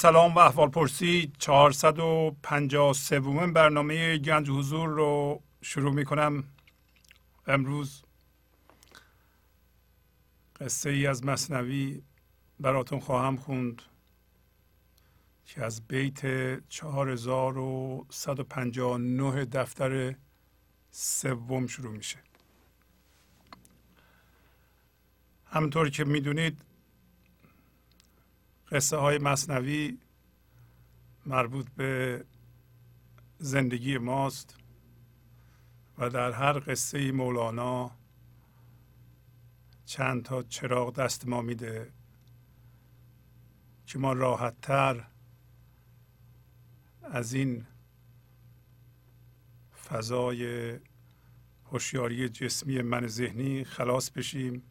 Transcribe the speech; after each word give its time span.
سلام 0.00 0.34
و 0.34 0.38
احوال 0.38 0.68
پرسی. 0.68 1.32
453 1.38 3.20
برنامه 3.46 4.18
گنج 4.18 4.50
حضور 4.50 4.88
رو 4.88 5.42
شروع 5.62 5.92
می 5.92 6.04
کنم 6.04 6.44
امروز 7.46 8.02
قصه 10.60 10.90
ای 10.90 11.06
از 11.06 11.24
مصنوی 11.24 12.02
براتون 12.60 13.00
خواهم 13.00 13.36
خوند 13.36 13.82
که 15.46 15.64
از 15.64 15.88
بیت 15.88 16.20
4159 16.68 19.44
دفتر 19.44 20.14
سوم 20.90 21.66
شروع 21.66 21.92
میشه. 21.92 22.18
همطور 25.46 25.90
که 25.90 26.04
می‌دونید 26.04 26.69
قصه 28.72 28.96
های 28.96 29.18
مصنوی 29.18 29.98
مربوط 31.26 31.68
به 31.70 32.24
زندگی 33.38 33.98
ماست 33.98 34.56
و 35.98 36.08
در 36.10 36.32
هر 36.32 36.62
قصه 36.66 37.12
مولانا 37.12 37.90
چند 39.84 40.22
تا 40.22 40.42
چراغ 40.42 40.94
دست 40.94 41.28
ما 41.28 41.42
میده 41.42 41.92
که 43.86 43.98
ما 43.98 44.12
راحت 44.12 44.60
تر 44.60 45.06
از 47.02 47.32
این 47.32 47.66
فضای 49.88 50.72
هوشیاری 51.64 52.28
جسمی 52.28 52.82
من 52.82 53.06
ذهنی 53.06 53.64
خلاص 53.64 54.10
بشیم 54.10 54.62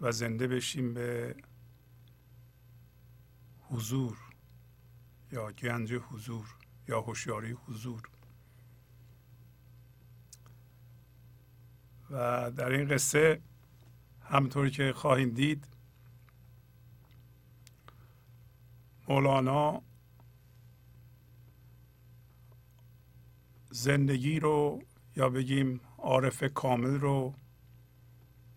و 0.00 0.12
زنده 0.12 0.46
بشیم 0.46 0.94
به 0.94 1.36
حضور 3.70 4.18
یا 5.32 5.52
گنج 5.52 5.92
حضور 5.92 6.54
یا 6.88 7.00
هوشیاری 7.00 7.52
حضور. 7.52 8.02
و 12.10 12.50
در 12.50 12.68
این 12.68 12.88
قصه 12.88 13.40
همطور 14.22 14.70
که 14.70 14.92
خواهیم 14.92 15.30
دید 15.30 15.68
مولانا 19.08 19.82
زندگی 23.70 24.40
رو 24.40 24.82
یا 25.16 25.28
بگیم 25.28 25.80
عارف 25.98 26.44
کامل 26.54 27.00
رو 27.00 27.34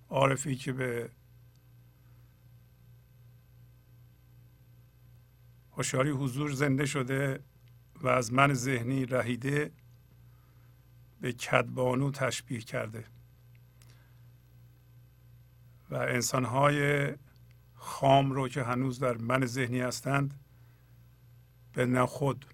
عارفی 0.09 0.55
که 0.55 0.73
به 0.73 1.09
هوشیاری 5.79 6.09
حضور 6.09 6.51
زنده 6.51 6.85
شده 6.85 7.39
و 8.01 8.07
از 8.07 8.33
من 8.33 8.53
ذهنی 8.53 9.05
رهیده 9.05 9.71
به 11.21 11.33
کدبانو 11.33 12.11
تشبیه 12.11 12.61
کرده. 12.61 13.05
و 15.89 15.95
انسانهای 15.95 17.09
خام 17.75 18.31
رو 18.31 18.47
که 18.47 18.63
هنوز 18.63 18.99
در 18.99 19.17
من 19.17 19.45
ذهنی 19.45 19.79
هستند 19.81 20.39
به 21.73 21.85
نخود 21.85 22.45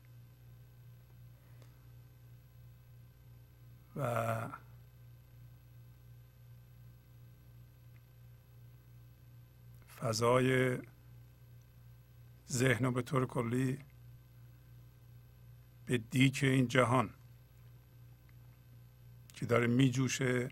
و 3.95 4.47
فضای 9.99 10.77
ذهن 12.49 12.85
و 12.85 12.91
به 12.91 13.01
طور 13.01 13.25
کلی 13.25 13.79
به 15.85 15.97
دیک 15.97 16.39
این 16.43 16.67
جهان 16.67 17.13
که 19.33 19.45
داره 19.45 19.67
میجوشه 19.67 20.49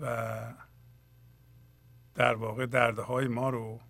و 0.00 0.54
در 2.14 2.34
واقع 2.34 2.66
دردهای 2.66 3.28
ما 3.28 3.50
رو 3.50 3.80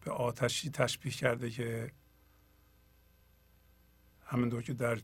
به 0.00 0.10
آتشی 0.10 0.70
تشبیه 0.70 1.12
کرده 1.12 1.50
که 1.50 1.92
همینطور 4.24 4.62
که 4.62 4.74
در 4.74 5.00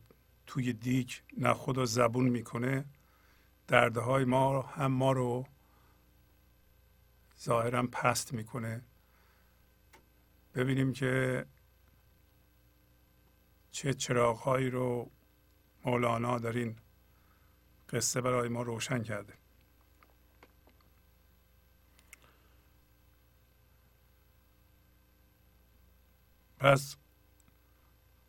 توی 0.47 0.73
دیک 0.73 1.23
نه 1.39 1.55
خدا 1.55 1.85
زبون 1.85 2.29
می‌کنه 2.29 2.85
دردهای 3.67 4.25
ما 4.25 4.63
هم 4.63 4.93
ما 4.93 5.13
رو 5.13 5.47
ظاهرا 7.45 7.87
پست 7.87 8.33
می‌کنه. 8.33 8.83
ببینیم 10.55 10.93
که 10.93 11.47
چه 13.71 13.95
چراغهایی 13.95 14.71
رو 14.71 15.11
مولانا 15.85 16.39
در 16.39 16.53
این 16.53 16.77
قصه 17.89 18.21
برای 18.21 18.49
ما 18.49 18.63
روشن 18.63 19.03
کرده. 19.03 19.35
پس 26.59 26.97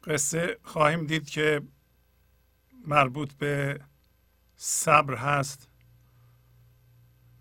قصه 0.04 0.60
خواهیم 0.64 1.06
دید 1.06 1.30
که 1.30 1.62
مربوط 2.88 3.34
به 3.34 3.82
صبر 4.56 5.16
هست. 5.16 5.70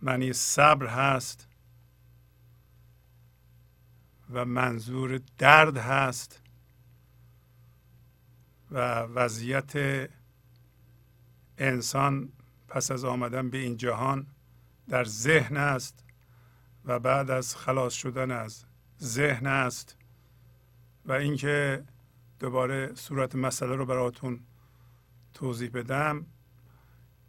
معنی 0.02 0.32
صبر 0.32 0.86
هست. 0.86 1.48
و 4.30 4.44
منظور 4.44 5.20
درد 5.38 5.76
هست 5.76 6.42
و 8.70 9.00
وضعیت 9.00 9.72
انسان 11.58 12.32
پس 12.68 12.90
از 12.90 13.04
آمدن 13.04 13.50
به 13.50 13.58
این 13.58 13.76
جهان 13.76 14.26
در 14.88 15.04
ذهن 15.04 15.56
است 15.56 16.04
و 16.84 16.98
بعد 16.98 17.30
از 17.30 17.56
خلاص 17.56 17.92
شدن 17.92 18.30
از 18.30 18.64
ذهن 19.02 19.46
است 19.46 19.96
و 21.04 21.12
اینکه 21.12 21.84
دوباره 22.38 22.94
صورت 22.94 23.34
مسئله 23.34 23.76
رو 23.76 23.86
براتون 23.86 24.40
توضیح 25.34 25.70
بدم 25.70 26.26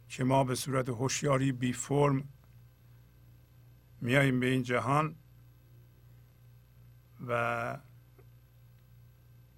که 0.08 0.24
ما 0.24 0.44
به 0.44 0.54
صورت 0.54 0.88
هوشیاری 0.88 1.52
بی 1.52 1.72
فرم 1.72 2.28
میاییم 4.00 4.40
به 4.40 4.46
این 4.46 4.62
جهان. 4.62 5.16
و 7.26 7.78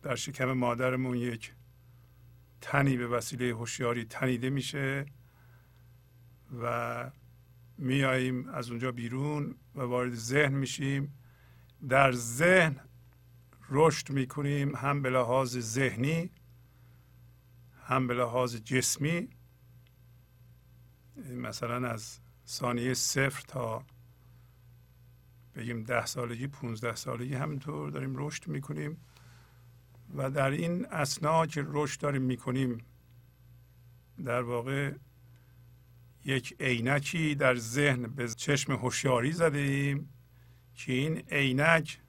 در 0.02 0.14
شکم 0.14 0.52
مادرمون 0.52 1.16
یک 1.16 1.52
تنی 2.60 2.96
به 2.96 3.06
وسیله 3.06 3.54
هوشیاری 3.54 4.04
تنیده 4.04 4.50
میشه 4.50 5.06
و 6.62 7.10
میاییم 7.78 8.48
از 8.48 8.70
اونجا 8.70 8.92
بیرون 8.92 9.54
و 9.74 9.80
وارد 9.80 10.14
ذهن 10.14 10.54
میشیم. 10.54 11.14
در 11.88 12.12
ذهن 12.12 12.80
رشد 13.70 14.10
می‌کنیم 14.10 14.76
هم 14.76 15.02
به 15.02 15.10
لحاظ 15.10 15.58
ذهنی 15.58 16.30
هم 17.82 18.06
به 18.06 18.14
لحاظ 18.14 18.56
جسمی. 18.56 19.28
مثلا 21.30 21.88
از 21.88 22.18
ثانیه 22.46 22.94
صفر 22.94 23.44
تا 23.48 23.84
بگیم 25.54 25.82
ده 25.82 26.06
سالگی 26.06 26.46
پونزده 26.46 26.94
سالگی 26.94 27.34
همینطور 27.34 27.90
داریم 27.90 28.12
رشد 28.16 28.48
می‌کنیم 28.48 28.96
و 30.16 30.30
در 30.30 30.50
این 30.50 30.86
اسنا 30.86 31.46
که 31.46 31.64
رشد 31.66 32.00
داریم 32.00 32.22
می‌کنیم 32.22 32.84
در 34.24 34.42
واقع 34.42 34.94
یک 36.24 36.56
عینکی 36.60 37.34
در 37.34 37.54
ذهن 37.56 38.02
به 38.02 38.28
چشم 38.28 38.72
هوشیاری 38.72 39.32
زده 39.32 39.94
که 40.74 40.92
این 40.92 41.18
عینک 41.30 42.00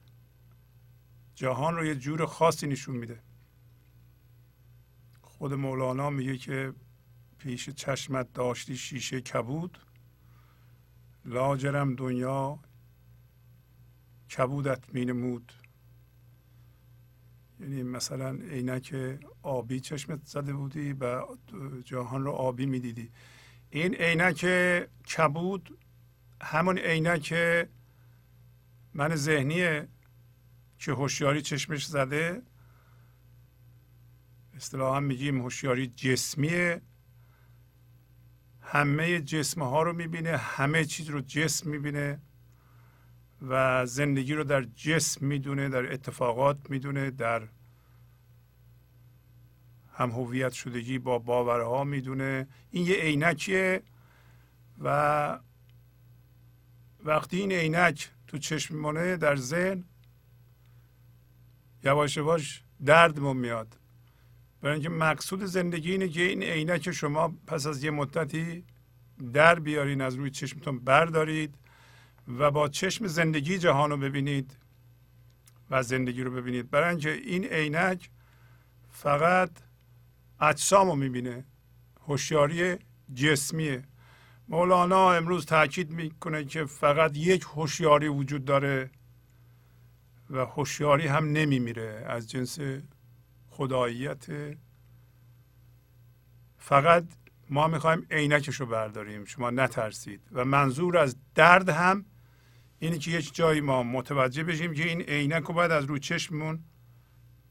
جهان 1.36 1.76
رو 1.76 1.86
یه 1.86 1.96
جور 1.96 2.26
خاصی 2.26 2.68
نشون 2.68 2.96
میده. 2.96 3.20
خود 5.22 5.54
مولانا 5.54 6.10
میگه 6.10 6.38
که 6.38 6.74
پیش 7.38 7.70
چشمت 7.70 8.34
داشتی 8.34 8.78
شیشه 8.78 9.22
کبود 9.22 9.80
لاجرم 11.26 11.96
دنیا 11.96 12.60
کبودت 14.38 14.94
مینمود. 14.94 15.54
یعنی 17.60 17.84
مثلا 17.84 18.30
عینک 18.30 18.96
آبی 19.44 19.80
چشمت 19.80 20.26
زده 20.26 20.54
بودی 20.54 20.94
و 20.94 21.26
جهان 21.86 22.24
رو 22.24 22.32
آبی 22.32 22.66
می‌دیدی. 22.66 23.12
این 23.70 23.96
عینک 23.96 24.46
کبود 25.18 25.78
همون 26.42 26.78
عینک 26.78 27.34
من 28.94 29.16
ذهنیه 29.16 29.88
که 30.78 30.92
هوشیاری 30.92 31.42
چشمش 31.42 31.86
زده. 31.86 32.42
اصطلاحا 34.54 35.00
میگیم 35.00 35.42
هوشیاری 35.42 35.88
جسمیه. 35.88 36.82
همه 38.62 39.22
جسم 39.22 39.64
ها 39.64 39.84
رو 39.84 39.94
می‌بینه 39.94 40.38
همه 40.38 40.86
چیز 40.86 41.10
رو 41.10 41.22
جسم 41.22 41.70
می‌بینه. 41.70 42.22
و 43.42 43.86
زندگی 43.86 44.34
رو 44.34 44.44
در 44.44 44.62
جسم 44.62 45.26
می‌دونه 45.26 45.70
در 45.70 45.94
اتفاقات 45.94 46.58
می‌دونه 46.70 47.12
در 47.12 47.48
هم 49.94 50.12
هویت 50.12 50.52
شدگی 50.52 51.00
با 51.00 51.20
باورها 51.20 51.84
می‌دونه. 51.84 52.48
این 52.72 52.86
یه 52.88 52.96
عینکیه 52.96 53.82
و 54.82 55.40
وقتی 57.04 57.38
این 57.38 57.52
عینک 57.52 58.10
تو 58.28 58.38
چشم 58.38 58.76
مونه 58.76 59.18
در 59.18 59.36
ذهن 59.36 59.84
یواش 61.84 62.18
یواش 62.18 62.64
دردمون 62.86 63.38
میاد. 63.38 63.78
برای 64.62 64.74
اینکه 64.74 64.90
مقصود 64.90 65.46
زندگی 65.46 65.92
اینه 65.92 66.08
که 66.08 66.22
این 66.22 66.44
عینک 66.44 66.92
شما 66.92 67.38
پس 67.48 67.68
از 67.68 67.84
یه 67.84 67.92
مدتی 67.92 68.64
در 69.34 69.60
بیارین 69.60 70.02
از 70.02 70.16
روی 70.16 70.30
چشمتون 70.30 70.80
بردارید. 70.80 71.56
و 72.38 72.52
با 72.52 72.68
چشم 72.68 73.08
زندگی 73.08 73.58
جهان 73.58 73.90
رو 73.90 73.98
ببینید 73.98 74.58
و 75.70 75.84
زندگی 75.84 76.24
رو 76.24 76.32
ببینید. 76.32 76.70
برای 76.70 76.90
اینکه 76.90 77.12
این 77.12 77.46
عینک 77.46 78.10
فقط 78.90 79.52
اجسام 80.40 80.90
رو 80.90 80.96
می‌بینه. 80.96 81.46
هوشیاری 82.02 82.78
جسمیه. 83.14 83.84
مولانا 84.48 85.14
امروز 85.14 85.46
تاکید 85.46 85.92
می‌کنه 85.92 86.46
که 86.46 86.66
فقط 86.66 87.18
یک 87.18 87.42
هوشیاری 87.42 88.08
وجود 88.08 88.46
داره 88.46 88.92
و 90.30 90.46
هوشیاری 90.46 91.08
هم 91.08 91.26
نمیمیره. 91.26 92.06
از 92.08 92.30
جنس 92.30 92.60
خداییت. 93.50 94.26
فقط 96.58 97.04
ما 97.50 97.68
می‌خوایم 97.68 98.08
عینکش 98.12 98.56
رو 98.56 98.66
برداریم. 98.66 99.26
شما 99.26 99.50
نترسید. 99.50 100.22
و 100.32 100.46
منظور 100.46 100.98
از 100.98 101.16
درد 101.36 101.70
هم 101.70 102.06
اینه 102.80 102.98
که 102.98 103.12
یک 103.12 103.36
جایی 103.36 103.62
ما 103.62 103.84
متوجه 103.84 104.44
بشیم 104.44 104.74
که 104.74 104.88
این 104.88 105.02
عینک 105.02 105.44
رو 105.44 105.54
باید 105.54 105.72
از 105.72 105.86
رو 105.86 105.98
چشممون 105.98 106.64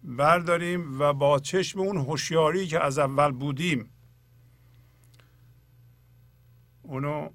برداریم 0.03 1.01
و 1.01 1.13
با 1.13 1.39
چشم 1.39 1.81
اون 1.81 1.97
هوشیاری 1.97 2.67
که 2.67 2.85
از 2.85 2.99
اول 2.99 3.33
بودیم 3.33 3.91
اونو 6.83 7.31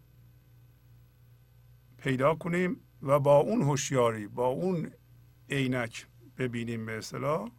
پیدا 1.97 2.35
کنیم 2.35 2.81
و 3.01 3.19
با 3.19 3.37
اون 3.37 3.61
هوشیاری 3.61 4.27
با 4.27 4.47
اون 4.47 4.91
عینک 5.49 6.07
ببینیم 6.37 6.85
به 6.85 6.97
اصطلاح 6.97 7.49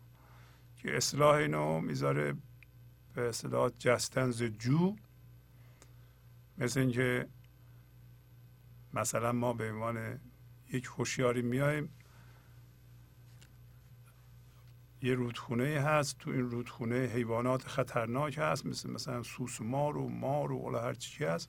که 0.77 0.97
اصلاح 0.97 1.35
اینو 1.35 1.81
می‌ذاره 1.81 2.35
به 3.15 3.29
اصطلاح 3.29 3.71
جستنز 3.79 4.43
جو 4.43 4.97
مثل 6.59 6.81
اینکه 6.81 7.29
مثلا 8.95 9.33
ما 9.33 9.53
به 9.53 9.73
عنوان 9.73 10.21
یک 10.73 10.85
هوشیاری 10.85 11.43
میایم 11.43 11.89
یه 15.03 15.15
رودخونه 15.15 15.65
هست 15.65 16.19
تو 16.19 16.31
این 16.31 16.51
رودخونه 16.51 16.97
حیوانات 16.97 17.63
خطرناک 17.63 18.39
هست 18.39 18.67
مثل 18.67 18.91
مثلا 18.91 19.23
سوسمار 19.23 19.97
و 19.97 20.09
مار 20.09 20.53
و 20.53 20.79
هر 20.79 20.95
چیزی 20.95 21.25
هست. 21.25 21.49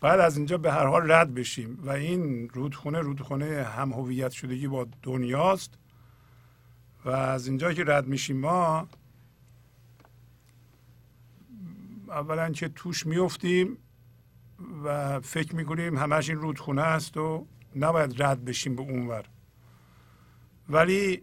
بعد 0.00 0.20
از 0.20 0.36
اینجا 0.36 0.58
به 0.58 0.72
هر 0.72 0.86
حال 0.86 1.12
رد 1.12 1.34
بشیم 1.34 1.78
و 1.82 1.90
این 1.90 2.48
رودخونه 2.48 3.00
رودخونه 3.00 3.62
هم 3.62 3.92
هویت 3.92 4.30
شدگی 4.30 4.68
با 4.68 4.86
دنیاست. 5.02 5.78
و 7.04 7.10
از 7.10 7.46
اینجا 7.46 7.72
که 7.72 7.84
رد 7.84 8.06
میشیم 8.06 8.40
ما 8.40 8.88
اولا 12.08 12.50
که 12.50 12.68
توش 12.68 13.06
میفتیم 13.06 13.78
و 14.84 15.20
فکر 15.20 15.56
می‌کنیم 15.56 15.98
همش 15.98 16.30
این 16.30 16.38
رودخونه 16.38 16.82
است 16.82 17.16
و 17.16 17.46
نباید 17.76 18.22
رد 18.22 18.44
بشیم 18.44 18.76
به 18.76 18.82
اونور. 18.82 19.24
ولی 20.68 21.22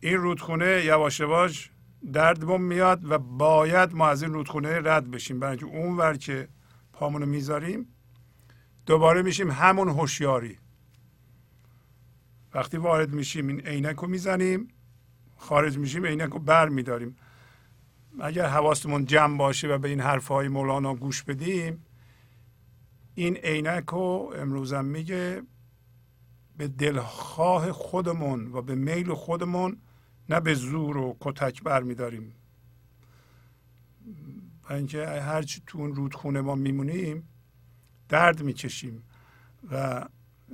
این 0.00 0.16
رودخونه 0.16 0.84
یواش 0.84 1.20
یواش 1.20 1.70
دردمون 2.12 2.60
میاد 2.60 3.10
و 3.10 3.18
باید 3.18 3.94
ما 3.94 4.08
از 4.08 4.22
این 4.22 4.32
رودخونه 4.32 4.80
رد 4.84 5.10
بشیم. 5.10 5.40
برای 5.40 5.58
اینکه 5.58 5.76
اونور 5.76 6.16
که 6.16 6.48
پامونو 6.92 7.26
می‌ذاریم 7.26 7.86
دوباره 8.86 9.22
میشیم 9.22 9.50
همون 9.50 9.88
هوشیاری. 9.88 10.58
وقتی 12.54 12.76
وارد 12.76 13.12
میشیم 13.12 13.48
این 13.48 13.60
عینک 13.60 13.96
رو 13.96 14.08
می‌زنیم 14.08 14.68
خارج 15.36 15.78
میشیم 15.78 16.06
عینک 16.06 16.30
رو 16.30 16.38
بر 16.38 16.68
میداریم 16.68 17.16
اگر 18.20 18.46
حواستمون 18.46 19.04
جمع 19.04 19.38
باشه 19.38 19.68
و 19.68 19.78
به 19.78 19.88
این 19.88 20.00
حرفهای 20.00 20.48
مولانا 20.48 20.94
گوش 20.94 21.22
بدیم 21.22 21.84
این 23.18 23.36
عینک 23.36 23.84
رو 23.84 24.32
امروزم 24.36 24.84
میگه 24.84 25.42
به 26.56 26.68
دلخواه 26.68 27.72
خودمون 27.72 28.52
و 28.52 28.62
به 28.62 28.74
میل 28.74 29.14
خودمون 29.14 29.76
نه 30.28 30.40
به 30.40 30.54
زور 30.54 30.96
و 30.96 31.16
کتک 31.20 31.62
بر 31.62 31.82
میداریم 31.82 32.34
اینکه 34.70 35.06
هرچی 35.06 35.62
تو 35.66 35.78
اون 35.78 35.94
رودخونه 35.94 36.40
ما 36.40 36.54
میمونیم 36.54 37.28
درد 38.08 38.42
می‌کشیم. 38.42 39.02
و 39.70 40.04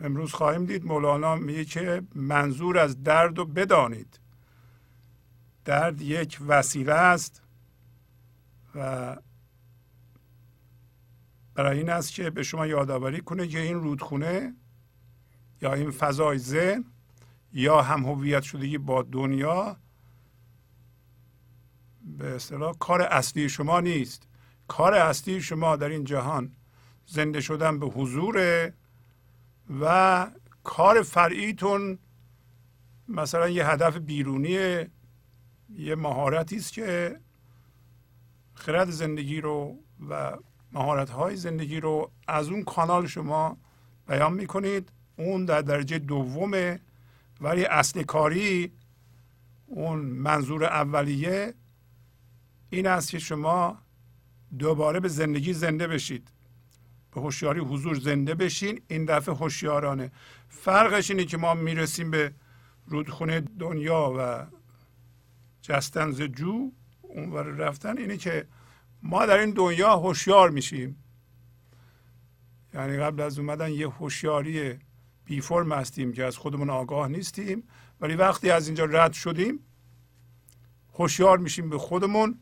امروز 0.03 0.33
خواهیم 0.33 0.67
دید 0.67 0.85
مولانا 0.85 1.37
میگه 1.37 1.65
که 1.65 2.03
منظور 2.15 2.79
از 2.79 3.03
درد 3.03 3.39
رو 3.39 3.45
بدانید. 3.45 4.21
درد 5.65 6.01
یک 6.01 6.39
وسیله 6.47 6.93
است 6.93 7.43
و 8.75 9.17
برای 11.55 11.79
این 11.79 11.91
است 11.91 12.13
که 12.13 12.31
به 12.31 12.43
شما 12.43 12.67
یادآوری 12.67 13.21
کنه 13.21 13.49
که 13.49 13.61
این 13.61 13.81
رودخونه 13.81 14.55
یا 15.63 15.75
این 15.75 15.91
فضای 15.91 16.39
ذهن 16.39 16.85
یا 17.53 17.83
هم 17.83 18.05
هویت 18.05 18.43
شدگی 18.43 18.79
با 18.79 19.03
دنیا 19.03 19.77
به 22.19 22.35
اصطلاح 22.35 22.75
کار 22.79 23.03
اصلی 23.03 23.49
شما 23.49 23.81
نیست. 23.81 24.29
کار 24.69 24.95
اصلی 24.95 25.41
شما 25.41 25.77
در 25.77 25.89
این 25.89 26.05
جهان 26.05 26.53
زنده 27.07 27.41
شدن 27.41 27.79
به 27.79 27.87
حضور 27.87 28.73
و 29.81 30.27
کار 30.65 31.03
فرعیتون 31.03 31.99
مثلا 33.09 33.49
یه 33.49 33.69
هدف 33.69 33.97
بیرونی 33.97 34.85
یه 35.69 35.95
مهارتی 35.97 36.57
است 36.57 36.73
که 36.73 37.21
خرد 38.55 38.91
زندگی 38.91 39.41
رو 39.41 39.79
و 40.11 40.33
مهارت 40.75 41.11
های 41.11 41.37
زندگی 41.37 41.81
رو 41.81 42.11
از 42.29 42.49
اون 42.49 42.65
کانال 42.65 43.07
شما 43.07 43.57
بیان 44.09 44.33
می‌کنید. 44.33 44.89
اون 45.17 45.45
در 45.45 45.61
درجه 45.61 45.99
دومه. 45.99 46.81
ولی 47.41 47.65
اصل 47.65 48.03
کاری 48.03 48.73
اون 49.67 49.99
منظور 49.99 50.65
اولیه 50.65 51.55
این 52.71 52.87
است 52.87 53.11
که 53.11 53.19
شما 53.19 53.79
دوباره 54.59 55.01
به 55.01 55.09
زندگی 55.09 55.53
زنده 55.53 55.87
بشید. 55.87 56.29
به 57.15 57.21
هوشیاری 57.21 57.61
حضور 57.61 57.95
زنده 57.95 58.35
بشین. 58.35 58.81
این 58.89 59.05
دفعه 59.05 59.35
هوشیارانه. 59.35 60.13
فرقش 60.49 61.11
اینه 61.11 61.25
که 61.25 61.37
ما 61.37 61.55
می‌رسیم 61.55 62.11
به 62.11 62.33
رودخونه 62.87 63.41
دنیا 63.41 64.15
و 64.19 64.47
جستنز 65.63 66.23
جو. 66.23 66.73
اونور 67.03 67.43
رفتن 67.43 67.99
اینه 67.99 68.17
که 68.17 68.47
ما 69.05 69.27
در 69.27 69.39
این 69.39 69.51
دنیا 69.51 69.97
هوشیار 69.97 70.51
میشیم. 70.51 71.05
یعنی 72.75 72.97
قبل 72.97 73.21
از 73.21 73.39
اومدن 73.39 73.71
یه 73.71 73.89
هوشیاری 73.89 74.79
بی 75.25 75.41
فرم 75.41 75.73
هستیم 75.73 76.13
که 76.13 76.25
از 76.25 76.37
خودمون 76.37 76.71
آگاه 76.71 77.09
نیستیم 77.09 77.69
ولی 78.01 78.15
وقتی 78.15 78.51
از 78.51 78.67
اینجا 78.67 78.85
رد 78.85 79.13
شدیم 79.13 79.59
هوشیار 80.95 81.39
میشیم 81.39 81.71
به 81.71 81.79
خودمون 81.79 82.39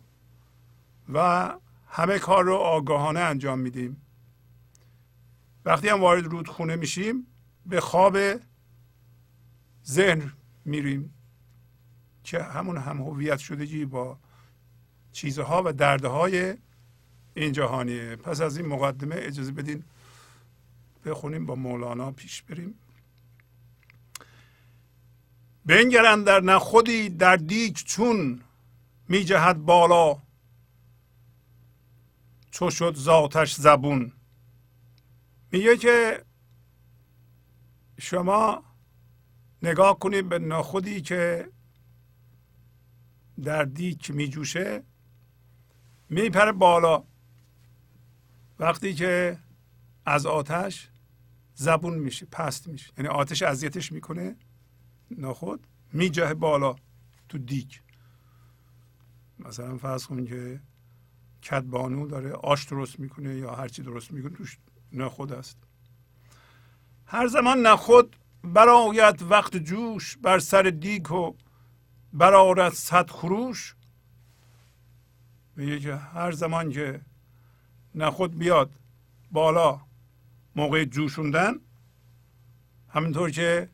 و 1.13 1.49
همه 1.87 2.19
کار 2.19 2.45
رو 2.45 2.55
آگاهانه 2.55 3.21
انجام 3.21 3.59
میدیم. 3.59 4.03
وقتی 5.65 5.89
هم 5.89 6.01
وارد 6.01 6.25
رودخونه 6.25 6.77
میشیم 6.77 7.27
به 7.67 7.81
خواب 7.81 8.19
ذهن 9.87 10.33
میریم 10.65 11.15
که 12.25 12.43
همون 12.43 12.77
هم 12.77 13.03
هویت 13.03 13.39
شدگی 13.39 13.85
با 13.85 14.19
چیزها 15.13 15.63
و 15.67 15.73
دردهای 15.73 16.55
این 17.35 17.53
جهانیه 17.53 18.17
پس 18.17 18.41
از 18.41 18.57
این 18.57 18.67
مقدمه 18.67 19.17
اجازه 19.19 19.53
بدین 19.53 19.85
بخونیم 21.05 21.47
با 21.47 21.55
مولانا 21.55 22.11
پیش 22.11 22.43
بریم. 22.43 22.75
بنگرن 25.67 26.23
در 26.23 26.41
نخودی 26.41 27.09
در 27.09 27.37
دیک 27.37 27.85
چون 27.85 28.41
می 29.09 29.25
جهد 29.25 29.65
بالا. 29.65 30.19
چو 32.51 32.71
شد 32.71 32.95
ذاتش 32.97 33.55
زبون. 33.55 34.13
میگه 35.53 35.77
که 35.77 36.25
شما 37.99 38.63
نگاه 39.63 39.99
کنید 39.99 40.29
به 40.29 40.39
نخودی 40.39 41.01
که 41.01 41.49
در 43.43 43.65
دیک 43.65 44.11
میجوشه. 44.11 44.83
میپره 46.13 46.53
بالا. 46.53 47.05
وقتی 48.59 48.95
که 48.95 49.39
از 50.07 50.27
آتش 50.27 50.89
زبون 51.55 51.99
میشه 51.99 52.27
پست 52.27 52.69
میشه. 52.69 52.93
یعنی 52.99 53.09
آتش 53.09 53.43
اذیتش 53.43 53.93
می‌کنه 53.93 54.37
نخود 55.11 55.67
میجه 55.93 56.35
بالا 56.35 56.75
تو 57.29 57.39
دیگ. 57.39 57.73
مثلا 59.39 59.77
فرض 59.77 60.07
کن 60.07 60.25
که 60.25 60.61
کدبانو 61.51 62.07
داره 62.07 62.33
آش 62.33 62.65
درست 62.65 63.01
می‌کنه 63.01 63.37
یا 63.37 63.55
هرچی 63.55 63.83
درست 63.83 64.13
می‌کنه 64.13 64.37
توش 64.37 64.59
نخود 64.93 65.33
است. 65.33 65.59
هر 67.07 67.27
زمان 67.27 67.67
نخود 67.67 68.17
برایت 68.45 69.23
وقت 69.23 69.57
جوش 69.57 70.17
بر 70.17 70.39
سر 70.39 70.63
دیگ 70.63 71.13
و 71.13 71.37
برارت 72.13 72.73
صد 72.73 73.11
خروش 73.11 73.77
میگه 75.57 75.81
که 75.81 75.97
هر 75.97 76.33
زمان 76.33 76.71
که 76.71 77.01
نخود 77.95 78.39
بیاد 78.39 78.71
بالا 79.31 79.81
موقع 80.57 80.85
جوشوندن 80.85 81.53
همینطور 82.89 83.31
که 83.31 83.69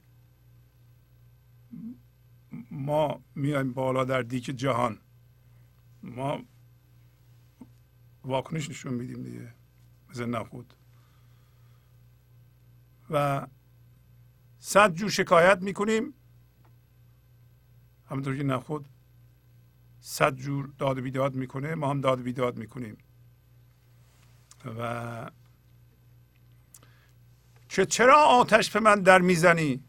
ما 2.70 3.20
میایم 3.34 3.72
بالا 3.72 4.04
در 4.04 4.22
دیک 4.22 4.44
جهان 4.44 4.98
ما 6.02 6.42
واکنش 8.24 8.70
نشون 8.70 8.94
میدیم 8.94 9.22
دیگه 9.22 9.54
مثل 10.10 10.26
نخود. 10.26 10.74
و 13.10 13.46
صد 14.58 14.94
جور 14.94 15.10
شکایت 15.10 15.62
می‌کنیم 15.62 16.14
همونطور 18.10 18.36
که 18.36 18.42
نخود 18.42 18.88
صد 20.00 20.34
جور 20.34 20.72
داد 20.78 20.98
و 20.98 21.02
بیداد 21.02 21.34
می‌کنه 21.34 21.74
ما 21.74 21.90
هم 21.90 22.00
داد 22.00 22.20
و 22.20 22.22
بیداد 22.22 22.58
می‌کنیم. 22.58 22.98
و 24.78 25.30
که 27.68 27.86
چرا 27.86 28.24
آتش 28.24 28.70
به 28.70 28.80
من 28.80 29.02
در 29.02 29.20
می‌زنی؟ 29.20 29.84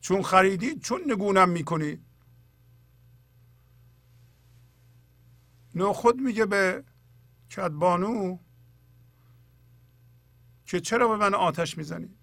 چون 0.00 0.22
خریدی 0.22 0.78
چون 0.78 1.00
نگونم 1.12 1.48
می‌کنی؟ 1.48 1.98
نو 5.74 5.92
خود 5.92 6.20
میگه 6.20 6.46
به 6.46 6.84
کدبانو 7.56 8.38
که 10.66 10.80
چرا 10.80 11.08
به 11.08 11.16
من 11.16 11.34
آتش 11.34 11.78
می‌زنی؟ 11.78 12.16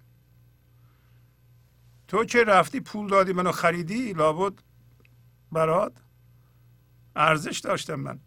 تو 2.07 2.25
که 2.25 2.43
رفتی 2.43 2.79
پول 2.79 3.09
دادی 3.09 3.33
منو 3.33 3.51
خریدی 3.51 4.13
لابد 4.13 4.53
برات 5.51 5.93
ارزش 7.15 7.59
داشتم 7.59 7.95
من. 7.95 8.19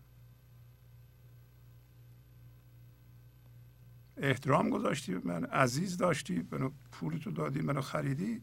احترام 4.16 4.70
گذاشتی 4.70 5.14
من 5.14 5.44
عزیز 5.44 5.96
داشتی 5.96 6.48
منو 6.50 6.70
پول 6.92 7.18
تو 7.18 7.30
دادی 7.30 7.60
منو 7.60 7.80
خریدی. 7.80 8.42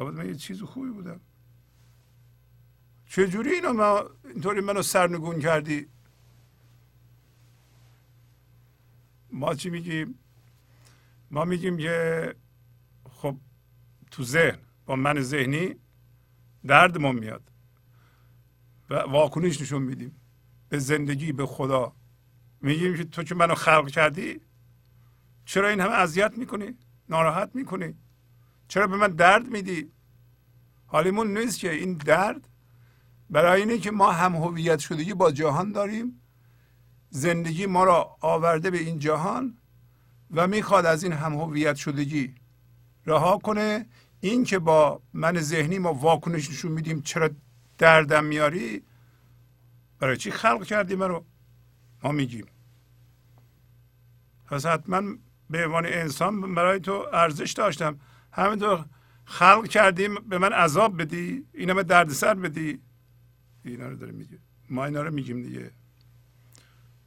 لابد 0.00 0.14
من 0.14 0.26
یه 0.26 0.34
چیز 0.34 0.62
خوبی 0.62 0.90
بودم. 0.90 1.20
چجوری 3.06 3.50
اینو 3.50 3.72
ما 3.72 4.10
اینطوری 4.24 4.60
منو 4.60 4.82
سرنگون 4.82 5.40
کردی؟ 5.40 5.88
ما 9.32 9.54
چی 9.54 9.70
میگیم؟ 9.70 10.18
ما 11.30 11.44
میگیم 11.44 11.76
که 11.76 12.34
خب 13.10 13.36
تو 14.10 14.24
ذهن 14.24 14.58
با 14.86 14.96
من 14.96 15.20
ذهنی 15.20 15.76
دردمون 16.66 17.18
میاد. 17.18 17.49
و 18.90 18.94
واکنش 18.94 19.60
نشون 19.60 19.82
میدیم. 19.82 20.20
به 20.68 20.78
زندگی 20.78 21.32
به 21.32 21.46
خدا. 21.46 21.92
میگیم 22.60 22.96
که 22.96 23.04
تو 23.04 23.22
که 23.22 23.34
منو 23.34 23.54
خلق 23.54 23.88
کردی 23.88 24.40
چرا 25.44 25.68
این 25.68 25.80
همه 25.80 25.92
اذیت 25.92 26.38
می‌کنی؟ 26.38 26.74
ناراحت 27.08 27.50
می‌کنی؟ 27.54 27.94
چرا 28.68 28.86
به 28.86 28.96
من 28.96 29.08
درد 29.08 29.48
میدی؟ 29.48 29.92
حالیمون 30.86 31.38
نیست 31.38 31.58
که 31.58 31.72
این 31.72 31.94
درد 31.94 32.48
برای 33.30 33.60
اینه 33.60 33.78
که 33.78 33.90
ما 33.90 34.12
هم 34.12 34.34
هویت 34.34 34.78
شدگی 34.78 35.14
با 35.14 35.32
جهان 35.32 35.72
داریم. 35.72 36.20
زندگی 37.10 37.66
ما 37.66 37.84
را 37.84 38.16
آورده 38.20 38.70
به 38.70 38.78
این 38.78 38.98
جهان 38.98 39.58
و 40.30 40.46
می‌خواد 40.46 40.86
از 40.86 41.04
این 41.04 41.12
هم 41.12 41.34
هویت 41.34 41.76
شدگی 41.76 42.34
رها 43.06 43.38
کنه. 43.38 43.86
این 44.20 44.44
که 44.44 44.58
با 44.58 45.02
من 45.12 45.40
ذهنی 45.40 45.78
ما 45.78 45.94
واکنش 45.94 46.50
نشون 46.50 46.72
میدیم 46.72 47.02
چرا 47.02 47.30
دردم 47.80 48.24
میاری 48.24 48.82
برای 49.98 50.16
چی 50.16 50.30
خلق 50.30 50.64
کردی 50.64 50.94
رو 50.94 51.24
ما 52.02 52.12
میگیم. 52.12 52.46
پس 54.46 54.66
حتما 54.66 55.02
به 55.50 55.66
عنوان 55.66 55.86
انسان 55.86 56.54
برای 56.54 56.80
تو 56.80 57.06
ارزش 57.12 57.52
داشتم. 57.52 58.00
همینطور 58.32 58.84
خلق 59.24 59.66
کردیم 59.68 60.14
به 60.14 60.38
من 60.38 60.52
عذاب 60.52 61.02
بدی 61.02 61.46
اینا 61.54 61.74
به 61.74 61.82
دردسر 61.82 62.34
بدی. 62.34 62.80
اینا 63.64 63.88
رو 63.88 63.96
داره 63.96 64.12
میگه 64.12 64.38
ما 64.70 64.84
اینا 64.84 65.02
رو 65.02 65.14
میگیم 65.14 65.42
دیگه. 65.42 65.70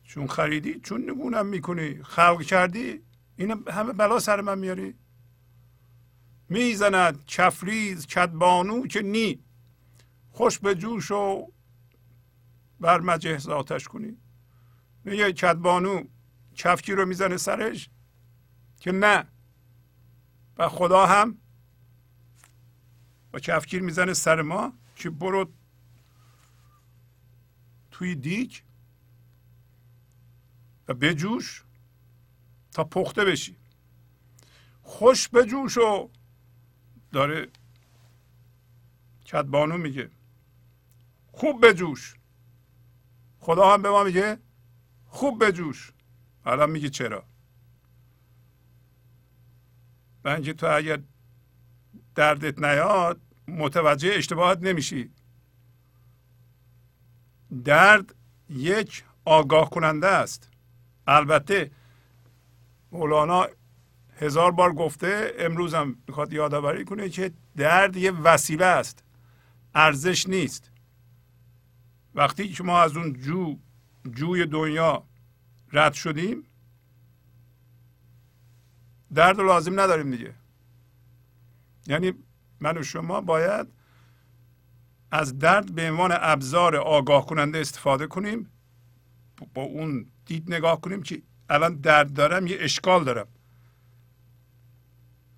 چون 0.04 0.28
خریدی 0.28 0.80
چون 0.80 1.10
نگونم 1.10 1.46
می‌کنی. 1.46 2.04
خلق 2.04 2.42
کردی 2.42 3.02
اینا 3.36 3.56
همه 3.72 3.94
بلا 3.94 4.20
سر 4.20 4.42
من 4.42 4.60
میاری. 4.60 4.96
می‌زند 6.50 7.26
کفریز 7.26 8.08
کدبانو 8.08 8.88
که 8.88 9.02
نی. 9.02 9.44
خوش 10.34 10.60
به 10.60 10.76
جوش 10.76 11.12
و 11.12 11.52
بر 12.80 13.00
مجهز 13.00 13.48
آتش 13.48 13.88
کنی. 13.88 14.18
میگه 15.04 15.34
کدبانو 15.34 16.04
کفکی 16.56 16.94
رو 16.94 17.06
می‌زنه 17.06 17.38
سرش 17.38 17.90
که 18.80 18.92
نه. 18.92 19.28
و 20.58 20.70
خدا 20.70 21.06
هم 21.06 21.38
با 23.32 23.40
کفگیر 23.40 23.82
می‌زنه 23.82 24.14
سر 24.14 24.42
ما 24.42 24.74
که 24.96 25.10
برو 25.10 25.52
توی 27.92 28.16
دیگ 28.16 28.54
و 30.88 30.94
بجوش 30.94 31.64
تا 32.72 32.84
پخته 32.84 33.26
بشی. 33.26 33.58
خوش 34.82 35.30
بجوش 35.30 35.78
و 35.78 36.10
داره 37.12 37.48
کدبانو 39.26 39.78
میگه. 39.78 40.10
خوب 41.34 41.66
بجوش. 41.66 42.16
خدا 43.40 43.74
هم 43.74 43.82
به 43.82 43.90
ما 43.90 44.04
میگه 44.04 44.38
خوب 45.06 45.46
بجوش. 45.46 45.94
الان 46.46 46.70
میگه 46.70 46.90
چرا؟ 46.90 47.24
و 50.26 50.40
تو 50.40 50.68
اگر 50.68 51.00
دردت 52.16 52.60
نیاد 52.60 53.22
متوجه 53.48 54.14
اشتباهات 54.14 54.60
نمیشی. 54.62 55.12
درد 57.66 58.16
یک 58.50 59.04
آگاه 59.26 59.70
کننده 59.70 60.08
است. 60.08 60.50
البته 61.08 61.72
مولانا 62.92 63.48
هزار 64.18 64.52
بار 64.52 64.74
گفته 64.74 65.34
امروز 65.40 65.74
هم 65.74 65.98
می‌خواد 66.08 66.34
یادآوری 66.34 66.86
کنه 66.86 67.10
که 67.10 67.32
درد 67.58 67.96
یه 67.98 68.12
وسیله 68.12 68.66
است. 68.66 69.04
ارزش 69.76 70.30
نیست. 70.30 70.73
وقتی 72.16 72.50
که 72.50 72.64
ما 72.64 72.80
از 72.82 72.98
اون 72.98 73.14
جو 73.14 73.58
جوی 74.12 74.46
دنیا 74.46 75.04
رد 75.72 75.94
شدیم 75.94 76.44
درد 79.14 79.38
رو 79.38 79.48
لازم 79.48 79.80
نداریم 79.80 80.12
دیگه. 80.12 80.34
یعنی 81.88 82.14
من 82.60 82.78
و 82.78 82.84
شما 82.84 83.22
باید 83.22 83.68
از 85.12 85.40
درد 85.40 85.76
به 85.76 85.92
عنوان 85.92 86.12
ابزار 86.14 86.76
آگاه 86.76 87.26
کننده 87.26 87.60
استفاده 87.60 88.08
کنیم 88.08 88.50
با 89.54 89.62
اون 89.62 90.06
دید 90.26 90.54
نگاه 90.54 90.82
کنیم 90.82 91.04
که 91.04 91.22
الان 91.50 91.76
درد 91.76 92.14
دارم 92.14 92.48
یه 92.48 92.58
اشکال 92.60 93.04
دارم. 93.04 93.28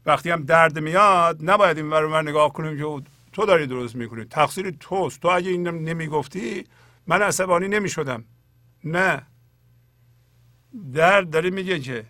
وقتی 0.05 0.29
هم 0.29 0.43
درد 0.43 0.79
میاد 0.79 1.49
نباید 1.49 1.77
این 1.77 1.89
ور 1.89 2.21
نگاه 2.21 2.53
کنیم 2.53 2.77
که 2.77 2.83
تو 3.35 3.45
داری 3.45 3.67
درست 3.67 3.95
می‌کنی. 3.95 4.25
تقصیر 4.25 4.71
توست. 4.71 5.19
تو 5.19 5.27
اگه 5.27 5.49
این 5.49 5.67
نمی‌گفتی 5.67 6.63
من 7.07 7.21
عصبانی 7.21 7.67
نمی‌شدم. 7.67 8.25
نه. 8.83 9.27
درد 10.93 11.29
داره 11.29 11.49
میگه 11.49 11.79
که 11.79 12.05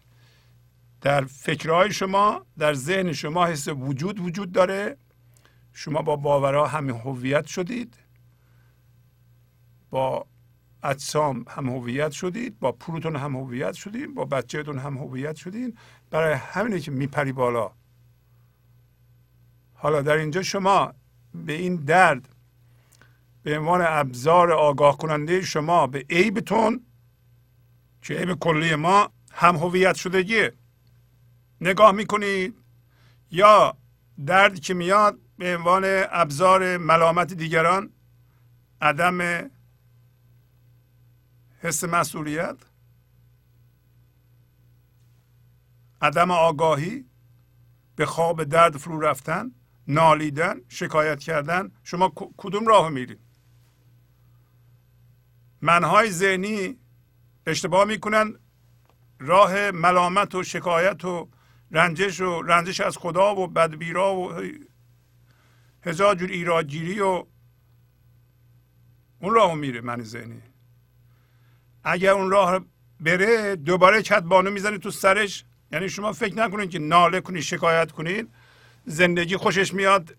در 1.02 1.26
فکرهای 1.26 1.92
شما 1.92 2.46
در 2.58 2.74
ذهن 2.74 3.14
شما 3.14 3.46
حس 3.46 3.68
وجود 3.68 4.20
وجود 4.20 4.52
داره. 4.52 4.98
شما 5.74 6.02
با 6.02 6.16
باورها 6.16 6.68
همین 6.68 6.96
هویت 6.96 7.46
شدید. 7.46 7.98
با 9.90 10.26
اجسام 10.84 11.46
هم 11.48 11.70
هویت 11.70 12.12
شدید. 12.12 12.60
با 12.60 12.72
پولتون 12.72 13.16
هم 13.16 13.36
هویت 13.36 13.74
شدید. 13.74 14.14
با 14.14 14.26
بچهتون 14.26 14.80
هم 14.80 14.98
هویت 14.98 15.36
شدید. 15.36 15.78
برای 16.10 16.34
همینه 16.34 16.80
که 16.80 16.92
میپری 16.92 17.32
بالا. 17.32 17.72
حالا 19.74 20.02
در 20.02 20.18
اینجا 20.18 20.42
شما 20.42 20.94
به 21.46 21.54
این 21.54 21.76
درد 21.76 22.30
به 23.44 23.60
عنوان 23.60 23.82
ابزار 23.88 24.52
آگاه 24.52 24.98
کننده 24.98 25.42
شما 25.42 25.88
به 25.88 26.06
عیبتون 26.10 26.86
که 28.02 28.14
عیب 28.14 28.34
کلی 28.34 28.76
ما 28.76 29.10
هم 29.32 29.56
هویت 29.56 29.96
شدگیه. 29.96 30.54
نگاه 31.62 31.92
می‌کنید 31.92 32.56
یا 33.32 33.78
درد 34.26 34.60
که 34.60 34.74
میاد 34.74 35.20
به 35.38 35.58
عنوان 35.58 35.84
ابزار 36.10 36.78
ملامت 36.78 37.34
دیگران 37.34 37.90
عدم 38.82 39.50
حس 41.62 41.84
مسئولیت 41.84 42.58
عدم 46.02 46.32
آگاهی 46.32 47.06
به 47.96 48.06
خواب 48.06 48.44
درد 48.44 48.78
فرو 48.78 49.00
رفتن. 49.00 49.52
نالیدن 49.88 50.62
شکایت 50.68 51.20
کردن 51.20 51.72
شما 51.84 52.14
کدوم 52.38 52.68
راه 52.68 52.90
میرید 52.90 53.20
منهای 55.62 56.12
ذهنی 56.12 56.78
اشتباه 57.48 57.86
می‌کنن 57.86 58.36
راه 59.20 59.72
ملامت 59.72 60.36
و 60.36 60.44
شکایت 60.44 61.06
و 61.06 61.30
رنجش 61.72 62.22
و 62.22 62.42
رنجش 62.42 62.82
از 62.82 62.98
خدا 62.98 63.36
و 63.36 63.48
بدبیرا 63.48 64.16
و 64.16 64.34
هزار 65.84 66.16
جور 66.16 66.30
ایرادگیری 66.30 67.00
و 67.00 67.26
اون 69.20 69.34
راه 69.34 69.56
میره 69.56 69.82
من 69.82 70.02
ذهنی. 70.02 70.42
اگر 71.84 72.12
اون 72.12 72.30
راه 72.30 72.60
بره 73.00 73.56
دوباره 73.56 74.04
بانو 74.20 74.52
می‌زنه 74.52 74.78
تو 74.78 74.92
سرش. 74.92 75.46
یعنی 75.72 75.90
شما 75.90 76.14
فکر 76.14 76.36
نکنید 76.36 76.70
که 76.70 76.80
ناله 76.80 77.22
کنید 77.22 77.42
شکایت 77.42 77.92
کنید 77.92 78.30
زندگی 78.86 79.38
خوشش 79.38 79.74
میاد 79.74 80.18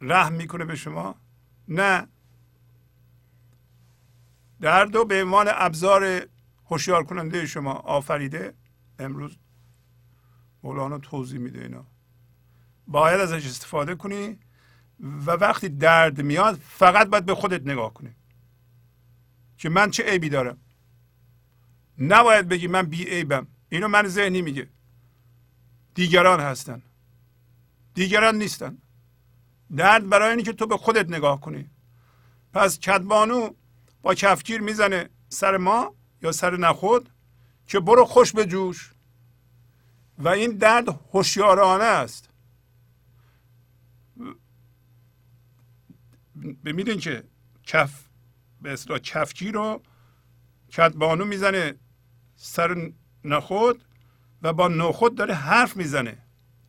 رحم 0.00 0.32
می‌کنه 0.32 0.64
به 0.64 0.76
شما. 0.76 1.14
نه. 1.68 2.08
درد 4.60 4.96
و 4.96 5.04
به 5.04 5.22
عنوان 5.22 5.46
ابزار 5.50 6.28
هوشیار 6.66 7.04
کننده 7.04 7.46
شما 7.46 7.72
آفریده 7.72 8.54
امروز 8.98 9.38
مولانا 10.62 10.98
توضیح 10.98 11.40
میده 11.40 11.60
اینا. 11.60 11.86
باید 12.86 13.20
ازش 13.20 13.46
استفاده 13.46 13.94
کنی 13.94 14.38
و 15.00 15.30
وقتی 15.30 15.68
درد 15.68 16.22
میاد 16.22 16.54
فقط 16.54 17.08
باید 17.08 17.26
به 17.26 17.34
خودت 17.34 17.66
نگاه 17.66 17.94
کنی 17.94 18.14
که 19.56 19.68
من 19.68 19.90
چه 19.90 20.02
عیبی 20.02 20.28
دارم. 20.28 20.58
نباید 21.98 22.48
بگی 22.48 22.66
من 22.66 22.82
بی 22.82 23.04
عیبم 23.04 23.46
اینو 23.68 23.88
من 23.88 24.08
ذهنی 24.08 24.42
میگه. 24.42 24.68
دیگران 25.94 26.40
هستن. 26.40 26.82
دیگران 27.98 28.38
نیستن. 28.38 28.78
درد 29.76 30.08
برای 30.08 30.30
اینه 30.30 30.42
که 30.42 30.52
تو 30.52 30.66
به 30.66 30.76
خودت 30.76 31.10
نگاه 31.10 31.40
کنی. 31.40 31.70
پس 32.52 32.78
کدبانو 32.78 33.50
با 34.02 34.14
کفگیر 34.14 34.60
می‌زنه 34.60 35.10
سر 35.28 35.56
ما 35.56 35.94
یا 36.22 36.32
سر 36.32 36.56
نخود 36.56 37.10
که 37.66 37.80
برو 37.80 38.04
خوش 38.04 38.32
به 38.32 38.46
جوش. 38.46 38.92
و 40.18 40.28
این 40.28 40.50
درد 40.56 40.88
هوشیارانه 40.88 41.84
است. 41.84 42.28
ببینید 46.64 47.00
که 47.00 47.24
کف 47.64 48.04
به 48.62 48.72
اصطلاح 48.72 48.98
کفگیر 48.98 49.54
رو 49.54 49.82
کدبانو 50.76 51.24
می‌زنه 51.24 51.74
سر 52.36 52.92
نخود 53.24 53.84
و 54.42 54.52
با 54.52 54.68
نخود 54.68 55.14
داره 55.14 55.34
حرف 55.34 55.76
می‌زنه. 55.76 56.27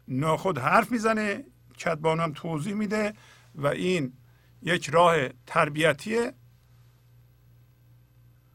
نخود 0.09 0.57
حرف 0.57 0.91
می‌زنه 0.91 1.45
کدبانو 1.79 2.23
هم 2.23 2.33
توضیح 2.33 2.73
میده 2.73 3.13
و 3.55 3.67
این 3.67 4.13
یک 4.61 4.89
راه 4.89 5.29
تربیتیه. 5.29 6.33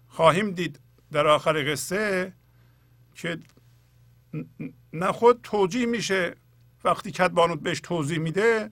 خواهیم 0.09 0.51
دید 0.51 0.81
در 1.13 1.27
آخر 1.27 1.73
قصه 1.73 2.33
که 3.15 3.39
نخود 4.93 5.41
توجیه 5.43 5.87
میشه 5.87 6.37
وقتی 6.85 7.11
کدبانو 7.11 7.57
بهش 7.57 7.81
توضیح 7.81 8.19
میده. 8.19 8.71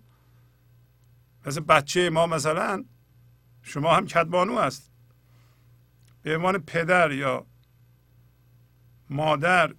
مثل 1.46 1.60
بچه 1.60 2.10
ما 2.10 2.26
مثلا 2.26 2.84
شما 3.62 3.94
هم 3.94 4.06
کدبانو 4.06 4.58
هست. 4.58 4.92
به 6.22 6.36
عنوان 6.36 6.58
پدر 6.58 7.12
یا 7.12 7.46
مادر 9.10 9.74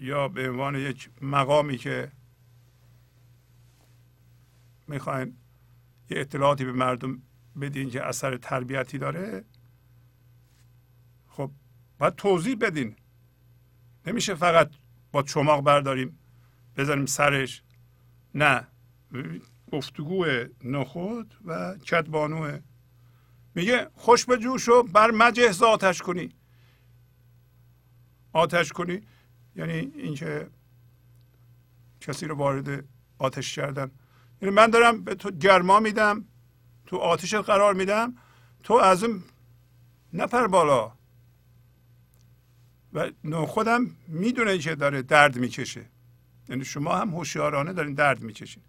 یا 0.00 0.28
به 0.28 0.50
عنوان 0.50 0.74
یک 0.74 1.10
مقامی 1.20 1.78
که 1.78 2.12
می‌خواین 4.88 5.36
یه 6.10 6.20
اطلاعاتی 6.20 6.64
به 6.64 6.72
مردم 6.72 7.22
بدین 7.60 7.90
که 7.90 8.06
اثر 8.06 8.36
تربیتی 8.36 8.98
داره 8.98 9.44
خب 11.28 11.50
باید 11.98 12.14
توضیح 12.14 12.56
بدین. 12.60 12.96
نمیشه 14.06 14.34
فقط 14.34 14.70
با 15.12 15.22
چماق 15.22 15.60
برداریم 15.60 16.18
بزنیم 16.76 17.06
سرش. 17.06 17.62
نه 18.34 18.66
گفتگو 19.72 20.26
نخود 20.64 21.34
و 21.44 21.76
کدبانوه 21.78 22.60
میگه 23.54 23.90
خوش 23.94 24.24
به 24.24 24.36
جوشو 24.36 24.82
بر 24.82 25.10
مجهز 25.10 25.62
آتش 25.62 26.02
کنی. 26.02 26.32
آتش 28.32 28.72
کنی 28.72 29.00
یعنی 29.56 29.72
اینکه 29.72 30.50
کسی 32.00 32.26
رو 32.26 32.34
وارد 32.34 32.84
آتش 33.18 33.54
کردن. 33.54 33.90
یعنی 34.42 34.54
من 34.54 34.70
دارم 34.70 35.04
به 35.04 35.14
تو 35.14 35.30
گرما 35.30 35.80
میدم 35.80 36.24
تو 36.86 36.96
آتش 36.96 37.34
قرار 37.34 37.74
میدم 37.74 38.14
تو 38.62 38.74
از 38.74 39.04
اون 39.04 39.22
نپر 40.12 40.46
بالا. 40.46 40.92
و 42.92 43.46
خودم 43.46 43.90
می‌دونه 44.08 44.58
که 44.58 44.74
داره 44.74 45.02
درد 45.02 45.38
می‌کشه. 45.38 45.84
یعنی 46.48 46.64
شما 46.64 46.96
هم 46.96 47.08
هوشیارانه 47.08 47.72
دارین 47.72 47.94
درد 47.94 48.22
می‌کشید 48.22 48.62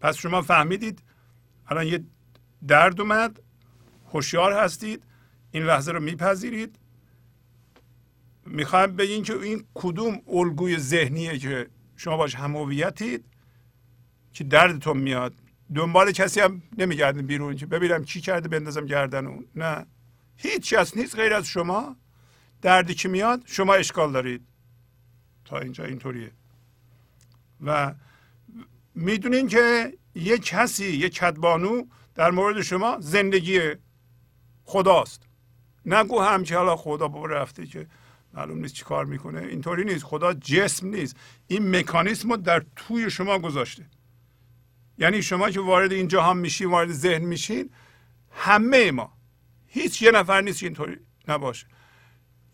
پس 0.00 0.16
شما 0.16 0.42
فهمیدید 0.42 1.02
الان 1.66 1.86
یه 1.86 2.04
درد 2.68 3.00
اومد 3.00 3.42
هوشیار 4.12 4.52
هستید 4.52 5.04
این 5.50 5.62
لحظه 5.62 5.92
رو 5.92 6.00
میپذیرید. 6.00 6.78
می‌خوایم 8.46 8.96
بگین 8.96 9.22
که 9.22 9.40
این 9.40 9.64
کدوم 9.74 10.22
الگوی 10.28 10.78
ذهنیه 10.78 11.38
که 11.38 11.70
شما 11.96 12.16
باش 12.16 12.34
همویتید؟ 12.34 13.24
که 14.34 14.44
دردتون 14.44 14.96
میاد؟ 14.96 15.34
دنبال 15.74 16.12
کسی 16.12 16.40
هم 16.40 16.62
نمیگردین 16.78 17.26
بیرون 17.26 17.56
که. 17.56 17.66
ببینم 17.66 18.04
چی 18.04 18.20
کرده 18.20 18.48
بندازم 18.48 18.86
گردن 18.86 19.26
اون. 19.26 19.46
نه. 19.56 19.86
هیچ 20.36 20.74
کس 20.74 20.96
نیست 20.96 21.16
غیر 21.16 21.34
از 21.34 21.46
شما. 21.46 21.96
دردی 22.62 22.94
که 22.94 23.08
میاد 23.08 23.42
شما 23.46 23.74
اشکال 23.74 24.12
دارید. 24.12 24.42
تا 25.44 25.58
اینجا 25.58 25.84
اینطوریه. 25.84 26.30
و 27.64 27.94
می‌دونین 28.94 29.48
که 29.48 29.92
یک 30.14 30.44
کسی 30.44 30.86
یک 30.86 31.14
کدبانو 31.14 31.82
در 32.14 32.30
مورد 32.30 32.62
شما 32.62 32.96
زندگی 33.00 33.60
خداست. 34.64 35.22
نگو 35.86 36.20
هم 36.20 36.44
که 36.44 36.56
حالا 36.56 36.76
خدا 36.76 37.08
بابا 37.08 37.26
رفته 37.26 37.66
که 37.66 37.86
معلوم 38.34 38.58
نیست 38.58 38.74
چی 38.74 38.84
کار 38.84 39.04
می‌کنه. 39.04 39.40
اینطوری 39.40 39.84
نیست. 39.84 40.04
خدا 40.04 40.34
جسم 40.34 40.86
نیست. 40.86 41.16
این 41.46 41.76
مکانیسم 41.76 42.30
رو 42.30 42.36
در 42.36 42.64
توی 42.76 43.10
شما 43.10 43.38
گذاشته. 43.38 43.86
یعنی 44.98 45.22
شما 45.22 45.50
که 45.50 45.60
وارد 45.60 45.92
این 45.92 46.08
جهان 46.08 46.38
میشین 46.38 46.70
وارد 46.70 46.92
ذهن 46.92 47.22
میشین 47.22 47.70
همه 48.30 48.90
ما 48.90 49.12
هیچ 49.66 50.02
یه 50.02 50.10
نفر 50.10 50.40
نیست 50.40 50.62
اینطوری 50.62 50.96
نباشه. 51.28 51.66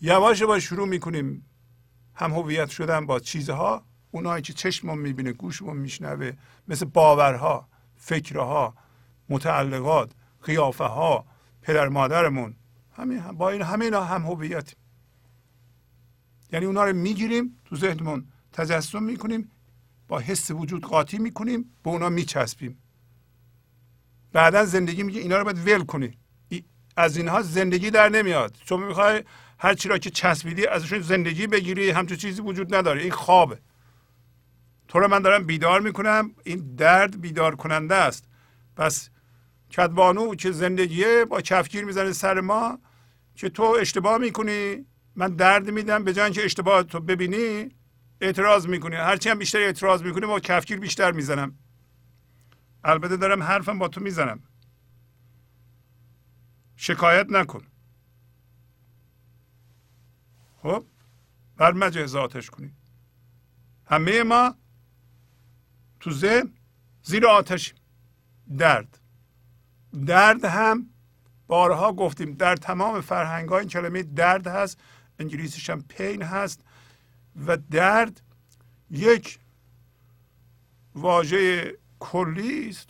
یواش 0.00 0.40
یواش 0.40 0.64
شروع 0.64 0.88
می‌کنیم 0.88 1.46
هم 2.14 2.32
هویت 2.32 2.68
شدن 2.68 3.06
با 3.06 3.20
چیزها. 3.20 3.84
اونایی 4.10 4.42
که 4.42 4.52
چشممون 4.52 4.98
می‌بینه 4.98 5.32
گوشمون 5.32 5.76
میشنوه 5.76 6.32
مثل 6.68 6.84
باورها 6.86 7.68
فکرها 7.96 8.74
متعلقات 9.28 10.12
قیافه 10.42 10.84
ها 10.84 11.26
پدر 11.62 11.88
مادرمون 11.88 12.56
همین 12.92 13.20
با 13.20 13.50
این 13.50 13.62
همه 13.62 13.84
اینا 13.84 14.04
هم 14.04 14.22
هویت 14.22 14.74
یعنی 16.52 16.66
اونا 16.66 16.84
رو 16.84 16.96
می‌گیریم 16.96 17.58
تو 17.64 17.76
ذهنمون 17.76 18.26
تجسم 18.52 19.02
می‌کنیم 19.02 19.50
با 20.10 20.18
حس 20.18 20.50
وجود 20.50 20.84
قاطی 20.84 21.18
می‌کنیم 21.18 21.72
به 21.82 21.90
اونا 21.90 22.08
میچسبیم. 22.08 22.82
بعدا 24.32 24.64
زندگی 24.64 25.02
میگه 25.02 25.20
اینا 25.20 25.38
رو 25.38 25.44
باید 25.44 25.68
ول 25.68 25.84
کنی. 25.84 26.18
از 26.96 27.16
اینها 27.16 27.42
زندگی 27.42 27.90
در 27.90 28.08
نمیاد. 28.08 28.56
چون 28.64 28.82
می‌خوای 28.82 29.24
هر 29.58 29.74
چی 29.74 29.88
را 29.88 29.98
که 29.98 30.10
چسبیدی 30.10 30.66
ازشون 30.66 31.00
زندگی 31.00 31.46
بگیری 31.46 31.90
همچون 31.90 32.16
چیزی 32.16 32.42
وجود 32.42 32.74
نداره. 32.74 33.02
این 33.02 33.10
خوابه. 33.10 33.58
تو 34.88 34.98
رو 34.98 35.08
من 35.08 35.22
دارم 35.22 35.44
بیدار 35.44 35.80
می‌کنم. 35.80 36.30
این 36.44 36.74
درد 36.76 37.20
بیدار 37.20 37.56
کننده 37.56 37.94
است. 37.94 38.24
پس 38.76 39.10
کدبانو 39.76 40.34
که 40.34 40.50
زندگیه 40.52 41.24
با 41.24 41.40
کفگیر 41.40 41.84
می‌زنه 41.84 42.12
سر 42.12 42.40
ما 42.40 42.78
که 43.34 43.48
تو 43.48 43.62
اشتباه 43.62 44.18
می‌کنی. 44.18 44.86
من 45.16 45.36
درد 45.36 45.70
میدم 45.70 46.04
به 46.04 46.12
جای 46.12 46.30
که 46.30 46.44
اشتباه 46.44 46.82
تو 46.82 47.00
ببینی 47.00 47.68
اعتراض 48.20 48.66
می‌کنی. 48.66 48.96
هرچی 48.96 49.28
هم 49.28 49.38
بیشتر 49.38 49.58
اعتراض 49.58 50.02
می‌کنی 50.02 50.26
با 50.26 50.40
کفگیر 50.40 50.78
بیشتر 50.80 51.12
می‌زنم. 51.12 51.58
البته 52.84 53.16
دارم 53.16 53.42
حرفم 53.42 53.78
با 53.78 53.88
تو 53.88 54.00
می‌زنم. 54.00 54.42
شکایت 56.76 57.26
نکن. 57.30 57.66
خب؟ 60.62 60.84
بر 61.56 61.72
مجازاتش 61.72 62.50
کنید 62.50 62.74
همه 63.86 64.22
ما 64.22 64.54
تو 66.00 66.10
ذهن 66.10 66.52
زیر 67.02 67.26
آتشیم. 67.26 67.76
درد. 68.58 68.98
درد 70.06 70.44
هم 70.44 70.90
بارها 71.46 71.92
گفتیم. 71.92 72.34
در 72.34 72.56
تمام 72.56 73.00
فرهنگ 73.00 73.48
ها 73.48 73.58
این 73.58 73.68
کلمه 73.68 74.02
درد 74.02 74.46
هست. 74.46 74.80
انگلیسیش 75.18 75.70
هم 75.70 75.82
پین 75.82 76.22
هست. 76.22 76.64
و 77.46 77.56
درد 77.56 78.20
یک 78.90 79.38
واژه 80.94 81.74
کلی 81.98 82.68
است. 82.68 82.88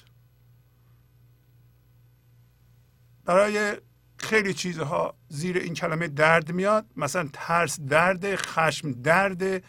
برای 3.24 3.76
خیلی 4.16 4.55
چیزها 4.55 5.14
زیر 5.29 5.57
این 5.57 5.74
کلمه 5.74 6.09
درد 6.09 6.53
میاد. 6.53 6.87
مثلا 6.96 7.29
ترس 7.33 7.81
درد 7.81 8.37
خشم 8.37 8.92
درد 8.92 9.64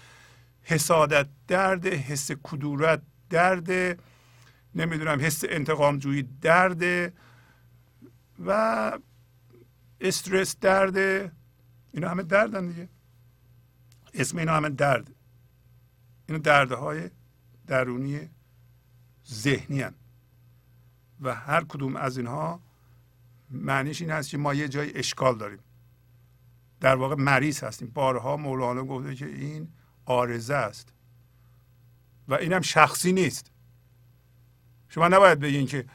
حسادت 0.61 1.27
درد 1.47 1.87
حس 1.87 2.31
کدورت 2.31 3.01
درد 3.29 3.99
نمی‌دونم 4.75 5.19
حس 5.21 5.43
انتقام 5.49 5.97
جویی 5.97 6.23
درد 6.41 7.13
و 8.45 8.91
استرس 10.01 10.59
درد. 10.59 10.97
اینا 11.93 12.09
همه 12.09 12.23
دردن 12.23 12.67
دیگه. 12.67 12.89
اسم 14.13 14.37
اینا 14.37 14.53
همه 14.53 14.69
درد. 14.69 15.15
اینا 16.25 16.39
دردهای 16.39 17.09
درونی 17.67 18.29
ذهنی 19.31 19.81
هن. 19.81 19.93
و 21.21 21.35
هر 21.35 21.63
کدوم 21.63 21.95
از 21.95 22.17
اینها 22.17 22.61
معنیش 23.49 24.01
این 24.01 24.11
هست 24.11 24.29
که 24.29 24.37
ما 24.37 24.53
یه 24.53 24.67
جای 24.67 24.97
اشکال 24.97 25.37
داریم. 25.37 25.59
در 26.79 26.95
واقع 26.95 27.15
مریض 27.15 27.63
هستیم. 27.63 27.91
بارها 27.93 28.37
مولانا 28.37 28.83
گفته 28.83 29.15
که 29.15 29.25
این 29.25 29.67
آرزه 30.05 30.55
است. 30.55 30.93
و 32.27 32.33
اینم 32.33 32.61
شخصی 32.61 33.11
نیست. 33.11 33.51
شما 34.89 35.07
نباید 35.07 35.39
بگین 35.39 35.65
که 35.67 35.85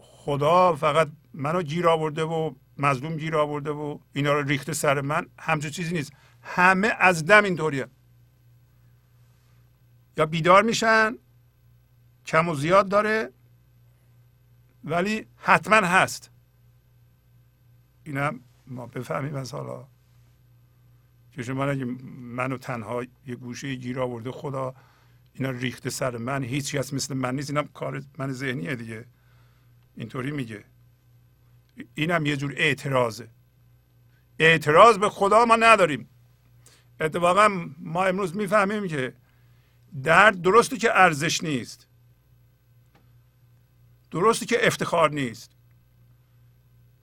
خدا 0.00 0.76
فقط 0.76 1.10
منو 1.34 1.62
گیر 1.62 1.88
آورده 1.88 2.22
و 2.24 2.54
مظلوم 2.78 3.16
گیر 3.16 3.36
آورده 3.36 3.70
و 3.70 3.98
اینا 4.12 4.32
رو 4.32 4.42
ریخته 4.42 4.72
سر 4.72 5.00
من. 5.00 5.26
همچون 5.38 5.70
چیزی 5.70 5.94
نیست. 5.94 6.12
همه 6.42 6.92
از 6.98 7.26
دم 7.26 7.44
اینطوریه. 7.44 7.86
یا 10.16 10.26
بیدار 10.26 10.62
میشن 10.62 11.18
کم 12.26 12.48
و 12.48 12.54
زیاد 12.54 12.88
داره 12.88 13.32
ولی 14.84 15.26
حتما 15.36 15.86
هست. 15.86 16.30
اینم 18.04 18.40
ما 18.66 18.86
بفهمیم 18.86 19.34
از 19.34 19.52
حالا. 19.52 19.86
که 21.32 21.42
شما 21.42 21.66
نگیم 21.66 21.88
منو 22.18 22.58
تنها 22.58 23.04
یه 23.26 23.34
گوشه 23.34 23.74
گیر 23.74 24.00
آورده 24.00 24.30
خدا 24.30 24.74
اینا 25.34 25.50
ریخته 25.50 25.90
سر 25.90 26.16
من 26.16 26.44
هیچی 26.44 26.78
هست 26.78 26.94
مثل 26.94 27.14
من 27.14 27.36
نیست. 27.36 27.50
اینم 27.50 27.68
کار 27.68 28.02
من 28.18 28.32
ذهنیه 28.32 28.76
دیگه. 28.76 29.04
اینطوری 29.96 30.30
میگه. 30.30 30.64
اینم 31.94 32.26
یه 32.26 32.36
جور 32.36 32.54
اعتراضه. 32.56 33.28
اعتراض 34.38 34.98
به 34.98 35.08
خدا 35.08 35.44
ما 35.44 35.56
نداریم. 35.56 36.08
اتفاقا 37.02 37.48
ما 37.78 38.04
امروز 38.04 38.36
می‌فهمیم 38.36 38.88
که 38.88 39.14
درد 40.02 40.42
درسته 40.42 40.76
که 40.76 40.90
ارزش 40.98 41.44
نیست. 41.44 41.88
درسته 44.10 44.46
که 44.46 44.66
افتخار 44.66 45.10
نیست. 45.10 45.50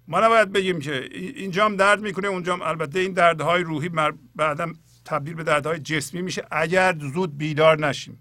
ما 0.08 0.20
نباید 0.20 0.52
بگیم 0.52 0.80
که 0.80 1.10
اینجا 1.14 1.66
هم 1.66 1.76
درد 1.76 2.02
می‌کنه 2.02 2.28
اونجا 2.28 2.54
هم 2.54 2.62
البته 2.62 3.00
این 3.00 3.14
دردهای 3.14 3.64
روحی 3.64 3.90
بعدا 4.36 4.74
تبدیل 5.06 5.34
به 5.34 5.44
دردهای 5.44 5.80
جسمی 5.80 6.22
میشه. 6.22 6.48
اگر 6.52 6.98
زود 7.14 7.38
بیدار 7.38 7.88
نشیم 7.88 8.20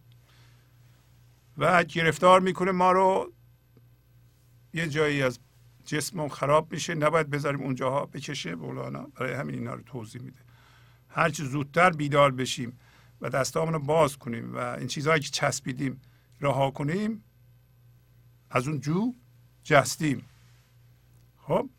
و 1.58 1.84
گرفتار 1.84 2.40
می‌کنه 2.40 2.70
ما 2.72 2.92
رو 2.92 3.32
یه 4.74 4.88
جایی 4.88 5.22
از 5.22 5.38
جسممون 5.84 6.28
خراب 6.28 6.72
میشه. 6.72 6.94
نباید 6.94 7.30
بذاریم 7.30 7.60
اونجاها 7.60 8.06
بکشه 8.06 8.54
مولانا 8.54 9.02
برای 9.02 9.32
همین 9.32 9.54
اینا 9.54 9.74
رو 9.74 9.82
توضیح 9.82 10.22
میده. 10.22 10.47
هرچی 11.08 11.44
زودتر 11.44 11.90
بیدار 11.90 12.30
بشیم 12.30 12.78
و 13.20 13.30
دستامون 13.30 13.74
رو 13.74 13.80
باز 13.80 14.16
کنیم 14.16 14.54
و 14.54 14.58
این 14.58 14.86
چیزهایی 14.86 15.20
که 15.20 15.30
چسبیدیم 15.30 16.00
رها 16.40 16.70
کنیم 16.70 17.24
از 18.50 18.68
اون 18.68 18.80
جو 18.80 19.14
جستیم. 19.62 20.24
خب؟ 21.36 21.70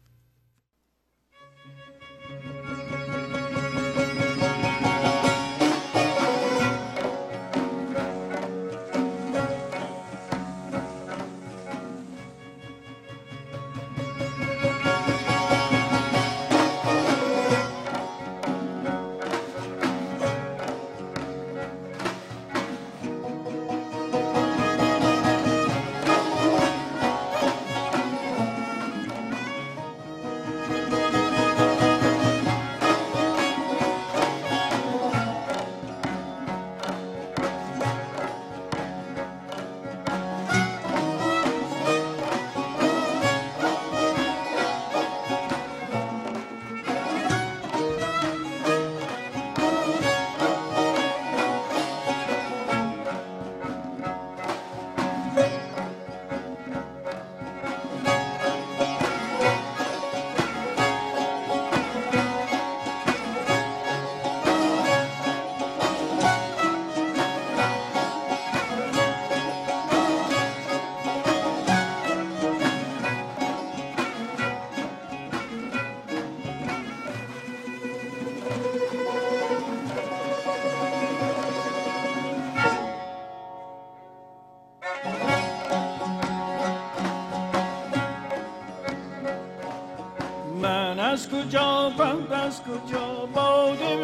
از 92.40 92.62
کجا 92.64 93.26
باده 93.34 93.96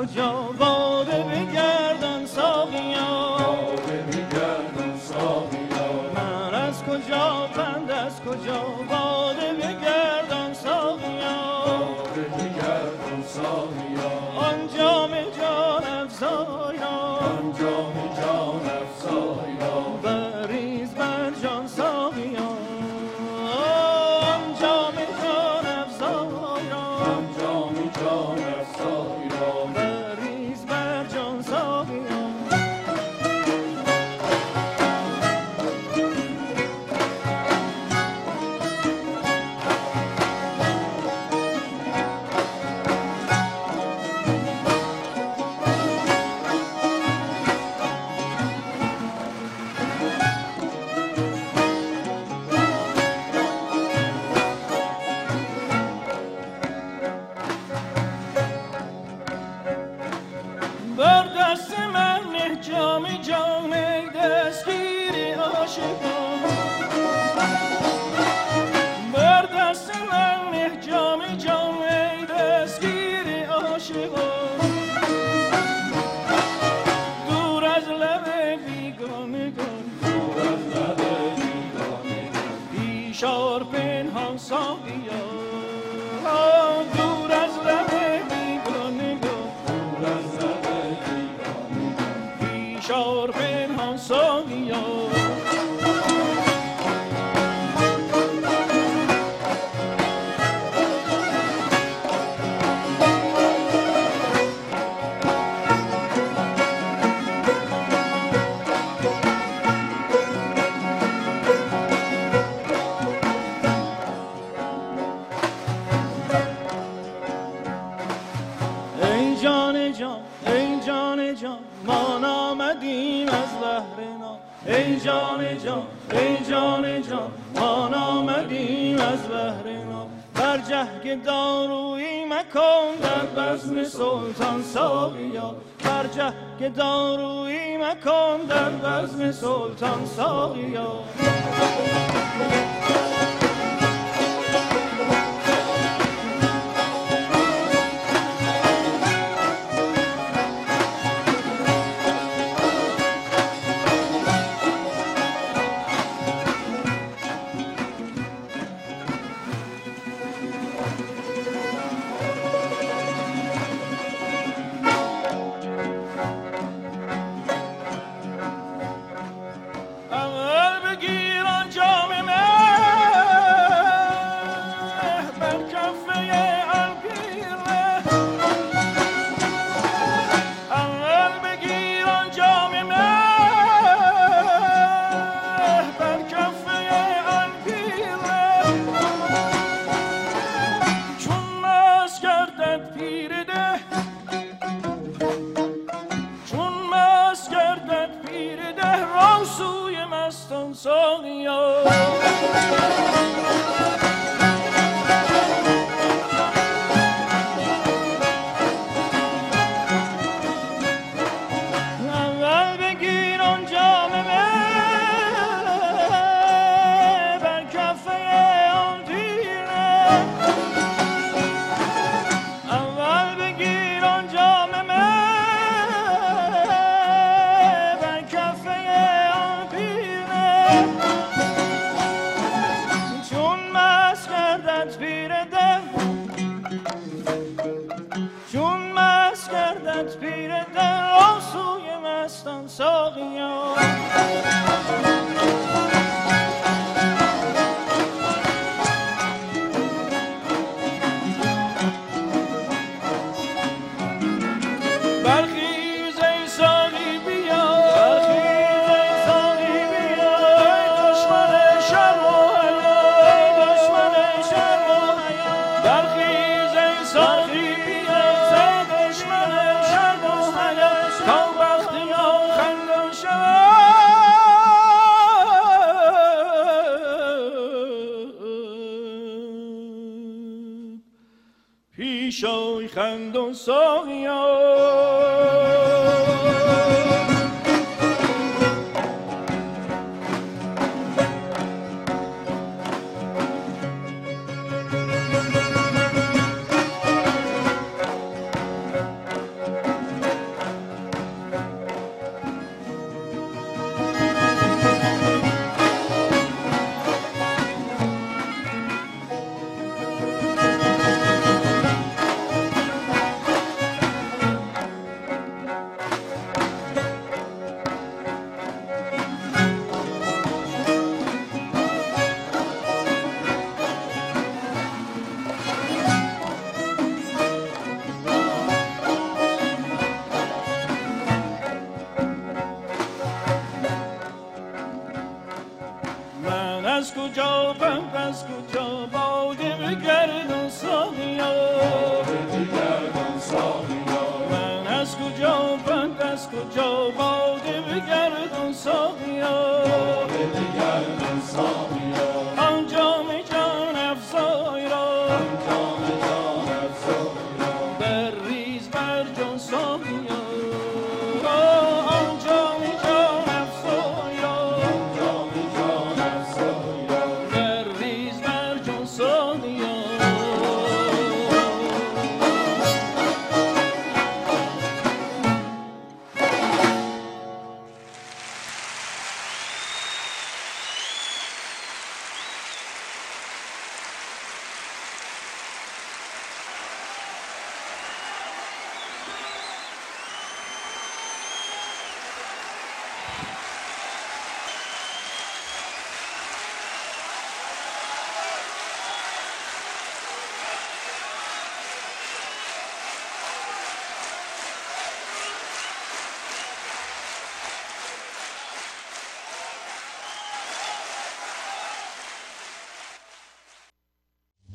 کجا 0.00 0.39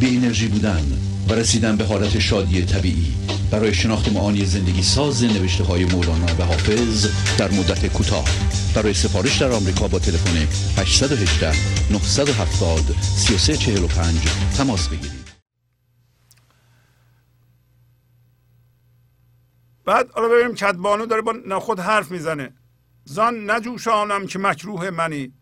بی 0.00 0.16
انرژی 0.16 0.48
بودن 0.48 0.82
و 1.28 1.32
رسیدن 1.32 1.76
به 1.76 1.84
حالت 1.84 2.18
شادی 2.18 2.64
طبیعی. 2.64 3.14
برای 3.50 3.74
شناخت 3.74 4.12
معانی 4.12 4.44
زندگی 4.44 4.82
ساز 4.82 5.24
نوشته 5.24 5.64
های 5.64 5.84
مولانا 5.84 6.26
و 6.38 6.44
حافظ 6.44 7.06
در 7.38 7.50
مدت 7.50 7.86
کوتاه. 7.86 8.24
برای 8.74 8.94
سفارش 8.94 9.38
در 9.38 9.52
آمریکا 9.52 9.88
با 9.88 9.98
تلفن 9.98 10.36
818 10.80 11.52
970 11.90 12.96
3345 13.02 14.18
تماس 14.56 14.88
بگیرید. 14.88 15.26
بعد 19.84 20.10
حالا 20.10 20.28
ببینیم 20.28 20.54
کدبانو 20.54 21.06
داره 21.06 21.22
با 21.22 21.34
نخود 21.46 21.80
حرف 21.80 22.10
می‌زنه. 22.10 22.52
زان 23.04 23.50
نجوشانم 23.50 24.26
که 24.26 24.38
مکروه 24.38 24.90
منی. 24.90 25.32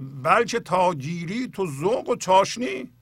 بلکه 0.00 0.60
تا 0.60 0.94
گیری 0.94 1.48
تو 1.48 1.66
ذوق 1.66 2.08
و 2.08 2.16
چاشنی. 2.16 2.97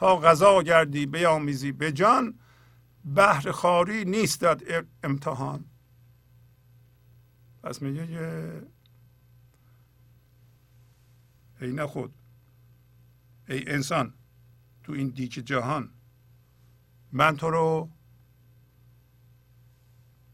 تا 0.00 0.16
غذا 0.16 0.62
گردی 0.62 1.06
بیامیزی. 1.06 1.72
به 1.72 1.92
جان 1.92 2.38
بهر 3.04 3.50
خاری 3.50 4.04
نیستد 4.04 4.86
امتحان. 5.04 5.64
پس 7.62 7.82
میگه 7.82 8.06
که 8.06 8.62
ای 11.60 11.72
نخود 11.72 12.14
ای 13.48 13.70
انسان 13.70 14.14
تو 14.82 14.92
این 14.92 15.08
دیک 15.08 15.32
جهان 15.32 15.90
من 17.12 17.36
تو 17.36 17.50
رو 17.50 17.90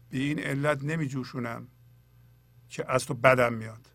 به 0.09 0.17
این 0.17 0.39
علت 0.39 0.83
نمی 0.83 1.07
جوشونم 1.07 1.67
که 2.69 2.91
از 2.91 3.05
تو 3.05 3.13
بدم 3.13 3.53
میاد. 3.53 3.91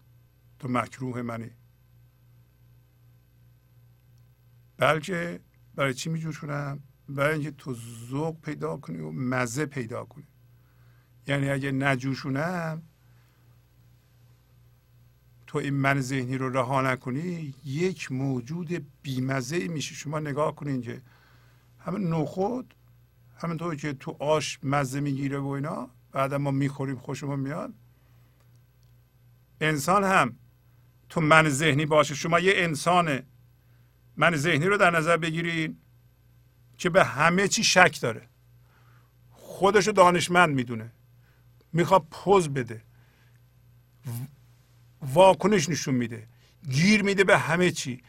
تو 0.59 0.68
مکروه 0.68 1.23
منی. 1.23 1.51
بلکه 4.77 5.41
برای 5.75 5.95
چی 5.95 6.11
میجوشونم 6.11 6.81
برای 7.09 7.35
اینکه 7.35 7.51
تو 7.51 7.75
ذوق 8.11 8.41
پیدا 8.41 8.77
کنی 8.77 8.99
و 9.01 9.11
مزه 9.11 9.66
پیدا 9.66 10.05
کنی. 10.05 10.27
یعنی 11.27 11.51
اگه 11.51 11.73
نجوشونم 11.73 12.83
تو 15.47 15.59
این 15.59 15.75
من 15.75 16.01
ذهنی 16.01 16.39
رو 16.39 16.49
رها 16.49 16.83
نکنی 16.83 17.55
یک 17.64 18.12
موجود 18.12 18.87
بیمزه 19.03 19.68
میشه 19.68 19.95
شما 19.95 20.18
نگاه 20.18 20.55
کنین 20.57 20.81
که 20.81 21.03
همین 21.79 22.09
نخود 22.09 22.75
همینطور 23.37 23.77
که 23.77 23.93
تو 23.93 24.16
آش 24.18 24.59
مزه 24.62 25.01
می‌گیره 25.01 25.39
و 25.39 25.47
اینا 25.47 25.91
بعد 26.12 26.35
ما 26.35 26.51
می‌خوریم 26.51 26.97
خوشمون 26.97 27.41
میاد. 27.41 27.75
انسان 29.61 30.05
هم 30.05 30.37
تو 31.09 31.20
من 31.20 31.49
ذهنی 31.49 31.87
باشه. 31.87 32.14
شما 32.14 32.41
یه 32.41 32.53
انسان 32.57 33.23
من 34.17 34.37
ذهنی 34.37 34.67
رو 34.67 34.77
در 34.77 34.91
نظر 34.91 35.17
بگیرین 35.17 35.77
که 36.79 36.91
به 36.91 37.05
همه 37.05 37.49
چی 37.49 37.65
شک 37.65 37.99
داره. 38.01 38.29
خودشو 39.31 39.93
دانشمند 39.93 40.55
می‌دونه. 40.55 40.93
می‌خواد 41.73 42.07
پوز 42.11 42.49
بده. 42.49 42.83
واکنش 45.03 45.69
نشون 45.69 45.95
میده. 45.95 46.29
گیر 46.71 47.03
میده 47.03 47.25
به 47.25 47.39
همه 47.39 47.71
چی. 47.71 48.03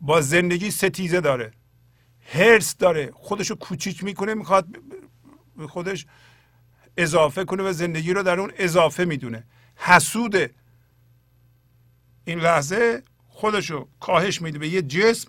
با 0.00 0.20
زندگی 0.20 0.70
ستیزه 0.70 1.20
داره. 1.20 1.52
هرس 2.32 2.76
داره. 2.76 3.10
خودشو 3.14 3.54
کوچیک 3.54 4.04
می‌کنه 4.04 4.34
می‌خواد 4.34 4.66
به 5.56 5.66
خودش 5.66 6.06
اضافه 6.96 7.44
کنه 7.44 7.62
و 7.62 7.72
زندگی 7.72 8.12
رو 8.12 8.22
در 8.22 8.40
اون 8.40 8.52
اضافه 8.56 9.04
می‌دونه. 9.04 9.44
حسوده 9.76 10.54
این 12.24 12.40
لحظه 12.40 13.02
خودشو 13.28 13.88
کاهش 14.00 14.42
میده. 14.42 14.58
به 14.58 14.68
یه 14.68 14.82
جسم 14.82 15.28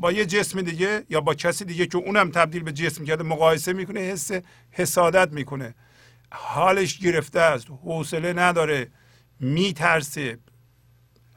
با 0.00 0.12
یه 0.12 0.26
جسم 0.26 0.62
دیگه 0.62 1.04
یا 1.08 1.20
با 1.20 1.34
کسی 1.34 1.64
دیگه 1.64 1.86
که 1.86 1.98
اونم 1.98 2.30
تبدیل 2.30 2.62
به 2.62 2.72
جسم 2.72 3.04
کرده 3.04 3.24
مقایسه 3.24 3.72
می‌کنه 3.72 4.00
حس 4.00 4.30
حسادت 4.70 5.32
می‌کنه. 5.32 5.74
حالش 6.32 6.98
گرفته 6.98 7.40
است 7.40 7.70
حوصله 7.70 8.32
نداره 8.32 8.90
میترسه. 9.40 10.38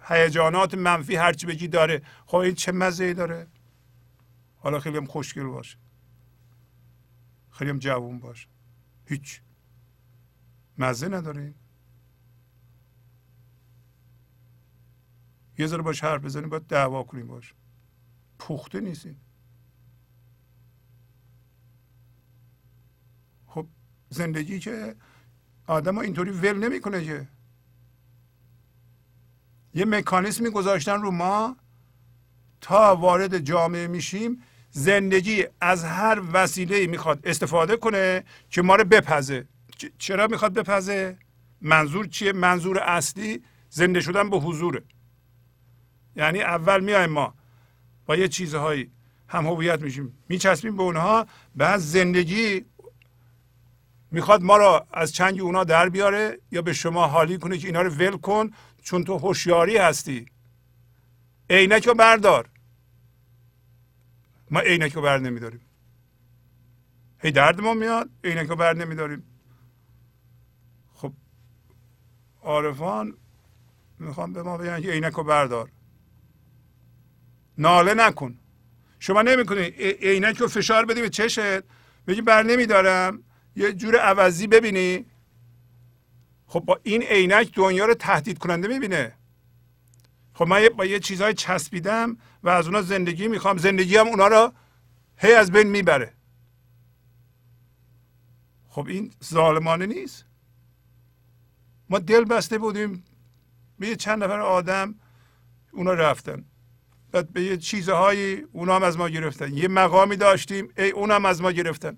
هیجانات 0.10 0.74
منفی 0.74 1.16
هرچی 1.16 1.46
بگی 1.46 1.68
داره. 1.68 2.02
خب 2.26 2.38
این 2.38 2.54
چه 2.54 2.72
مزه 2.72 3.04
ای 3.04 3.14
داره؟ 3.14 3.48
حالا 4.58 4.80
خیلی 4.80 4.98
هم 4.98 5.06
خوشگل 5.06 5.44
باشه 5.44 5.78
خیلی 7.52 7.70
هم 7.70 7.80
جوون 7.80 8.20
باشه 8.20 8.48
هیچ. 9.06 9.42
مزه 10.78 11.08
نداره 11.08 11.54
یه 15.58 15.68
ذره 15.68 15.82
باش 15.82 16.04
حرف 16.04 16.22
بزنیم 16.22 16.50
باید 16.50 16.68
دعوا 16.68 17.04
کنیم 17.04 17.28
باشه 17.28 17.54
پخته 18.40 18.80
نیستین. 18.80 19.16
خب 23.48 23.68
زندگی 24.10 24.60
که 24.60 24.96
آدم 25.68 25.98
اینطوری 25.98 26.32
ول 26.32 26.58
نمی‌کنه 26.58 27.06
که. 27.06 27.28
یه 29.74 29.86
مکانیزمی 29.86 30.50
گذاشتن 30.50 31.02
رو 31.02 31.12
ما 31.12 31.58
تا 32.62 32.96
وارد 32.96 33.38
جامعه 33.40 33.88
میشیم 33.88 34.44
زندگی 34.72 35.46
از 35.62 35.84
هر 35.84 36.22
وسیله 36.34 36.88
می‌خواد 36.88 37.28
استفاده 37.28 37.78
کنه 37.78 38.24
که 38.50 38.62
ما 38.62 38.76
رو 38.76 38.84
بپزه. 38.84 39.48
چرا 39.98 40.28
می‌خواد 40.28 40.54
بپزه؟ 40.54 41.18
منظور 41.62 42.08
چیه؟ 42.08 42.32
منظور 42.32 42.80
اصلی 42.80 43.44
زنده 43.70 44.02
شدن 44.02 44.30
به 44.30 44.38
حضوره. 44.38 44.84
یعنی 46.16 46.42
اول 46.42 46.84
میایم 46.84 47.10
ما 47.10 47.34
با 48.08 48.16
یه 48.16 48.28
چیزهایی 48.28 48.92
هم 49.28 49.46
هویت 49.48 49.82
میشیم. 49.82 50.18
میچسبیم 50.30 50.78
به 50.78 50.84
اونها 50.84 51.28
بعد 51.56 51.80
زندگی 51.80 52.66
می‌خواد 54.12 54.44
ما 54.44 54.58
را 54.58 54.88
از 54.92 55.14
چنگ 55.14 55.42
اونا 55.42 55.64
در 55.64 55.90
بیاره 55.90 56.40
یا 56.52 56.62
به 56.62 56.74
شما 56.74 57.08
حالی 57.08 57.38
کنه 57.38 57.58
که 57.58 57.68
اینا 57.68 57.82
رو 57.82 57.90
ول 57.90 58.18
کن 58.18 58.52
چون 58.82 59.04
تو 59.04 59.18
هوشیاری 59.18 59.78
هستی. 59.78 60.26
عینک 61.50 61.88
رو 61.88 61.94
بردار. 61.94 62.50
ما 64.52 64.60
عینک 64.60 64.94
رو 64.94 65.02
بر 65.02 65.18
نمیداریم. 65.18 65.62
هی 67.20 67.32
درد 67.32 67.62
ما 67.62 67.74
میاد 67.74 68.10
عینک 68.24 68.50
رو 68.50 68.56
بر 68.56 68.74
نمیداریم. 68.74 69.24
خب 70.94 71.14
عارفان 72.42 73.18
می‌خوام 74.00 74.34
به 74.34 74.44
ما 74.44 74.58
بگن 74.58 74.82
که 74.82 74.92
عینک 74.92 75.14
رو 75.14 75.24
بردار. 75.24 75.72
ناله 77.58 77.94
نکن. 77.94 78.40
شما 79.00 79.22
نمی‌کنی. 79.22 79.62
عینک 80.02 80.38
رو 80.38 80.48
فشار 80.48 80.86
بدی 80.86 81.02
به 81.02 81.10
چشت. 81.10 81.64
بگی 82.08 82.22
بر 82.22 82.44
نمیدارم. 82.44 83.24
یه 83.56 83.74
جور 83.74 83.98
عوضی 83.98 84.48
ببینی. 84.48 85.06
خب 86.48 86.60
با 86.60 86.80
این 86.84 87.04
عینک 87.04 87.56
دنیا 87.56 87.86
رو 87.86 87.94
تهدید 87.94 88.38
کننده 88.38 88.68
می‌بینه. 88.68 89.14
خب 90.34 90.48
من 90.48 90.70
با 90.70 90.86
یه 90.86 91.00
چیزهای 91.00 91.34
چسبیدم 91.34 92.18
و 92.44 92.50
از 92.50 92.66
اونا 92.66 92.82
زندگی 92.82 93.28
می‌خوام. 93.28 93.58
زندگی 93.58 93.98
هم 93.98 94.08
اونا 94.08 94.28
رو 94.28 94.54
هی 95.18 95.34
از 95.34 95.52
بین 95.52 95.68
می‌بره. 95.68 96.14
خب 98.70 98.88
این 98.88 99.14
ظالمانه 99.24 99.86
نیست. 99.86 100.26
ما 101.90 102.00
دل 102.00 102.26
بسته 102.26 102.58
بودیم. 102.58 103.04
به 103.80 103.96
چند 103.96 104.24
نفر 104.24 104.40
آدم 104.40 104.96
اونا 105.72 105.94
رفتن. 105.94 106.46
به 107.24 107.44
یه 107.44 107.58
چیزهایی 107.58 108.46
اونا 108.52 108.76
هم 108.76 108.84
از 108.84 108.98
ما 108.98 109.10
گرفتن. 109.10 109.54
یه 109.54 109.68
مقامی 109.68 110.16
داشتیم 110.16 110.70
ای 110.78 110.90
اونا 110.90 111.16
هم 111.16 111.26
از 111.26 111.42
ما 111.42 111.52
گرفتن. 111.52 111.98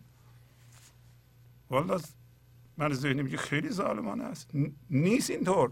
والا 1.69 1.99
من 2.77 2.93
ذهنی 2.93 3.21
میگه 3.21 3.37
خیلی 3.37 3.69
ظالمانه 3.69 4.23
است. 4.23 4.49
نیست 4.89 5.29
اینطور. 5.29 5.71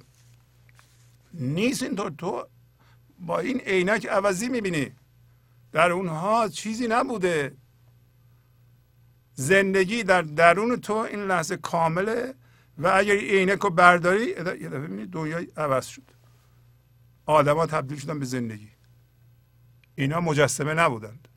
نیست 1.34 1.84
اینطور. 1.84 2.12
تو 2.18 2.48
با 3.20 3.40
این 3.40 3.60
عینک 3.60 4.06
عوضی 4.06 4.50
می‌بینی. 4.50 4.92
در 5.72 5.92
اونها 5.92 6.50
چیزی 6.50 6.88
نبوده. 6.88 7.56
زندگی 9.34 10.04
در 10.04 10.22
درون 10.22 10.76
تو 10.76 10.94
این 10.94 11.20
لحظه 11.20 11.58
کامله 11.58 12.34
و 12.78 12.88
اگر 12.88 13.16
عینک 13.16 13.60
رو 13.60 13.70
برداری 13.70 14.26
یه 14.26 14.44
دفعه 14.70 15.06
دنیا 15.06 15.46
عوض 15.58 15.88
شد. 15.88 16.12
آدما 17.26 17.66
تبدیل 17.66 17.98
شدن 17.98 18.20
به 18.20 18.26
زندگی. 18.26 18.70
اینا 19.98 20.22
مجسمه 20.22 20.74
نبودند. 20.74 21.28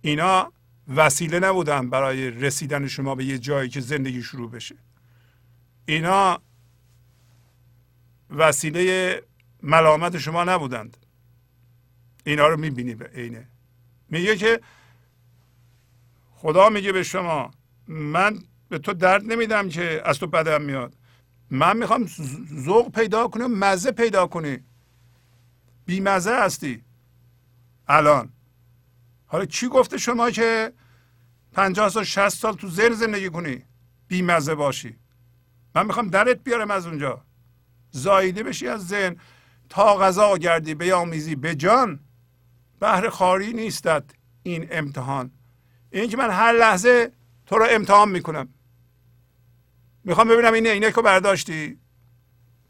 اینا 0.00 0.52
وسیله 0.96 1.38
نبودن 1.38 1.90
برای 1.90 2.30
رسیدن 2.30 2.86
شما 2.86 3.14
به 3.14 3.24
یه 3.24 3.38
جایی 3.38 3.68
که 3.68 3.80
زندگی 3.80 4.22
شروع 4.22 4.50
بشه. 4.50 4.74
اینا 5.86 6.42
وسیله 8.30 9.22
ملامت 9.62 10.18
شما 10.18 10.44
نبودند. 10.44 10.96
اینا 12.24 12.48
رو 12.48 12.56
می‌بینی 12.56 12.94
به 12.94 13.06
عینه 13.06 13.48
میگه 14.08 14.36
که 14.36 14.60
خدا 16.34 16.68
میگه 16.68 16.92
به 16.92 17.02
شما 17.02 17.50
من 17.88 18.38
به 18.68 18.78
تو 18.78 18.92
درد 18.92 19.32
نمیدم 19.32 19.68
که 19.68 20.02
از 20.04 20.18
تو 20.18 20.26
بدم 20.26 20.62
میاد. 20.62 20.94
من 21.50 21.76
می‌خوام 21.76 22.06
ذوق 22.64 22.92
پیدا 22.92 23.28
کنی 23.28 23.44
مزه 23.46 23.92
پیدا 23.92 24.26
کنی. 24.26 24.58
بیمزه 25.84 26.34
هستی. 26.36 26.84
الان. 27.88 28.32
حالا 29.26 29.44
چی 29.44 29.68
گفته 29.68 29.98
شما 29.98 30.30
که 30.30 30.72
پنجاه 31.52 31.88
سال 31.88 32.04
شست 32.04 32.38
سال 32.38 32.54
تو 32.54 32.68
زیر 32.68 32.92
زندگی 32.92 33.30
کنی؟ 33.30 33.64
بیمزه 34.08 34.54
باشی. 34.54 34.96
من 35.74 35.86
می‌خوام 35.86 36.08
درت 36.08 36.44
بیارم 36.44 36.70
از 36.70 36.86
اونجا. 36.86 37.24
زایده 37.90 38.42
بشی 38.42 38.68
از 38.68 38.88
ذهن. 38.88 39.16
تا 39.68 39.98
غذا 39.98 40.38
گردی 40.38 40.74
بیامیزی 40.74 41.34
به 41.34 41.54
جان. 41.54 42.00
بهر 42.80 43.08
خاری 43.08 43.52
نیستد 43.52 44.10
این 44.42 44.68
امتحان. 44.70 45.30
این 45.90 46.08
که 46.10 46.16
من 46.16 46.30
هر 46.30 46.52
لحظه 46.52 47.12
تو 47.46 47.58
رو 47.58 47.66
امتحان 47.70 48.08
می‌کنم. 48.08 48.48
می‌خوام 50.04 50.28
ببینم 50.28 50.52
این 50.52 50.66
عینک 50.66 50.94
رو 50.94 51.02
برداشتی؟ 51.02 51.78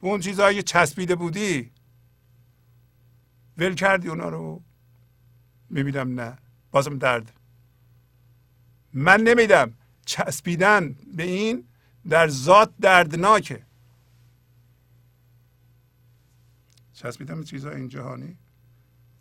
اون 0.01 0.21
چیزهایی 0.21 0.57
که 0.57 0.63
چسبیده 0.63 1.15
بودی؟ 1.15 1.72
ول 3.59 3.75
کردی 3.75 4.09
اونا 4.09 4.29
رو؟ 4.29 4.63
می‌بینم 5.71 6.21
نه. 6.21 6.39
بازم 6.71 6.99
درد. 6.99 7.33
من 8.93 9.21
نمیدم. 9.21 9.75
چسبیدن 10.07 10.97
به 11.17 11.23
این 11.23 11.69
در 12.09 12.29
ذات 12.29 12.73
دردناکه. 12.81 13.67
چسبیدن 16.93 17.41
به 17.41 17.45
چیزهای 17.45 17.77
این 17.77 17.89
جهانی؟ 17.89 18.39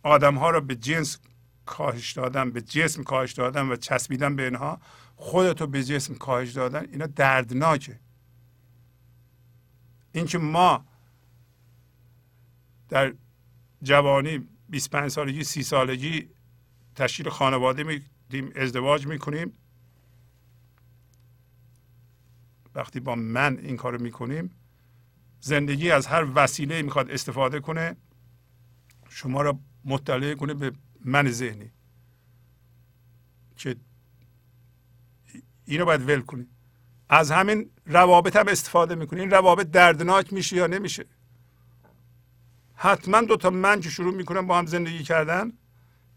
آدم 0.02 0.34
ها 0.34 0.50
رو 0.50 0.60
به 0.60 0.76
جنس 0.76 1.18
کاهش 1.66 2.12
دادن 2.12 2.50
به 2.50 2.60
جسم 2.60 3.02
کاهش 3.02 3.32
دادن 3.32 3.68
و 3.68 3.76
چسبیدن 3.76 4.36
به 4.36 4.44
اینها 4.44 4.80
خودتو 5.16 5.66
به 5.66 5.84
جسم 5.84 6.14
کاهش 6.14 6.52
دادن 6.52 6.86
اینا 6.92 7.06
دردناکه. 7.06 8.00
اینکه 10.12 10.38
ما 10.38 10.84
در 12.88 13.14
جوانی 13.82 14.48
25 14.68 15.10
سالگی 15.10 15.44
30 15.44 15.62
سالگی 15.62 16.28
تشکیل 16.94 17.28
خانواده 17.28 17.82
میدیم 17.84 18.52
ازدواج 18.56 19.06
می‌کنیم. 19.06 19.52
وقتی 22.74 23.00
با 23.00 23.14
من 23.14 23.58
این 23.58 23.76
کارو 23.76 24.02
می‌کنیم 24.02 24.50
زندگی 25.40 25.90
از 25.90 26.06
هر 26.06 26.26
وسیله 26.34 26.82
می‌خواد 26.82 27.10
استفاده 27.10 27.60
کنه 27.60 27.96
شما 29.08 29.42
را 29.42 29.58
مطلع 29.84 30.34
کنه 30.34 30.54
به 30.54 30.72
من 31.04 31.30
ذهنی. 31.30 31.70
که 33.56 33.76
اینو 35.64 35.84
باید 35.84 36.08
ول 36.08 36.20
کنی. 36.20 36.46
از 37.08 37.30
همین 37.30 37.70
روابط 37.86 38.36
هم 38.36 38.48
استفاده 38.48 38.94
می‌کنی. 38.94 39.20
این 39.20 39.30
روابط 39.30 39.66
دردناک 39.66 40.32
میشه 40.32 40.56
یا 40.56 40.66
نمیشه؟ 40.66 41.04
حتما 42.82 43.20
دو 43.20 43.36
تا 43.36 43.50
من 43.50 43.80
که 43.80 43.90
شروع 43.90 44.14
می‌کنم 44.14 44.46
با 44.46 44.58
هم 44.58 44.66
زندگی 44.66 45.02
کردن. 45.02 45.52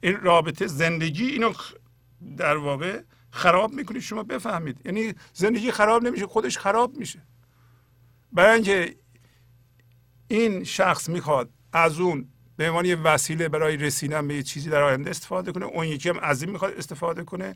این 0.01 0.17
رابطه 0.21 0.67
زندگی 0.67 1.25
اینو 1.25 1.53
در 2.37 2.57
واقع 2.57 3.01
خراب 3.31 3.73
می‌کنید 3.73 4.01
شما 4.01 4.23
بفهمید. 4.23 4.81
یعنی 4.85 5.13
زندگی 5.33 5.71
خراب 5.71 6.03
نمیشه 6.03 6.27
خودش 6.27 6.57
خراب 6.57 6.97
میشه. 6.97 7.21
برای 8.31 8.53
اینکه 8.53 8.95
این 10.27 10.63
شخص 10.63 11.09
می‌خواد 11.09 11.49
از 11.73 11.99
اون 11.99 12.29
به 12.57 12.69
عنوان 12.69 12.85
یه 12.85 12.95
وسیله 12.95 13.49
برای 13.49 13.77
رسیدن 13.77 14.27
به 14.27 14.35
یه 14.35 14.43
چیزی 14.43 14.69
در 14.69 14.83
آینده 14.83 15.09
استفاده 15.09 15.51
کنه 15.51 15.65
اون 15.65 15.85
یکی 15.85 16.09
هم 16.09 16.19
از 16.19 16.41
این 16.41 16.51
می‌خواد 16.51 16.73
استفاده 16.73 17.23
کنه. 17.23 17.55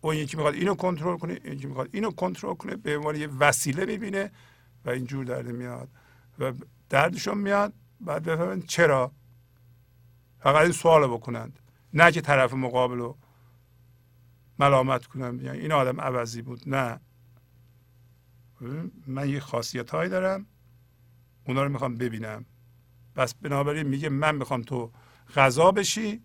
اون 0.00 0.16
یکی 0.16 0.36
می‌خواد 0.36 0.54
اینو 0.54 0.74
کنترل 0.74 1.18
کنه 1.18 1.40
این 1.44 1.52
یکی 1.52 1.66
می‌خواد 1.66 1.88
اینو 1.92 2.10
کنترل 2.10 2.54
کنه. 2.54 2.76
به 2.76 2.96
عنوان 2.96 3.16
یه 3.16 3.28
وسیله 3.38 3.84
می‌بینه 3.84 4.30
و 4.84 4.90
اینجور 4.90 5.24
درد 5.24 5.46
میاد 5.46 5.88
و 6.38 6.52
دردشون 6.90 7.38
میاد. 7.38 7.72
بعد 8.00 8.22
بفهمن 8.22 8.62
چرا؟ 8.62 9.12
فقط 10.40 10.62
این 10.62 10.72
سوال 10.72 11.06
بکنند. 11.06 11.58
نه 11.94 12.12
که 12.12 12.20
طرف 12.20 12.54
مقابل 12.54 12.98
رو 12.98 13.18
ملامت 14.58 15.06
کنم. 15.06 15.40
یعنی 15.40 15.58
این 15.58 15.72
آدم 15.72 16.00
عوضی 16.00 16.42
بود. 16.42 16.68
نه. 16.68 17.00
من 19.06 19.28
یه 19.28 19.40
خاصیت 19.40 19.90
هایی 19.90 20.10
دارم. 20.10 20.46
اونا 21.44 21.62
رو 21.64 21.72
می‌خوام 21.72 21.94
ببینم. 21.94 22.44
پس 23.14 23.34
بنابراین 23.34 23.86
میگه 23.86 24.08
من 24.08 24.34
می‌خوام 24.34 24.62
تو 24.62 24.92
غذا 25.34 25.70
بشی. 25.70 26.22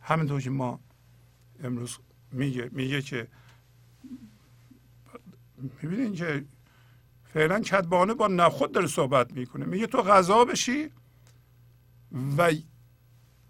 همینطور 0.00 0.40
که 0.40 0.50
ما 0.50 0.80
امروز 1.64 1.98
میگه 2.32 2.68
میگه 2.72 3.02
که 3.02 3.28
می‌بینین 5.82 6.12
که 6.12 6.44
فعلا 7.34 7.60
کدبانه 7.60 8.14
با 8.14 8.26
نخود 8.26 8.72
داره 8.72 8.86
صحبت 8.86 9.32
می‌کنه. 9.32 9.64
میگه 9.64 9.86
تو 9.86 10.02
غذا 10.02 10.44
بشی 10.44 10.90
و 12.38 12.52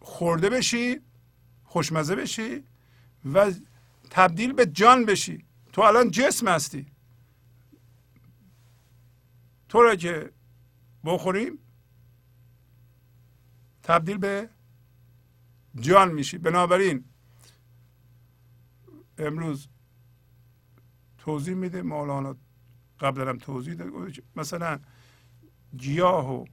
خورده 0.01 0.51
بشی 0.51 1.01
خوشمزه 1.65 2.17
بشی 2.17 2.65
و 3.35 3.53
تبدیل 4.11 4.53
به 4.53 4.67
جان 4.67 5.05
بشی. 5.05 5.45
تو 5.73 5.83
الان 5.83 6.11
جسم 6.11 6.49
هستی. 6.49 6.87
تو 9.69 9.83
را 9.83 9.97
که 9.97 10.33
بخوریم 11.05 11.59
تبدیل 13.83 14.19
به 14.19 14.51
جان 15.81 16.13
میشی. 16.13 16.39
بنابراین 16.39 17.05
امروز 19.19 19.69
توضیح 21.19 21.55
میده 21.55 21.83
مولانا 21.83 22.37
قبلا 23.05 23.31
هم 23.31 23.39
توضیح 23.39 23.75
داد 23.75 23.89
مثلا 24.37 24.79
گیاه 25.77 26.33
و 26.33 26.45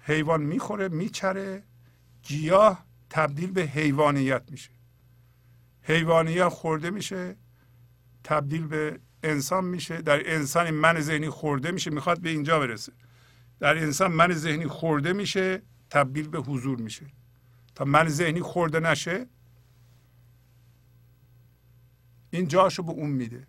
حیوان 0.00 0.42
می‌خوره 0.42 0.88
میچره 0.88 1.62
گیاه 2.22 2.84
تبدیل 3.10 3.50
به 3.50 3.62
حیوانیت 3.62 4.42
میشه. 4.50 4.70
حیوانیت 5.82 6.48
خورده 6.48 6.90
میشه 6.90 7.36
تبدیل 8.24 8.66
به 8.66 9.00
انسان 9.22 9.64
میشه. 9.64 10.02
در 10.02 10.34
انسان 10.34 10.70
من 10.70 11.00
ذهنی 11.00 11.28
خورده 11.28 11.70
میشه 11.70 11.90
می‌خواد 11.90 12.20
به 12.20 12.28
اینجا 12.28 12.58
برسه. 12.58 12.92
در 13.60 13.78
انسان 13.78 14.12
من 14.12 14.32
ذهنی 14.32 14.66
خورده 14.66 15.12
میشه 15.12 15.62
تبدیل 15.90 16.28
به 16.28 16.38
حضور 16.38 16.78
میشه. 16.78 17.06
تا 17.74 17.84
من 17.84 18.08
ذهنی 18.08 18.40
خورده 18.40 18.80
نشه 18.80 19.26
این 22.30 22.48
جاشو 22.48 22.82
به 22.82 22.92
اون 22.92 23.10
میده. 23.10 23.46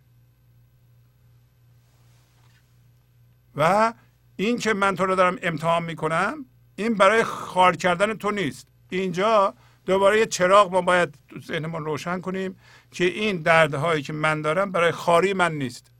و 3.56 3.92
این 4.36 4.58
که 4.58 4.74
من 4.74 4.94
تو 4.94 5.06
رو 5.06 5.14
دارم 5.14 5.38
امتحان 5.42 5.82
می‌کنم 5.82 6.46
این 6.76 6.94
برای 6.94 7.24
خار 7.24 7.76
کردن 7.76 8.14
تو 8.14 8.30
نیست. 8.30 8.68
اینجا 8.90 9.54
دوباره 9.86 10.18
یه 10.18 10.26
چراغ 10.26 10.72
ما 10.72 10.80
باید 10.80 11.18
تو 11.28 11.40
ذهنمون 11.40 11.84
روشن 11.84 12.20
کنیم 12.20 12.56
که 12.90 13.04
این 13.04 13.42
دردهایی 13.42 14.02
که 14.02 14.12
من 14.12 14.42
دارم 14.42 14.72
برای 14.72 14.92
خاری 14.92 15.32
من 15.32 15.52
نیست. 15.52 15.90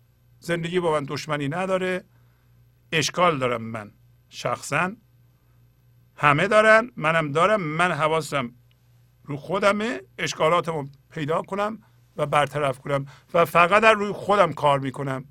زندگی 0.41 0.81
با 0.81 0.93
من 0.93 1.05
دشمنی 1.05 1.49
نداره. 1.49 2.05
اشکال 2.93 3.39
دارم 3.39 3.63
من 3.63 3.91
شخصا. 4.29 4.93
همه 6.17 6.49
دارن 6.49 6.91
منم 6.97 7.33
دارم 7.33 7.61
من 7.61 7.93
حواسم 7.93 8.51
رو 9.25 9.37
خودمه. 9.37 10.01
اشکالاتمو 10.19 10.87
پیدا 11.11 11.43
کنم 11.43 11.83
و 12.17 12.27
برطرف 12.27 12.79
کنم 12.79 13.07
و 13.35 13.45
فقط 13.45 13.83
در 13.83 13.93
روی 13.93 14.13
خودم 14.13 14.53
کار 14.53 14.79
می‌کنم. 14.79 15.25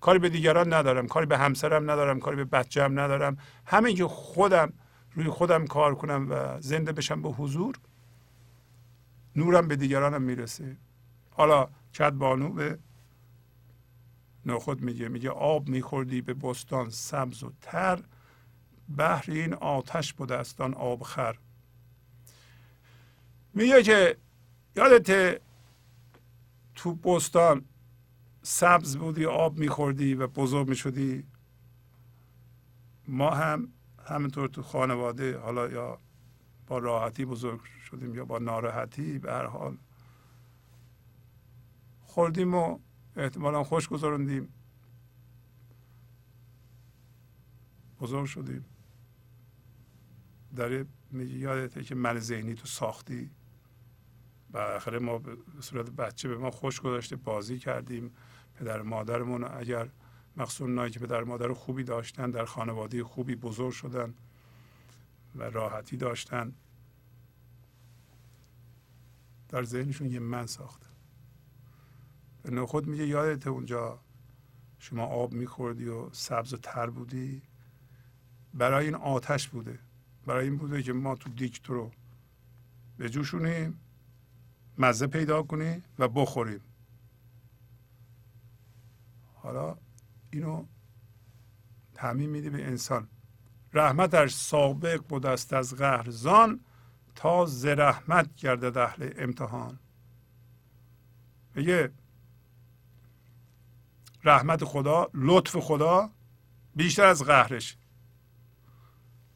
کاری 0.00 0.18
به 0.18 0.28
دیگران 0.28 0.72
ندارم 0.72 1.06
کاری 1.06 1.26
به 1.26 1.38
همسرم 1.38 1.90
ندارم 1.90 2.20
کاری 2.20 2.36
به 2.36 2.44
بچه‌ام 2.44 3.00
ندارم. 3.00 3.38
همین 3.66 3.96
که 3.96 4.06
خودم 4.06 4.72
روی 5.14 5.28
خودم 5.28 5.66
کار 5.66 5.94
کنم 5.94 6.26
و 6.30 6.60
زنده 6.60 6.92
بشم 6.92 7.22
به 7.22 7.28
حضور 7.28 7.78
نورم 9.36 9.68
به 9.68 9.76
دیگرانم 9.76 10.22
می‌رسه. 10.22 10.76
حالا 11.30 11.68
چد 11.92 12.10
بانو 12.10 12.52
به 12.52 12.78
نخود 14.46 14.82
میگه 14.82 15.08
میگه 15.08 15.30
آب 15.30 15.68
میخوردی 15.68 16.20
به 16.20 16.34
بستان 16.34 16.90
سبز 16.90 17.42
و 17.42 17.52
تر 17.60 18.02
بحر 18.96 19.24
این 19.28 19.54
آتش 19.54 20.12
بوده 20.12 20.34
است 20.34 20.60
آن 20.60 20.74
آب 20.74 21.02
خر. 21.02 21.36
میگه 23.54 23.82
که 23.82 24.16
یادت 24.76 25.40
تو 26.74 26.94
بستان 26.94 27.64
سبز 28.48 28.96
بودی 28.96 29.26
آب 29.26 29.58
میخوردی 29.58 30.14
و 30.14 30.26
بزرگ 30.26 30.68
می‌شدی. 30.68 31.26
ما 33.08 33.30
هم 33.30 33.72
همینطور 34.04 34.48
تو 34.48 34.62
خانواده 34.62 35.38
حالا 35.38 35.68
یا 35.68 36.00
با 36.66 36.78
راحتی 36.78 37.24
بزرگ 37.24 37.60
شدیم 37.64 38.14
یا 38.14 38.24
با 38.24 38.38
ناراحتی 38.38 39.18
به 39.18 39.32
هر 39.32 39.46
حال 39.46 39.76
خوردیم 42.02 42.54
و 42.54 42.78
احتمالا 43.16 43.64
خوش 43.64 43.88
گذارندیم 43.88 44.48
بزرگ 48.00 48.24
شدیم. 48.24 48.64
داره 50.56 50.86
میگه 51.10 51.34
یادته 51.34 51.84
که 51.84 51.94
من 51.94 52.18
ذهنی 52.18 52.54
تو 52.54 52.66
ساختی. 52.66 53.30
و 54.50 54.58
آخره 54.58 54.98
ما 54.98 55.18
به 55.18 55.36
صورت 55.60 55.90
بچه 55.90 56.28
به 56.28 56.36
ما 56.36 56.50
خوش 56.50 56.80
گذاشته 56.80 57.16
بازی 57.16 57.58
کردیم. 57.58 58.14
پدر 58.56 58.82
مادرمون 58.82 59.44
اگر 59.44 59.88
مخصوص 60.36 60.90
که 60.90 60.98
پدر 61.00 61.24
مادر 61.24 61.52
خوبی 61.52 61.84
داشتن 61.84 62.30
در 62.30 62.44
خانواده 62.44 63.04
خوبی 63.04 63.34
بزرگ 63.34 63.72
شدن 63.72 64.14
و 65.34 65.42
راحتی 65.42 65.96
داشتن 65.96 66.52
در 69.48 69.64
ذهنشون 69.64 70.10
یه 70.10 70.18
من 70.18 70.46
ساختن. 70.46 70.90
به 72.42 72.50
نخود 72.50 72.86
میگه 72.86 73.06
یادت 73.06 73.46
اونجا 73.46 74.00
شما 74.78 75.04
آب 75.06 75.32
میخوردی 75.32 75.88
و 75.88 76.10
سبز 76.12 76.54
و 76.54 76.56
تر 76.56 76.90
بودی. 76.90 77.42
برای 78.54 78.84
این 78.84 78.94
آتش 78.94 79.48
بوده. 79.48 79.78
برای 80.26 80.44
این 80.44 80.56
بوده 80.56 80.82
که 80.82 80.92
ما 80.92 81.14
تو 81.14 81.30
دیک 81.30 81.62
تو 81.62 81.74
رو 81.74 81.90
بجوشونیم 82.98 83.80
مزه 84.78 85.06
پیدا 85.06 85.42
کنی 85.42 85.82
و 85.98 86.08
بخوریم. 86.08 86.60
حالا 89.46 89.76
اینو 90.30 90.66
تعمیم 91.94 92.30
میده 92.30 92.50
به 92.50 92.66
انسان. 92.66 93.08
رحمتش 93.72 94.34
سابق 94.34 95.02
بود 95.08 95.26
است 95.26 95.52
از 95.52 95.74
قهر 95.74 96.10
زان 96.10 96.60
تا 97.14 97.46
ز 97.46 97.66
رحمت 97.66 98.36
گردد 98.36 98.78
اهل 98.78 99.10
امتحان. 99.16 99.78
میگه 101.54 101.92
رحمت 104.24 104.64
خدا 104.64 105.10
لطف 105.14 105.56
خدا 105.56 106.10
بیشتر 106.74 107.04
از 107.04 107.22
قهرش. 107.22 107.76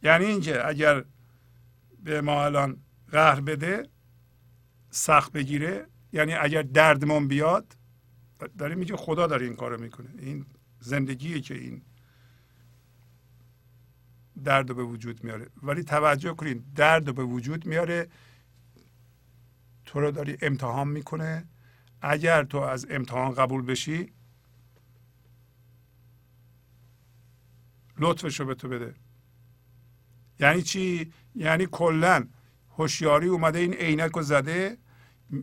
یعنی 0.02 0.24
اینکه 0.24 0.68
اگر 0.68 1.04
به 2.04 2.20
ما 2.20 2.44
الان 2.44 2.76
قهر 3.11 3.40
بده 3.40 3.88
سخت 4.90 5.32
بگیره 5.32 5.86
یعنی 6.12 6.34
اگر 6.34 6.62
دردمون 6.62 7.28
بیاد 7.28 7.76
داره 8.47 8.74
میگه 8.74 8.97
خدا 8.97 9.26
داره 9.26 9.47
این 9.47 9.57
کارو 9.57 9.80
می‌کنه. 9.80 10.09
این 10.18 10.47
زندگیه 10.80 11.41
که 11.41 11.55
این 11.55 11.82
درد 14.45 14.76
به 14.76 14.82
وجود 14.82 15.24
میاره. 15.24 15.47
ولی 15.62 15.84
توجه 15.84 16.34
کنین 16.34 16.64
درد 16.74 17.14
به 17.14 17.24
وجود 17.24 17.66
میاره. 17.66 18.09
تو 19.84 20.01
رو 20.01 20.11
داری 20.11 20.38
امتحان 20.43 20.88
می‌کنه. 20.88 21.49
اگر 22.03 22.45
تو 22.45 22.59
از 22.59 22.86
امتحان 22.91 23.34
قبول 23.34 23.62
بشی 23.62 24.12
لطفش 27.99 28.41
رو 28.41 28.47
به 28.47 28.55
تو 28.55 28.68
بده. 28.68 28.95
یعنی 30.41 30.62
چی؟ 30.62 31.12
یعنی 31.34 31.66
کلا 31.66 32.28
هوشیاری 32.70 33.28
اومده 33.28 33.59
این 33.59 33.74
عینک 33.74 34.12
رو 34.12 34.22
زده 34.22 34.78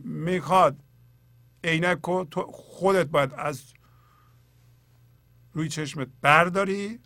می‌خواد 0.04 0.84
عینک 1.64 1.98
رو 2.04 2.24
تو 2.30 2.42
خودت 2.52 3.06
باید 3.06 3.34
از 3.34 3.62
روی 5.52 5.68
چشمت 5.68 6.08
برداری 6.20 7.00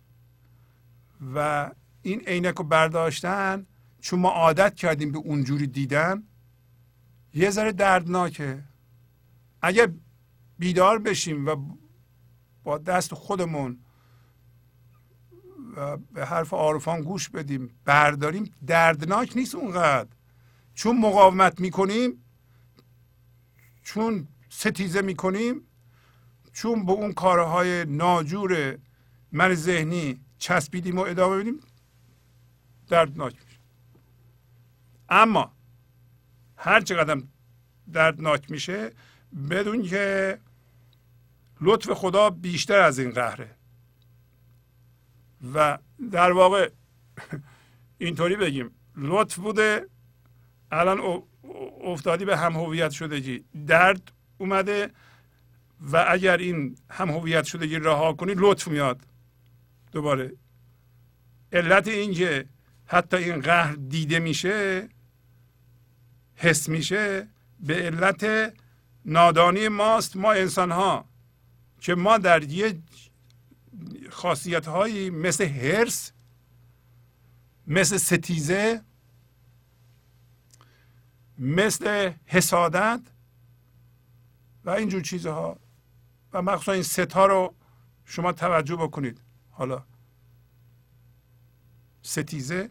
و 1.35 1.71
این 2.01 2.19
عینک 2.19 2.55
رو 2.55 2.63
برداشتن 2.63 3.65
چون 4.01 4.19
ما 4.19 4.29
عادت 4.29 4.75
کردیم 4.75 5.11
به 5.11 5.17
اونجوری 5.17 5.67
دیدن 5.67 6.23
یه 7.33 7.49
ذره 7.49 7.71
دردناکه. 7.71 8.63
اگر 9.61 9.91
بیدار 10.59 10.99
بشیم 10.99 11.45
و 11.45 11.75
با 12.63 12.77
دست 12.77 13.13
خودمون 13.13 13.79
و 15.77 15.97
به 15.97 16.25
حرف 16.25 16.53
عارفان 16.53 17.01
گوش 17.01 17.29
بدیم 17.29 17.69
برداریم 17.85 18.51
دردناک 18.67 19.37
نیست 19.37 19.55
اونقدر. 19.55 20.09
چون 20.73 20.99
مقاومت 20.99 21.59
می‌کنیم 21.59 22.23
چون 23.83 24.27
ستیزه 24.53 25.01
می‌کنیم 25.01 25.61
چون 26.53 26.85
به 26.85 26.91
اون 26.91 27.13
کارهای 27.13 27.85
ناجور 27.85 28.77
من 29.31 29.53
ذهنی 29.53 30.21
چسبیدیم 30.37 30.97
و 30.97 31.01
ادامه 31.01 31.37
بدیم 31.37 31.59
دردناک 32.87 33.33
میشه. 33.33 33.59
اما 35.09 35.51
هر 36.57 36.81
چقدر 36.81 37.21
دردناک 37.93 38.51
میشه 38.51 38.91
بدون 39.49 39.83
که 39.83 40.37
لطف 41.61 41.91
خدا 41.91 42.29
بیشتر 42.29 42.79
از 42.79 42.99
این 42.99 43.11
قهره. 43.11 43.55
و 45.53 45.77
در 46.11 46.31
واقع 46.31 46.71
اینطوری 47.97 48.35
بگیم 48.35 48.71
لطف 48.95 49.35
بوده 49.35 49.89
الان 50.71 51.23
افتادی 51.83 52.25
به 52.25 52.37
هم 52.37 52.53
هویت 52.53 52.91
شدگی 52.91 53.45
درد 53.67 54.11
اومده 54.37 54.91
و 55.81 56.05
اگر 56.09 56.37
این 56.37 56.77
هم 56.89 57.09
هویت 57.09 57.43
شدگی 57.43 57.79
رها 57.79 58.13
کنی 58.13 58.33
لطف 58.37 58.67
میاد 58.67 59.01
دوباره. 59.91 60.33
علت 61.51 61.87
اینکه 61.87 62.45
حتی 62.85 63.17
این 63.17 63.41
قهر 63.41 63.73
دیده 63.73 64.19
میشه 64.19 64.89
حس 66.35 66.69
میشه 66.69 67.27
به 67.59 67.75
علت 67.75 68.53
نادانی 69.05 69.67
ماست 69.67 70.15
ما 70.15 70.33
انسان 70.33 70.71
ها 70.71 71.05
که 71.79 71.95
ما 71.95 72.17
در 72.17 72.43
یه 72.43 72.79
خاصیت 74.09 74.65
هایی 74.67 75.09
مثل 75.09 75.45
هرس 75.45 76.11
مثل 77.67 77.97
ستیزه 77.97 78.81
مثل 81.39 82.11
حسادت 82.25 83.01
و 84.65 84.69
اینجور 84.69 85.01
چیزها. 85.01 85.59
و 86.33 86.41
مخصوصا 86.41 86.71
این 86.71 86.83
ستا 86.83 87.25
رو 87.25 87.55
شما 88.05 88.31
توجه 88.31 88.75
بکنید. 88.75 89.21
حالا. 89.51 89.83
ستیزه 92.01 92.69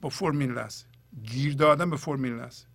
با 0.00 0.08
فرم 0.08 0.38
این 0.38 0.52
لحظه. 0.52 0.86
گیر 1.22 1.54
دادن 1.54 1.90
به 1.90 1.96
فرم 1.96 2.22
این 2.22 2.36
لحظه 2.36 2.66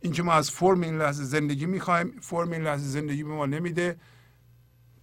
اینکه 0.00 0.22
ما 0.22 0.32
از 0.32 0.50
فرم 0.50 0.80
این 0.80 0.98
لحظه 0.98 1.24
زندگی 1.24 1.66
می‌خوایم 1.66 2.20
فرم 2.20 2.52
این 2.52 2.62
لحظه 2.62 2.86
زندگی 2.86 3.22
به 3.22 3.30
ما 3.30 3.46
نمیده 3.46 4.00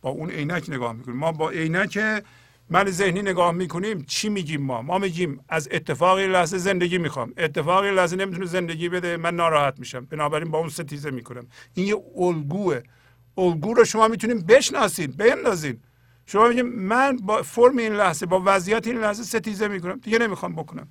با 0.01 0.09
اون 0.09 0.29
عینک 0.29 0.65
نگاه 0.69 0.93
می‌کنیم. 0.93 1.17
ما 1.17 1.31
با 1.31 1.49
عینک 1.49 2.23
من 2.69 2.89
ذهنی 2.89 3.21
نگاه 3.21 3.51
می‌کنیم 3.51 4.01
چی 4.01 4.29
میگیم 4.29 4.61
ما؟ 4.61 4.81
ما 4.81 4.97
میگیم 4.97 5.39
از 5.49 5.69
اتفاق 5.71 6.17
این 6.17 6.31
لحظه 6.31 6.57
زندگی 6.57 6.97
می‌خوام. 6.97 7.33
اتفاق 7.37 7.83
این 7.83 7.93
لحظه 7.93 8.15
نمی‌تونه 8.15 8.45
زندگی 8.45 8.89
بده 8.89 9.17
من 9.17 9.35
ناراحت 9.35 9.79
میشم. 9.79 10.05
بنابراین 10.05 10.51
با 10.51 10.57
اون 10.57 10.69
ستیزه 10.69 11.11
می‌کنم. 11.11 11.47
این 11.73 11.87
یه 11.87 12.03
الگوه. 12.17 12.81
الگو 13.37 13.73
رو 13.73 13.85
شما 13.85 14.07
می‌تونیم 14.07 14.39
بشناسین 14.39 15.11
بندازین. 15.11 15.79
شما 16.25 16.47
میگیم 16.47 16.69
من 16.69 17.17
با 17.17 17.41
فرم 17.41 17.77
این 17.77 17.93
لحظه 17.93 18.25
با 18.25 18.41
وضعیت 18.45 18.87
این 18.87 18.97
لحظه 18.97 19.23
ستیزه 19.23 19.67
می‌کنم. 19.67 19.99
دیگه 19.99 20.17
نمی‌خوام 20.19 20.55
بکنم. 20.55 20.87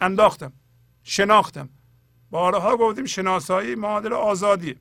انداختم. 0.00 0.52
شناختم. 1.02 1.68
بارها 2.30 2.76
گفتیم 2.76 3.04
شناسایی 3.04 3.74
معادل 3.74 4.12
آزادی 4.12 4.76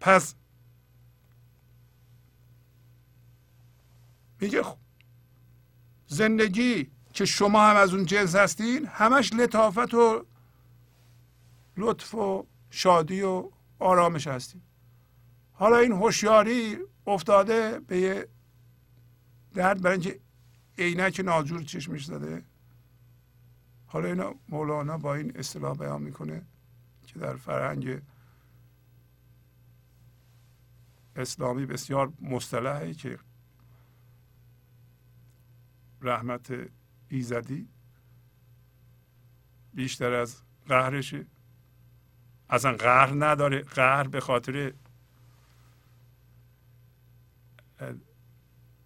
پس 0.00 0.34
میگه 4.40 4.62
زندگی 6.06 6.90
که 7.12 7.24
شما 7.24 7.66
هم 7.66 7.76
از 7.76 7.94
اون 7.94 8.04
جنس 8.04 8.34
هستین 8.34 8.86
همش 8.86 9.32
لطافت 9.32 9.94
و 9.94 10.26
لطف 11.76 12.14
و 12.14 12.46
شادی 12.70 13.22
و 13.22 13.50
آرامش 13.78 14.26
هستین. 14.26 14.62
حالا 15.52 15.76
این 15.76 15.92
هوشیاری 15.92 16.78
افتاده 17.06 17.80
به 17.80 17.98
یه 17.98 18.28
درد 19.54 19.82
برای 19.82 19.92
اینکه 19.92 20.20
عینک 20.78 21.20
ناجور 21.24 21.62
چشمش 21.62 22.04
زده. 22.04 22.44
حالا 23.86 24.08
اینا 24.08 24.34
مولانا 24.48 24.98
با 24.98 25.14
این 25.14 25.36
اصطلاح 25.36 25.76
بیان 25.76 26.02
می‌کنه 26.02 26.46
که 27.06 27.18
در 27.18 27.36
فرهنگ 27.36 28.02
اسلامی 31.16 31.66
بسیار 31.66 32.12
مصطلحی 32.20 32.94
که 32.94 33.18
رحمت 36.08 36.54
ایزدی 37.08 37.68
بیشتر 39.74 40.12
از 40.12 40.42
قهرشه 40.66 41.26
اصلا 42.50 42.72
قهر 42.72 43.24
نداره 43.24 43.62
قهر 43.62 44.08
به 44.08 44.20
خاطر 44.20 44.72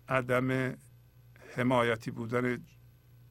عدم 0.08 0.76
حمایتی 1.56 2.10
بودن 2.10 2.64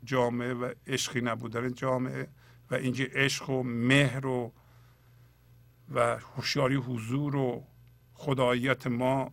جامعه 0.04 0.54
و 0.54 0.74
عشقی 0.88 1.22
نبودن 1.22 1.74
جامعه 1.74 2.28
و 2.72 2.76
اینکه 2.76 3.10
عشق 3.14 3.50
و 3.50 3.64
مهر 3.64 4.26
و 4.26 4.54
و 5.90 6.18
هوشیاری 6.18 6.76
حضور 6.76 7.36
و 7.36 7.68
خداییت 8.14 8.88
ما 8.88 9.32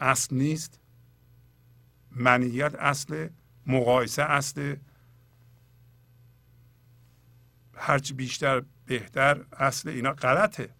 اصل 0.00 0.36
نیست. 0.36 0.80
منیت 2.14 2.74
اصل 2.74 3.28
مقایسه 3.66 4.22
اصل. 4.22 4.76
هرچی 7.76 8.14
بیشتر 8.14 8.62
بهتر 8.86 9.44
اصل 9.52 9.88
اینا 9.88 10.12
غلطه. 10.12 10.74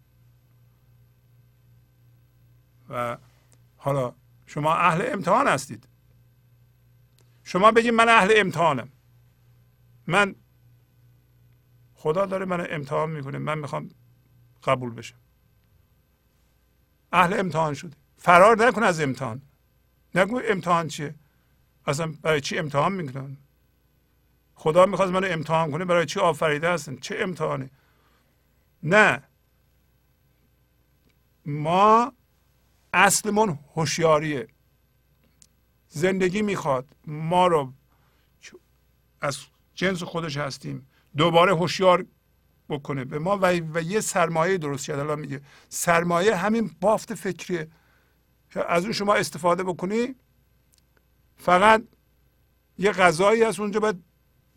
و 2.88 3.18
حالا 3.76 4.14
شما 4.46 4.74
اهل 4.74 5.12
امتحان 5.12 5.48
هستید. 5.48 5.88
شما 7.42 7.70
بگید 7.70 7.94
من 7.94 8.08
اهل 8.08 8.32
امتحانم. 8.36 8.88
من 10.06 10.34
خدا 11.94 12.26
داره 12.26 12.44
من 12.44 12.66
امتحان 12.70 13.10
می‌کنه. 13.10 13.38
من 13.38 13.58
می‌خوام 13.58 13.88
قبول 14.62 14.94
بشم. 14.94 15.16
اهل 17.12 17.40
امتحان 17.40 17.74
شده 17.74 17.96
فرار 18.16 18.66
نکن 18.66 18.82
از 18.82 19.00
امتحان. 19.00 19.42
نگو 20.14 20.40
امتحان 20.44 20.88
چیه؟ 20.88 21.14
اصلا 21.86 22.14
برای 22.22 22.40
چی 22.40 22.58
امتحان 22.58 22.92
می‌کنن؟ 22.92 23.36
خدا 24.54 24.86
می‌خواست 24.86 25.12
منو 25.12 25.26
امتحان 25.30 25.70
کنه 25.70 25.84
برای 25.84 26.06
چی 26.06 26.20
آفریده 26.20 26.70
هستن؟ 26.70 26.96
چه 26.96 27.16
امتحانی؟ 27.18 27.70
نه. 28.82 29.22
ما 31.46 32.12
اصلمون 32.92 33.58
هوشیاریه. 33.74 34.48
زندگی 35.88 36.42
می‌خواد. 36.42 36.86
ما 37.06 37.46
رو 37.46 37.72
از 39.20 39.38
جنس 39.74 40.02
خودش 40.02 40.36
هستیم. 40.36 40.86
دوباره 41.16 41.54
هوشیار 41.54 42.06
بکنه. 42.68 43.04
به 43.04 43.18
ما 43.18 43.38
و, 43.38 43.46
و 43.74 43.82
یه 43.82 44.00
سرمایه 44.00 44.58
درست 44.58 44.86
کرد. 44.86 44.98
الان 44.98 45.20
میگه 45.20 45.40
سرمایه 45.68 46.36
همین 46.36 46.70
بافت 46.80 47.14
فکریه. 47.14 47.68
که 48.50 48.72
از 48.72 48.82
اون 48.82 48.92
شما 48.92 49.14
استفاده 49.14 49.62
بکنی 49.62 50.14
فقط 51.36 51.82
یه 52.78 52.92
غذایی 52.92 53.42
هست 53.42 53.60
اونجا 53.60 53.80
باید 53.80 54.04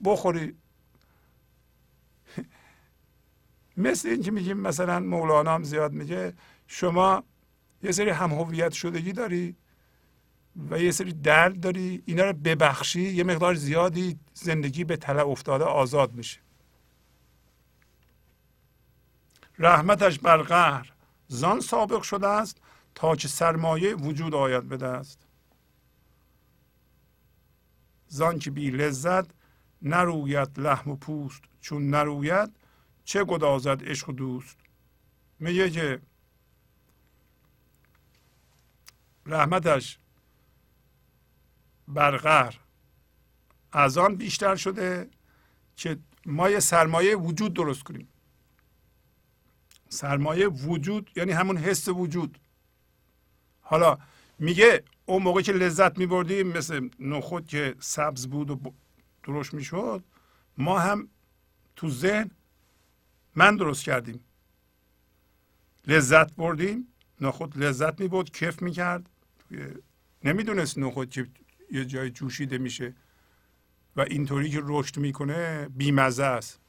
بخوری. 0.04 0.58
مثل 3.78 4.10
این 4.10 4.22
که 4.22 4.32
میگیم 4.32 4.58
مثلا 4.58 5.00
مولانا 5.00 5.54
هم 5.54 5.64
زیاد 5.64 5.92
میگه 5.92 6.34
شما 6.68 7.24
یه 7.84 7.92
سری 7.92 8.10
هم 8.10 8.32
هویت 8.32 8.72
شدگی 8.72 9.14
داری 9.14 9.56
و 10.70 10.80
یه 10.80 10.92
سری 10.92 11.14
درد 11.14 11.60
داری 11.60 12.04
اینا 12.06 12.24
رو 12.24 12.34
ببخشی 12.34 13.02
یه 13.02 13.24
مقدار 13.24 13.56
زیادی 13.56 14.20
زندگی 14.34 14.84
به 14.84 14.98
تله 14.98 15.22
افتاده 15.28 15.64
آزاد 15.64 16.14
میشه. 16.14 16.40
رحمتش 19.60 20.20
بر 20.20 20.38
قهر 20.38 20.94
زان 21.28 21.60
سابق 21.60 22.02
شده 22.02 22.28
است 22.28 22.62
تا 22.96 23.16
که 23.16 23.28
سرمایه 23.28 23.96
وجود 23.96 24.36
آید 24.36 24.64
به 24.64 24.78
دست 24.78 25.27
زان 28.08 28.40
که 28.40 28.52
بی 28.52 28.72
لذت 28.72 29.26
نروید 29.82 30.60
لحم 30.60 30.92
و 30.92 30.96
پوست 30.96 31.42
چون 31.62 31.90
نروید 31.90 32.56
چه 33.04 33.24
گدازد 33.24 33.84
عشق 33.84 34.10
و 34.10 34.12
دوست؟ 34.12 34.58
میگه 35.40 35.70
که 35.70 36.02
رحمتش 39.26 40.00
برقر 41.88 42.54
از 43.72 43.98
آن 43.98 44.16
بیشتر 44.16 44.56
شده 44.56 45.10
که 45.76 45.98
ما 46.26 46.50
یه 46.50 46.60
سرمایه 46.60 47.16
وجود 47.16 47.54
درست 47.54 47.84
کنیم. 47.84 48.08
سرمایه 49.90 50.48
وجود 50.48 51.12
یعنی 51.16 51.32
همون 51.32 51.58
حس 51.58 51.88
وجود. 51.88 52.38
حالا 53.62 53.98
میگه 54.40 54.84
اون 55.10 55.24
موقع 55.24 55.42
که 55.42 55.52
لذت 55.52 55.98
میبردیم 55.98 56.48
مثل 56.48 56.90
نخود 57.00 57.48
که 57.48 57.76
سبز 57.80 58.28
بود 58.28 58.50
و 58.50 58.74
درشت 59.24 59.54
می‌شد 59.54 60.04
ما 60.58 60.80
هم 60.80 61.10
تو 61.76 61.90
ذهن 61.90 62.32
من 63.36 63.56
درست 63.56 63.84
کردیم. 63.84 64.20
لذت 65.88 66.34
بردیم 66.34 66.88
نخود 67.22 67.58
لذت 67.58 68.00
می‌برد 68.00 68.32
کف 68.32 68.62
می‌کرد. 68.62 69.10
نمی‌دونست 70.24 70.78
نخود 70.78 71.10
که 71.10 71.28
یه 71.72 71.86
جای 71.86 72.10
جوشیده 72.10 72.58
میشه 72.58 72.96
و 73.96 74.02
اینطوری 74.02 74.50
که 74.50 74.62
رشد 74.64 74.98
می‌کنه 74.98 75.70
بیمزه 75.70 76.24
است. 76.24 76.60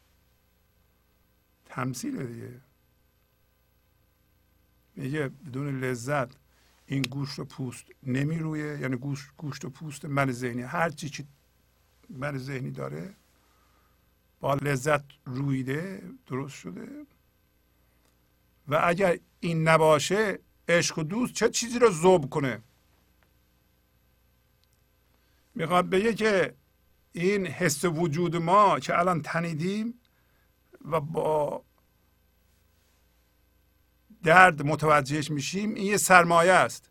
تمثیل 1.64 2.26
دیگه. 2.26 2.60
میگه 4.96 5.28
بدون 5.28 5.80
لذت 5.80 6.28
این 6.90 7.02
گوشت 7.02 7.38
و 7.38 7.44
پوست 7.44 7.84
نمیرویه 8.02 8.78
یعنی 8.78 8.96
گوشت, 8.96 9.28
گوشت 9.36 9.64
و 9.64 9.70
پوست 9.70 10.04
من 10.04 10.32
ذهنی. 10.32 10.62
هر 10.62 10.90
چی 10.90 11.08
که 11.08 11.24
من 12.08 12.38
ذهنی 12.38 12.70
داره 12.70 13.14
با 14.40 14.54
لذت 14.54 15.02
رویده 15.24 16.02
درست 16.26 16.54
شده. 16.54 17.06
و 18.68 18.80
اگر 18.84 19.18
این 19.40 19.68
نباشه 19.68 20.38
عشق 20.68 20.98
و 20.98 21.02
دوست 21.02 21.32
چه 21.32 21.48
چیزی 21.48 21.78
رو 21.78 21.90
ذوب 21.90 22.30
کنه؟ 22.30 22.62
می‌خواد 25.54 25.90
بگه 25.90 26.14
که 26.14 26.54
این 27.12 27.46
حس 27.46 27.84
وجود 27.84 28.36
ما 28.36 28.80
که 28.80 28.98
الان 28.98 29.22
تنیدیم 29.22 29.94
و 30.84 31.00
با 31.00 31.64
درد 34.22 34.62
متوجهش 34.62 35.30
میشیم 35.30 35.74
این 35.74 35.86
یه 35.86 35.96
سرمایه 35.96 36.52
است. 36.52 36.90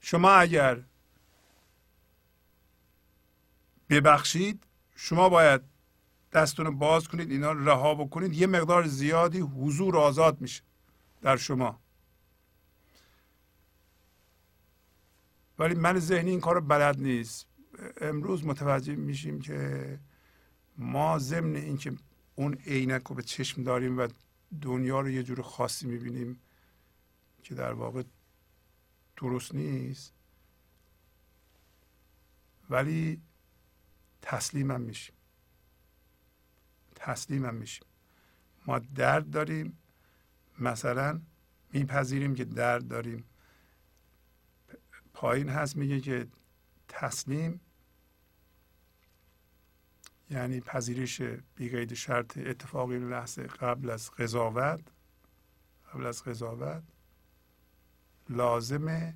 شما 0.00 0.30
اگر 0.30 0.82
ببخشید 3.90 4.64
شما 4.96 5.28
باید 5.28 5.60
دستون 6.32 6.78
باز 6.78 7.08
کنید 7.08 7.30
اینا 7.30 7.52
رها 7.52 7.94
بکنید 7.94 8.32
یه 8.32 8.46
مقدار 8.46 8.86
زیادی 8.86 9.40
حضور 9.40 9.96
آزاد 9.96 10.40
میشه 10.40 10.62
در 11.22 11.36
شما. 11.36 11.80
ولی 15.58 15.74
من 15.74 15.98
ذهنی 15.98 16.30
این 16.30 16.40
کار 16.40 16.60
بلد 16.60 17.00
نیست. 17.00 17.46
امروز 18.00 18.44
متوجه 18.44 18.94
میشیم 18.96 19.40
که 19.40 19.98
ما 20.78 21.18
ضمن 21.18 21.56
اینکه 21.56 21.92
اون 22.34 22.54
عینک 22.66 23.02
رو 23.02 23.14
به 23.14 23.22
چشم 23.22 23.62
داریم 23.62 23.98
و 23.98 24.08
دنیا 24.62 25.00
رو 25.00 25.10
یه 25.10 25.22
جور 25.22 25.42
خاصی 25.42 25.86
می‌بینیم 25.86 26.40
که 27.42 27.54
در 27.54 27.72
واقع 27.72 28.02
درست 29.16 29.54
نیست. 29.54 30.14
ولی 32.70 33.22
تسلیمم 34.22 34.80
میشیم. 34.80 35.14
تسلیمم 36.94 37.54
میشیم. 37.54 37.86
ما 38.66 38.78
درد 38.78 39.30
داریم. 39.30 39.78
مثلا 40.58 41.20
میپذیریم 41.72 42.34
که 42.34 42.44
درد 42.44 42.88
داریم. 42.88 43.24
پایین 45.14 45.48
هست 45.48 45.76
میگه 45.76 46.00
که 46.00 46.28
تسلیم 46.88 47.60
یعنی 50.30 50.60
پذیرش 50.60 51.22
بیقید 51.56 51.94
شرط 51.94 52.38
اتفاق 52.38 52.88
این 52.88 53.08
لحظه 53.08 53.42
قبل 53.42 53.90
از 53.90 54.10
قضاوت 54.10 54.80
قبل 55.92 56.06
از 56.06 56.22
قضاوت 56.22 56.82
لازمه 58.28 59.14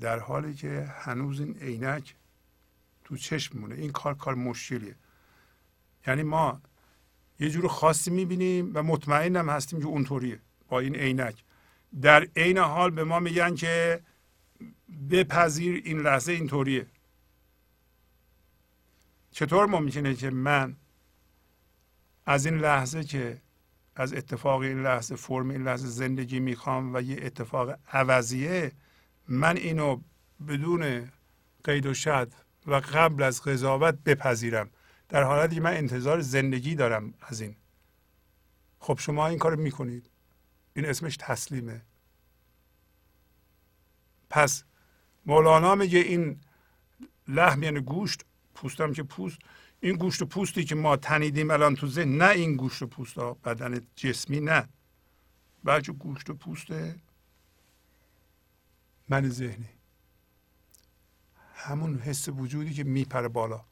در 0.00 0.18
حالی 0.18 0.54
که 0.54 0.92
هنوز 0.94 1.40
این 1.40 1.58
عینک 1.58 2.14
تو 3.04 3.16
چشم 3.16 3.58
مونه. 3.58 3.74
این 3.74 3.92
کار 3.92 4.14
کار 4.14 4.34
مشکلیه. 4.34 4.96
یعنی 6.06 6.22
ما 6.22 6.60
یه 7.40 7.50
جور 7.50 7.68
خاصی 7.68 8.10
می‌بینیم 8.10 8.70
و 8.74 8.82
مطمئنم 8.82 9.48
هستیم 9.50 9.80
که 9.80 9.86
اونطوریه 9.86 10.40
با 10.68 10.80
این 10.80 10.96
عینک. 10.96 11.44
در 12.02 12.28
عین 12.36 12.58
حال 12.58 12.90
به 12.90 13.04
ما 13.04 13.20
میگن 13.20 13.54
که 13.54 14.02
بپذیر 15.10 15.82
این 15.84 16.00
لحظه 16.00 16.32
اینطوریه. 16.32 16.86
چطور 19.34 19.66
ممکنه 19.66 20.14
که 20.14 20.30
من 20.30 20.76
از 22.26 22.46
این 22.46 22.58
لحظه 22.58 23.04
که 23.04 23.42
از 23.96 24.12
اتفاق 24.12 24.60
این 24.60 24.82
لحظه 24.82 25.16
فرم 25.16 25.50
این 25.50 25.62
لحظه 25.62 25.86
زندگی 25.86 26.40
می‌خوام 26.40 26.94
و 26.94 27.02
یه 27.02 27.18
اتفاق 27.22 27.78
عوضیه 27.92 28.72
من 29.28 29.56
اینو 29.56 30.00
بدون 30.48 31.10
قید 31.64 31.86
و 31.86 31.94
شد 31.94 32.32
و 32.66 32.74
قبل 32.74 33.22
از 33.22 33.42
قضاوت 33.42 33.94
بپذیرم. 33.94 34.70
در 35.08 35.22
حالتی 35.22 35.54
که 35.54 35.60
من 35.60 35.76
انتظار 35.76 36.20
زندگی 36.20 36.74
دارم 36.74 37.14
از 37.20 37.40
این. 37.40 37.56
خب 38.78 38.98
شما 38.98 39.26
این 39.26 39.38
کار 39.38 39.56
می‌کنید. 39.56 40.10
این 40.74 40.86
اسمش 40.86 41.16
تسلیمه. 41.20 41.82
پس 44.30 44.64
مولانا 45.26 45.74
میگه 45.74 45.98
این 45.98 46.40
لحم 47.28 47.62
یعنی 47.62 47.80
گوشت 47.80 48.24
پوستم 48.64 48.92
که 48.92 49.02
پوست 49.02 49.38
این 49.80 49.96
گوشت 49.96 50.22
و 50.22 50.26
پوستی 50.26 50.64
که 50.64 50.74
ما 50.74 50.96
تنیدیم 50.96 51.50
الان 51.50 51.74
تو 51.74 51.86
ذهن 51.86 52.16
نه 52.16 52.28
این 52.28 52.56
گوشت 52.56 52.82
و 52.82 52.86
پوست 52.86 53.18
ها 53.18 53.34
بدن 53.34 53.86
جسمی 53.96 54.40
نه. 54.40 54.68
بلکه 55.64 55.92
گوشت 55.92 56.30
و 56.30 56.34
پوست 56.34 56.66
من 59.08 59.28
ذهنی. 59.28 59.68
همون 61.54 61.98
حس 61.98 62.28
وجودی 62.28 62.74
که 62.74 62.84
میپره 62.84 63.28
بالا 63.28 63.64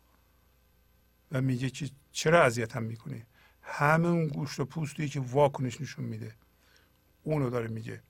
و 1.32 1.40
میگه 1.40 1.70
که 1.70 1.90
چرا 2.12 2.43
اذیتم 2.43 2.82
می‌کنی؟ 2.82 3.22
همون 3.62 4.28
گوشت 4.28 4.61
و 4.61 4.64
پوستی 4.64 5.09
که 5.09 5.20
واکنش 5.20 5.80
نشون 5.80 6.05
میده 6.05 6.34
اونو 7.22 7.51
داره 7.51 7.68
میگه. 7.68 8.03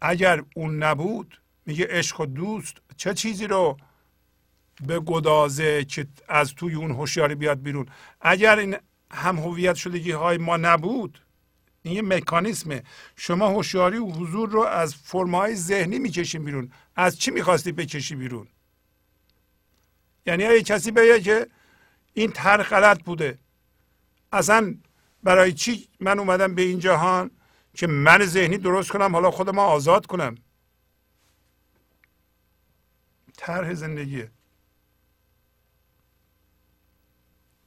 اگر 0.00 0.44
اون 0.56 0.82
نبود 0.82 1.40
میگه 1.66 1.86
عشق 1.90 2.20
و 2.20 2.26
دوست 2.26 2.76
چه 2.96 3.14
چیزی 3.14 3.46
رو 3.46 3.76
به 4.86 5.00
گدازه 5.00 5.84
که 5.84 6.06
از 6.28 6.54
توی 6.54 6.74
اون 6.74 6.90
هوشیاری 6.90 7.34
بیاد 7.34 7.62
بیرون. 7.62 7.86
اگر 8.20 8.58
این 8.58 8.76
هم 9.10 9.38
هویت 9.38 9.74
شدگی 9.74 10.10
های 10.10 10.38
ما 10.38 10.56
نبود 10.56 11.22
این 11.82 11.94
یه 11.94 12.02
مکانیسمه. 12.02 12.82
شما 13.16 13.48
هوشیاری 13.48 13.98
و 13.98 14.06
حضور 14.06 14.48
رو 14.48 14.60
از 14.60 14.94
فرمای 14.94 15.54
ذهنی 15.54 15.98
می‌کشین 15.98 16.44
بیرون. 16.44 16.72
از 16.96 17.18
چی 17.18 17.30
می‌خواستی 17.30 17.72
بکشی 17.72 18.14
بیرون؟ 18.14 18.48
یعنی 20.26 20.44
اگه 20.44 20.62
کسی 20.62 20.90
بگه 20.90 21.20
که 21.20 21.46
این 22.14 22.32
طرح 22.32 22.62
غلط 22.62 23.02
بوده. 23.02 23.38
اصلا 24.32 24.74
برای 25.22 25.52
چی 25.52 25.88
من 26.00 26.18
اومدم 26.18 26.54
به 26.54 26.62
این 26.62 26.78
جهان 26.78 27.30
که 27.74 27.86
من 27.86 28.24
ذهنی 28.24 28.58
درست 28.58 28.90
کنم 28.90 29.12
حالا 29.12 29.30
خودم 29.30 29.58
آزاد 29.58 30.06
کنم؟ 30.06 30.34
طرح 33.36 33.74
زندگیه. 33.74 34.30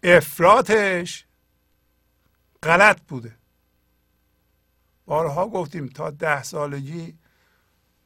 افراتش 0.04 1.26
غلط 2.64 3.02
بوده. 3.02 3.36
بارها 5.06 5.47
گفتیم 5.47 5.88
تا 5.88 6.10
ده 6.10 6.43
سالگی 6.43 7.18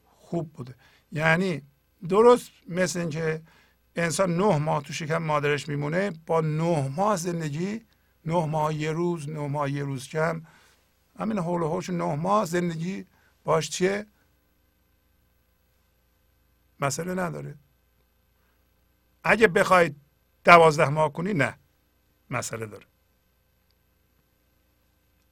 خوب 0.05 0.53
بوده. 0.53 0.75
یعنی 1.11 1.61
درست 2.09 2.51
مثل 2.67 2.99
اینکه 2.99 3.41
انسان 3.95 4.35
نه 4.37 4.57
ماه 4.57 4.83
تو 4.83 4.93
شکم 4.93 5.17
مادرش 5.17 5.69
میمونه 5.69 6.11
با 6.25 6.41
نه 6.41 6.87
ماه 6.87 7.15
زندگی 7.15 7.85
نه 8.25 8.45
ماه 8.45 8.73
یه 8.73 8.91
روز 8.91 9.29
نه 9.29 9.47
ماه 9.47 9.71
یه 9.71 9.83
روز 9.83 10.07
کم. 10.07 10.41
همین 11.19 11.39
حول 11.39 11.61
و 11.61 11.69
حوش 11.69 11.89
نه 11.89 12.15
ماه 12.15 12.45
زندگی 12.45 13.05
باش 13.43 13.69
چیه؟ 13.69 14.05
مسئله 16.79 17.13
نداره. 17.15 17.55
اگه 19.23 19.47
بخواید 19.47 19.95
دوازده 20.43 20.89
ماه 20.89 21.13
کنی 21.13 21.33
نه. 21.33 21.59
مسئله 22.29 22.65
داره. 22.65 22.85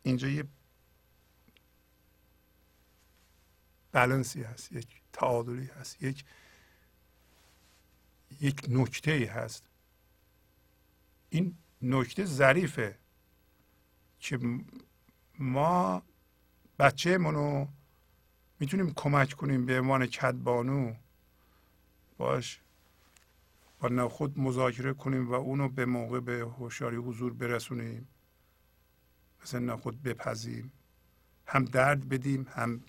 اینجا 0.04 0.28
یه 0.28 0.44
بلنسی 3.92 4.44
هست 4.44 4.72
یک 4.72 5.02
تعادلی 5.14 5.66
هست 5.66 6.04
یک 6.04 6.26
یک 8.42 8.66
نکته 8.70 9.12
ای 9.12 9.26
هست. 9.26 9.64
این 11.30 11.58
نکته 11.82 12.26
ظریفه 12.26 12.98
که 14.20 14.40
ما 15.40 16.04
بچه 16.80 17.18
منو 17.18 17.68
می‌تونیم 18.60 18.94
کمک 18.94 19.34
کنیم 19.34 19.66
به 19.66 19.80
عنوان 19.80 20.06
کدبانو 20.06 20.96
باش 22.18 22.62
خود 24.10 24.40
مذاکره 24.40 24.94
کنیم 24.94 25.30
و 25.30 25.34
اونو 25.34 25.70
به 25.70 25.86
موقع 25.86 26.20
به 26.20 26.40
هوشیاری 26.40 26.98
حضور 26.98 27.34
برسونیم. 27.34 28.08
مثل 29.44 29.76
خود 29.76 30.04
بپذیم 30.04 30.72
هم 31.48 31.66
درد 31.66 32.10
بدیم 32.10 32.48
هم 32.50 32.82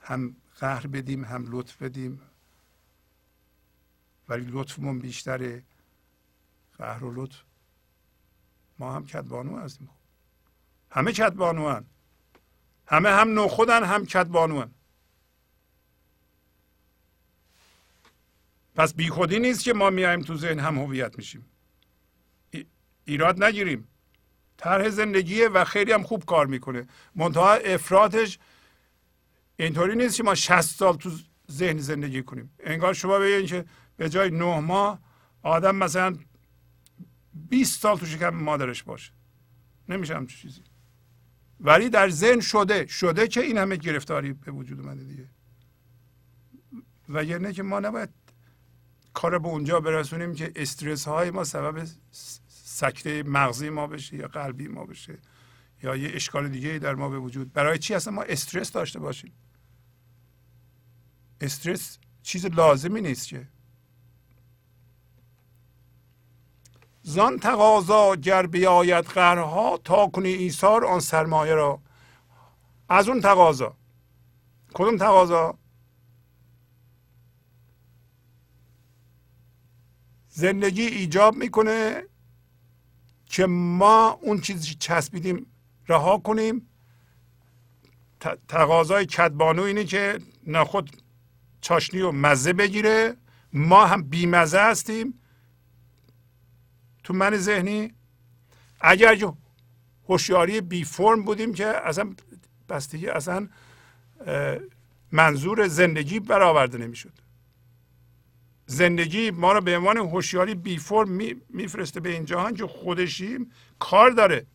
هم 0.00 0.36
قهر 0.60 0.86
بدیم 0.86 1.24
هم 1.24 1.44
لطف 1.48 1.82
بدیم. 1.82 2.20
ولی 4.28 4.46
لطفمون 4.50 4.98
بیشتره. 4.98 5.62
قهر 6.78 7.04
و 7.04 7.22
لطف. 7.22 7.42
ما 8.78 8.92
هم 8.94 9.06
کدبانو 9.06 9.58
هستیم. 9.58 9.90
همه 10.90 11.12
کدبانو 11.12 11.68
هن. 11.68 11.84
همه 12.86 13.08
هم 13.08 13.28
نو 13.28 13.48
خودن 13.48 13.84
هم 13.84 14.06
کدبانو 14.06 14.60
هن. 14.60 14.70
پس 18.76 18.94
بیخودی 18.94 19.38
نیست 19.38 19.64
که 19.64 19.72
ما 19.72 19.90
میایم 19.90 20.20
تو 20.20 20.36
ذهن 20.36 20.58
هم 20.58 20.78
هویت 20.78 21.18
میشیم. 21.18 21.46
ایراد 23.04 23.44
نگیریم. 23.44 23.88
طرح 24.56 24.88
زندگیه 24.88 25.48
و 25.48 25.64
خیلی 25.64 25.92
هم 25.92 26.02
خوب 26.02 26.24
کار 26.24 26.46
می‌کنه. 26.46 26.86
منتها 27.14 27.52
افرادش 27.54 28.38
اینطوری 29.56 29.96
نیست 29.96 30.16
که 30.16 30.22
ما 30.22 30.34
60 30.34 30.60
سال 30.60 30.96
تو 30.96 31.10
ذهن 31.50 31.78
زندگی 31.78 32.22
کنیم. 32.22 32.50
انگار 32.60 32.94
شما 32.94 33.18
بگید 33.18 33.46
که 33.46 33.64
به 33.96 34.08
جای 34.08 34.30
نه 34.30 34.60
ماه 34.60 35.00
آدم 35.42 35.76
مثلا 35.76 36.16
20 37.34 37.80
سال 37.80 37.98
تو 37.98 38.06
شکم 38.06 38.28
مادرش 38.28 38.82
باشه. 38.82 39.12
نمیشه 39.88 40.14
همچون 40.14 40.38
چیزی. 40.40 40.62
ولی 41.60 41.88
در 41.88 42.08
ذهن 42.08 42.40
شده. 42.40 42.86
شده 42.86 43.28
که 43.28 43.40
این 43.40 43.58
همه 43.58 43.76
گرفتاری 43.76 44.32
به 44.32 44.52
وجود 44.52 44.80
اومده 44.80 45.04
دیگه. 45.04 45.28
یعنی 47.08 47.52
که 47.52 47.62
ما 47.62 47.80
نباید 47.80 48.25
کار 49.16 49.38
به 49.38 49.48
اونجا 49.48 49.80
برسونیم 49.80 50.34
که 50.34 50.52
استرس 50.56 51.08
های 51.08 51.30
ما 51.30 51.44
سبب 51.44 51.86
سکته 52.48 53.22
مغزی 53.22 53.70
ما 53.70 53.86
بشه 53.86 54.16
یا 54.16 54.28
قلبی 54.28 54.68
ما 54.68 54.84
بشه 54.84 55.18
یا 55.82 55.96
یه 55.96 56.10
اشکال 56.14 56.48
دیگه 56.48 56.78
در 56.78 56.94
ما 56.94 57.08
به 57.08 57.18
وجود. 57.18 57.52
برای 57.52 57.78
چی 57.78 57.94
اصلا 57.94 58.12
ما 58.12 58.22
استرس 58.22 58.72
داشته 58.72 58.98
باشیم؟ 58.98 59.32
استرس 61.40 61.98
چیز 62.22 62.46
لازمی 62.46 63.00
نیست 63.00 63.28
که. 63.28 63.48
زان 67.02 67.38
تقاضا 67.38 68.16
گر 68.16 68.46
بیاید 68.46 69.04
قهرها 69.04 69.80
تا 69.84 70.06
کنی 70.06 70.28
ایثار 70.28 70.84
آن 70.84 71.00
سرمایه 71.00 71.54
را. 71.54 71.80
از 72.88 73.08
اون 73.08 73.20
تقاضا. 73.20 73.76
کدوم 74.74 74.96
تقاضا؟ 74.96 75.58
زندگی 80.36 80.82
ایجاب 80.82 81.36
می‌کنه 81.36 82.02
که 83.26 83.46
ما 83.46 84.18
اون 84.22 84.40
چیزی 84.40 84.74
چسبیدیم 84.74 85.46
رها 85.88 86.18
کنیم. 86.18 86.68
تقاضای 88.48 89.06
کدبانو 89.06 89.62
اینه 89.62 89.84
که 89.84 90.18
نخود 90.46 91.02
چاشنی 91.60 92.00
و 92.00 92.12
مزه 92.12 92.52
بگیره. 92.52 93.16
ما 93.52 93.86
هم 93.86 94.02
بیمزه 94.02 94.60
هستیم. 94.60 95.20
تو 97.04 97.14
من 97.14 97.36
ذهنی 97.36 97.94
اگر 98.80 99.32
هوشیاری 100.08 100.60
بی 100.60 100.84
فرم 100.84 101.22
بودیم 101.22 101.54
که 101.54 101.66
اصلا 101.66 102.14
بستگی 102.68 103.08
اصلا 103.08 103.48
منظور 105.12 105.68
زندگی 105.68 106.20
برآورده 106.20 106.78
نمی‌شد. 106.78 107.12
زندگی 108.66 109.30
ما 109.30 109.52
رو 109.52 109.60
به 109.60 109.76
عنوان 109.76 109.96
هوشیاری 109.96 110.54
بی 110.54 110.78
فرم 110.78 111.18
میفرسته 111.48 112.00
به 112.00 112.08
این 112.08 112.24
جهان 112.24 112.54
که 112.54 112.66
خودشیم 112.66 113.50
کار 113.78 114.10
داره. 114.10 114.46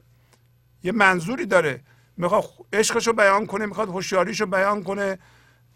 یه 0.83 0.91
منظوری 0.91 1.45
داره. 1.45 1.83
می‌خواد 2.17 2.45
عشقش 2.73 3.07
رو 3.07 3.13
بیان 3.13 3.45
کنه 3.45 3.65
می‌خواد 3.65 3.89
هوشیاریش 3.89 4.41
رو 4.41 4.47
بیان 4.47 4.83
کنه. 4.83 5.19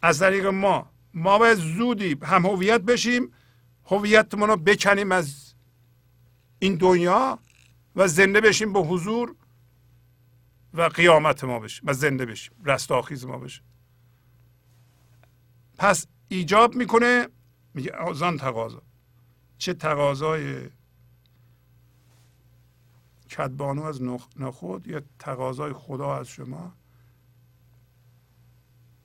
از 0.01 0.19
طریق 0.19 0.45
ما. 0.45 0.89
ما 1.13 1.37
باید 1.37 1.57
زودی 1.57 2.17
هم 2.23 2.45
هویت 2.45 2.81
بشیم 2.81 3.31
هویتمون 3.85 4.49
رو 4.49 4.57
بکنیم 4.57 5.11
از 5.11 5.53
این 6.59 6.75
دنیا 6.75 7.39
و 7.95 8.07
زنده 8.07 8.41
بشیم 8.41 8.73
به 8.73 8.79
حضور 8.79 9.35
و 10.73 10.81
قیامت 10.81 11.43
ما 11.43 11.59
بشیم 11.59 11.83
و 11.87 11.93
زنده 11.93 12.25
بشیم 12.25 12.53
رستاخیز 12.65 13.25
ما 13.25 13.37
بشیم. 13.37 13.63
پس 15.77 16.07
ایجاب 16.27 16.75
می‌کنه 16.75 17.27
میگه 17.75 17.91
آزان 17.91 18.37
تقاضا. 18.37 18.81
چه 19.57 19.73
تقاضای 19.73 20.69
کدبانو 23.37 23.83
از 23.83 24.01
نخود 24.35 24.87
یا 24.87 25.01
تقاضای 25.19 25.73
خدا 25.73 26.15
از 26.15 26.27
شما. 26.27 26.73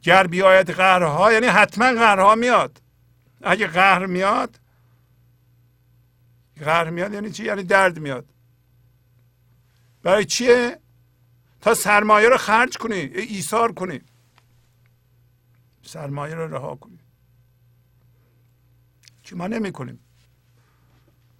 گر 0.03 0.27
بیاید 0.27 0.71
قهرها 0.71 1.33
یعنی 1.33 1.47
حتما 1.47 1.93
قهرها 1.93 2.35
میاد. 2.35 2.83
اگه 3.43 3.67
قهر 3.67 4.07
میاد 4.07 4.61
قهر 6.57 6.91
میاد 6.91 7.13
یعنی 7.13 7.31
چی؟ 7.31 7.45
یعنی 7.45 7.63
درد 7.63 7.99
میاد. 7.99 8.27
برای 10.03 10.25
چیه؟ 10.25 10.81
تا 11.61 11.75
سرمایه 11.75 12.29
رو 12.29 12.37
خرج 12.37 12.77
کنی 12.77 12.95
ایثار 12.95 13.73
کنی. 13.73 14.01
سرمایه 15.83 16.35
رو 16.35 16.55
رها 16.55 16.77
کنی. 16.77 17.00
که 19.31 19.37
ما 19.37 19.47
نمی 19.47 19.73
کنیم 19.73 20.01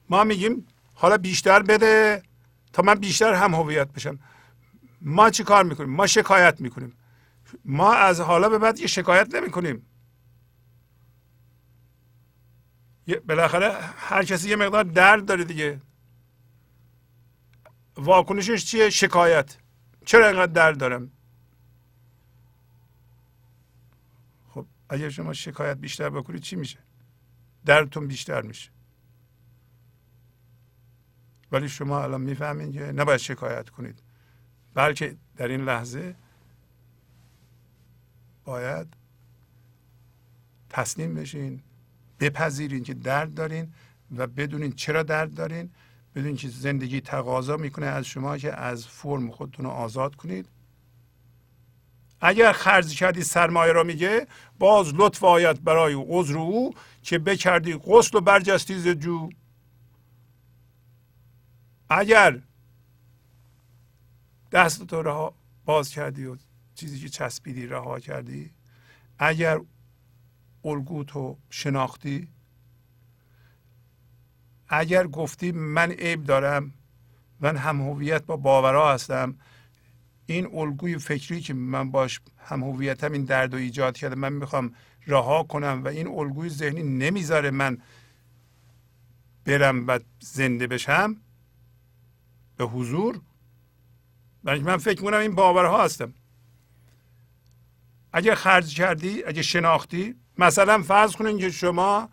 ما 0.09 0.25
میگیم 0.25 0.67
حالا 0.95 1.19
بیشتر 1.19 1.63
بده 1.63 2.23
تا 2.73 2.83
من 2.83 2.95
بیشتر 2.95 3.35
هم 3.35 3.55
هویت 3.55 3.93
بشم. 3.93 4.19
ما 5.01 5.31
چی 5.31 5.45
کار 5.45 5.65
می‌کنیم؟ 5.65 5.91
ما 5.91 6.07
شکایت 6.07 6.61
می‌کنیم. 6.61 6.93
ما 7.65 7.95
از 7.95 8.21
حالا 8.21 8.49
به 8.49 8.59
بعد 8.59 8.79
یه 8.79 8.87
شکایت 8.87 9.35
نمی 9.35 9.51
کنیم 9.51 9.87
بالاخره 13.29 13.73
هر 13.97 14.25
کسی 14.25 14.49
یه 14.49 14.57
مقدار 14.57 14.85
درد 14.85 15.25
داره 15.25 15.45
دیگه. 15.45 15.81
واکنشش 17.97 18.65
چیه؟ 18.65 18.91
شکایت. 18.91 19.57
چرا 20.05 20.27
اینقدر 20.27 20.53
درد 20.53 20.79
دارم؟ 20.79 21.11
خب 24.49 24.67
اگر 24.89 25.11
شما 25.11 25.33
شکایت 25.33 25.77
بیشتر 25.77 26.11
بکنید 26.11 26.43
چی 26.43 26.57
میشه؟ 26.57 26.79
دردتون 27.65 28.07
بیشتر 28.07 28.43
میشه. 28.43 28.71
ولی 31.53 31.69
شما 31.69 32.03
الان 32.03 32.21
می‌فهمید 32.21 32.73
که 32.73 32.81
نباید 32.81 33.21
شکایت 33.21 33.69
کنید. 33.69 34.03
بلکه 34.75 35.17
در 35.37 35.49
این 35.49 35.61
لحظه 35.61 36.17
باید 38.45 38.87
تسلیم 40.69 41.15
بشین 41.15 41.63
بپذیرین 42.21 42.83
که 42.83 42.95
درد 42.95 43.35
دارین 43.35 43.73
و 44.17 44.27
بدونین 44.27 44.73
چرا 44.73 45.03
درد 45.03 45.35
دارین. 45.35 45.71
بدونین 46.15 46.37
که 46.37 46.49
زندگی 46.49 47.01
تقاضا 47.01 47.57
می‌کنه 47.57 47.87
از 47.87 48.07
شما 48.07 48.39
که 48.39 48.53
از 48.61 48.87
فرم 48.87 49.31
خودتون 49.31 49.65
رو 49.65 49.71
آزاد 49.71 50.15
کنید. 50.15 50.49
اگر 52.21 52.53
خرج 52.53 52.99
کردی 52.99 53.23
سرمایه 53.23 53.73
را 53.73 53.83
میگه 53.83 54.27
باز 54.59 54.95
لطف 54.95 55.25
آید 55.25 55.65
برای 55.65 55.95
عذر 56.09 56.39
او 56.39 56.75
که 57.03 57.19
بکردی 57.19 57.75
غسل 57.75 58.19
و 58.19 58.21
برجستی 58.21 58.79
ز 58.79 58.89
جو. 58.89 59.31
اگر 61.91 62.41
دست 64.53 64.87
تو 64.87 65.03
رها 65.03 65.35
باز 65.65 65.91
کردی 65.91 66.25
و 66.25 66.37
چیزی 66.75 67.01
که 67.01 67.09
چسبیدی 67.09 67.67
رها 67.67 68.01
کردی 68.01 68.51
اگر 69.19 69.61
الگو 70.65 71.05
تو 71.05 71.37
شناختی 71.51 72.29
اگر 74.69 75.07
گفتی 75.07 75.53
من 75.53 75.91
عیب 75.91 76.25
دارم 76.25 76.73
من 77.41 77.57
هم 77.57 77.81
هویت 77.81 78.23
با 78.23 78.37
باورا 78.37 78.93
هستم 78.93 79.39
این 80.33 80.47
الگوی 80.55 80.99
فکری 80.99 81.41
که 81.41 81.55
من 81.55 81.91
باش 81.91 82.21
هم 82.39 82.63
هویتم 82.63 83.13
این 83.13 83.25
درد 83.25 83.55
و 83.55 83.57
ایجاد 83.57 83.97
کرده 83.97 84.15
من 84.15 84.33
می‌خوام 84.33 84.75
رها 85.07 85.43
کنم 85.43 85.83
و 85.85 85.89
این 85.89 86.09
الگوی 86.09 86.49
ذهنی 86.49 86.83
نمی‌ذاره 86.83 87.51
من 87.51 87.79
برم 89.45 89.87
و 89.87 89.99
زنده 90.21 90.67
بشم 90.67 91.17
به 92.57 92.65
حضور. 92.65 93.21
من 94.45 94.77
فکر 94.77 95.01
می‌کنم 95.01 95.19
این 95.19 95.35
باورها 95.35 95.85
هستم. 95.85 96.15
اگه 98.13 98.35
خرج 98.35 98.75
کردی 98.75 99.25
اگه 99.25 99.43
شناختی 99.43 100.15
مثلا 100.39 100.83
فرض 100.83 101.13
کنین 101.13 101.39
که 101.39 101.51
شما 101.51 102.09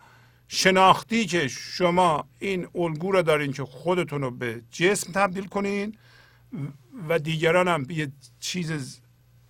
شناختی 0.48 1.26
که 1.26 1.48
شما 1.48 2.28
این 2.38 2.68
الگو 2.74 3.12
رو 3.12 3.22
دارین 3.22 3.52
که 3.52 3.64
خودتون 3.64 4.22
رو 4.22 4.30
به 4.30 4.62
جسم 4.70 5.12
تبدیل 5.12 5.46
کنین 5.46 5.98
و 7.08 7.18
دیگران 7.18 7.68
هم 7.68 7.86
یه 7.90 8.12
چیز 8.40 9.00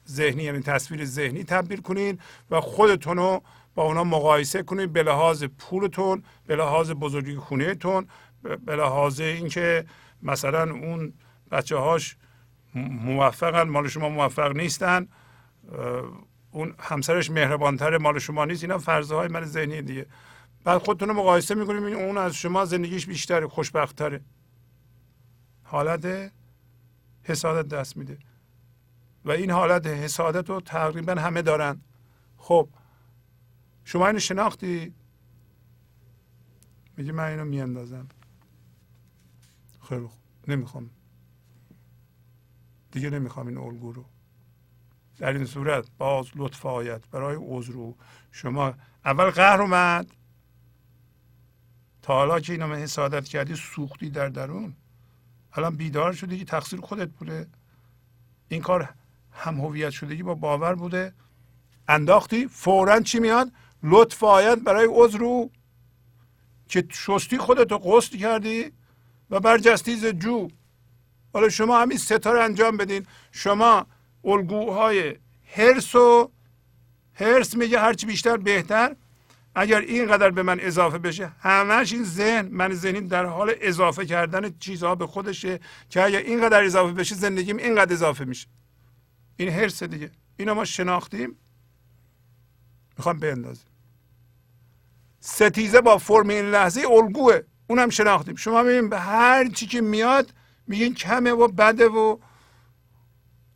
ذهنی 0.08 0.42
یعنی 0.42 0.60
تصویر 0.60 1.04
ذهنی 1.04 1.44
تبدیل 1.44 1.80
کنین 1.80 2.18
و 2.50 2.60
خودتون 2.60 3.16
رو 3.16 3.42
با 3.74 3.82
اونا 3.82 4.04
مقایسه 4.04 4.62
کنین 4.62 4.86
به 4.86 5.02
لحاظ 5.02 5.44
پولتون 5.44 6.22
به 6.46 6.56
لحاظ 6.56 6.90
بزرگی 6.90 7.36
خونهتون 7.36 8.06
به 8.42 8.76
لحاظ 8.76 9.20
اینکه 9.20 9.84
مثلا 10.22 10.70
اون 10.72 11.12
بچه 11.50 11.76
هاش 11.76 12.16
موفقن 12.74 13.68
مال 13.68 13.88
شما 13.88 14.08
موفق 14.08 14.56
نیستن 14.56 15.08
اون 16.50 16.74
همسرش 16.78 17.30
مهربانتر 17.30 17.98
مال 17.98 18.18
شما 18.18 18.44
نیست 18.44 18.64
اینا 18.64 18.78
فرضه 18.78 19.14
های 19.14 19.28
من 19.28 19.44
ذهنی 19.44 19.82
دیگه. 19.82 20.06
بعد 20.64 20.78
خودتون 20.78 21.08
رو 21.08 21.14
مقایسه 21.14 21.54
می‌کنیم 21.54 21.82
اون 21.84 22.18
از 22.18 22.34
شما 22.34 22.64
زندگیش 22.64 23.06
بیشتر 23.06 23.46
خوشبختتره. 23.46 24.20
حالت 25.62 26.32
حسادت 27.30 27.68
دست 27.68 27.96
میده. 27.96 28.18
و 29.24 29.30
این 29.30 29.50
حالت 29.50 29.86
حسادت 29.86 30.50
رو 30.50 30.60
تقریبا 30.60 31.14
همه 31.14 31.42
دارن. 31.42 31.80
خب 32.36 32.68
شما 33.84 34.06
اینو 34.06 34.18
شناختی؟ 34.18 34.94
میگی 36.96 37.12
من 37.12 37.24
اینو 37.24 37.44
میاندازم. 37.44 38.08
خیلی 39.88 40.06
خوب. 40.06 40.18
نمی‌خوام. 40.48 40.90
دیگه 42.90 43.10
نمی‌خوام 43.10 43.46
این 43.46 43.58
الگو 43.58 43.92
رو. 43.92 44.04
در 45.16 45.32
این 45.32 45.44
صورت 45.44 45.88
باز 45.98 46.26
لطف 46.36 46.66
آید 46.66 47.10
برای 47.10 47.36
عذر 47.40 47.92
شما 48.30 48.74
اول 49.04 49.30
قهر 49.30 49.62
اومد. 49.62 50.10
تا 52.02 52.14
حالا 52.14 52.40
که 52.40 52.52
اینو 52.52 52.74
حسادت 52.74 53.24
کردی 53.24 53.54
سوختی 53.54 54.10
در 54.10 54.28
درون. 54.28 54.76
الان 55.52 55.76
بیدار 55.76 56.12
شدی 56.12 56.38
که 56.38 56.44
تقصیر 56.44 56.80
خودت 56.80 57.08
بوده. 57.08 57.46
این 58.48 58.62
کار 58.62 58.88
هم 59.32 59.60
هویت 59.60 59.90
شدگی 59.90 60.22
با 60.22 60.34
باور 60.34 60.74
بوده. 60.74 61.12
انداختی 61.88 62.48
فورا 62.48 63.00
چی 63.00 63.20
میاد؟ 63.20 63.52
لطف 63.82 64.24
آید 64.24 64.64
برای 64.64 64.88
عذر 64.90 65.44
که 66.68 66.84
شستی 66.90 67.38
خودتو 67.38 67.78
قصد 67.78 68.16
کردی 68.16 68.72
و 69.30 69.40
برجستی 69.40 69.96
ز 69.96 70.06
جو. 70.06 70.48
حالا 71.32 71.48
شما 71.48 71.80
همین 71.80 71.98
ستاره 71.98 72.42
انجام 72.42 72.76
بدین. 72.76 73.06
شما 73.32 73.86
الگوهای 74.24 75.16
هرس 75.54 75.94
و 75.94 76.30
هرس 77.14 77.54
میگه 77.54 77.80
هرچی 77.80 78.06
بیشتر 78.06 78.36
بهتر. 78.36 78.96
اگر 79.60 79.80
اینقدر 79.80 80.30
به 80.30 80.42
من 80.42 80.60
اضافه 80.60 80.98
بشه 80.98 81.32
همش 81.40 81.92
این 81.92 82.04
ذهن 82.04 82.48
من 82.48 82.74
ذهنی 82.74 83.00
در 83.00 83.24
حال 83.24 83.54
اضافه 83.60 84.06
کردن 84.06 84.54
چیزها 84.58 84.94
به 84.94 85.06
خودشه 85.06 85.60
که 85.90 86.04
اگر 86.04 86.18
اینقدر 86.18 86.64
اضافه 86.64 86.92
بشه 86.92 87.14
زندگیم 87.14 87.56
اینقدر 87.56 87.92
اضافه 87.92 88.24
میشه. 88.24 88.48
این 89.36 89.48
هرس 89.48 89.82
دیگه. 89.82 90.10
اینو 90.36 90.54
ما 90.54 90.64
شناختیم. 90.64 91.36
می‌خوام 92.96 93.18
بندازیم 93.18 93.66
ستیزه 95.20 95.80
با 95.80 95.98
فرم 95.98 96.28
این 96.28 96.50
لحظه 96.50 96.80
الگوه. 96.90 97.40
اونم 97.66 97.90
شناختیم. 97.90 98.36
شما 98.36 98.62
ببین 98.62 98.88
به 98.88 98.98
هر 98.98 99.48
چی 99.48 99.66
که 99.66 99.80
میاد 99.80 100.34
میگین 100.66 100.94
کمه 100.94 101.30
و 101.30 101.48
بده 101.48 101.88
و 101.88 102.18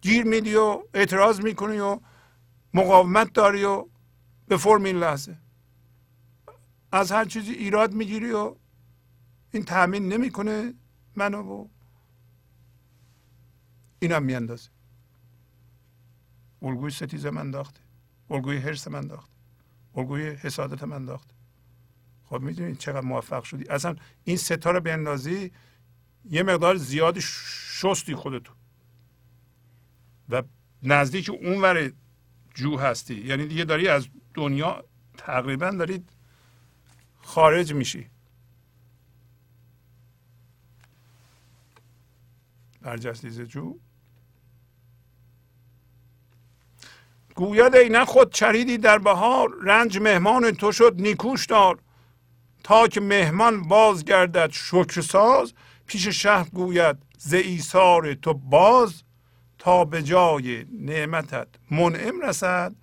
گیر 0.00 0.24
میدی 0.24 0.54
و 0.54 0.82
اعتراض 0.94 1.40
می‌کنی 1.40 1.78
و 1.78 2.00
مقاومت 2.74 3.32
داری 3.32 3.64
و 3.64 3.86
به 4.48 4.56
فرم 4.56 4.84
این 4.84 4.96
لحظه. 4.96 5.41
از 6.92 7.12
هر 7.12 7.24
چیزی 7.24 7.52
ایراد 7.52 7.94
می‌گیری 7.94 8.30
و 8.30 8.54
این 9.52 9.64
تأمین 9.64 10.12
نمی‌کنه 10.12 10.74
منو 11.16 11.42
و 11.42 11.68
اینم 13.98 14.22
میاندازه. 14.22 14.70
الگوی 16.62 16.90
ستیزه 16.90 17.30
من 17.30 17.40
انداخته. 17.40 17.80
الگوی 18.30 18.56
حرس 18.56 18.88
من 18.88 18.98
انداخته. 18.98 19.32
الگوی 19.94 20.30
حسادت 20.30 20.82
من 20.82 20.96
انداخته. 20.96 21.34
خب 22.24 22.40
می‌دونید 22.40 22.78
چقدر 22.78 23.00
موفق 23.00 23.44
شدی. 23.44 23.64
اصلا 23.70 23.96
این 24.24 24.36
ستا 24.36 24.70
رو 24.70 24.88
اندازی 24.88 25.52
یه 26.24 26.42
مقدار 26.42 26.76
زیادی 26.76 27.20
شستی 27.22 28.14
خودتو. 28.14 28.52
و 30.28 30.42
نزدیک 30.82 31.30
اونور 31.30 31.92
جو 32.54 32.76
هستی. 32.76 33.14
یعنی 33.14 33.46
دیگه 33.46 33.64
داری 33.64 33.88
از 33.88 34.08
دنیا 34.34 34.84
تقریبا 35.18 35.70
دارید 35.70 36.12
خارج 37.32 37.72
میشی. 37.72 38.06
برجستیز 42.82 43.40
جو. 43.40 43.78
گوید 47.34 47.74
ای 47.74 47.88
نه 47.88 48.04
خود 48.04 48.32
چریدی 48.32 48.78
در 48.78 48.98
بهار 48.98 49.50
رنج 49.62 49.98
مهمان 49.98 50.50
تو 50.50 50.72
شد 50.72 50.94
نیکوش 50.98 51.46
دار. 51.46 51.78
تا 52.64 52.88
که 52.88 53.00
مهمان 53.00 53.62
باز 53.62 54.04
گردد 54.04 54.50
شکر 54.50 55.00
ساز 55.00 55.54
پیش 55.86 56.08
شهر 56.08 56.48
گوید 56.48 56.96
ز 57.18 57.34
ایثار 57.34 58.14
تو 58.14 58.34
باز. 58.34 59.02
تا 59.58 59.84
به 59.84 60.02
جای 60.02 60.66
نعمتت 60.72 61.48
منعم 61.70 62.20
رسد 62.20 62.74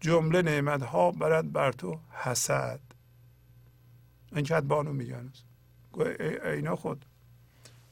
جمله 0.00 0.42
نعمت 0.42 0.82
ها 0.82 1.10
برد 1.10 1.52
بر 1.52 1.72
تو 1.72 1.98
حسد. 2.10 2.83
این 4.34 4.44
که 4.44 4.60
بانو 4.60 4.92
میگن 4.92 5.32
اینا 6.44 6.76
خود 6.76 7.04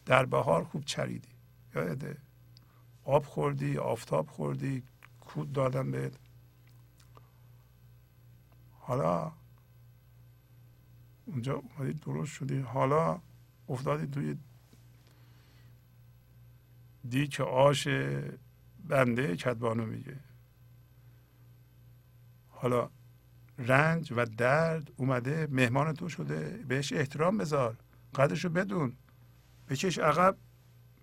در 0.06 0.26
بهار 0.26 0.64
خوب 0.64 0.84
چریدی. 0.84 1.28
یاده 1.74 2.16
آب 3.04 3.24
خوردی 3.24 3.78
آفتاب 3.78 4.26
خوردی 4.28 4.82
کود 5.20 5.52
دادم 5.52 5.90
بهت. 5.90 6.12
حالا 8.72 9.32
اونجا 11.26 11.54
اومدی 11.54 11.92
درست 11.92 12.32
شدی. 12.32 12.58
حالا 12.58 13.20
افتادی 13.68 14.06
توی 14.06 14.38
دیک 17.08 17.40
آش 17.40 17.88
بنده 18.88 19.36
کدبانو 19.36 19.86
میگه. 19.86 20.20
حالا 22.48 22.90
رنج 23.66 24.12
و 24.16 24.26
درد 24.26 24.92
اومده 24.96 25.48
مهمان 25.50 25.94
تو 25.94 26.08
شده 26.08 26.64
بهش 26.68 26.92
احترام 26.92 27.38
بذار. 27.38 27.76
قدرشو 28.14 28.48
بدون. 28.48 28.96
بکش 29.68 29.98
عقب 29.98 30.36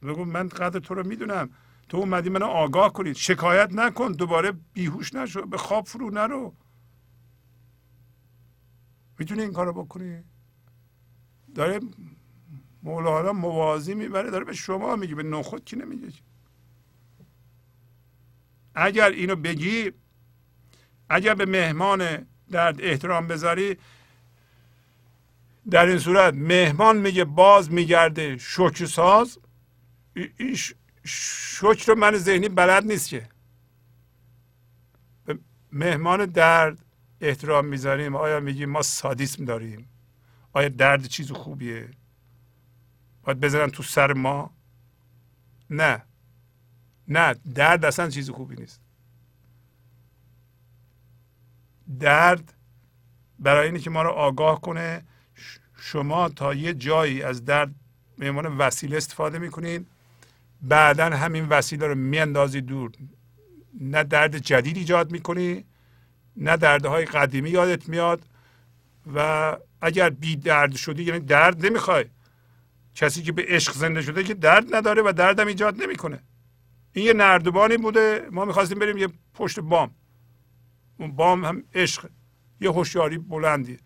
بگو 0.01 0.26
من 0.26 0.47
قدر 0.47 0.80
تو 0.80 0.93
رو 0.93 1.07
می‌دونم. 1.07 1.49
تو 1.89 1.97
اومدی 1.97 2.30
منو 2.30 2.45
آگاه 2.45 2.93
کنید 2.93 3.16
شکایت 3.16 3.70
نکن. 3.74 4.12
دوباره 4.12 4.51
بیهوش 4.74 5.14
نشو. 5.14 5.45
به 5.45 5.57
خواب 5.57 5.86
فرو 5.86 6.10
نرو. 6.10 6.53
می‌تونی 9.20 9.41
این 9.41 9.53
کارو 9.53 9.74
بکنی؟ 9.74 10.24
داره 11.55 11.80
مولانا 12.84 13.34
موازی 13.34 13.93
می‌بره. 13.93 14.32
داره 14.32 14.45
به 14.45 14.53
شما 14.53 14.95
میگه. 14.95 15.16
به 15.16 15.24
نخود 15.24 15.66
کی 15.66 15.76
نمیگه 15.76 16.14
اگر 18.76 19.10
اینو 19.10 19.36
بگی 19.36 19.91
اگر 21.10 21.36
به 21.36 21.45
مهمان 21.45 22.27
درد 22.52 22.82
احترام 22.82 23.28
بذاری. 23.28 23.78
در 25.72 25.86
این 25.86 26.00
صورت 26.00 26.34
مهمان 26.34 26.98
میگه 26.98 27.26
باز 27.26 27.72
میگرده 27.72 28.38
شکر 28.38 28.86
ساز. 28.86 29.38
شکر 31.04 31.86
رو 31.88 31.96
من 31.96 32.18
ذهنی 32.18 32.50
بلد 32.50 32.86
نیست 32.86 33.10
که. 33.10 33.30
مهمان 35.72 36.26
درد 36.26 36.78
احترام 37.22 37.66
می‌ذاریم. 37.66 38.16
آیا 38.16 38.40
میگیم 38.40 38.70
ما 38.70 38.82
سادیسم 38.82 39.46
داریم؟ 39.46 39.90
آیا 40.54 40.70
درد 40.70 41.06
چیز 41.06 41.32
خوبیه؟ 41.32 41.90
باید 43.24 43.40
بزنن 43.40 43.70
تو 43.70 43.84
سر 43.84 44.14
ما؟ 44.14 44.52
نه. 45.70 46.04
نه 47.08 47.36
درد 47.56 47.86
اصلا 47.86 48.10
چیز 48.10 48.30
خوبی 48.30 48.56
نیست. 48.56 48.82
درد 51.99 52.53
برای 53.40 53.66
اینه 53.66 53.80
که 53.80 53.90
ما 53.90 54.02
رو 54.02 54.10
آگاه 54.10 54.61
کنه. 54.61 55.03
شما 55.82 56.30
تا 56.30 56.53
یه 56.53 56.74
جایی 56.74 57.24
از 57.24 57.45
درد 57.45 57.72
به 58.18 58.32
وسیله 58.32 58.98
استفاده 58.98 59.40
می‌کنید 59.40 59.88
بعدا 60.61 61.06
همین 61.06 61.48
وسیله 61.48 61.88
رو 61.88 61.95
میاندازی 61.95 62.61
دور. 62.61 62.91
نه 63.82 64.03
درد 64.03 64.38
جدید 64.38 64.78
ایجاد 64.78 65.11
می‌کنی 65.11 65.66
نه 66.38 66.57
دردهای 66.57 67.06
قدیمی 67.06 67.49
یادت 67.49 67.90
میاد 67.90 68.22
و 69.16 69.57
اگر 69.82 70.10
بی 70.10 70.36
درد 70.36 70.76
شدی 70.76 71.03
یعنی 71.03 71.20
درد 71.20 71.66
نمی‌خوای. 71.66 72.06
کسی 72.95 73.24
که 73.24 73.32
به 73.32 73.45
عشق 73.48 73.74
زنده 73.74 74.02
شده 74.02 74.24
که 74.24 74.34
درد 74.34 74.76
نداره 74.76 75.02
و 75.02 75.11
دردم 75.11 75.48
ایجاد 75.48 75.82
نمی‌کنه. 75.82 76.20
این 76.94 77.06
یه 77.06 77.14
نردبانی 77.14 77.78
بوده. 77.78 78.28
ما 78.32 78.45
می‌خواستیم 78.45 78.80
بریم 78.80 78.98
یه 78.98 79.10
پشت 79.34 79.60
بام. 79.60 79.91
اون 81.00 81.12
بام 81.12 81.46
هم 81.46 81.64
عشق 81.74 82.10
یه 82.62 82.72
هوشیاری 82.72 83.18
بلندی. 83.18 83.80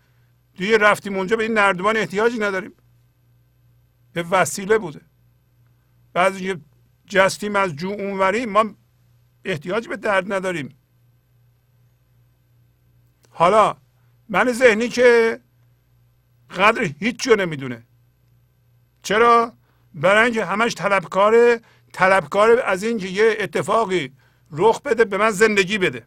دیگه 0.57 0.77
رفتیم 0.77 1.17
اونجا 1.17 1.35
به 1.35 1.43
این 1.43 1.53
نردبان 1.53 1.97
احتیاجی 1.97 2.39
نداریم. 2.39 2.73
به 4.13 4.23
وسیله 4.23 4.77
بوده. 4.77 5.01
اینکه 6.15 6.61
جستیم 7.05 7.55
از 7.55 7.75
جو 7.75 7.89
اونوری 7.89 8.45
ما 8.45 8.75
احتیاج 9.45 9.87
به 9.87 9.97
درد 9.97 10.33
نداریم. 10.33 10.77
حالا 13.29 13.77
من 14.29 14.51
ذهنی 14.51 14.89
که 14.89 15.39
قدر 16.57 16.83
هیچ 16.83 17.23
جو 17.23 17.35
نمی‌دونه. 17.35 17.83
چرا؟ 19.03 19.53
برای 19.93 20.23
اینکه 20.23 20.45
همش 20.45 20.75
طلبکاره 20.75 21.61
طلبکار 21.93 22.61
از 22.65 22.83
اینکه 22.83 23.07
یه 23.07 23.35
اتفاقی 23.39 24.11
رخ 24.51 24.81
بده 24.81 25.05
به 25.05 25.17
من 25.17 25.29
زندگی 25.31 25.77
بده. 25.77 26.05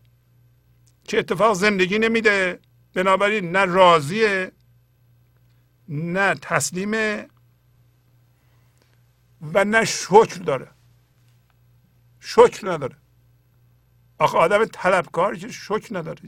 که 1.06 1.18
اتفاق 1.18 1.54
زندگی 1.54 1.98
نمیده؟ 1.98 2.60
بنابراین 2.94 3.56
نه 3.56 3.64
راضیه 3.64 4.52
نه 5.88 6.34
تسلیمه 6.34 7.28
و 9.54 9.64
نه 9.64 9.84
شکر 9.84 10.42
داره. 10.42 10.70
شکر 12.20 12.72
نداره. 12.72 12.96
آخه 14.18 14.38
آدم 14.38 14.64
طلبکار 14.64 15.36
که 15.36 15.48
شکر 15.48 15.98
نداره 15.98 16.20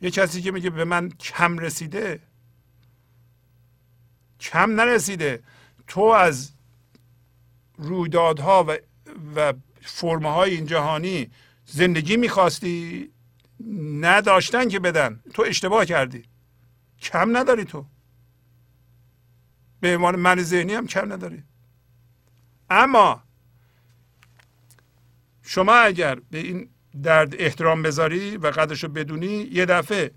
یه 0.00 0.10
کسی 0.10 0.42
که 0.42 0.50
میگه 0.50 0.70
به 0.70 0.84
من 0.84 1.08
کم 1.08 1.58
رسیده 1.58 2.20
کم 4.40 4.70
نرسیده. 4.70 5.42
تو 5.86 6.00
از 6.00 6.52
رویدادها 7.78 8.64
و 8.68 8.78
و 9.36 9.52
فرمه 9.80 10.32
های 10.32 10.54
این 10.54 10.66
جهانی 10.66 11.30
زندگی 11.66 12.16
می‌خواستی؟ 12.16 13.10
نداشتن 14.00 14.68
که 14.68 14.80
بدن. 14.80 15.22
تو 15.34 15.42
اشتباه 15.42 15.84
کردی. 15.84 16.24
کم 17.00 17.36
نداری 17.36 17.64
تو. 17.64 17.86
به 19.80 19.96
عنوان 19.96 20.16
من 20.16 20.42
ذهنی 20.42 20.74
هم 20.74 20.86
کم 20.86 21.12
نداری. 21.12 21.44
اما 22.70 23.22
شما 25.42 25.74
اگر 25.74 26.14
به 26.14 26.38
این 26.38 26.70
درد 27.02 27.34
احترام 27.38 27.82
بذاری 27.82 28.36
و 28.36 28.46
قدرش 28.46 28.84
رو 28.84 28.90
بدونی 28.90 29.48
یه 29.52 29.66
دفعه 29.66 30.10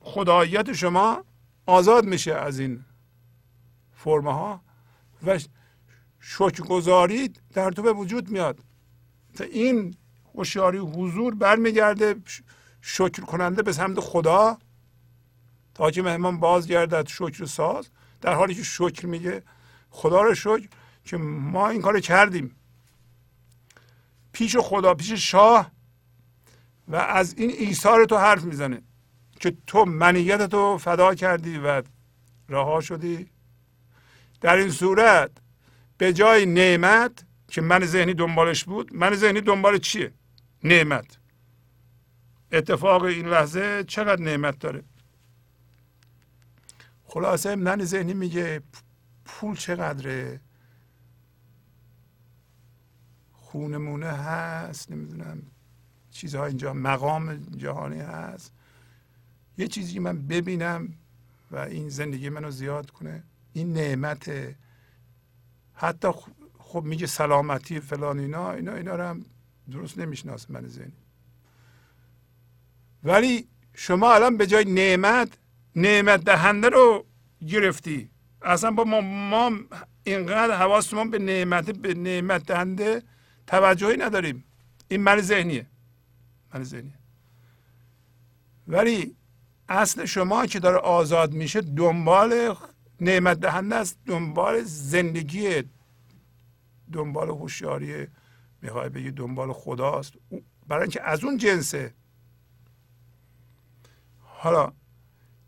خداییت 0.00 0.72
شما 0.72 1.24
آزاد 1.66 2.04
میشه 2.04 2.34
از 2.34 2.58
این 2.58 2.84
فرمه 3.92 4.32
ها 4.32 4.60
و 5.26 5.38
شکرگزاری 6.20 7.30
در 7.52 7.70
تو 7.70 7.82
به 7.82 7.92
وجود 7.92 8.30
میاد. 8.30 8.60
تا 9.34 9.44
این 9.44 9.96
هوشیاری 10.36 10.78
حضور 10.78 11.34
برمیگرده 11.34 12.14
شکر 12.80 13.22
کننده 13.22 13.62
به 13.62 13.72
سمت 13.72 14.00
خدا. 14.00 14.58
تا 15.74 15.90
که 15.90 16.02
مهمان 16.02 16.40
بازگردد 16.40 17.06
شکر 17.08 17.44
ساز. 17.44 17.88
در 18.20 18.34
حالی 18.34 18.54
که 18.54 18.62
شکر 18.62 19.06
میگه 19.06 19.42
خدا 19.90 20.22
رو 20.22 20.34
شکر 20.34 20.68
که 21.04 21.16
ما 21.16 21.68
این 21.68 21.82
کار 21.82 22.00
کردیم. 22.00 22.56
پیش 24.32 24.56
خدا 24.56 24.94
پیش 24.94 25.12
شاه 25.12 25.70
و 26.88 26.96
از 26.96 27.34
این 27.38 27.50
ایثار 27.50 28.04
تو 28.04 28.16
حرف 28.16 28.44
می‌زنه 28.44 28.82
که 29.40 29.56
تو 29.66 29.84
منیت 29.84 30.42
تو 30.42 30.78
فدا 30.78 31.14
کردی 31.14 31.58
و 31.58 31.82
رها 32.48 32.80
شدی. 32.80 33.30
در 34.40 34.56
این 34.56 34.70
صورت 34.70 35.30
به 35.98 36.12
جای 36.12 36.46
نعمت 36.46 37.24
که 37.48 37.60
من 37.60 37.84
ذهنی 37.84 38.14
دنبالش 38.14 38.64
بود 38.64 38.94
من 38.94 39.14
ذهنی 39.14 39.40
دنبال 39.40 39.78
چیه؟ 39.78 40.12
نعمت. 40.64 41.18
اتفاق 42.52 43.02
این 43.02 43.26
لحظه 43.26 43.84
چقدر 43.84 44.22
نعمت 44.22 44.58
داره؟ 44.58 44.82
خلاصه 47.04 47.56
من 47.56 47.84
ذهنی 47.84 48.14
میگه 48.14 48.62
پول 49.24 49.56
چقدره؟ 49.56 50.40
خونمونه 53.32 54.06
هست 54.06 54.90
نمی‌دونم 54.90 55.42
چیزها 56.10 56.46
اینجا 56.46 56.72
مقام 56.72 57.36
جهانی 57.36 58.00
هست. 58.00 58.52
یه 59.58 59.68
چیزی 59.68 59.98
من 59.98 60.26
ببینم 60.26 60.94
و 61.50 61.56
این 61.56 61.88
زندگی 61.88 62.28
منو 62.28 62.50
زیاد 62.50 62.90
کنه. 62.90 63.22
این 63.52 63.72
نعمت 63.72 64.54
حتی 65.74 66.08
خب 66.58 66.82
میگه 66.82 67.06
سلامتی 67.06 67.80
فلان 67.80 68.18
اینا 68.18 68.52
اینا 68.52 68.74
اینا 68.74 68.96
رو 68.96 69.04
هم 69.04 69.24
درست 69.70 69.98
نمی‌شناسه 69.98 70.52
من 70.52 70.66
ذهنی. 70.66 70.92
ولی 73.04 73.48
شما 73.74 74.14
الان 74.14 74.36
به 74.36 74.46
جای 74.46 74.64
نعمت 74.64 75.38
نعمت 75.76 76.24
دهنده 76.24 76.68
رو 76.68 77.06
گرفتی. 77.48 78.10
اصلا 78.42 78.70
با 78.70 78.84
ما, 78.84 79.00
ما 79.00 79.58
اینقدر 80.04 80.56
حواستمون 80.56 81.10
به 81.10 81.18
نعمت 81.18 81.70
به 81.70 81.94
نعمت 81.94 82.46
دهنده 82.46 83.02
توجهی 83.46 83.96
نداریم. 83.96 84.44
این 84.88 85.02
من 85.02 85.20
ذهنیه. 85.20 85.66
من 86.54 86.64
ذهنیه. 86.64 86.98
ولی 88.68 89.16
اصل 89.68 90.04
شما 90.04 90.46
که 90.46 90.60
داره 90.60 90.78
آزاد 90.78 91.32
میشه 91.32 91.60
دنبال 91.60 92.54
نعمت 93.00 93.40
دهنده 93.40 93.74
است 93.74 93.98
دنبال 94.06 94.62
زندگی 94.62 95.62
دنبال 96.92 97.28
هوشیاری 97.28 98.06
می‌خوای 98.66 98.88
بگی 98.88 99.10
دنبال 99.10 99.52
خداست. 99.52 100.12
برای 100.68 100.82
اینکه 100.82 101.02
از 101.02 101.24
اون 101.24 101.36
جنسه. 101.36 101.94
حالا 104.20 104.72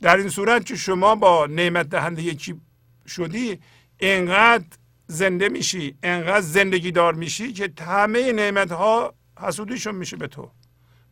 در 0.01 0.16
این 0.16 0.28
صورت 0.28 0.66
که 0.66 0.77
شما 0.77 1.15
با 1.15 1.47
نعمت 1.47 1.89
دهنده 1.89 2.23
یکی 2.23 2.61
شدی 3.07 3.61
انقدر 4.01 4.65
زنده 5.07 5.49
میشی 5.49 5.99
انقدر 6.03 6.40
زندگی 6.40 6.90
دار 6.93 7.15
میشی 7.15 7.53
که 7.53 7.73
همه 7.81 8.32
نعمت 8.32 8.73
ها 8.73 9.15
حسودیشون 9.40 9.95
میشه 9.95 10.16
به 10.16 10.27
تو. 10.27 10.51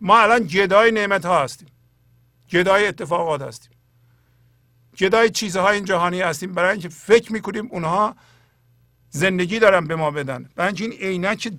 ما 0.01 0.19
الان 0.19 0.47
جدای 0.47 0.93
نعمت 0.93 1.25
ها 1.25 1.43
هستیم. 1.43 1.69
جدای 2.49 2.87
اتفاقات 2.87 3.43
هستیم. 3.43 3.73
جدای 4.95 5.31
چیزهای 5.31 5.77
این 5.77 5.85
جهانی 5.85 6.21
هستیم. 6.21 6.53
برای 6.53 6.71
اینکه 6.71 6.89
فکر 6.89 7.33
می‌کنیم 7.33 7.69
اونها 7.71 8.17
زندگی 9.11 9.59
دارن 9.59 9.87
به 9.87 9.97
ما 9.97 10.11
بدن. 10.11 10.49
برای 10.57 10.67
اینکه 10.67 10.85
این 10.85 10.93
عینک 10.93 11.53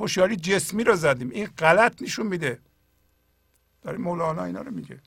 هوشیاری 0.00 0.36
جسمی 0.36 0.84
رو 0.84 0.96
زدیم. 0.96 1.30
این 1.30 1.46
غلط 1.46 2.02
نشون 2.02 2.26
میده. 2.26 2.58
داره 3.82 3.98
مولانا 3.98 4.44
اینا 4.44 4.62
رو 4.62 4.70
میگه. 4.70 4.98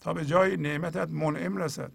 تا 0.00 0.12
به 0.12 0.24
جای 0.24 0.56
نعمتت 0.56 1.08
منعم 1.10 1.56
رسد. 1.56 1.92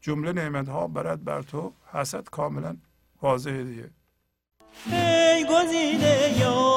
جمله 0.00 0.32
نعمت 0.32 0.68
ها 0.68 0.86
برد 0.86 1.24
بر 1.24 1.42
تو 1.42 1.72
حسد 1.92 2.24
کاملا 2.24 2.76
واضحه 3.22 3.64
دیگه. 3.64 3.90
ای 4.86 5.46
گزیده 5.50 6.38
یا 6.38 6.76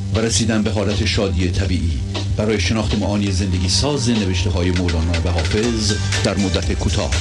و 0.15 0.19
رسیدن 0.19 0.63
به 0.63 0.71
حالت 0.71 1.05
شادی 1.05 1.51
طبیعی. 1.51 1.99
برای 2.37 2.59
شناخت 2.59 2.95
معانی 2.95 3.31
زندگی 3.31 3.69
ساز 3.69 4.09
نوشته 4.09 4.49
های 4.49 4.71
مولانا 4.71 5.21
و 5.25 5.29
حافظ 5.29 5.93
در 6.23 6.37
مدت 6.37 6.73
کوتاه. 6.73 7.11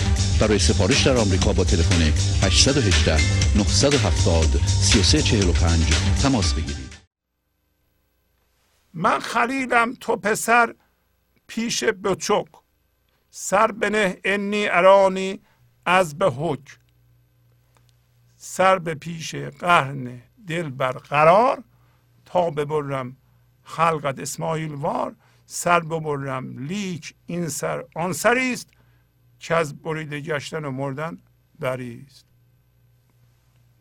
برای 0.40 0.58
سفارش 0.58 1.06
در 1.06 1.16
آمریکا 1.16 1.52
با 1.52 1.64
تلفن 1.64 2.02
818 2.42 3.16
970 3.56 4.60
3345 4.66 5.80
تماس 6.22 6.54
بگیرید. 6.54 6.90
من 8.94 9.18
خلیلم 9.18 9.94
تو 10.00 10.16
پسر 10.16 10.74
پیش 11.46 11.84
بچک 11.84 12.46
سر 13.30 13.72
بنه 13.72 14.18
انی 14.24 14.68
ارانی 14.68 15.40
از 15.86 16.18
به 16.18 16.30
حک. 16.30 16.78
سر 18.36 18.78
به 18.78 18.94
پیش 18.94 19.34
قرن 19.34 20.22
دل 20.46 20.70
بر 20.70 20.92
قرار 20.92 21.64
ببرم 22.34 23.16
خلقت 23.62 24.18
اسماعیل 24.18 24.74
وار 24.74 25.16
سر 25.46 25.80
ببرم 25.80 26.58
لیک 26.58 27.14
این 27.26 27.48
سر 27.48 27.84
آن 27.94 28.12
سری 28.12 28.52
است 28.52 28.68
که 29.38 29.54
از 29.54 29.82
بریده 29.82 30.20
گشتن 30.20 30.64
و 30.64 30.70
مردن 30.70 31.18
بری 31.58 32.06
است. 32.06 32.24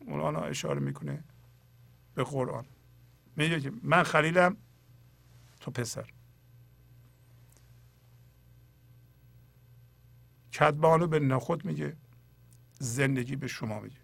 مولانا 0.06 0.40
اشاره 0.40 0.80
می‌کنه 0.80 1.24
به 2.14 2.24
قرآن. 2.24 2.64
میگه 3.36 3.60
که 3.60 3.72
من 3.82 4.02
خلیلم 4.02 4.56
تو 5.60 5.70
پسر. 5.70 6.10
کدبانو 10.52 11.06
به 11.06 11.18
نخود 11.18 11.64
میگه 11.64 11.96
زندگی 12.78 13.36
به 13.36 13.48
شما 13.48 13.80
میگه. 13.80 13.96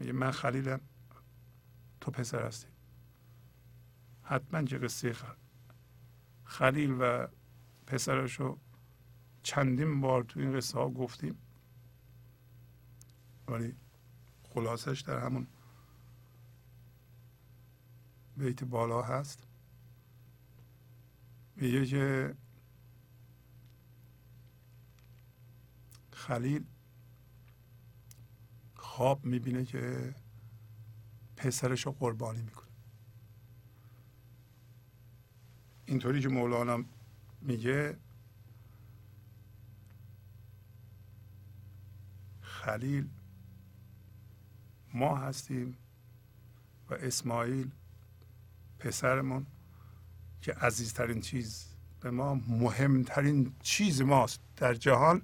میگه 0.00 0.12
من 0.12 0.30
خلیلم 0.30 0.80
تو 2.02 2.10
پسر 2.10 2.46
هستی. 2.46 2.68
حتما 4.22 4.62
که 4.62 4.78
قصه 4.78 5.16
خلیل 6.44 6.96
و 7.00 7.28
پسرش 7.86 8.40
رو 8.40 8.58
چندین 9.42 10.00
بار 10.00 10.22
تو 10.22 10.40
این 10.40 10.56
قصه 10.56 10.78
ها 10.78 10.90
گفتیم. 10.90 11.38
ولی 13.48 13.76
خلاصش 14.42 15.00
در 15.00 15.18
همون 15.18 15.46
بیت 18.36 18.64
بالا 18.64 19.02
هست. 19.02 19.46
میگه 21.56 21.86
که 21.86 22.34
خلیل 26.12 26.64
خواب 28.74 29.24
می‌بینه 29.24 29.64
که 29.64 30.14
پسرش 31.42 31.86
رو 31.86 31.92
قربانی 31.92 32.42
می‌کنه. 32.42 32.66
اینطوری 35.86 36.20
که 36.20 36.28
مولانا 36.28 36.84
میگه 37.40 37.96
خلیل 42.40 43.08
ما 44.94 45.16
هستیم 45.16 45.76
و 46.90 46.94
اسماعیل 46.94 47.70
پسرمون 48.78 49.46
که 50.42 50.52
عزیزترین 50.52 51.20
چیز 51.20 51.66
به 52.00 52.10
ما 52.10 52.34
مهمترین 52.34 53.54
چیز 53.62 54.02
ماست 54.02 54.40
در 54.56 54.74
جهان 54.74 55.22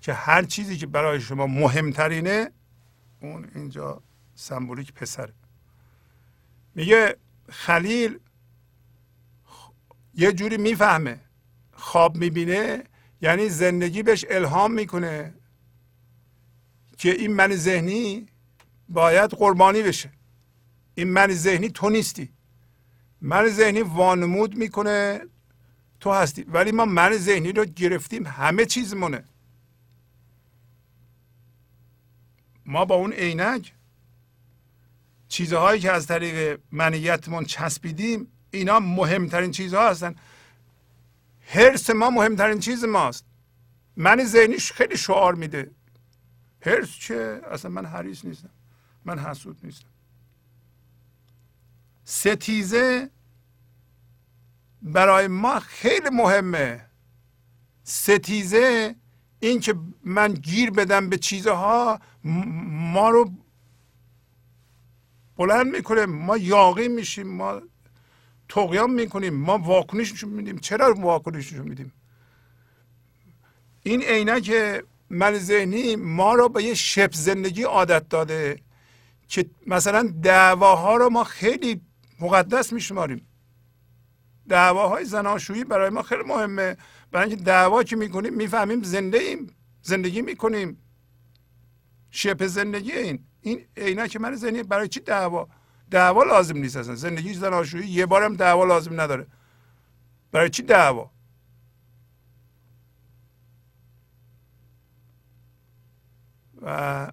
که 0.00 0.12
هر 0.14 0.42
چیزی 0.42 0.76
که 0.76 0.86
برای 0.86 1.20
شما 1.20 1.46
مهمترینه 1.46 2.50
اون 3.20 3.50
اینجا 3.54 4.02
سمبولیک 4.34 4.92
پسره. 4.92 5.32
میگه 6.76 7.16
خلیل 7.48 8.18
یه 10.14 10.32
جوری 10.32 10.56
می‌فهمه. 10.56 11.20
خواب 11.72 12.16
می‌بینه 12.16 12.84
یعنی 13.20 13.48
زندگی 13.48 14.02
بهش 14.02 14.24
الهام 14.30 14.72
می‌کنه 14.72 15.34
که 16.98 17.10
این 17.10 17.32
من 17.32 17.56
ذهنی 17.56 18.26
باید 18.88 19.30
قربانی 19.30 19.82
بشه. 19.82 20.12
این 20.94 21.08
من 21.08 21.32
ذهنی 21.32 21.68
تو 21.68 21.90
نیستی. 21.90 22.32
من 23.20 23.48
ذهنی 23.48 23.82
وانمود 23.82 24.54
می‌کنه 24.54 25.20
تو 26.00 26.12
هستی. 26.12 26.42
ولی 26.42 26.72
ما 26.72 26.84
من 26.84 27.16
ذهنی 27.16 27.52
رو 27.52 27.64
گرفتیم 27.64 28.26
همه 28.26 28.64
چیزمونه 28.64 29.24
ما 32.66 32.84
با 32.84 32.94
اون 32.94 33.12
عینک 33.12 33.75
چیزهایی 35.28 35.80
که 35.80 35.92
از 35.92 36.06
طریق 36.06 36.60
منیتمون 36.72 37.44
چسبیدیم 37.44 38.28
اینا 38.50 38.80
مهمترین 38.80 39.50
چیزها 39.50 39.90
هستن. 39.90 40.14
حرس 41.40 41.90
ما 41.90 42.10
مهمترین 42.10 42.60
چیز 42.60 42.84
ماست. 42.84 43.24
من 43.96 44.24
ذهنیش 44.24 44.72
خیلی 44.72 44.96
شعار 44.96 45.34
میده. 45.34 45.70
هرس 46.66 46.90
چه؟ 46.90 47.40
اصلا 47.50 47.70
من 47.70 47.86
حریص 47.86 48.24
نیستم. 48.24 48.50
من 49.04 49.18
حسود 49.18 49.58
نیستم. 49.62 49.88
ستیزه 52.04 53.10
برای 54.82 55.26
ما 55.28 55.60
خیلی 55.60 56.10
مهمه. 56.12 56.86
ستیزه 57.84 58.94
این 59.40 59.60
که 59.60 59.74
من 60.04 60.34
گیر 60.34 60.70
بدم 60.70 61.08
به 61.08 61.18
چیزها 61.18 62.00
ما 62.24 63.10
رو 63.10 63.32
بلند 65.36 65.76
می‌کنه 65.76 66.06
ما 66.06 66.36
یاقی 66.36 66.88
میشیم 66.88 67.26
ما 67.26 67.62
تقیان 68.48 68.90
می‌کنیم 68.90 69.34
ما 69.34 69.58
واکنش 69.58 70.12
نشون 70.12 70.30
میدیم. 70.30 70.58
چرا 70.58 70.94
واکنش 70.94 71.52
نشون 71.52 71.68
میدیم؟ 71.68 71.92
این 73.82 74.02
عینک 74.02 74.52
من 75.10 75.38
ذهنی 75.38 75.96
ما 75.96 76.34
رو 76.34 76.48
به 76.48 76.62
یه 76.62 76.74
شب 76.74 77.12
زندگی 77.12 77.62
عادت 77.62 78.08
داده 78.08 78.58
که 79.28 79.50
مثلا 79.66 80.14
دعواها 80.22 80.96
رو 80.96 81.10
ما 81.10 81.24
خیلی 81.24 81.80
مقدس 82.20 82.72
میشماریم. 82.72 83.26
دعواهای 84.48 85.04
زناشویی 85.04 85.64
برای 85.64 85.90
ما 85.90 86.02
خیلی 86.02 86.22
مهمه. 86.22 86.76
برای 87.12 87.28
اینکه 87.28 87.44
دعوا 87.44 87.82
که 87.82 87.96
می‌کنیم 87.96 88.34
می‌فهمیم 88.34 88.82
زنده 88.82 89.18
ایم 89.18 89.46
زندگی 89.82 90.22
می‌کنیم. 90.22 90.82
شپ 92.10 92.46
زندگی 92.46 92.92
این. 92.92 93.24
این 93.46 93.66
عینک 93.76 94.16
من 94.16 94.34
ذهنی 94.34 94.62
برای 94.62 94.88
چی 94.88 95.00
دعوا؟ 95.00 95.48
دعوا 95.90 96.24
لازم 96.24 96.58
نیست 96.58 96.76
اصلا. 96.76 96.94
زندگی 96.94 97.34
زناشویی 97.34 97.88
یه 97.88 98.06
بارم 98.06 98.36
دعوا 98.36 98.64
لازم 98.64 99.00
نداره. 99.00 99.26
برای 100.32 100.50
چی 100.50 100.62
دعوا؟ 100.62 101.10
و 106.62 107.12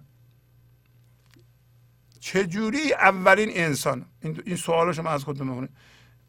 چجوری 2.20 2.92
اولین 2.92 3.48
انسان؟ 3.52 4.06
این, 4.20 4.42
این 4.46 4.56
سوال 4.56 4.92
شما 4.92 5.10
از 5.10 5.24
خودتون 5.24 5.52
بکنید 5.52 5.70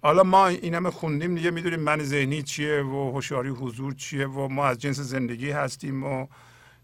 حالا 0.01 0.23
ما 0.23 0.47
این 0.47 0.73
همه 0.73 0.91
خوندیم 0.91 1.35
دیگه 1.35 1.51
می‌دونیم 1.51 1.79
من 1.79 2.03
ذهنی 2.03 2.43
چیه 2.43 2.81
و 2.81 3.11
هوشیاری 3.11 3.49
حضور 3.49 3.93
چیه 3.93 4.27
و 4.27 4.47
ما 4.47 4.65
از 4.65 4.77
جنس 4.77 4.99
زندگی 4.99 5.51
هستیم 5.51 6.03
و 6.03 6.27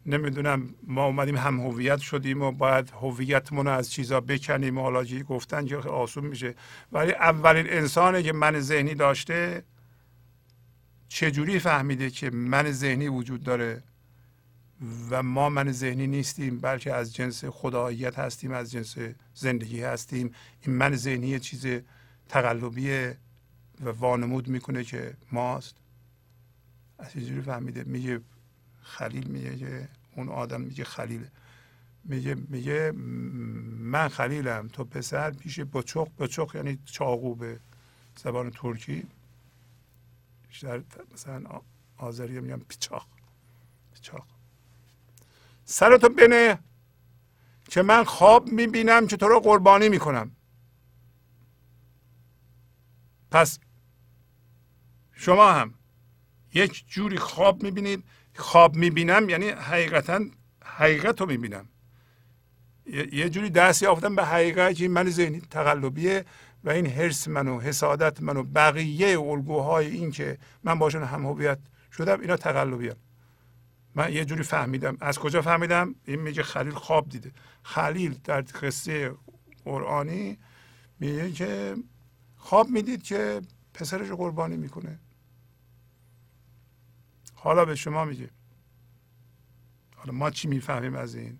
نمی‌دونم 0.05 0.75
ما 0.83 1.05
اومدیم 1.05 1.37
هم 1.37 1.59
هویت 1.59 1.99
شدیم 1.99 2.41
و 2.41 2.51
باید 2.51 2.89
هویتمون 2.89 3.65
رو 3.65 3.71
از 3.71 3.91
چیزا 3.91 4.21
بکنیم. 4.21 4.77
و 4.77 4.81
حالا 4.81 5.03
گفتن 5.03 5.65
که 5.65 5.77
آسون 5.77 6.25
میشه. 6.25 6.55
ولی 6.91 7.11
اولین 7.11 7.69
انسانی 7.69 8.23
که 8.23 8.33
من 8.33 8.59
ذهنی 8.59 8.95
داشته 8.95 9.63
چجوری 11.09 11.59
فهمیده 11.59 12.09
که 12.09 12.29
من 12.29 12.71
ذهنی 12.71 13.07
وجود 13.07 13.43
داره 13.43 13.83
و 15.09 15.23
ما 15.23 15.49
من 15.49 15.71
ذهنی 15.71 16.07
نیستیم 16.07 16.59
بلکه 16.59 16.93
از 16.93 17.15
جنس 17.15 17.45
خداییت 17.45 18.19
هستیم 18.19 18.51
از 18.51 18.71
جنس 18.71 18.95
زندگی 19.33 19.81
هستیم. 19.81 20.31
این 20.61 20.75
من 20.75 20.95
ذهنی 20.95 21.39
چیز 21.39 21.65
تقلبی 22.29 22.91
و 23.85 23.89
وانمود 23.99 24.47
می‌کنه 24.47 24.83
که 24.83 25.13
ماست. 25.31 25.75
از 26.99 27.11
چجوری 27.11 27.41
فهمیده؟ 27.41 27.83
میگه 27.83 28.21
خلیل 28.91 29.27
میگه 29.27 29.57
که 29.57 29.89
اون 30.15 30.29
آدم 30.29 30.61
میگه 30.61 30.83
خلیل. 30.83 31.27
میگه 32.03 32.35
میگه 32.35 32.91
من 32.91 34.07
خلیلم 34.07 34.67
تو 34.67 34.83
پسر 34.83 35.31
پیش 35.31 35.59
بچخ 35.59 36.07
بچخ 36.19 36.55
یعنی 36.55 36.79
چاقو 36.85 37.35
به 37.35 37.59
زبان 38.15 38.49
ترکی. 38.49 39.07
بیشتر 40.47 40.83
مثلا 41.13 41.61
آذری 41.97 42.39
میگم 42.39 42.59
پیچاق 42.59 43.07
پیچاق 43.93 44.27
سرتو 45.65 46.09
بنه 46.09 46.59
که 47.69 47.81
من 47.81 48.03
خواب 48.03 48.47
می‌بینم 48.47 49.07
که 49.07 49.17
تو 49.17 49.27
رو 49.27 49.39
قربانی 49.39 49.89
می‌کنم. 49.89 50.31
پس 53.31 53.59
شما 55.13 55.51
هم 55.51 55.73
یک 56.53 56.85
جوری 56.87 57.17
خواب 57.17 57.63
می‌بینید 57.63 58.03
خواب 58.35 58.75
می‌بینم 58.75 59.29
یعنی 59.29 59.49
حقیقتا 59.49 60.19
حقیقت 60.63 61.21
رو 61.21 61.27
می‌بینم. 61.27 61.65
یه 63.11 63.29
جوری 63.29 63.49
دست 63.49 63.83
یافتم 63.83 64.15
به 64.15 64.25
حقیقت 64.25 64.75
که 64.75 64.87
من 64.87 65.09
ذهنی 65.09 65.41
تقلبیه 65.41 66.25
و 66.63 66.69
این 66.69 66.87
حرس 66.87 67.27
من 67.27 67.47
و 67.47 67.59
حسادت 67.59 68.21
من 68.21 68.37
و 68.37 68.43
بقیه 68.43 69.19
الگوهای 69.19 69.87
این 69.87 70.11
که 70.11 70.37
من 70.63 70.79
باشون 70.79 71.03
هم 71.03 71.25
هویت 71.25 71.59
شدم 71.97 72.19
اینا 72.19 72.37
تقلبیه. 72.37 72.95
من 73.95 74.13
یه 74.13 74.25
جوری 74.25 74.43
فهمیدم. 74.43 74.97
از 75.01 75.19
کجا 75.19 75.41
فهمیدم؟ 75.41 75.95
این 76.05 76.21
میگه 76.21 76.43
خلیل 76.43 76.73
خواب 76.73 77.09
دیده. 77.09 77.31
خلیل 77.63 78.19
در 78.23 78.41
قصه 78.41 79.11
قرآنی 79.65 80.37
میگه 80.99 81.31
که 81.31 81.75
خواب 82.37 82.69
می‌دید 82.69 83.03
که 83.03 83.41
پسرش 83.73 84.07
قربانی 84.07 84.57
می‌کنه. 84.57 84.99
حالا 87.43 87.65
به 87.65 87.75
شما 87.75 88.05
میگه. 88.05 88.29
حالا 89.95 90.11
ما 90.11 90.31
چی 90.31 90.47
می‌فهمیم 90.47 90.95
از 90.95 91.15
این؟ 91.15 91.39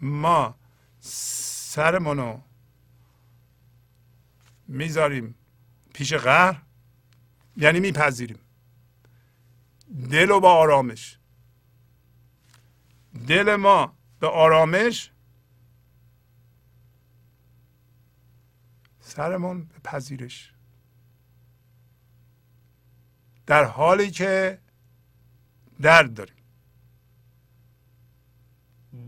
ما 0.00 0.58
سرمونو 1.00 2.40
می‌ذاریم 4.68 5.34
پیش 5.94 6.12
قهر 6.12 6.62
یعنی 7.56 7.80
میپذیریم. 7.80 8.38
دل 10.10 10.30
و 10.30 10.40
با 10.40 10.54
آرامش. 10.54 11.18
دل 13.26 13.56
ما 13.56 13.96
به 14.20 14.28
آرامش 14.28 15.10
سرمون 19.00 19.64
به 19.64 19.78
پذیرش. 19.84 20.54
در 23.46 23.64
حالی 23.64 24.10
که 24.10 24.63
درد 25.84 26.14
داریم. 26.14 26.34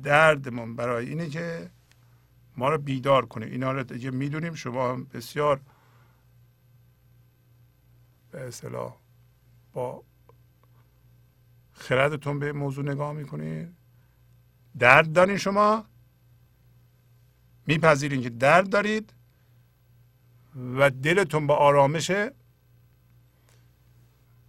دردمون 0.03 0.77
برای 0.77 1.09
اینه 1.09 1.29
که 1.29 1.71
ما 2.57 2.69
رو 2.69 2.79
بیدار 2.79 3.27
کنه 3.27 3.47
اینا 3.47 3.73
رو 3.73 3.83
دیگه 3.83 4.11
می‌دونیم. 4.11 4.55
شما 4.55 4.93
هم 4.93 5.05
بسیار 5.05 5.61
به 8.31 8.41
اصطلاح 8.41 8.97
با 9.73 10.03
خردتون 11.73 12.39
به 12.39 12.53
موضوع 12.53 12.85
نگاه 12.85 13.13
می‌کنید 13.13 13.75
درد 14.79 15.13
دارین 15.13 15.37
شما. 15.37 15.85
میپذیرین 17.67 18.23
که 18.23 18.31
درد 18.31 18.69
دارید 18.71 19.13
و 20.57 20.91
دلتون 20.91 21.47
با 21.47 21.57
آرامشه 21.57 22.33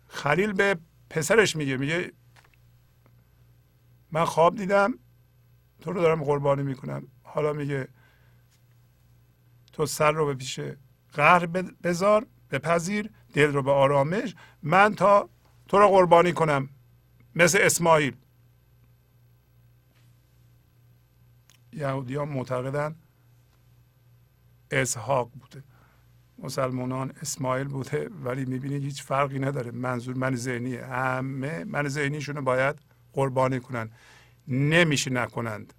خلیل 0.07 0.53
به 0.53 0.77
پسرش 1.09 1.55
میگه 1.55 1.77
میگه 1.77 2.11
من 4.11 4.25
خواب 4.25 4.55
دیدم 4.55 4.99
تو 5.81 5.91
رو 5.91 6.01
دارم 6.01 6.23
قربانی 6.23 6.63
می‌کنم. 6.63 7.07
حالا 7.23 7.53
میگه 7.53 7.87
تو 9.73 9.85
سر 9.85 10.11
رو 10.11 10.25
به 10.25 10.33
پیش 10.33 10.59
قهر 11.13 11.45
بذار 11.83 12.27
بپذیر 12.51 13.11
دل 13.33 13.53
رو 13.53 13.63
به 13.63 13.71
آرامش 13.71 14.35
من 14.63 14.95
تا 14.95 15.29
تو 15.67 15.77
رو 15.79 15.87
قربانی 15.87 16.33
کنم 16.33 16.69
مثل 17.35 17.59
اسماعیل. 17.61 18.15
یهودی 21.73 22.15
ها 22.15 22.25
معتقدن 22.25 22.95
اسحاق 24.71 25.31
بوده. 25.31 25.63
مسلمانان 26.39 27.13
اسماعیل 27.21 27.67
بوده 27.67 28.09
ولی 28.23 28.45
می‌بینید 28.45 28.83
هیچ 28.83 29.03
فرقی 29.03 29.39
نداره. 29.39 29.71
منظور 29.71 30.15
من 30.15 30.35
ذهنی 30.35 30.75
همه 30.75 31.63
من 31.63 31.87
ذهنیشون 31.87 32.41
باید 32.41 32.75
قربانی 33.13 33.59
کنن. 33.59 33.89
نمیشه 34.47 35.11
نکنند. 35.11 35.73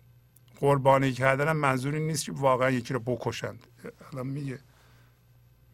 قربانی 0.60 1.12
کردن 1.12 1.52
منظوری 1.52 2.06
نیست 2.06 2.24
که 2.24 2.32
واقعا 2.32 2.70
یکی 2.70 2.94
رو 2.94 3.00
بکشند. 3.00 3.66
الان 4.12 4.26
میگه 4.26 4.58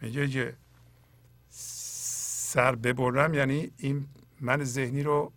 میگه 0.01 0.29
که 0.29 0.57
سر 1.51 2.75
ببرم 2.75 3.35
یعنی 3.35 3.71
این 3.77 4.07
من 4.41 4.65
ذهنی 4.65 5.03
رو 5.03 5.33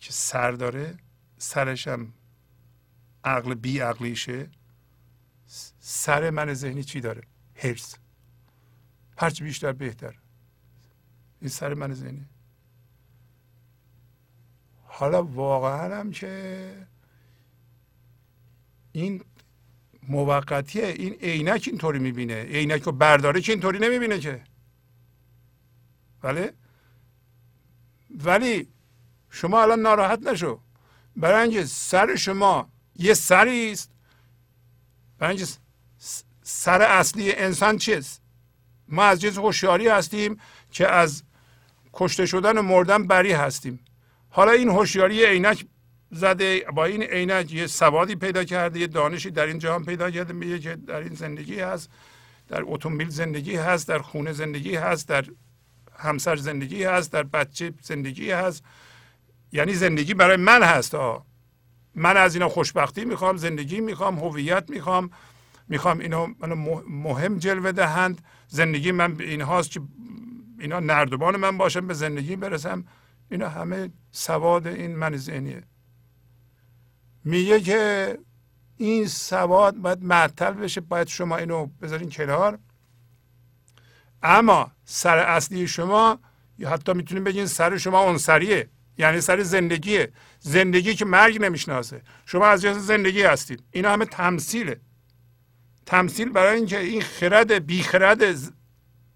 که 0.00 0.12
سر 0.12 0.52
داره 0.52 0.94
سرشم 1.38 2.12
عقل 3.24 3.54
بی 3.54 3.78
عقلیشه 3.78 4.48
سر 5.80 6.30
من 6.30 6.54
ذهنی 6.54 6.84
چی 6.84 7.00
داره؟ 7.00 7.22
هرس 7.60 7.94
هرچی 9.18 9.44
بیشتر 9.44 9.72
بهتر. 9.72 10.18
این 11.40 11.50
سر 11.50 11.74
من 11.74 12.26
حالا 14.84 15.22
واقعا 15.22 16.00
هم 16.00 16.10
که 16.10 16.86
این 18.92 19.24
موقتیه. 20.08 20.86
این 20.86 21.12
عینک 21.14 21.64
اینطوری 21.66 21.98
می‌بینه. 21.98 22.42
عینک 22.42 22.82
رو 22.82 22.92
برداره 22.92 23.40
که 23.40 23.52
اینطوری 23.52 23.78
نمی‌بینه 23.78 24.18
که. 24.18 24.44
ولی 26.22 26.48
ولی 28.10 28.68
شما 29.30 29.62
الان 29.62 29.80
ناراحت 29.80 30.22
نشو. 30.22 30.60
برای 31.16 31.66
سر 31.66 32.16
شما 32.16 32.68
یه 32.96 33.14
سری 33.14 33.72
است 33.72 33.90
برای 35.18 35.46
سر 36.52 36.82
اصلی 36.82 37.32
انسان 37.32 37.78
چیست؟ 37.78 38.22
ما 38.88 39.04
از 39.04 39.20
جنس 39.20 39.38
هوشیاری 39.38 39.88
هستیم 39.88 40.40
که 40.70 40.88
از 40.88 41.22
کشته 41.92 42.26
شدن 42.26 42.58
و 42.58 42.62
مردن 42.62 43.06
بری 43.06 43.32
هستیم. 43.32 43.80
حالا 44.30 44.52
این 44.52 44.68
هوشیاری 44.68 45.24
عینک 45.24 45.66
زده 46.10 46.64
با 46.74 46.84
این 46.84 47.02
عینک 47.02 47.52
یه 47.52 47.66
سوادی 47.66 48.14
پیدا 48.16 48.44
کرده 48.44 48.80
یه 48.80 48.86
دانشی 48.86 49.30
در 49.30 49.46
این 49.46 49.58
جهان 49.58 49.84
پیدا 49.84 50.10
کرده 50.10 50.32
میگه 50.32 50.58
که 50.58 50.76
در 50.76 51.00
این 51.00 51.14
زندگی 51.14 51.60
هست 51.60 51.90
در 52.48 52.62
اتومبیل 52.64 53.08
زندگی 53.08 53.56
هست 53.56 53.88
در 53.88 53.98
خونه 53.98 54.32
زندگی 54.32 54.76
هست 54.76 55.08
در 55.08 55.24
همسر 55.98 56.36
زندگی 56.36 56.84
هست 56.84 57.12
در 57.12 57.22
بچه 57.22 57.72
زندگی 57.82 58.30
هست. 58.30 58.64
یعنی 59.52 59.74
زندگی 59.74 60.14
برای 60.14 60.36
من 60.36 60.62
هست 60.62 60.94
آه. 60.94 61.26
من 61.94 62.16
از 62.16 62.34
اینا 62.34 62.48
خوشبختی 62.48 63.04
می‌خوام 63.04 63.36
زندگی 63.36 63.80
می‌خوام 63.80 64.18
هویت 64.18 64.70
می‌خوام. 64.70 65.10
می‌خوام 65.70 65.98
اینا 65.98 66.26
منو 66.26 66.54
مهم 66.88 67.38
جلوه 67.38 67.72
دهند. 67.72 68.20
زندگی 68.48 68.92
من 68.92 69.16
این 69.20 69.40
هاست 69.40 69.70
که 69.70 69.80
اینا 70.58 70.80
نردبان 70.80 71.36
من 71.36 71.58
باشم 71.58 71.86
به 71.86 71.94
زندگی 71.94 72.36
برسم. 72.36 72.84
اینا 73.30 73.48
همه 73.48 73.90
سواد 74.12 74.66
این 74.66 74.96
من 74.96 75.16
ذهنیه. 75.16 75.62
میگه 77.24 77.60
که 77.60 78.18
این 78.76 79.06
سواد 79.06 79.76
باید 79.76 80.04
معطل 80.04 80.52
بشه 80.52 80.80
باید 80.80 81.08
شما 81.08 81.36
اینو 81.36 81.66
بذارین 81.82 82.10
کنار. 82.10 82.58
اما 84.22 84.72
سر 84.84 85.18
اصلی 85.18 85.68
شما 85.68 86.18
یا 86.58 86.70
حتی 86.70 86.92
می‌تونیم 86.92 87.24
بگین 87.24 87.46
سر 87.46 87.78
شما 87.78 88.00
اونسریه 88.00 88.68
یعنی 88.98 89.20
سر 89.20 89.42
زندگیه. 89.42 90.12
زندگی 90.40 90.94
که 90.94 91.04
مرگ 91.04 91.44
نمی‌شناسه. 91.44 92.02
شما 92.26 92.46
از 92.46 92.62
جنس 92.62 92.76
زندگی 92.76 93.22
هستید. 93.22 93.62
اینا 93.70 93.92
همه 93.92 94.04
تمثیله. 94.04 94.80
تمثیل 95.90 96.28
برای 96.28 96.56
اینکه 96.56 96.78
این 96.78 97.02
خرد 97.02 97.52
بی 97.52 97.82
خرد 97.82 98.22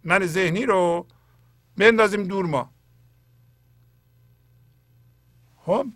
من 0.04 0.26
ذهنی 0.26 0.66
رو 0.66 1.06
بندازیم 1.76 2.24
دور 2.24 2.46
ما. 2.46 2.70
خب. 5.56 5.86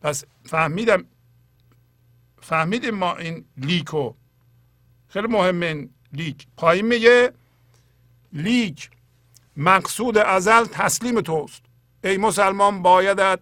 پس 0.00 0.24
فهمیدم 0.44 1.04
فهمیدیم 2.40 2.94
ما 2.94 3.16
این 3.16 3.44
لیکو 3.56 4.14
خیلی 5.08 5.26
مهمه 5.26 5.66
این 5.66 5.90
لیک. 6.12 6.46
پایین 6.56 6.86
میگه 6.86 7.32
لیک 8.32 8.90
مقصود 9.56 10.18
ازل 10.18 10.64
تسلیم 10.64 11.20
توست. 11.20 11.62
ای 12.04 12.16
مسلمان 12.16 12.82
بایدت 12.82 13.40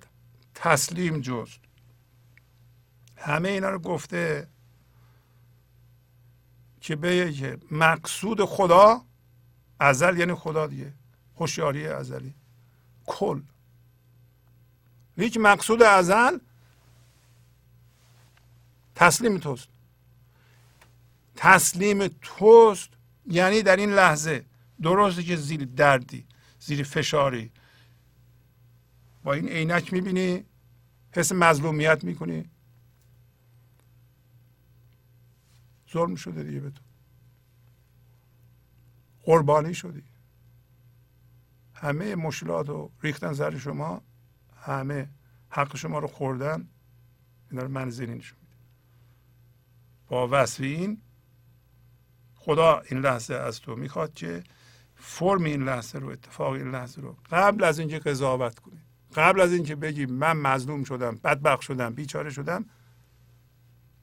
تسلیم 0.54 1.20
جست. 1.20 1.60
همه 3.16 3.48
اینا 3.48 3.70
رو 3.70 3.78
گفته. 3.78 4.48
که 6.86 6.96
به 6.96 7.32
که 7.32 7.58
مقصود 7.70 8.44
خدا 8.44 9.02
ازل 9.80 10.18
یعنی 10.18 10.34
خدا 10.34 10.66
دیگه 10.66 10.92
هوشیاری 11.36 11.86
ازلی. 11.86 12.34
کل. 13.06 13.40
لیک 15.18 15.36
مقصود 15.36 15.82
ازل 15.82 16.38
تسلیم 18.94 19.38
توست. 19.38 19.68
تسلیم 21.36 22.08
توست 22.08 22.88
یعنی 23.26 23.62
در 23.62 23.76
این 23.76 23.92
لحظه. 23.92 24.44
درسته 24.82 25.22
که 25.22 25.36
زیر 25.36 25.64
دردی 25.64 26.26
زیر 26.60 26.82
فشاری. 26.82 27.50
با 29.24 29.32
این 29.32 29.48
عینک 29.48 29.92
می‌بینی 29.92 30.44
حس 31.12 31.32
مظلومیت 31.32 32.04
می‌کنی. 32.04 32.50
ظلم 35.96 36.14
شده 36.14 36.42
دیگه 36.42 36.60
به 36.60 36.70
تو. 36.70 36.82
قربانی 39.22 39.74
شدی. 39.74 40.04
همه 41.74 42.14
مشکلات 42.14 42.68
رو 42.68 42.92
ریختن 43.02 43.32
سر 43.32 43.58
شما 43.58 44.02
همه 44.56 45.08
حق 45.48 45.76
شما 45.76 45.98
رو 45.98 46.06
خوردن 46.06 46.68
اینا 47.50 47.62
رو 47.62 47.68
منزلی 47.68 48.14
نشون 48.14 48.38
میده 48.40 48.56
با 50.08 50.28
وصف 50.30 50.60
این 50.60 51.02
خدا 52.34 52.82
این 52.90 53.00
لحظه 53.00 53.34
از 53.34 53.60
تو 53.60 53.76
می‌خواد 53.76 54.14
که 54.14 54.44
فرم 54.96 55.44
این 55.44 55.62
لحظه 55.62 55.98
رو 55.98 56.08
اتفاق 56.08 56.52
این 56.52 56.70
لحظه 56.70 57.00
رو 57.00 57.16
قبل 57.30 57.64
از 57.64 57.78
اینکه 57.78 57.98
قضاوت 57.98 58.58
کنی 58.58 58.82
قبل 59.14 59.40
از 59.40 59.52
اینکه 59.52 59.76
بگی 59.76 60.06
من 60.06 60.36
مظلوم 60.36 60.84
شدم 60.84 61.14
بدبخت 61.24 61.60
شدم 61.60 61.94
بیچاره 61.94 62.30
شدم 62.30 62.64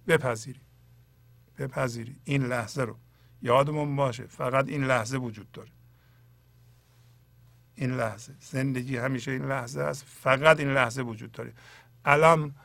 بپذیری. 0.07 0.61
بپذیری 1.57 2.15
این 2.23 2.45
لحظه 2.45 2.81
رو. 2.81 2.97
یادمون 3.41 3.95
باشه 3.95 4.27
فقط 4.27 4.69
این 4.69 4.83
لحظه 4.83 5.17
وجود 5.17 5.51
داره. 5.51 5.71
این 7.75 7.97
لحظه. 7.97 8.33
زندگی 8.39 8.97
همیشه 8.97 9.31
این 9.31 9.45
لحظه 9.45 9.81
است. 9.81 10.05
فقط 10.07 10.59
این 10.59 10.73
لحظه 10.73 11.01
وجود 11.01 11.31
داره. 11.31 11.53
الان 12.05 12.55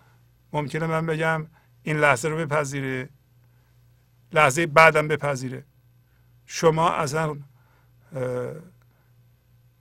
ممکنه 0.52 0.86
من 0.86 1.06
بگم 1.06 1.46
این 1.82 1.96
لحظه 1.96 2.28
رو 2.28 2.36
بپذیره. 2.36 3.08
لحظه 4.32 4.66
بعدم 4.66 5.08
بپذیره. 5.08 5.64
شما 6.46 6.90
اصلا 6.90 7.36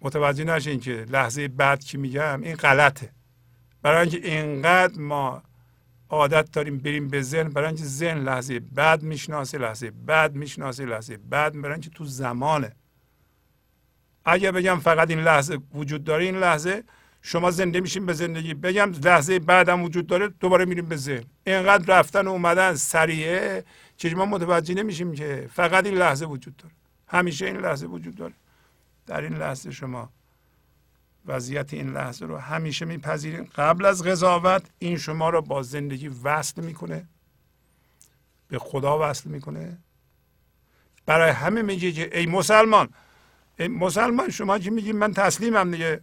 متوجه 0.01 0.43
نشین 0.43 0.79
که 0.79 0.91
لحظه 0.91 1.47
بعد 1.47 1.83
که 1.83 1.97
میگم؟ 1.97 2.41
این 2.43 2.55
غلطه. 2.55 3.11
برای 3.81 4.09
اینکه 4.09 4.31
اینقدر 4.31 4.99
ما 4.99 5.43
عادت 6.09 6.51
داریم 6.51 6.77
بریم 6.77 7.07
به 7.07 7.21
ذهن 7.21 7.49
برای 7.49 7.67
اینکه 7.67 7.83
ذهن 7.83 8.17
لحظه 8.17 8.59
بعد 8.59 9.03
می‌شناسه 9.03 9.57
لحظه 9.57 9.91
بعد 9.91 10.35
می‌شناسه 10.35 10.85
لحظه 10.85 11.17
بعد 11.17 11.61
برای 11.61 11.73
اینکه 11.73 11.89
تو 11.89 12.05
زمانه. 12.05 12.75
اگر 14.25 14.51
بگم 14.51 14.79
فقط 14.79 15.09
این 15.09 15.19
لحظه 15.19 15.57
وجود 15.73 16.03
داره 16.03 16.23
این 16.23 16.35
لحظه 16.35 16.83
شما 17.21 17.51
زنده 17.51 17.79
میشین 17.79 18.05
به 18.05 18.13
زندگی. 18.13 18.53
بگم 18.53 18.91
لحظه 19.03 19.39
بعدم 19.39 19.83
وجود 19.83 20.07
داره 20.07 20.27
دوباره 20.27 20.65
میریم 20.65 20.85
به 20.85 20.95
ذهن. 20.95 21.23
اینقدر 21.45 21.99
رفتن 21.99 22.27
و 22.27 22.31
اومدن 22.31 22.75
سریعه 22.75 23.63
که 23.97 24.15
ما 24.15 24.25
متوجه 24.25 24.73
نمیشیم 24.73 25.13
که 25.13 25.49
فقط 25.53 25.85
این 25.85 25.95
لحظه 25.95 26.25
وجود 26.25 26.57
داره. 26.57 26.73
همیشه 27.07 27.45
این 27.45 27.57
لحظه 27.57 27.85
وجود 27.85 28.15
داره. 28.15 28.33
در 29.05 29.21
این 29.21 29.33
لحظه 29.33 29.71
شما 29.71 30.09
وضعیت 31.27 31.73
این 31.73 31.93
لحظه 31.93 32.25
رو 32.25 32.37
همیشه 32.37 32.85
میپذیرین 32.85 33.43
قبل 33.55 33.85
از 33.85 34.03
قضاوت 34.03 34.69
این 34.79 34.97
شما 34.97 35.29
رو 35.29 35.41
با 35.41 35.63
زندگی 35.63 36.07
وصل 36.07 36.61
می‌کنه 36.61 37.07
به 38.47 38.59
خدا 38.59 39.09
وصل 39.09 39.29
می‌کنه. 39.29 39.77
برای 41.05 41.31
همه 41.31 41.61
میگه 41.61 41.91
که 41.91 42.19
ای 42.19 42.25
مسلمان 42.25 42.89
ای 43.59 43.67
مسلمان 43.67 44.29
شما 44.29 44.59
که 44.59 44.71
میگی 44.71 44.91
من 44.91 45.13
تسلیمم 45.13 45.71
دیگه. 45.71 46.01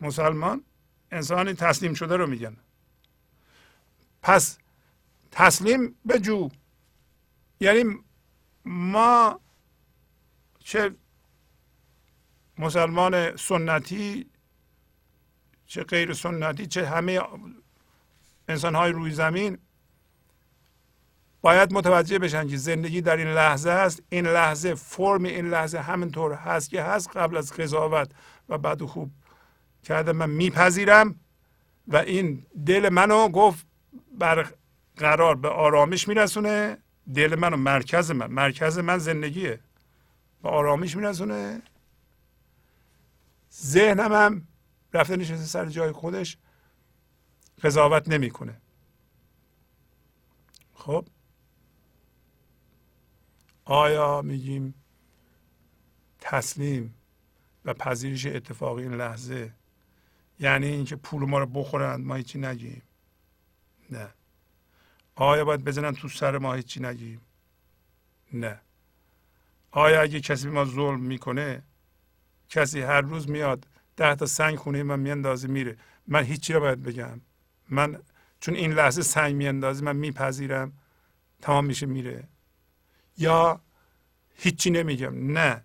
مسلمان 0.00 0.64
انسانی 1.10 1.54
تسلیم 1.54 1.94
شده 1.94 2.16
رو 2.16 2.26
میگن. 2.26 2.56
پس 4.22 4.58
تسلیم 5.30 5.94
به 6.04 6.18
جو. 6.18 6.48
یعنی 7.60 7.84
ما 8.64 9.40
چه 10.58 10.94
مسلمان 12.58 13.36
سنتی 13.36 14.30
چه 15.68 15.84
غیر 15.84 16.12
سنتی 16.12 16.66
چه 16.66 16.86
همه 16.86 17.20
انسان 18.48 18.74
های 18.74 18.92
روی 18.92 19.10
زمین 19.10 19.58
باید 21.40 21.72
متوجه 21.72 22.18
بشن 22.18 22.48
که 22.48 22.56
زندگی 22.56 23.00
در 23.00 23.16
این 23.16 23.28
لحظه 23.28 23.70
است. 23.70 24.02
این 24.08 24.26
لحظه 24.26 24.74
فرم 24.74 25.24
این 25.24 25.50
لحظه 25.50 25.78
همینطور 25.78 26.32
هست 26.32 26.70
که 26.70 26.82
هست 26.82 27.16
قبل 27.16 27.36
از 27.36 27.52
قضاوت 27.52 28.10
و 28.48 28.58
بعد 28.58 28.82
خوب 28.82 29.10
کرده 29.82 30.12
من 30.12 30.30
میپذیرم 30.30 31.20
و 31.88 31.96
این 31.96 32.46
دل 32.66 32.88
منو 32.88 33.28
گفت 33.28 33.66
بر 34.18 34.46
قرار 34.96 35.34
به 35.34 35.48
آرامش 35.48 36.08
میرسونه. 36.08 36.78
دل 37.14 37.34
منو 37.34 37.56
مرکز 37.56 38.10
من 38.10 38.26
مرکز 38.26 38.78
من 38.78 38.98
زندگیه. 38.98 39.60
به 40.42 40.48
آرامش 40.48 40.96
میرسونه. 40.96 41.62
ذهنم 43.62 44.12
هم 44.12 44.48
رفته 44.92 45.16
نشسته 45.16 45.44
سر 45.44 45.66
جای 45.66 45.92
خودش 45.92 46.38
قضاوت 47.62 48.08
نمی‌کنه. 48.08 48.60
خب؟ 50.74 51.08
آیا 53.64 54.22
میگیم 54.22 54.74
تسلیم 56.20 56.94
و 57.64 57.74
پذیرش 57.74 58.26
اتفاقی 58.26 58.82
این 58.82 58.94
لحظه 58.94 59.52
یعنی 60.40 60.66
اینکه 60.66 60.96
پول 60.96 61.22
ما 61.22 61.38
رو 61.38 61.46
بخورند 61.46 62.06
ما 62.06 62.14
هیچی 62.14 62.38
نگیم؟ 62.38 62.82
نه. 63.90 64.08
آیا 65.14 65.44
باید 65.44 65.64
بزنن 65.64 65.92
تو 65.92 66.08
سر 66.08 66.38
ما 66.38 66.54
هیچی 66.54 66.80
نگیم؟ 66.80 67.20
نه. 68.32 68.60
آیا 69.70 70.02
اگه 70.02 70.20
کسی 70.20 70.48
ما 70.48 70.64
ظلم 70.64 71.00
می‌کنه 71.00 71.62
کسی 72.48 72.80
هر 72.80 73.00
روز 73.00 73.30
میاد 73.30 73.66
ده 73.98 74.14
تا 74.14 74.26
سنگ 74.26 74.56
خونه 74.56 74.82
من 74.82 75.00
میاندازه 75.00 75.48
میره. 75.48 75.76
من 76.06 76.22
هیچی 76.24 76.52
رو 76.52 76.60
باید 76.60 76.82
بگم. 76.82 77.20
من 77.68 78.02
چون 78.40 78.54
این 78.54 78.72
لحظه 78.72 79.02
سنگ 79.02 79.34
میاندازه 79.34 79.84
من 79.84 79.96
میپذیرم. 79.96 80.72
تمام 81.42 81.66
میشه 81.66 81.86
میره. 81.86 82.28
یا 83.16 83.60
هیچی 84.34 84.70
نمیگم. 84.70 85.32
نه. 85.38 85.62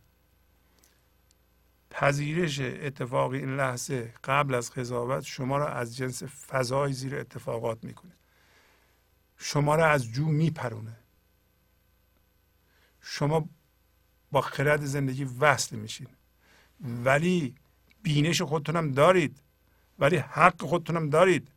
پذیرش 1.89 2.59
اتفاق 2.59 3.31
این 3.31 3.55
لحظه 3.55 4.13
قبل 4.23 4.53
از 4.53 4.71
قضاوت 4.71 5.23
شما 5.23 5.57
را 5.57 5.67
از 5.67 5.97
جنس 5.97 6.23
فضای 6.23 6.93
زیر 6.93 7.15
اتفاقات 7.15 7.83
می‌کنه. 7.83 8.11
شما 9.37 9.75
را 9.75 9.87
از 9.87 10.05
جو 10.05 10.25
میپرونه. 10.25 10.97
شما 13.01 13.49
با 14.31 14.41
خرد 14.41 14.85
زندگی 14.85 15.23
وصل 15.23 15.75
میشین. 15.75 16.07
ولی 17.05 17.55
بینش 18.03 18.41
خودتونم 18.41 18.91
دارید. 18.91 19.39
ولی 19.99 20.17
حق 20.17 20.61
خودتونم 20.61 21.09
دارید. 21.09 21.47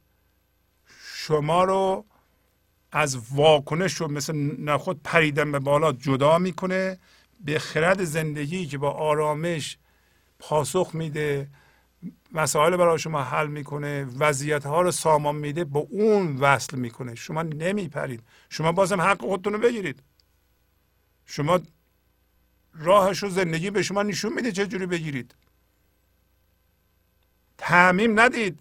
شما 1.15 1.65
رو 1.65 2.05
از 2.93 3.19
واکنش 3.31 3.95
رو 3.95 4.09
مثل 4.09 4.37
نخود 4.59 5.01
پریدن 5.05 5.53
به 5.53 5.59
بالا 5.59 5.93
جدا 5.93 6.39
می‌کنه. 6.39 6.99
به 7.45 7.59
خرد 7.59 8.05
زندگی 8.05 8.67
که 8.67 8.79
با 8.79 8.91
آرامش 8.91 9.79
پاسخ 10.39 10.91
میده 10.95 11.49
مسائل 12.33 12.77
برای 12.77 12.99
شما 12.99 13.23
حل 13.23 13.47
می‌کنه 13.47 14.05
وضعیت 14.05 14.67
ها 14.67 14.81
رو 14.81 14.91
سامان 14.91 15.37
میده 15.37 15.65
با 15.65 15.81
اون 15.81 16.37
وصل 16.37 16.77
می‌کنه. 16.77 17.15
شما 17.15 17.43
نمیپرید. 17.43 18.23
شما 18.51 18.73
بازم 18.73 19.01
حق 19.01 19.21
خودتون 19.21 19.53
رو 19.53 19.59
بگیرید. 19.59 20.03
شما 21.27 21.61
راهش 22.75 23.23
رو 23.23 23.29
زندگی 23.29 23.71
به 23.71 23.83
شما 23.83 24.03
نشون 24.03 24.33
میده 24.33 24.53
چه 24.53 24.67
جوری 24.67 24.87
بگیرید. 24.87 25.35
تعمیم 27.59 28.21
ندید. 28.21 28.61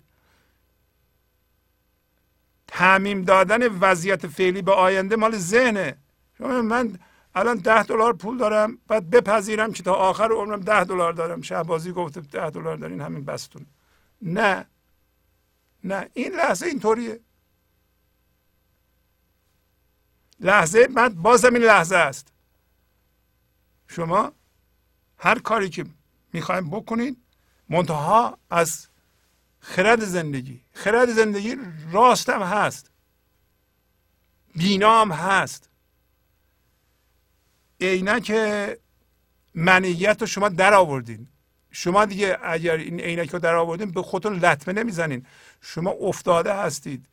تعمیم 2.68 3.22
دادن 3.22 3.68
وضعیت 3.68 4.28
فعلی 4.28 4.62
به 4.62 4.72
آینده 4.72 5.16
مال 5.16 5.38
ذهنه. 5.38 5.98
شما 6.38 6.62
من 6.62 7.00
الان 7.36 7.58
ده 7.58 7.84
دلار 7.84 8.14
پول 8.14 8.38
دارم 8.38 8.78
بعد 8.88 9.10
بپذیرم 9.10 9.74
که 9.74 9.84
تا 9.84 9.94
آخر 9.94 10.32
عمرم 10.32 10.62
ده 10.62 10.84
دلار 10.84 11.14
دارم. 11.14 11.42
شهبازی 11.42 11.92
گفته 11.92 12.22
ده 12.22 12.50
دلار 12.50 12.78
دارین 12.78 13.02
همین 13.02 13.26
بستون. 13.26 13.66
نه. 14.22 14.66
نه. 15.84 16.10
این 16.14 16.36
لحظه 16.36 16.66
اینطوریه. 16.66 17.20
لحظه 20.40 20.88
من 20.94 21.10
بازم 21.10 21.54
این 21.54 21.64
لحظه 21.64 21.96
است. 21.96 22.34
شما 23.88 24.32
هر 25.18 25.40
کاری 25.40 25.70
که 25.70 25.86
می‌خوایم 26.34 26.70
بکنید 26.70 27.25
منتها 27.70 28.38
از 28.50 28.88
خرد 29.60 30.00
زندگی. 30.00 30.62
خرد 30.74 31.10
زندگی 31.10 31.56
راستم 31.92 32.44
هست. 32.44 32.92
بینام 34.56 35.12
هست. 35.12 35.70
عینک 37.82 38.32
منیت 39.56 40.18
رو 40.22 40.28
شما 40.28 40.50
در 40.50 40.74
آوردین. 40.74 41.28
شما 41.72 42.06
دیگه 42.06 42.38
اگر 42.44 42.76
این 42.76 43.00
عینک 43.00 43.30
رو 43.30 43.40
در 43.40 43.56
آوردین 43.56 43.92
به 43.92 44.02
خودتون 44.02 44.36
لطمه 44.40 44.74
نمی‌زنین. 44.74 45.26
شما 45.62 45.92
افتاده 45.92 46.54
هستید. 46.54 47.06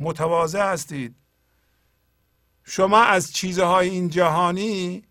متواضع 0.00 0.72
هستید. 0.72 1.14
شما 2.64 3.02
از 3.02 3.32
چیزهای 3.32 3.88
این 3.88 4.08
جهانی 4.08 5.02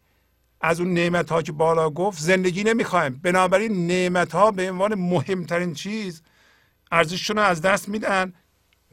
از 0.62 0.80
اون 0.80 0.94
نعمت 0.94 1.32
ها 1.32 1.42
که 1.42 1.52
بالا 1.52 1.90
گفت 1.90 2.20
زندگی 2.20 2.64
نمی‌خوایم. 2.64 3.20
بنابراین 3.24 3.88
نعمت 3.88 4.32
ها 4.32 4.52
به 4.52 4.72
عنوان 4.72 4.96
مهمترین 4.96 5.74
چیز 5.74 6.22
ارزششون 6.92 7.38
رو 7.38 7.44
از 7.44 7.62
دست 7.62 7.90
میدن. 7.90 8.34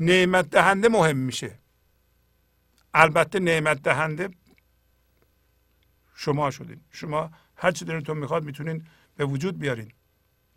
نعمت 0.01 0.51
دهنده 0.51 0.89
مهم 0.89 1.16
میشه. 1.16 1.59
البته 2.95 3.39
نعمت 3.39 3.82
دهنده 3.82 4.28
شما 6.15 6.51
شدین. 6.51 6.81
شما 6.90 7.31
هر 7.57 7.70
چی 7.70 7.85
دلتون 7.85 8.19
می‌خواد 8.19 8.45
می‌تونین 8.45 8.86
به 9.16 9.24
وجود 9.24 9.59
بیارین. 9.59 9.93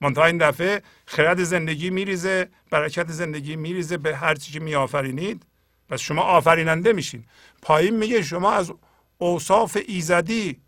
منتها 0.01 0.25
این 0.25 0.37
دفعه 0.37 0.81
خرد 1.05 1.43
زندگی 1.43 1.89
میریزه 1.89 2.49
برکت 2.69 3.11
زندگی 3.11 3.55
میریزه 3.55 3.97
به 3.97 4.15
هر 4.15 4.35
چی 4.35 4.51
که 4.51 4.59
میآفرینید 4.59 5.45
پس 5.89 5.99
شما 5.99 6.21
آفریننده 6.21 6.93
میشین. 6.93 7.25
پایین 7.61 7.97
میگه 7.97 8.21
شما 8.21 8.51
از 8.51 8.73
اوصاف 9.17 9.77
ایزدی 9.87 10.61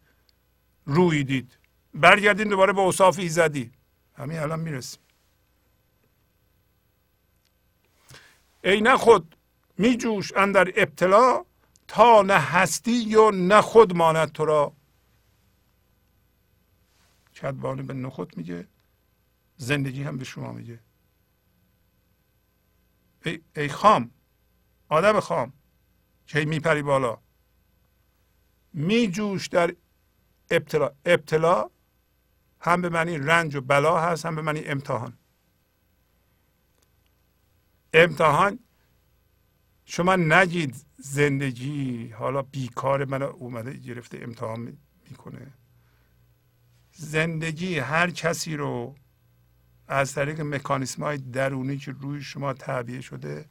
روی 0.85 1.23
دید. 1.23 1.57
برگردین 1.93 2.47
دوباره 2.47 2.73
به 2.73 2.81
اوصاف 2.81 3.19
ایزدی 3.19 3.71
همین 4.15 4.39
الان 4.39 4.59
می‌رسیم. 4.59 4.99
ای 8.63 8.81
نه 8.81 8.97
خود 8.97 9.35
می 9.77 9.97
جوش 9.97 10.33
اندر 10.35 10.67
ابتلا 10.75 11.45
تا 11.87 12.21
نه 12.21 12.33
هستی 12.33 13.15
و 13.15 13.31
نه 13.31 13.61
خود 13.61 13.95
ماند 13.95 14.31
تو 14.31 14.45
را. 14.45 14.73
کدبانی 17.35 17.81
به 17.81 17.93
نخود 17.93 18.37
میگه 18.37 18.67
زندگی 19.57 20.03
هم 20.03 20.17
به 20.17 20.25
شما 20.25 20.51
میگه. 20.51 20.79
ای, 23.25 23.41
ای 23.55 23.67
خام 23.67 24.11
آدم 24.89 25.19
خام 25.19 25.53
که 26.27 26.45
میپری 26.45 26.81
بالا؟ 26.81 27.17
می 28.73 29.07
جوش 29.07 29.47
در 29.47 29.75
ابتلا 30.53 30.91
ابتلا 31.05 31.69
هم 32.59 32.81
به 32.81 32.89
معنی 32.89 33.17
رنج 33.17 33.55
و 33.55 33.61
بلا 33.61 34.01
هست 34.01 34.25
هم 34.25 34.35
به 34.35 34.41
معنی 34.41 34.59
امتحان. 34.65 35.17
امتحان 37.93 38.59
شما 39.85 40.15
نگید 40.15 40.75
زندگی 40.97 42.07
حالا 42.07 42.41
بیکار 42.41 43.05
من 43.05 43.21
اومده 43.21 43.73
گرفته 43.73 44.19
امتحان 44.21 44.77
می‌کنه. 45.09 45.53
زندگی 46.93 47.79
هر 47.79 48.11
کسی 48.11 48.57
رو 48.57 48.95
از 49.87 50.13
طریق 50.13 50.41
مکانیسم 50.41 51.03
های 51.03 51.17
درونی 51.17 51.77
که 51.77 51.91
روی 51.91 52.21
شما 52.21 52.53
تعبیه 52.53 53.01
شده 53.01 53.45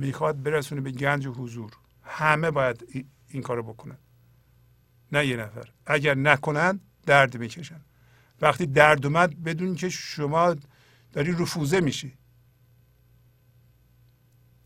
می‌خواد 0.00 0.42
برسونه 0.42 0.80
به 0.80 0.90
گنج 0.90 1.26
و 1.26 1.32
حضور. 1.32 1.72
همه 2.02 2.50
باید 2.50 3.06
این 3.28 3.42
کارو 3.42 3.62
بکنن. 3.62 3.98
نه 5.12 5.26
یه 5.26 5.36
نفر. 5.36 5.68
اگر 5.86 6.14
نکنن 6.14 6.80
درد 7.06 7.36
می‌کشن. 7.36 7.80
وقتی 8.40 8.66
درد 8.66 9.06
اومد 9.06 9.42
بدون 9.42 9.74
که 9.74 9.88
شما 9.88 10.56
داری 11.12 11.32
رفوزه 11.32 11.80
میشی. 11.80 12.12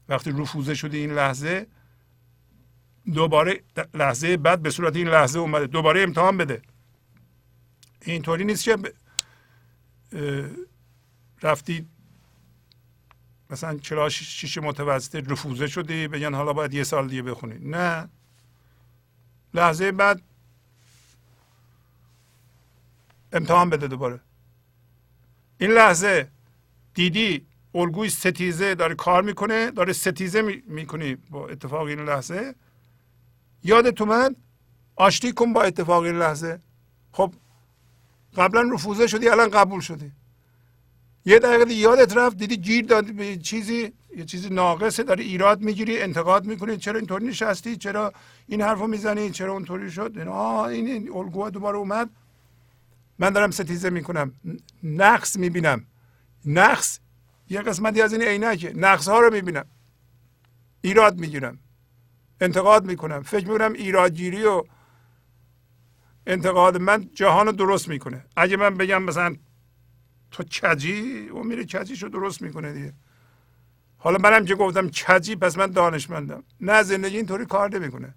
وقتی 0.08 0.30
رفوزه 0.30 0.74
شده 0.74 0.96
این 0.96 1.12
لحظه 1.12 1.66
دوباره 3.14 3.62
لحظه 3.94 4.36
بعد 4.36 4.62
به 4.62 4.70
صورت 4.70 4.96
این 4.96 5.08
لحظه 5.08 5.38
اومده. 5.38 5.66
دوباره 5.66 6.02
امتحان 6.02 6.36
بده. 6.36 6.62
اینطوری 8.02 8.44
نیست 8.44 8.64
که 8.64 8.76
رفتی 11.42 11.86
مثلا 13.50 13.78
کلاس 13.78 14.12
شیش 14.12 14.58
متوسطه 14.58 15.20
رفوزه 15.20 15.66
شدی؟ 15.66 16.08
بگن 16.08 16.34
حالا 16.34 16.52
باید 16.52 16.74
یه 16.74 16.84
سال 16.84 17.08
دیگه 17.08 17.22
بخونی. 17.22 17.58
نه. 17.58 18.08
لحظه 19.54 19.92
بعد 19.92 20.22
امتحان 23.36 23.70
بده 23.70 23.86
دوباره. 23.86 24.20
این 25.58 25.70
لحظه 25.70 26.28
دیدی 26.94 27.46
الگوی 27.74 28.08
ستیزه 28.08 28.74
داره 28.74 28.94
کار 28.94 29.22
می‌کنه 29.22 29.70
داره 29.70 29.92
ستیزه 29.92 30.62
می‌کنی 30.66 31.14
با 31.30 31.48
اتفاق 31.48 31.86
این 31.86 32.00
لحظه. 32.00 32.54
یادت 33.64 34.00
اومد؟ 34.00 34.36
آشتی 34.96 35.32
کن 35.32 35.52
با 35.52 35.62
اتفاق 35.62 36.02
این 36.02 36.18
لحظه. 36.18 36.60
خب 37.12 37.34
قبلا 38.36 38.74
رفوزه 38.74 39.06
شدی 39.06 39.28
الان 39.28 39.50
قبول 39.50 39.80
شدی. 39.80 40.12
یه 41.24 41.38
دقیقه 41.38 41.72
یادت 41.72 42.16
رفت؟ 42.16 42.36
دیدی 42.36 42.56
گیر 42.56 42.84
دادی 42.84 43.12
به 43.12 43.36
چیزی 43.36 43.92
یه 44.16 44.24
چیزی 44.24 44.48
ناقصه 44.48 45.02
داری 45.02 45.24
ایراد 45.24 45.60
می‌گیری 45.60 46.02
انتقاد 46.02 46.44
می‌کنی. 46.44 46.76
چرا 46.76 46.98
اینطوری 46.98 47.26
نشستی؟ 47.26 47.76
چرا 47.76 48.12
این 48.46 48.62
حرفو 48.62 48.86
می‌زنی؟ 48.86 49.30
چرا 49.30 49.52
اونطوری 49.52 49.90
شد؟ 49.90 50.18
آه 50.18 50.62
این 50.62 51.12
الگوها 51.14 51.50
دوباره 51.50 51.78
اومد. 51.78 52.10
من 53.18 53.30
دارم 53.30 53.50
ستیزه 53.50 53.90
می‌کنم. 53.90 54.32
نقص 54.82 55.36
می‌بینم. 55.36 55.86
نقص 56.44 56.98
یه 57.50 57.62
قسمتی 57.62 58.02
از 58.02 58.12
این 58.12 58.22
عینکه. 58.22 58.72
نقص 58.76 59.08
ها 59.08 59.20
رو 59.20 59.32
می‌بینم. 59.32 59.64
ایراد 60.80 61.18
می‌گیرم. 61.18 61.58
انتقاد 62.40 62.86
می‌کنم. 62.86 63.22
فکر 63.22 63.46
می‌کنم 63.48 63.72
ایرادگیری 63.72 64.44
و 64.44 64.62
انتقاد 66.26 66.76
من 66.76 67.10
جهان 67.14 67.46
رو 67.46 67.52
درست 67.52 67.88
می‌کنه. 67.88 68.24
اگه 68.36 68.56
من 68.56 68.74
بگم 68.74 69.02
مثلا 69.02 69.36
تو 70.30 70.44
کجی؟ 70.44 71.28
او 71.28 71.44
میره 71.44 71.64
کجیش 71.64 72.02
رو 72.02 72.08
درست 72.08 72.42
می‌کنه 72.42 72.72
دیگه. 72.72 72.92
حالا 73.98 74.18
منم 74.18 74.44
که 74.44 74.54
گفتم 74.54 74.90
کجی 74.90 75.36
پس 75.36 75.58
من 75.58 75.66
دانشمندم. 75.66 76.44
نه 76.60 76.82
زندگی 76.82 77.16
اینطوری 77.16 77.46
کار 77.46 77.78
نمی‌کنه. 77.78 78.14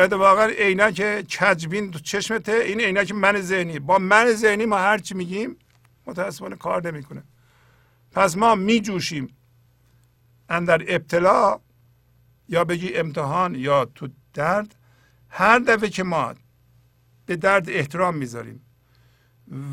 اتفاقا 0.00 0.44
عینک 0.44 1.26
کجبین 1.38 1.90
تو 1.90 1.98
چشمته. 1.98 2.52
این 2.52 2.80
عینک 2.80 3.12
من 3.12 3.40
ذهنی. 3.40 3.78
با 3.78 3.98
من 3.98 4.32
ذهنی 4.32 4.66
ما 4.66 4.78
هر 4.78 4.98
چی 4.98 5.14
میگیم 5.14 5.56
متاسفانه 6.06 6.56
کار 6.56 6.92
نمی‌کنه. 6.92 7.22
پس 8.12 8.36
ما 8.36 8.54
میجوشیم 8.54 9.36
اندر 10.48 10.82
ابتلا 10.88 11.60
یا 12.48 12.64
بگی 12.64 12.94
امتحان 12.94 13.54
یا 13.54 13.84
تو 13.84 14.08
درد. 14.34 14.74
هر 15.28 15.58
دفعه 15.58 15.88
که 15.88 16.02
ما 16.02 16.34
به 17.26 17.36
درد 17.36 17.70
احترام 17.70 18.16
می‌ذاریم 18.16 18.60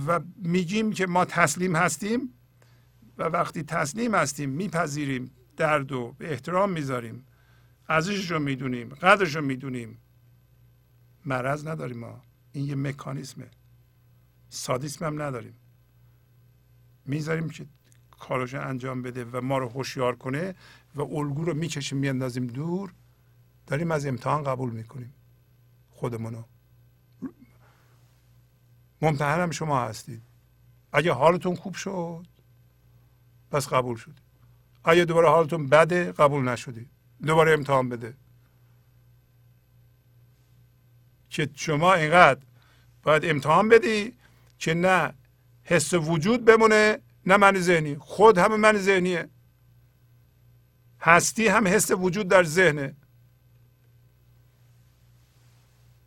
و 0.07 0.19
میگیم 0.35 0.93
که 0.93 1.07
ما 1.07 1.25
تسلیم 1.25 1.75
هستیم 1.75 2.33
و 3.17 3.23
وقتی 3.23 3.63
تسلیم 3.63 4.15
هستیم 4.15 4.49
میپذیریم 4.49 5.31
درد 5.57 5.91
و 5.91 6.15
به 6.17 6.31
احترام 6.31 6.71
می‌ذاریم. 6.71 7.25
ارزشش 7.89 8.31
رو 8.31 8.39
می‌دونیم 8.39 8.89
قدرش 8.89 9.35
رو 9.35 9.41
می‌دونیم. 9.41 9.97
مرض 11.27 11.67
نداریم 11.67 11.99
ما. 11.99 12.21
این 12.51 12.65
یه 12.65 12.75
مکانیزمه. 12.75 13.49
سادیسم 14.49 15.05
هم 15.05 15.21
نداریم. 15.21 15.53
می‌ذاریم 17.05 17.49
که 17.49 17.65
کارش 18.19 18.53
انجام 18.53 19.01
بده 19.01 19.25
و 19.25 19.41
ما 19.41 19.57
رو 19.57 19.69
هوشیار 19.69 20.15
کنه 20.15 20.55
و 20.95 21.01
الگو 21.01 21.45
رو 21.45 21.53
می‌کشیم 21.53 21.97
میاندازیم 21.97 22.47
دور. 22.47 22.93
داریم 23.67 23.91
از 23.91 24.05
امتحان 24.05 24.43
قبول 24.43 24.71
می‌کنیم. 24.71 25.13
خودمونو. 25.89 26.43
ممتحنم 29.01 29.51
شما 29.51 29.81
هستید. 29.81 30.21
اگه 30.91 31.13
حالتون 31.13 31.55
خوب 31.55 31.73
شد 31.73 32.27
پس 33.51 33.67
قبول 33.67 33.95
شد 33.95 34.13
اگه 34.83 35.05
دوباره 35.05 35.29
حالتون 35.29 35.67
بده 35.67 36.11
قبول 36.11 36.49
نشدی 36.49 36.89
دوباره 37.25 37.53
امتحان 37.53 37.89
بده. 37.89 38.13
که 41.29 41.49
شما 41.55 41.93
اینقدر 41.93 42.39
باید 43.03 43.25
امتحان 43.25 43.69
بدی 43.69 44.13
که 44.59 44.73
نه 44.73 45.13
حس 45.63 45.93
وجود 45.93 46.45
بمونه 46.45 46.99
نه 47.25 47.37
من 47.37 47.59
ذهنی. 47.59 47.95
خود 47.99 48.37
همه 48.37 48.55
من 48.55 48.77
ذهنیه. 48.77 49.29
هستی 51.01 51.47
هم 51.47 51.67
حس 51.67 51.91
وجود 51.91 52.27
در 52.27 52.43
ذهنه. 52.43 52.95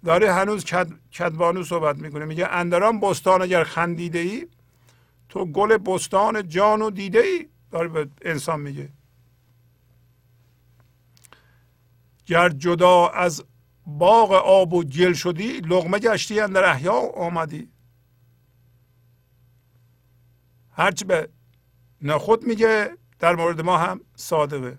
داره 0.05 0.33
هنوز 0.33 0.65
کد، 0.65 0.91
کدبانو 1.13 1.65
صحبت 1.65 1.97
می‌کنه. 1.97 2.25
میگه 2.25 2.47
اندران 2.47 3.01
بستان 3.01 3.43
اگر 3.43 3.65
خندیده 3.65 4.19
ای 4.19 4.49
تو 5.29 5.45
گل 5.45 5.77
بستان 5.77 6.49
جان 6.49 6.83
و 6.83 6.91
دیده 6.91 7.19
ای 7.19 7.49
داره 7.71 7.89
به 7.89 8.09
انسان 8.23 8.61
میگه. 8.61 8.89
گر 12.27 12.49
جدا 12.49 13.09
از 13.09 13.45
باغ 13.99 14.33
آب 14.33 14.73
و 14.73 14.85
گل 14.85 15.13
شدی 15.13 15.61
لغمه 15.61 15.99
گشتی 15.99 16.41
اندر 16.41 16.65
احیا 16.65 16.93
آمدی. 17.17 17.69
هرچی 20.71 21.05
به 21.05 21.29
نخود 22.03 22.45
میگه 22.45 22.97
در 23.19 23.37
مورد 23.37 23.61
ما 23.61 23.79
هم 23.79 24.01
صادقه 24.15 24.79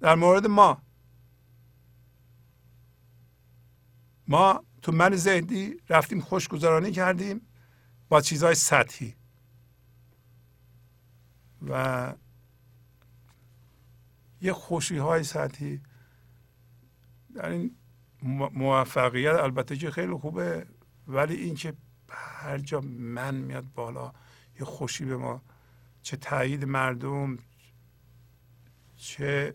در 0.00 0.14
مورد 0.14 0.46
ما. 0.46 0.82
ما 4.28 4.64
تو 4.82 4.92
من 4.92 5.16
ذهنی 5.16 5.74
رفتیم 5.88 6.20
خوشگذرانی 6.20 6.92
کردیم 6.92 7.40
با 8.08 8.20
چیزهای 8.20 8.54
سطحی. 8.54 9.14
و 11.68 12.12
یه 14.40 14.52
خوشی 14.52 14.96
های 14.98 15.24
سطحی. 15.24 15.80
در 17.36 17.48
این 17.48 17.76
موفقیت 18.54 19.34
البته 19.34 19.76
که 19.76 19.90
خیلی 19.90 20.14
خوبه 20.14 20.66
ولی 21.08 21.34
اینکه 21.34 21.74
هر 22.08 22.58
جا 22.58 22.80
من 22.80 23.34
میاد 23.34 23.64
بالا 23.74 24.12
یه 24.60 24.64
خوشی 24.64 25.04
به 25.04 25.16
ما 25.16 25.42
چه 26.02 26.16
تایید 26.16 26.64
مردم 26.64 27.38
چه 28.96 29.54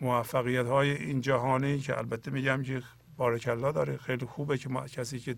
موفقیت 0.00 0.66
های 0.66 0.90
این 0.90 1.20
جهانی 1.20 1.78
که 1.78 1.98
البته 1.98 2.30
میگم 2.30 2.62
که 2.62 2.82
بارک 3.16 3.48
الله 3.48 3.72
داره 3.72 3.96
خیلی 3.96 4.26
خوبه 4.26 4.58
که 4.58 4.68
ما 4.68 4.88
کسی 4.88 5.18
که 5.18 5.36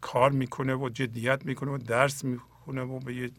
کار 0.00 0.30
می‌کنه 0.30 0.74
و 0.74 0.88
جدیت 0.88 1.46
می‌کنه 1.46 1.70
و 1.70 1.78
درس 1.78 2.24
می‌خونه 2.24 2.82
و 2.82 2.98
به 2.98 3.14
یه 3.14 3.30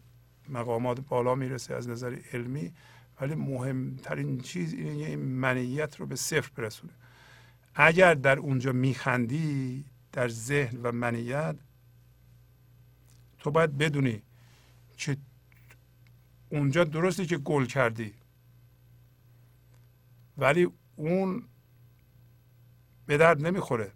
مقامات 0.48 1.00
بالا 1.00 1.34
می‌رسه 1.34 1.74
از 1.74 1.88
نظر 1.88 2.18
علمی 2.32 2.72
ولی 3.20 3.34
مهمترین 3.34 4.40
چیز 4.40 4.72
اینه 4.72 4.96
یه 4.96 5.16
منیت 5.16 5.96
رو 5.96 6.06
به 6.06 6.16
صفر 6.16 6.50
برسونه. 6.56 6.92
اگر 7.74 8.14
در 8.14 8.38
اونجا 8.38 8.72
میخندی 8.72 9.84
در 10.12 10.28
ذهن 10.28 10.82
و 10.82 10.92
منیت 10.92 11.56
تو 13.38 13.50
باید 13.50 13.78
بدونی 13.78 14.22
که 14.96 15.16
اونجا 16.50 16.84
درسته 16.84 17.26
که 17.26 17.38
گل 17.38 17.66
کردی. 17.66 18.14
ولی 20.38 20.68
اون 20.96 21.42
به 23.06 23.16
درد 23.16 23.46
نمی‌خوره. 23.46 23.92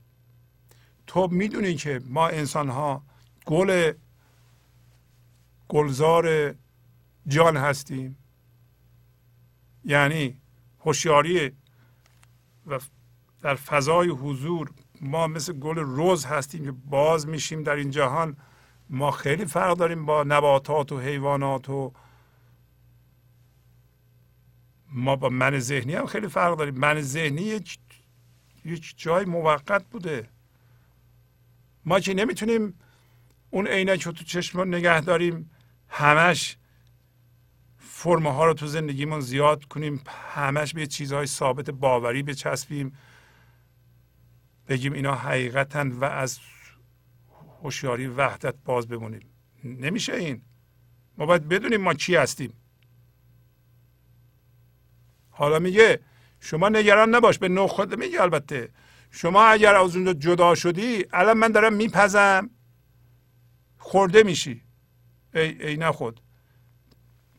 تو 1.06 1.28
می‌دونی 1.28 1.74
که 1.74 2.00
ما 2.04 2.28
انسان 2.28 2.68
ها 2.68 3.02
گل 3.46 3.92
گلزار 5.68 6.54
جان 7.26 7.56
هستیم. 7.56 8.16
یعنی 9.84 10.40
هوشیاری 10.80 11.52
و 12.66 12.78
در 13.42 13.54
فضای 13.54 14.08
حضور 14.08 14.70
ما 15.00 15.26
مثل 15.26 15.52
گل 15.52 15.78
روز 15.78 16.24
هستیم 16.24 16.64
که 16.64 16.72
باز 16.72 17.28
میشیم 17.28 17.62
در 17.62 17.76
این 17.76 17.90
جهان. 17.90 18.36
ما 18.90 19.10
خیلی 19.10 19.44
فرق 19.44 19.76
داریم 19.76 20.06
با 20.06 20.22
نباتات 20.22 20.92
و 20.92 21.00
حیوانات 21.00 21.68
و 21.68 21.92
ما 24.88 25.16
با 25.16 25.28
من 25.28 25.58
ذهنی 25.58 25.94
هم 25.94 26.06
خیلی 26.06 26.28
فرق 26.28 26.58
داریم. 26.58 26.74
من 26.74 27.00
ذهنی 27.00 27.42
یک, 27.42 27.78
یک 28.64 28.94
جای 28.96 29.24
موقت 29.24 29.84
بوده. 29.84 30.28
ما 31.84 32.00
که 32.00 32.14
نمی‌تونیم 32.14 32.74
اون 33.50 33.66
عینک 33.66 34.02
رو 34.02 34.12
تو 34.12 34.24
چشم 34.24 34.60
نگه 34.60 35.00
داریم 35.00 35.50
همش 35.88 36.56
فرمه 38.02 38.32
ها 38.32 38.46
رو 38.46 38.54
تو 38.54 38.66
زندگیمون 38.66 39.20
زیاد 39.20 39.64
کنیم 39.64 40.04
همش 40.34 40.74
به 40.74 40.86
چیزهای 40.86 41.26
ثابت 41.26 41.70
باوری 41.70 42.22
بچسبیم 42.22 42.92
بگیم 44.68 44.92
اینا 44.92 45.14
حقیقتن 45.14 45.92
و 45.92 46.04
از 46.04 46.38
هوشیاری 47.62 48.06
وحدت 48.06 48.54
باز 48.64 48.88
بمونیم. 48.88 49.30
نمیشه 49.64 50.14
این. 50.14 50.42
ما 51.18 51.26
باید 51.26 51.48
بدونیم 51.48 51.80
ما 51.80 51.94
چی 51.94 52.16
هستیم. 52.16 52.52
حالا 55.30 55.58
میگه 55.58 56.00
شما 56.40 56.68
نگران 56.68 57.14
نباش 57.14 57.38
به 57.38 57.48
نو 57.48 57.66
خود 57.66 57.94
میگه 57.94 58.22
البته. 58.22 58.68
شما 59.10 59.44
اگر 59.44 59.74
از 59.74 59.96
اونجا 59.96 60.12
جدا 60.12 60.54
شدی 60.54 61.04
الان 61.12 61.38
من 61.38 61.48
دارم 61.48 61.72
میپزم. 61.74 62.50
خورده 63.78 64.22
میشی. 64.22 64.62
ای, 65.34 65.66
ای 65.66 65.76
نخود. 65.76 66.20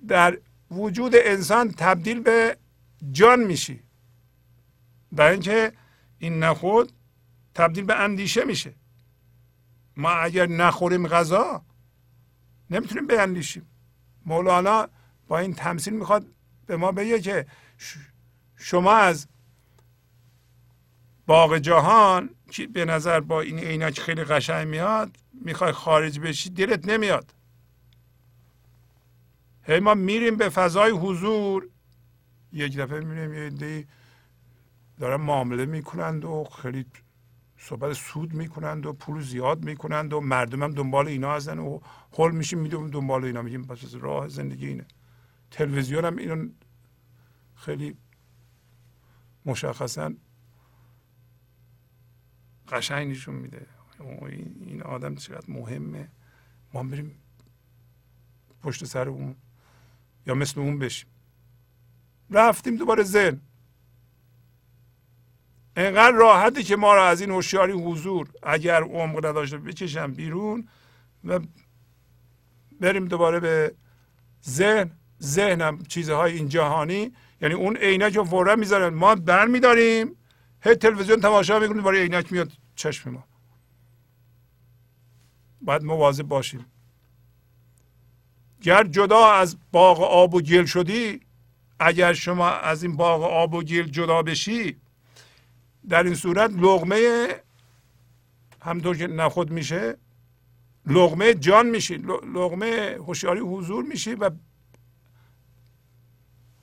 در 0.07 0.39
وجود 0.73 1.11
انسان 1.15 1.71
تبدیل 1.71 2.19
به 2.19 2.57
جان 3.11 3.39
میشی. 3.39 3.83
برای 5.11 5.31
اینکه 5.31 5.71
این 6.19 6.43
نخود 6.43 6.91
تبدیل 7.55 7.83
به 7.83 7.95
اندیشه 7.95 8.45
میشه. 8.45 8.73
ما 9.97 10.09
اگر 10.09 10.47
نخوریم 10.47 11.07
غذا 11.07 11.61
نمی‌تونیم 12.69 13.07
بیندیشیم 13.07 13.65
مولانا 14.25 14.87
با 15.27 15.39
این 15.39 15.53
تمثیل 15.53 15.93
می‌خواد 15.93 16.25
به 16.65 16.77
ما 16.77 16.91
بگه 16.91 17.19
که 17.19 17.45
شما 18.55 18.93
از 18.93 19.27
باغ 21.25 21.57
جهان 21.57 22.29
که 22.51 22.67
به 22.67 22.85
نظر 22.85 23.19
با 23.19 23.41
این 23.41 23.59
عینک 23.59 23.99
خیلی 23.99 24.23
قشنگ 24.23 24.67
میاد 24.67 25.17
می‌خوای 25.33 25.71
خارج 25.71 26.19
بشی 26.19 26.49
دلت 26.49 26.87
نمیاد. 26.87 27.33
هی 29.63 29.79
ما 29.79 29.93
میریم 29.93 30.37
به 30.37 30.49
فضای 30.49 30.91
حضور. 30.91 31.69
یک 32.51 32.77
دفعه 32.77 32.99
میریم 32.99 33.33
یه 33.33 33.39
عده 33.39 33.87
دارن 34.99 35.21
معامله 35.21 35.65
می‌کنند 35.65 36.25
و 36.25 36.43
خیلی 36.43 36.85
صحبت 37.57 37.93
سود 37.93 38.33
می‌کنند 38.33 38.85
و 38.85 38.93
پول 38.93 39.21
زیاد 39.21 39.65
می‌کنند 39.65 40.13
و 40.13 40.19
مردم 40.21 40.63
هم 40.63 40.71
دنبال 40.71 41.07
اینا 41.07 41.33
هستن 41.33 41.59
و 41.59 41.79
حل 42.17 42.31
میشیم 42.31 42.59
می‌دونم 42.59 42.89
دنبال 42.89 43.25
اینا 43.25 43.41
میگیم 43.41 43.65
پس 43.65 43.95
راه 43.95 44.27
زندگی 44.27 44.67
اینه. 44.67 44.85
تلویزیون 45.51 46.05
هم 46.05 46.17
اینو 46.17 46.49
خیلی 47.55 47.97
مشخصا 49.45 50.13
قشنگ 52.69 53.11
نشون 53.11 53.35
میده 53.35 53.67
این 54.59 54.81
آدم 54.83 55.15
چقدر 55.15 55.45
مهمه. 55.47 56.09
ما 56.73 56.83
بریم 56.83 57.15
پشت 58.63 58.85
سر 58.85 59.09
اون 59.09 59.35
یا 60.27 60.33
مثل 60.33 60.59
اون 60.59 60.79
بشیم. 60.79 61.09
رفتیم 62.29 62.75
دوباره 62.75 63.03
ذهن. 63.03 63.41
انقدر 65.75 66.11
راحتی 66.11 66.63
که 66.63 66.75
ما 66.75 66.93
را 66.93 67.07
از 67.07 67.21
این 67.21 67.31
هوشیاری 67.31 67.73
حضور 67.73 68.29
اگر 68.43 68.83
عمق 68.83 69.25
نداشته 69.25 69.57
بکشم 69.57 70.13
بیرون 70.13 70.67
و 71.23 71.39
بریم 72.81 73.07
دوباره 73.07 73.39
به 73.39 73.75
ذهن. 74.49 74.91
ذهنم 75.21 75.83
چیزهای 75.83 76.33
این 76.33 76.49
جهانی 76.49 77.11
یعنی 77.41 77.53
اون 77.53 77.77
عینک 77.77 78.15
رو 78.15 78.23
فورا 78.23 78.55
می‌ذارن. 78.55 78.93
ما 78.93 79.15
بر 79.15 79.47
میداریم. 79.47 80.15
هی 80.61 80.75
تلویزیون 80.75 81.21
تماشا 81.21 81.59
می‌کنیم 81.59 81.77
دوباره 81.77 82.01
عینک 82.01 82.31
میاد 82.31 82.51
چشم 82.75 83.09
ما. 83.09 83.23
باید 85.61 85.83
مواظب 85.83 86.23
باشیم. 86.23 86.65
گر 88.63 88.83
جدا 88.83 89.31
از 89.31 89.57
باغ 89.71 90.01
آب 90.01 90.33
و 90.33 90.41
گل 90.41 90.65
شدی 90.65 91.21
اگر 91.79 92.13
شما 92.13 92.49
از 92.49 92.83
این 92.83 92.95
باغ 92.95 93.23
آب 93.23 93.53
و 93.53 93.63
گل 93.63 93.83
جدا 93.83 94.21
بشی 94.21 94.77
در 95.89 96.03
این 96.03 96.15
صورت 96.15 96.51
لغمه 96.51 97.27
همطور 98.61 98.97
که 98.97 99.07
نخود 99.07 99.51
میشه 99.51 99.97
لغمه 100.85 101.33
جان 101.33 101.69
میشی 101.69 101.95
لغمه 102.33 102.97
هوشیاری 102.99 103.39
حضور 103.39 103.83
میشی 103.85 104.15
و 104.15 104.29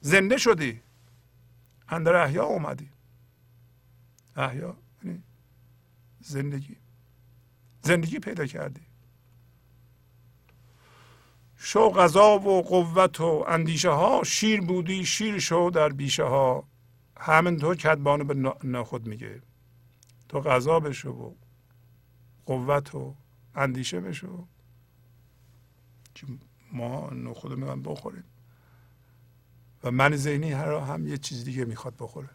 زنده 0.01 0.37
شدی. 0.37 0.81
اندر 1.89 2.15
احیا 2.15 2.45
اومدی. 2.45 2.91
احیا 4.37 4.77
یعنی 5.05 5.23
زندگی. 6.21 6.77
زندگی 7.83 8.19
پیدا 8.19 8.47
کردی. 8.47 8.90
شو 11.63 11.91
غذا 11.91 12.39
و 12.39 12.63
قوت 12.63 13.21
و 13.21 13.45
اندیشه 13.49 13.91
ها 13.91 14.23
شیر 14.25 14.61
بودی 14.61 15.05
شیر 15.05 15.39
شو 15.39 15.71
در 15.75 15.89
بیشه 15.89 16.25
ها. 16.25 16.69
همینطور 17.17 17.77
کدبانو 17.77 18.25
به 18.25 18.55
نخود 18.65 19.07
میگه. 19.07 19.43
تو 20.29 20.41
غذا 20.41 20.81
بشو 20.81 21.11
و 21.11 21.35
قوت 22.47 22.95
و 22.95 23.17
اندیشه 23.55 24.01
بشو. 24.01 24.47
ما 26.73 27.11
نخود 27.11 27.59
میگن 27.59 27.83
بخوریم. 27.83 28.25
و 29.85 29.91
من 29.91 30.17
ذهنی 30.17 30.53
هر 30.53 30.73
هم 30.73 31.07
یه 31.07 31.19
چیز 31.19 31.45
دیگه 31.45 31.65
می‌خواد 31.65 31.95
بخوره. 31.99 32.31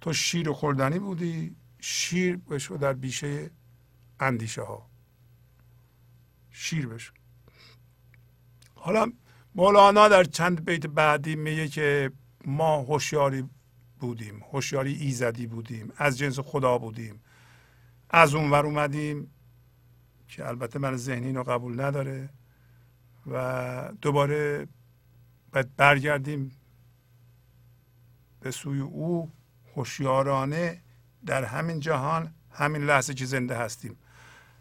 تو 0.00 0.12
شیر 0.12 0.52
خوردنی 0.52 0.98
بودی 0.98 1.56
شیر 1.80 2.36
بشو 2.36 2.76
در 2.76 2.92
بیشه 2.92 3.50
اندیشه 4.20 4.62
ها. 4.62 4.90
شیر 6.50 6.86
بشو. 6.86 7.15
حالا 8.86 9.12
مولانا 9.54 10.08
در 10.08 10.24
چند 10.24 10.64
بیت 10.64 10.86
بعدی 10.86 11.36
میگه 11.36 11.68
که 11.68 12.10
ما 12.44 12.76
هوشیاری 12.76 13.48
بودیم 14.00 14.44
هوشیاری 14.52 14.94
ایزدی 14.94 15.46
بودیم 15.46 15.92
از 15.96 16.18
جنس 16.18 16.38
خدا 16.38 16.78
بودیم. 16.78 17.20
از 18.10 18.34
اون 18.34 18.50
ور 18.50 18.66
اومدیم 18.66 19.30
که 20.28 20.48
البته 20.48 20.78
من 20.78 20.96
ذهنی 20.96 21.32
رو 21.32 21.42
قبول 21.42 21.80
نداره 21.80 22.28
و 23.26 23.92
دوباره 24.00 24.68
باید 25.52 25.76
برگردیم 25.76 26.56
به 28.40 28.50
سوی 28.50 28.80
او 28.80 29.32
هوشیارانه 29.76 30.82
در 31.26 31.44
همین 31.44 31.80
جهان 31.80 32.34
همین 32.50 32.84
لحظه 32.84 33.14
که 33.14 33.24
زنده 33.24 33.56
هستیم. 33.56 33.96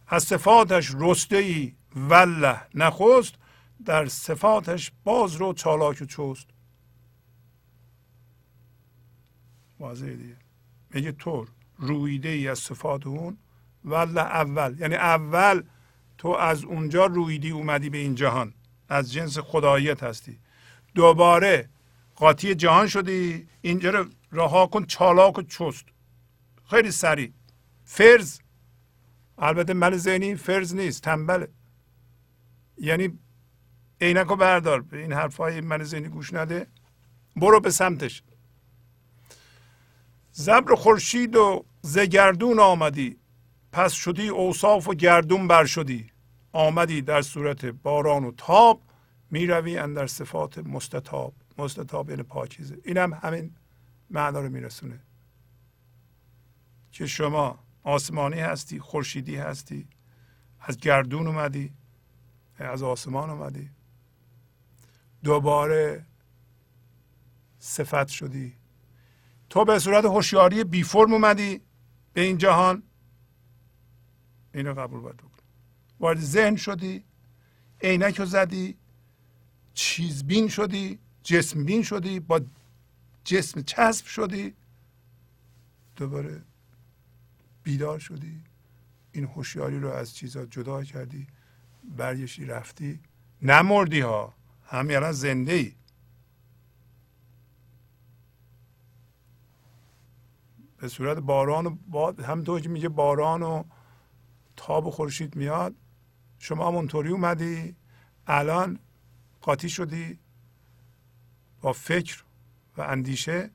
از 0.08 0.24
صفاتش 0.24 0.92
رسته 1.00 1.38
ای 1.38 1.74
وله 1.96 2.62
نخست 2.76 3.36
در 3.86 4.06
صفاتش 4.06 4.92
باز 5.04 5.36
رو 5.36 5.54
چالاک 5.54 6.02
و 6.02 6.06
چوست 6.06 6.48
واضح 9.80 10.06
دیگه. 10.06 10.38
میگه 10.90 11.12
طور 11.12 11.48
رویده 11.78 12.30
ای 12.30 12.48
از 12.48 12.60
صفات 12.60 13.08
اون 13.08 13.38
وله 13.86 14.22
اول 14.22 14.76
یعنی 14.80 14.96
اول 14.96 15.64
تو 16.18 16.28
از 16.28 16.64
اونجا 16.64 17.06
رویدی 17.06 17.50
اومدی 17.50 17.90
به 17.90 17.98
این 17.98 18.16
جهان. 18.16 18.54
از 18.90 19.14
جنس 19.14 19.38
خداییت 19.38 20.04
هستی. 20.04 20.40
دوباره 20.96 21.70
قاطی 22.16 22.56
جهان 22.56 22.88
شدی. 22.88 23.48
اینجا 23.62 23.90
رو 23.90 24.06
رها 24.32 24.68
کن 24.68 24.86
چالاک 24.86 25.38
و 25.38 25.42
چست. 25.42 25.86
خیلی 26.70 26.92
سریع. 26.92 27.32
فرض. 27.84 28.40
البته 29.38 29.74
من 29.74 29.98
ذهنی 29.98 30.36
فرض 30.36 30.76
نیست. 30.76 31.04
تنبله. 31.04 31.48
یعنی 32.78 33.20
عینک 34.02 34.28
رو 34.28 34.36
بردار. 34.36 34.82
به 34.82 34.98
این 35.02 35.14
حرفای 35.14 35.62
من 35.62 35.84
ذهنی 35.84 36.08
گوش 36.08 36.34
نده. 36.34 36.68
برو 37.36 37.60
به 37.60 37.72
سمتش. 37.72 38.24
زبر 40.32 40.76
خورشید 40.76 41.36
و 41.36 41.66
زگردون 41.82 42.60
آمدی. 42.60 43.18
پس 43.72 43.94
شدی 43.94 44.28
اوصاف 44.28 44.88
و 44.88 44.94
گردون 44.94 45.48
بر 45.48 45.66
شدی. 45.66 46.12
آمدی 46.54 47.02
در 47.02 47.22
صورت 47.22 47.66
باران 47.66 48.24
و 48.24 48.32
تاب. 48.32 48.82
می‌روی 49.32 49.78
اندر 49.78 50.08
صفات 50.08 50.58
مستطاب. 50.58 51.34
مستطاب 51.58 52.10
یعنی 52.10 52.24
پاکیزه. 52.24 52.78
این 52.84 52.98
هم 52.98 53.14
همین 53.14 53.56
معنا 54.10 54.40
رو 54.40 54.50
میرسونه. 54.50 55.00
که 56.92 57.08
شما 57.08 57.60
آسمانی 57.84 58.40
هستی 58.40 58.80
خورشیدی 58.80 59.36
هستی. 59.36 59.88
از 60.60 60.78
گردون 60.78 61.28
اومدی 61.28 61.74
از 62.60 62.84
آسمان 62.84 63.30
اومدی. 63.30 63.70
دوباره 65.26 66.06
صفت 67.60 68.08
شدی. 68.08 68.54
تو 69.50 69.66
به 69.66 69.80
صورت 69.80 70.06
هوشیاری 70.06 70.64
بی 70.64 70.84
فرم 70.84 71.14
اومدی 71.14 71.62
به 72.14 72.22
این 72.22 72.38
جهان. 72.38 72.84
اینو 74.54 74.74
قبول 74.74 75.00
باید 75.00 75.18
بکن 75.18 75.44
وارد 76.00 76.20
ذهن 76.20 76.56
شدی 76.56 77.04
عینک 77.82 78.20
رو 78.20 78.26
زدی 78.26 78.78
چیزبین 79.74 80.48
شدی 80.48 81.00
جسم 81.24 81.66
بین 81.66 81.84
شدی 81.84 82.20
با 82.20 82.42
جسم 83.24 83.62
چسب 83.62 84.06
شدی 84.06 84.54
دوباره 85.96 86.42
بیدار 87.64 88.00
شدی. 88.00 88.44
این 89.12 89.24
هوشیاری 89.26 89.80
رو 89.80 89.90
از 89.90 90.16
چیزها 90.16 90.46
جدا 90.46 90.84
کردی 90.84 91.28
برگشتی 91.84 92.46
رفتی 92.46 93.00
نمردی 93.42 94.00
ها. 94.00 94.34
همین 94.66 94.96
الان 94.96 95.12
زنده 95.12 95.54
ای 95.54 95.76
به 100.78 100.88
صورت 100.88 101.18
باران 101.18 101.66
و 101.66 101.78
باد 101.88 102.20
همطور 102.20 102.62
که 102.62 102.70
میگه 102.70 102.90
باران 102.90 103.44
و 103.44 103.64
تاب 104.56 104.86
و 104.86 104.92
خورشید 104.92 105.36
میاد 105.36 105.76
شما 106.40 106.68
هم 106.68 106.76
اونطوری 106.76 107.10
اومدی 107.10 107.76
الان 108.28 108.80
قاطی 109.42 109.70
شدی 109.70 110.20
با 111.62 111.74
فکر 111.74 112.24
و 112.78 112.82
اندیشه. 112.82 113.52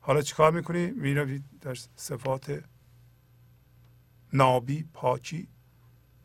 حالا 0.00 0.22
چیکار 0.22 0.52
می‌کنی؟ 0.52 0.90
می‌روی 0.90 1.42
در 1.60 1.74
صفات 1.96 2.64
نابی 4.32 4.88
پاکی 4.92 5.48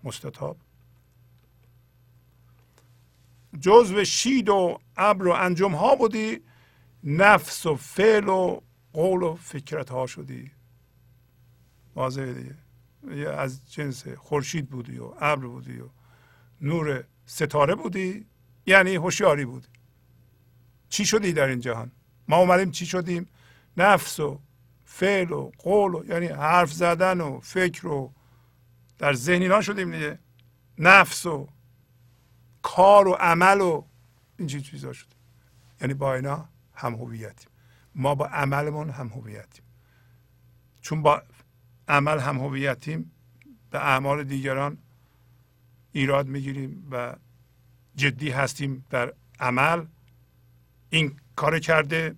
مستطاب. 0.04 0.58
جزو 3.60 4.04
شید 4.04 4.50
و 4.50 4.80
ابر 4.98 5.28
و 5.28 5.32
انجم 5.32 5.72
ها 5.72 5.96
بودی 5.96 6.40
نفس 7.04 7.66
و 7.66 7.76
فعل 7.76 8.28
و 8.28 8.62
قول 8.94 9.24
و 9.24 9.36
فکرت 9.36 9.90
ها 9.90 10.08
شدی. 10.08 10.52
واضحه 11.96 12.34
دیگه. 12.34 12.56
از 13.30 13.72
جنس 13.72 14.08
خورشید 14.08 14.70
بودی 14.70 14.98
و 14.98 15.14
ابر 15.20 15.48
بودی 15.48 15.80
و 15.80 15.90
نور 16.62 17.04
ستاره 17.26 17.76
بودی 17.76 18.26
یعنی 18.66 18.96
هوشیاری 18.96 19.46
بودی. 19.46 19.68
چی 20.90 21.06
شدی 21.06 21.34
در 21.34 21.48
این 21.48 21.60
جهان؟ 21.60 21.92
ما 22.28 22.38
اومدیم 22.38 22.72
چی 22.72 22.86
شدیم؟ 22.86 23.30
نفس 23.78 24.20
و 24.20 24.40
فعل 24.86 25.32
و 25.32 25.52
قول 25.58 25.96
و 25.96 26.06
یعنی 26.06 26.28
حرف 26.28 26.74
زدن 26.74 27.22
و 27.22 27.40
فکر 27.40 27.88
و 27.88 28.14
در 28.98 29.14
ذهن 29.14 29.42
اینا 29.42 29.62
شدیم 29.62 29.92
دیگه. 29.92 30.20
نفس 30.78 31.26
و 31.26 31.48
کار 32.62 33.08
و 33.08 33.12
عمل 33.12 33.62
و 33.62 33.84
این 34.38 34.48
چیزا 34.48 34.94
شد 34.94 35.08
یعنی 35.82 35.94
با 35.94 36.16
اینا 36.16 36.50
هم 36.74 36.96
هویتیم. 36.96 37.50
ما 37.96 38.16
با 38.16 38.28
عملمون 38.28 38.90
هم 38.90 39.08
هویتیم. 39.08 39.64
چون 40.82 41.02
با 41.02 41.24
عمل 41.88 42.20
هم 42.20 42.38
هویتیم 42.38 43.12
به 43.72 43.80
اعمال 43.80 44.24
دیگران 44.24 44.78
ایراد 45.92 46.28
می‌گیریم 46.28 46.88
و 46.92 47.16
جدی 47.96 48.30
هستیم 48.30 48.86
در 48.90 49.14
عمل. 49.40 49.86
این 50.90 51.20
کار 51.36 51.60
کرده 51.60 52.16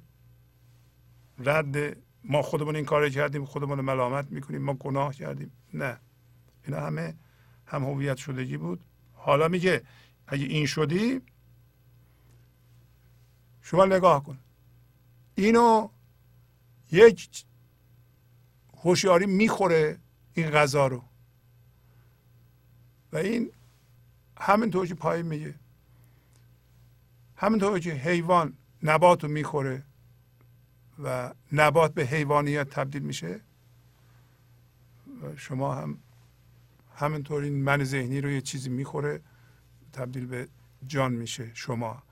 رد 1.40 1.98
ما 2.24 2.42
خودمون 2.42 2.76
این 2.76 2.86
کار 2.86 3.10
کردیم 3.10 3.46
خودمون 3.46 3.82
ملامت 3.82 4.32
می‌کنیم 4.32 4.62
ما 4.62 4.74
گناه 4.74 5.14
کردیم. 5.14 5.52
نه. 5.74 6.00
اینا 6.66 6.80
همه 6.80 7.16
هم 7.66 7.84
هویت 7.84 8.18
شدگی 8.18 8.58
بود. 8.58 8.86
حالا 9.14 9.48
میگه 9.48 9.84
اگه 10.34 10.46
این 10.46 10.66
شدی 10.66 11.22
شما 13.62 13.86
نگاه 13.86 14.24
کن. 14.24 14.38
اینو 15.36 15.90
یک 16.92 17.46
هوشیاری 18.78 19.26
می‌خوره 19.26 20.00
این 20.34 20.50
غذا 20.50 20.88
رو. 20.88 21.04
و 23.12 23.18
این 23.18 23.52
همینطور 24.38 24.88
که 24.88 24.96
پای 24.96 25.24
میگه 25.24 25.56
همینطور 27.36 27.80
که 27.80 27.92
حیوان 27.92 28.54
نبات 28.84 29.24
رو 29.24 29.30
می‌خوره 29.30 29.84
و 31.04 31.34
نبات 31.52 31.94
به 31.94 32.06
حیوانیت 32.06 32.70
تبدیل 32.70 33.02
میشه 33.02 33.42
و 35.22 35.36
شما 35.36 35.76
هم 35.76 35.98
همینطور 36.96 37.44
این 37.44 37.64
من 37.64 37.84
ذهنی 37.84 38.22
رو 38.22 38.30
یه 38.30 38.42
چیزی 38.42 38.70
می‌خوره 38.70 39.22
تبدیل 39.94 40.26
به 40.26 40.48
جان 40.88 41.12
میشه 41.12 41.52
شما. 41.54 42.04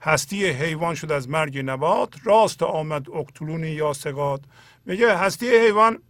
هستی 0.00 0.46
حیوان 0.46 0.94
شد 0.94 1.12
از 1.12 1.28
مرگ 1.28 1.58
نبات 1.58 2.26
راست 2.26 2.62
آمد 2.62 3.10
اکتلونی 3.10 3.68
یا 3.68 3.92
سقات 3.92 4.44
میگه 4.84 5.18
هستی 5.18 5.46
حیوان 5.48 6.02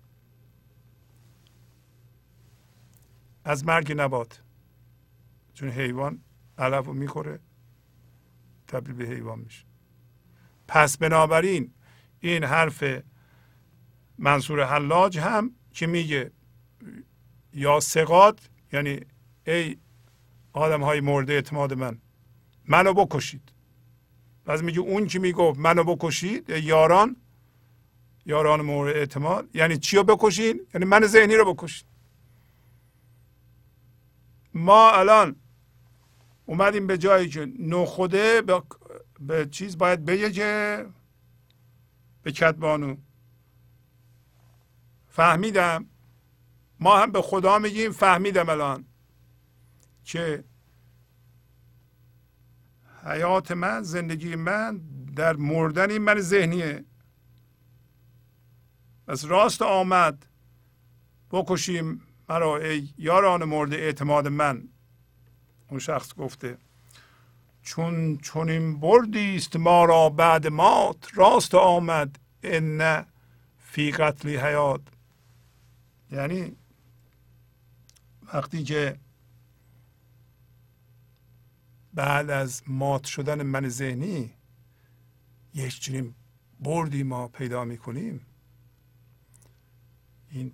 از 3.45 3.67
مرگ 3.67 3.93
نبات. 3.97 4.43
چون 5.55 5.71
حیوان 5.71 6.21
علف 6.59 6.87
رو 6.87 6.93
می‌خوره 6.93 7.41
تبدیل 8.69 8.95
به 8.95 9.05
حیوان 9.05 9.39
میشه. 9.39 9.65
پس 10.69 10.99
بنابراین 10.99 11.75
این 12.21 12.45
حرف 12.45 12.85
منصور 14.19 14.65
حلاج 14.65 15.19
هم 15.19 15.55
که 15.73 15.87
میگه 15.87 16.31
یا 17.53 17.81
سقات 17.81 18.49
یعنی 18.73 19.01
ای 19.47 19.77
آدم 20.59 20.83
های 20.83 21.01
مورد 21.01 21.31
اعتماد 21.31 21.75
من. 21.75 21.99
منو 22.65 22.95
بکشید. 22.95 23.53
پس 24.47 24.63
میگه 24.63 24.81
اون 24.81 25.07
که 25.07 25.19
می‌گفت 25.19 25.61
منو 25.61 25.85
بکشید 25.85 26.51
یاران. 26.51 27.17
یاران 28.27 28.61
مورد 28.61 28.97
اعتماد. 28.97 29.57
یعنی 29.57 29.79
چی 29.79 29.97
رو 29.97 30.05
بکشید 30.05 30.69
یعنی 30.75 30.85
من 30.85 31.07
ذهنی 31.07 31.37
رو 31.37 31.55
بکشید 31.55 31.87
ما 34.55 34.91
الان 34.91 35.37
اومدیم 36.47 36.87
به 36.87 36.99
جایی 36.99 37.29
که 37.29 37.49
نخوده 37.59 38.43
به, 38.43 38.63
به 39.21 39.47
چیز 39.47 39.79
باید 39.79 40.05
بگه 40.05 40.31
که 40.31 40.87
به 42.23 42.33
کتبانو. 42.33 42.97
فهمیدم. 45.09 45.87
ما 46.81 46.99
هم 46.99 47.13
به 47.13 47.23
خدا 47.23 47.59
میگیم 47.59 47.93
فهمیدم 47.93 48.49
الان 48.49 48.85
که 50.05 50.45
حیات 53.05 53.53
من 53.53 53.83
زندگی 53.83 54.37
من 54.37 54.81
در 55.17 55.37
مردن 55.37 55.91
این 55.91 56.03
من 56.03 56.21
ذهنیه. 56.21 56.85
پس 59.07 59.25
راست 59.25 59.63
آمد 59.63 60.27
بکشیم 61.31 62.03
مرا 62.29 62.57
ای 62.57 62.89
یاران 62.99 63.45
مورد 63.45 63.75
اعتماد 63.75 64.29
من. 64.29 64.69
اون 65.71 65.81
شخص 65.81 66.15
گفته 66.15 66.59
چون 67.63 68.17
چون 68.17 68.51
این 68.51 68.81
بردی 68.81 69.37
است 69.37 69.57
ما 69.57 69.85
را 69.85 70.09
بعد 70.09 70.47
مات 70.47 71.09
راست 71.15 71.55
آمد 71.55 72.19
ان 72.43 73.07
فی 73.59 73.91
قتلی 73.91 74.37
حیات. 74.37 74.81
یعنی 76.13 76.57
وقتی 78.35 78.65
که 78.65 78.97
بعد 81.99 82.31
از 82.31 82.63
مات 82.67 83.05
شدن 83.05 83.43
من 83.43 83.69
ذهنی 83.69 84.33
یک 85.55 85.81
چنین 85.81 86.15
بردی 86.61 87.03
ما 87.03 87.29
پیدا 87.29 87.65
می‌کنیم. 87.65 88.21
این 90.31 90.53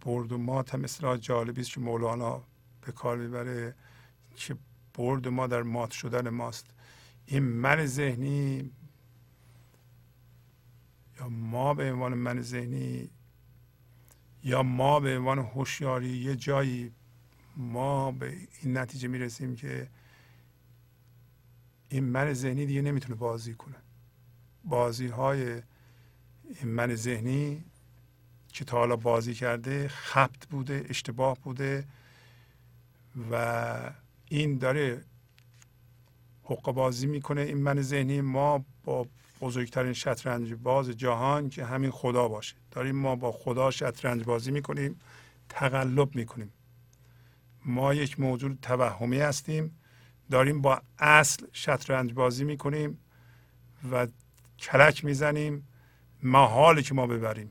برد 0.00 0.32
و 0.32 0.38
مات 0.38 0.74
هم 0.74 0.84
اصطلاح 0.84 1.16
جالبی 1.16 1.60
است 1.60 1.72
که 1.72 1.80
مولانا 1.80 2.42
به 2.80 2.92
کار 2.92 3.16
می‌بره 3.16 3.74
که 4.36 4.56
برد 4.94 5.28
ما 5.28 5.46
در 5.46 5.62
مات 5.62 5.90
شدن 5.90 6.28
ماست. 6.28 6.66
این 7.26 7.42
من 7.42 7.86
ذهنی 7.86 8.70
یا 11.20 11.28
ما 11.28 11.74
به 11.74 11.92
عنوان 11.92 12.14
من 12.14 12.42
ذهنی 12.42 13.10
یا 14.44 14.62
ما 14.62 15.00
به 15.00 15.18
عنوان 15.18 15.38
هوشیاری 15.38 16.08
یه 16.08 16.36
جایی 16.36 16.92
ما 17.56 18.12
به 18.12 18.36
این 18.62 18.78
نتیجه 18.78 19.08
می‌رسیم 19.08 19.56
که 19.56 19.88
این 21.88 22.04
من 22.04 22.32
ذهنی 22.32 22.66
دیگه 22.66 22.82
نمی‌تونه 22.82 23.14
بازی 23.14 23.54
کنه. 23.54 23.76
بازی 24.64 25.06
های 25.06 25.62
این 26.60 26.68
من 26.68 26.94
ذهنی 26.94 27.64
که 28.52 28.64
تا 28.64 28.78
حالا 28.78 28.96
بازی 28.96 29.34
کرده 29.34 29.88
خبت 29.88 30.46
بوده 30.50 30.86
اشتباه 30.88 31.38
بوده 31.38 31.84
و 33.30 33.92
این 34.28 34.58
داره 34.58 35.04
حق 36.42 36.72
بازی 36.72 37.06
می‌کنه. 37.06 37.40
این 37.40 37.58
من 37.58 37.82
ذهنی 37.82 38.20
ما 38.20 38.64
با 38.84 39.06
بزرگترین 39.40 39.92
شطرنج 39.92 40.54
باز 40.54 40.90
جهان 40.90 41.48
که 41.48 41.64
همین 41.64 41.90
خدا 41.90 42.28
باشه. 42.28 42.56
داریم 42.70 42.96
ما 42.96 43.16
با 43.16 43.32
خدا 43.32 43.70
شطرنج 43.70 44.24
بازی 44.24 44.50
می‌کنیم 44.50 45.00
تقلب 45.48 46.16
می‌کنیم. 46.16 46.52
ما 47.64 47.94
یک 47.94 48.20
موجود 48.20 48.58
توهمی 48.62 49.18
هستیم. 49.18 49.77
داریم 50.30 50.62
با 50.62 50.82
اصل 50.98 51.46
شطرنج 51.52 52.12
بازی 52.12 52.44
می‌کنیم 52.44 52.98
و 53.92 54.06
کلک 54.58 55.04
می‌زنیم 55.04 55.68
محاله 56.22 56.82
که 56.82 56.94
ما 56.94 57.06
ببریم. 57.06 57.50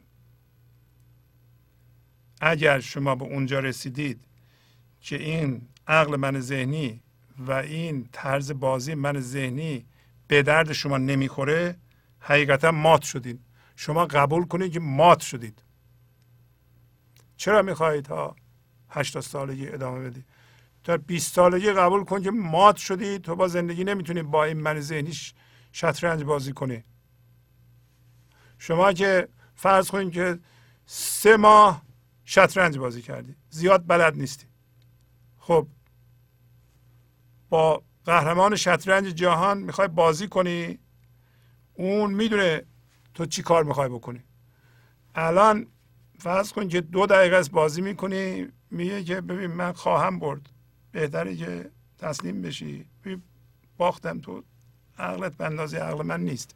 اگر 2.42 2.80
شما 2.80 3.16
به 3.16 3.26
اونجا 3.26 3.60
رسیدید 3.60 4.26
که 5.02 5.16
این 5.16 5.62
عقل 5.88 6.16
من 6.16 6.40
ذهنی 6.40 7.02
و 7.38 7.52
این 7.52 8.10
طرز 8.12 8.52
بازی 8.52 8.94
من 8.94 9.20
ذهنی 9.20 9.86
به 10.28 10.42
درد 10.44 10.74
شما 10.74 10.98
نمی‌خوره 10.98 11.76
حقیقتا 12.20 12.72
مات 12.72 13.02
شدید 13.02 13.40
شما 13.76 14.06
قبول 14.06 14.46
کنید 14.46 14.72
که 14.72 14.80
مات 14.80 15.20
شدید. 15.20 15.64
چرا 17.38 17.62
می‌خواهید 17.62 18.06
تا 18.06 18.36
80 18.90 19.24
سالگی 19.24 19.68
ادامه 19.68 20.10
بدید؟ 20.10 20.26
تا 20.88 20.98
20 20.98 21.34
سالگی 21.34 21.72
قبول 21.72 22.04
کن 22.04 22.22
که 22.22 22.32
مات 22.32 22.78
شدی. 22.78 23.20
تو 23.20 23.36
با 23.36 23.48
زندگی 23.48 23.84
نمی‌تونی 23.84 24.24
با 24.24 24.44
این 24.44 24.58
من 24.58 24.80
ذهنی 24.80 25.14
شطرنج 25.72 26.24
بازی 26.24 26.54
کنی. 26.54 26.84
شما 28.58 28.94
که 28.94 29.28
فرض 29.56 29.92
کنید 29.92 30.14
که 30.14 30.40
سه 30.86 31.38
ماه 31.38 31.82
شطرنج 32.26 32.78
بازی 32.78 33.02
کردی. 33.02 33.36
زیاد 33.50 33.88
بلد 33.88 34.18
نیستی. 34.18 34.46
خب 35.38 35.68
با 37.50 37.84
قهرمان 38.06 38.56
شطرنج 38.56 39.08
جهان 39.08 39.58
می‌خوای 39.58 39.88
بازی 39.88 40.28
کنی؟ 40.28 40.80
اون 41.74 42.14
می‌دونه 42.14 42.66
تو 43.14 43.26
چی 43.26 43.44
کار 43.44 43.64
می‌خوای 43.64 43.90
بکنی. 43.90 44.24
الان 45.16 45.68
فرض 46.20 46.52
کن 46.52 46.68
که 46.68 46.82
دو 46.82 47.06
دقیقه 47.06 47.36
است 47.36 47.52
بازی 47.52 47.82
می‌کنی 47.82 48.48
میگه 48.72 49.04
که 49.04 49.22
ببین 49.22 49.52
من 49.52 49.74
خواهم 49.74 50.20
برد. 50.20 50.57
بهتره 50.92 51.36
که 51.36 51.72
تسلیم 51.98 52.42
بشی. 52.42 52.86
باختم 53.78 54.20
تو. 54.20 54.44
عقلت 55.00 55.38
به 55.38 55.46
اندازه 55.46 55.78
عقل 55.78 56.06
من 56.06 56.22
نیست. 56.22 56.56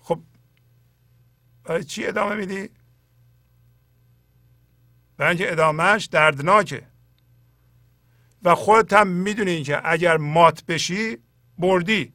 خب 0.00 0.20
برای 1.64 1.84
چی 1.84 2.06
ادامه 2.06 2.34
میدی؟ 2.34 2.70
برای 5.16 5.28
اینکه 5.28 5.52
ادامهش 5.52 6.04
دردناکه. 6.04 6.86
و 8.42 8.54
خودت 8.54 8.92
هم 8.92 9.06
می‌دونی 9.08 9.62
که 9.62 9.80
اگر 9.84 10.16
مات 10.16 10.64
بشی 10.64 11.18
بردی. 11.58 12.12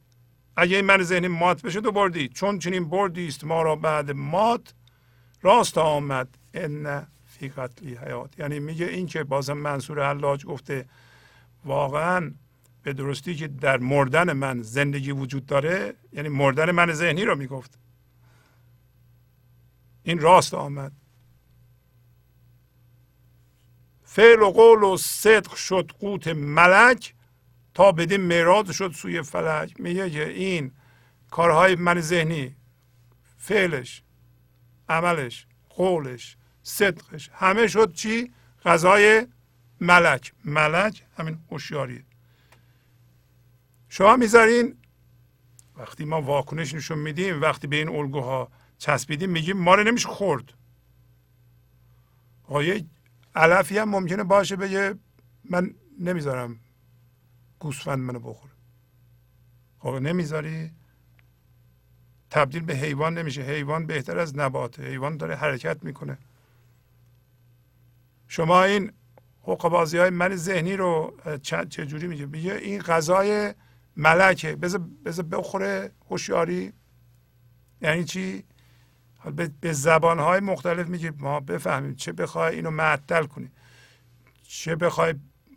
اگه 0.56 0.76
این 0.76 0.84
من 0.84 1.02
ذهنی 1.02 1.28
مات 1.28 1.62
بشه 1.62 1.80
تو 1.80 1.92
بردی. 1.92 2.28
چون 2.28 2.58
چنین 2.58 2.88
بردی 2.88 3.26
است 3.26 3.44
ما 3.44 3.62
را 3.62 3.76
بعد 3.76 4.10
مات. 4.10 4.74
راست 5.42 5.78
آمد. 5.78 6.38
ان 6.54 7.06
فی 7.42 7.48
قتلی 7.48 7.94
حیات. 7.94 8.38
یعنی 8.38 8.58
میگه 8.58 8.86
این 8.86 9.06
که 9.06 9.24
بازم 9.24 9.52
منصور 9.52 10.08
حلاج 10.08 10.46
گفته 10.46 10.86
واقعا 11.64 12.32
به 12.82 12.92
درستی 12.92 13.34
که 13.34 13.48
در 13.48 13.76
مردن 13.76 14.32
من 14.32 14.62
زندگی 14.62 15.12
وجود 15.12 15.46
داره 15.46 15.94
یعنی 16.12 16.28
مردن 16.28 16.70
من 16.70 16.92
ذهنی 16.92 17.24
رو 17.24 17.36
می‌گفت. 17.36 17.78
این 20.02 20.18
راست 20.18 20.54
آمد. 20.54 20.92
فعل 24.04 24.42
و 24.42 24.50
قول 24.50 24.82
و 24.82 24.96
صدق 24.96 25.54
شد 25.54 25.92
قوت 25.98 26.28
ملک 26.28 27.14
تا 27.74 27.92
بدین 27.92 28.20
مراد 28.20 28.72
شد 28.72 28.92
سوی 28.92 29.22
فلک. 29.22 29.80
میگه 29.80 30.10
که 30.10 30.28
این 30.28 30.72
کارهای 31.30 31.74
من 31.74 32.00
ذهنی 32.00 32.56
فعلش 33.36 34.02
عملش 34.88 35.46
قولش 35.68 36.36
صدقش. 36.62 37.30
همه 37.34 37.66
شد 37.66 37.92
چی؟ 37.92 38.32
غذای 38.64 39.26
ملک. 39.80 40.32
ملک 40.44 41.06
همین 41.16 41.38
هوشیاری 41.50 42.04
شما 43.88 44.16
می‌ذارین 44.16 44.76
وقتی 45.76 46.04
ما 46.04 46.22
واکنش 46.22 46.74
نشون 46.74 46.98
میدیم 46.98 47.40
وقتی 47.40 47.66
به 47.66 47.76
این 47.76 47.88
الگوها 47.88 48.50
چسبیدیم 48.78 49.30
میگیم 49.30 49.56
ما 49.56 49.74
رو 49.74 49.84
نمیشه 49.84 50.08
خورد. 50.08 50.54
یه 52.50 52.86
علفی 53.34 53.78
هم 53.78 53.88
ممکنه 53.88 54.24
باشه 54.24 54.56
بگه 54.56 54.94
من 55.50 55.74
نمی‌ذارم 56.00 56.60
گوسفند 57.58 57.98
منو 57.98 58.20
بخوره. 58.20 58.52
خب 59.78 59.88
نمی‌ذاری؟ 59.88 60.70
تبدیل 62.30 62.62
به 62.62 62.74
حیوان 62.74 63.18
نمیشه. 63.18 63.42
حیوان 63.42 63.86
بهتر 63.86 64.18
از 64.18 64.38
نباته. 64.38 64.82
حیوان 64.86 65.16
داره 65.16 65.36
حرکت 65.36 65.84
می‌کنه. 65.84 66.18
شما 68.32 68.64
این 68.64 68.92
حقبازی 69.42 69.98
های 69.98 70.10
من 70.10 70.36
ذهنی 70.36 70.76
رو 70.76 71.16
چجوری 71.42 72.06
میگه؟ 72.06 72.26
میگه 72.26 72.54
این 72.54 72.80
غذای 72.80 73.54
ملکه. 73.96 74.56
بذار 74.56 75.24
بخوره 75.30 75.92
هوشیاری. 76.10 76.72
یعنی 77.80 78.04
چی؟ 78.04 78.44
به 79.60 79.72
زبان 79.72 80.18
های 80.18 80.40
مختلف 80.40 80.88
میگه 80.88 81.10
ما 81.18 81.40
بفهمیم 81.40 81.94
چه 81.94 82.12
بخوای 82.12 82.56
اینو 82.56 82.70
معطل 82.70 83.24
کنی. 83.24 83.50
چه 84.42 84.76
بخوای 84.76 85.14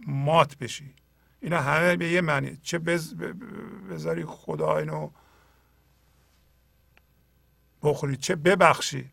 مات 0.07 0.57
بشی. 0.57 0.95
اینا 1.41 1.61
همه 1.61 1.95
به 1.95 2.09
یه 2.09 2.21
معنی. 2.21 2.57
چه 2.57 2.79
بذاری 2.79 4.25
خدا 4.25 4.77
اینو 4.77 5.09
بخوری 7.83 8.17
چه 8.17 8.35
ببخشی. 8.35 9.11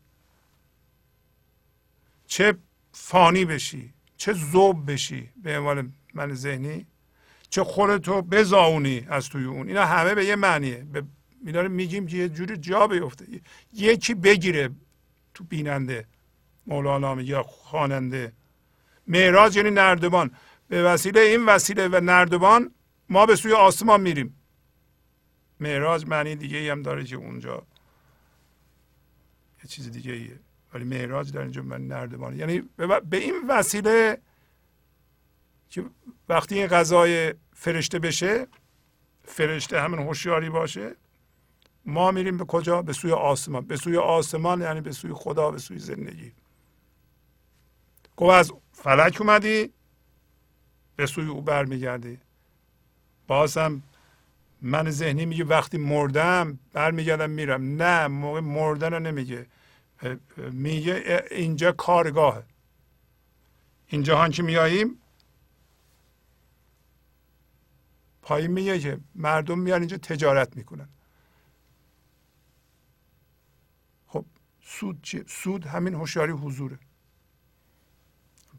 چه 2.27 2.57
فانی 2.93 3.45
بشی 3.45 3.93
چه 4.17 4.33
زوب 4.33 4.91
بشی 4.91 5.29
به 5.43 5.57
عنوان 5.57 5.93
من 6.13 6.33
ذهنی 6.33 6.85
چه 7.49 7.63
خودتو 7.63 8.21
بزاونی 8.21 9.05
از 9.09 9.29
توی 9.29 9.43
اون. 9.45 9.67
اینا 9.67 9.85
همه 9.85 10.15
به 10.15 10.25
یه 10.25 10.35
معنیه. 10.35 10.77
به 10.93 11.03
اینا 11.45 11.61
میگیم 11.61 12.07
که 12.07 12.17
یه 12.17 12.29
جوری 12.29 12.57
جا 12.57 12.87
بیفته. 12.87 13.25
یکی 13.73 14.13
بگیره 14.13 14.69
تو 15.33 15.43
بیننده 15.43 16.05
مولانا 16.67 17.21
یا 17.21 17.43
خواننده. 17.43 18.33
معراج 19.07 19.57
یعنی 19.57 19.71
نردبان. 19.71 20.31
به 20.67 20.83
وسیله 20.83 21.21
این 21.21 21.45
وسیله 21.45 21.87
و 21.87 21.99
نردبان 22.03 22.71
ما 23.09 23.25
به 23.25 23.35
سوی 23.35 23.53
آسمان 23.53 24.01
میریم. 24.01 24.35
معراج 25.59 26.07
معنی 26.07 26.35
دیگه 26.35 26.57
ای 26.57 26.69
هم 26.69 26.81
داره 26.81 27.03
که 27.03 27.15
اونجا 27.15 27.63
یه 29.63 29.69
چیز 29.69 29.91
دیگه 29.91 30.11
ایه 30.11 30.39
ولی 30.73 30.83
معراج 30.83 31.31
در 31.31 31.41
اینجا 31.41 31.61
من 31.61 31.87
نردبان 31.87 32.39
یعنی 32.39 32.63
به 33.09 33.17
این 33.17 33.33
وسیله 33.49 34.17
که 35.69 35.85
وقتی 36.29 36.55
این 36.55 36.67
غذای 36.67 37.33
فرشته 37.53 37.99
بشه 37.99 38.47
فرشته 39.25 39.81
همین 39.81 39.99
هوشیاری 39.99 40.49
باشه 40.49 40.95
ما 41.85 42.11
میریم 42.11 42.37
به 42.37 42.45
کجا؟ 42.45 42.81
به 42.81 42.93
سوی 42.93 43.11
آسمان. 43.11 43.65
به 43.65 43.77
سوی 43.77 43.97
آسمان 43.97 44.61
یعنی 44.61 44.81
به 44.81 44.91
سوی 44.91 45.13
خدا 45.13 45.51
به 45.51 45.57
سوی 45.57 45.79
زندگی. 45.79 46.31
گفت 48.17 48.33
از 48.33 48.51
فلک 48.71 49.21
اومدی 49.21 49.73
به 50.95 51.05
سوی 51.05 51.27
او 51.27 51.41
برمیگردی. 51.41 52.19
بازم 53.27 53.81
من 54.61 54.89
ذهنی 54.89 55.25
میگه 55.25 55.43
وقتی 55.43 55.77
مردم 55.77 56.59
برمیگردم 56.73 57.29
میرم. 57.29 57.81
نه 57.81 58.07
موقع 58.07 58.39
مردن 58.39 58.93
رو 58.93 58.99
نمیگه. 58.99 59.45
میگه 60.37 61.23
اینجا 61.31 61.71
کارگاهه 61.71 62.43
این 63.87 64.03
جهان 64.03 64.31
که 64.31 64.43
میاییم؟ 64.43 64.99
پایین 68.21 68.51
میگه 68.51 68.79
که 68.79 68.99
مردم 69.15 69.59
میان 69.59 69.79
اینجا 69.79 69.97
تجارت 69.97 70.57
می‌کنن. 70.57 70.89
خب 74.07 74.25
سود 74.61 75.01
چیه؟ 75.01 75.23
سود 75.27 75.65
همین 75.65 75.93
هوشیاری 75.93 76.31
حضوره. 76.31 76.79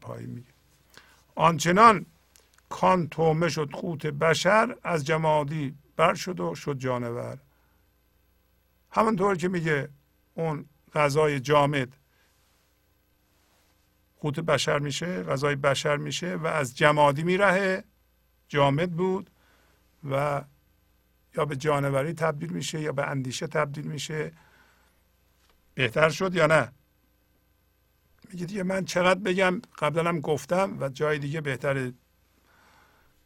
پایین 0.01 0.29
میگه. 0.29 0.49
آنچنان 1.35 2.05
کان 2.69 3.07
تومه 3.07 3.49
شد 3.49 3.69
قوت 3.69 4.05
بشر 4.05 4.77
از 4.83 5.05
جمادی 5.05 5.75
بر 5.95 6.13
شد 6.13 6.39
و 6.39 6.55
شد 6.55 6.77
جانور. 6.77 7.37
همانطور 8.91 9.35
که 9.35 9.47
میگه 9.47 9.89
اون 10.33 10.65
غذای 10.95 11.39
جامد. 11.39 11.97
قوت 14.19 14.39
بشر 14.39 14.79
میشه 14.79 15.23
غذای 15.23 15.55
بشر 15.55 15.97
میشه 15.97 16.35
و 16.35 16.47
از 16.47 16.77
جمادی 16.77 17.23
میرهه. 17.23 17.83
جامد 18.47 18.91
بود 18.91 19.29
و 20.09 20.43
یا 21.37 21.45
به 21.45 21.55
جانوری 21.55 22.13
تبدیل 22.13 22.49
میشه 22.49 22.81
یا 22.81 22.91
به 22.91 23.05
اندیشه 23.05 23.47
تبدیل 23.47 23.85
میشه. 23.85 24.31
بهتر 25.73 26.09
شد 26.09 26.35
یا 26.35 26.47
نه؟ 26.47 26.71
میگه 28.31 28.45
دیگه 28.45 28.63
من 28.63 28.85
چقدر 28.85 29.19
بگم؟ 29.19 29.61
قبلا 29.79 30.09
هم 30.09 30.19
گفتم 30.19 30.77
و 30.79 30.89
جای 30.89 31.19
دیگه 31.19 31.41
بهتر 31.41 31.91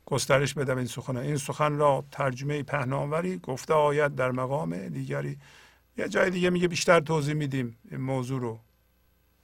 گسترش 0.05 0.53
بدم 0.53 0.77
این 0.77 0.87
سخن 0.87 1.17
این 1.17 1.37
سخن 1.37 1.77
را 1.77 2.05
ترجمه 2.11 2.63
پهناوری 2.63 3.37
گفته 3.37 3.73
آید 3.73 4.15
در 4.15 4.31
مقام 4.31 4.87
دیگری. 4.87 5.37
یه 5.99 6.09
جای 6.09 6.29
دیگه 6.29 6.49
میگه 6.49 6.67
بیشتر 6.67 6.99
توضیح 6.99 7.33
میدیم 7.33 7.77
این 7.91 8.01
موضوع 8.01 8.41
رو. 8.41 8.59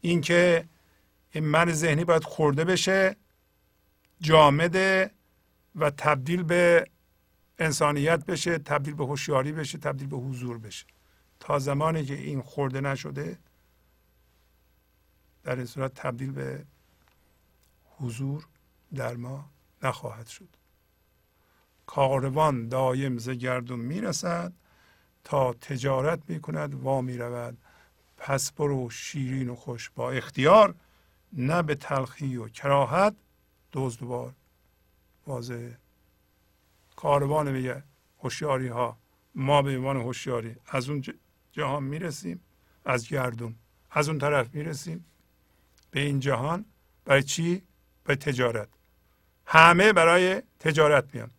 اینکه 0.01 0.65
این 1.31 1.45
من 1.45 1.71
ذهنی 1.71 2.03
باید 2.03 2.23
خورده 2.23 2.65
بشه 2.65 3.15
جامده 4.21 5.11
و 5.75 5.89
تبدیل 5.89 6.43
به 6.43 6.87
انسانیت 7.59 8.25
بشه 8.25 8.57
تبدیل 8.57 8.93
به 8.93 9.05
هوشیاری 9.05 9.51
بشه 9.51 9.77
تبدیل 9.77 10.07
به 10.07 10.17
حضور 10.17 10.57
بشه. 10.57 10.85
تا 11.39 11.59
زمانی 11.59 12.05
که 12.05 12.13
این 12.13 12.41
خورده 12.41 12.81
نشده 12.81 13.37
در 15.43 15.55
این 15.55 15.65
صورت 15.65 15.93
تبدیل 15.93 16.31
به 16.31 16.65
حضور 17.97 18.47
در 18.95 19.15
ما 19.15 19.49
نخواهد 19.83 20.27
شد. 20.27 20.49
کاروان 21.85 22.67
دایم 22.67 23.17
ز 23.17 23.29
گردون 23.29 23.79
می‌رسد. 23.79 24.53
تا 25.25 25.53
تجارت 25.53 26.19
می‌کند 26.27 26.73
وا 26.73 27.01
می‌رود. 27.01 27.57
پس 28.17 28.51
برو 28.51 28.89
شیرین 28.89 29.49
و 29.49 29.55
خوش 29.55 29.89
با 29.95 30.11
اختیار 30.11 30.75
نه 31.33 31.61
به 31.61 31.75
تلخی 31.75 32.35
و 32.35 32.47
کراهت. 32.47 33.15
دزدوار 33.73 34.33
واضحه 35.27 35.77
کاروان 36.95 37.51
میگه 37.51 37.83
هوشیاری 38.19 38.67
ها 38.67 38.97
ما 39.35 39.61
به 39.61 39.77
عنوان 39.77 39.97
هوشیاری 39.97 40.55
از 40.67 40.89
اون 40.89 41.03
جهان 41.51 41.83
می‌رسیم 41.83 42.41
از 42.85 43.07
گردون. 43.07 43.55
از 43.91 44.09
اون 44.09 44.19
طرف 44.19 44.55
می‌رسیم 44.55 45.05
به 45.91 45.99
این 45.99 46.19
جهان. 46.19 46.65
برای 47.05 47.23
چی؟ 47.23 47.61
برای 48.03 48.17
تجارت. 48.17 48.67
همه 49.45 49.93
برای 49.93 50.41
تجارت 50.59 51.15
میان. 51.15 51.31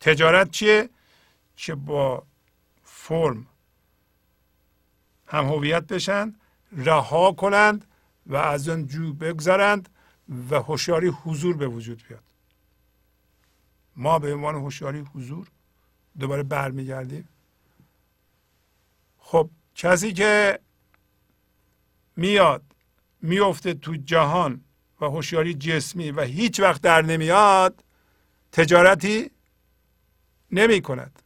تجارت 0.00 0.50
چیه؟ 0.50 0.90
که 1.56 1.74
با 1.74 2.22
فرم. 3.06 3.46
هم 5.26 5.44
هویت 5.44 5.86
بشن 5.86 6.34
رها 6.72 7.32
کنند 7.32 7.84
و 8.26 8.36
از 8.36 8.68
اون 8.68 8.86
جو 8.86 9.12
بگذرند 9.12 9.88
و 10.50 10.62
هوشیاری 10.62 11.08
حضور 11.08 11.56
به 11.56 11.68
وجود 11.68 12.02
بیاد. 12.08 12.22
ما 13.96 14.18
به 14.18 14.34
عنوان 14.34 14.54
هوشیاری 14.54 14.98
حضور 15.14 15.48
دوباره 16.18 16.42
برمیگردیم. 16.42 17.28
خب 19.18 19.50
کسی 19.74 20.12
که 20.12 20.58
میاد 22.16 22.62
میفته 23.22 23.74
تو 23.74 23.96
جهان 23.96 24.64
و 25.00 25.04
هوشیاری 25.04 25.54
جسمی 25.54 26.10
و 26.10 26.20
هیچ 26.22 26.60
وقت 26.60 26.80
در 26.80 27.02
نمیاد 27.02 27.84
تجارتی 28.52 29.30
نمی 30.50 30.80
کند 30.80 31.23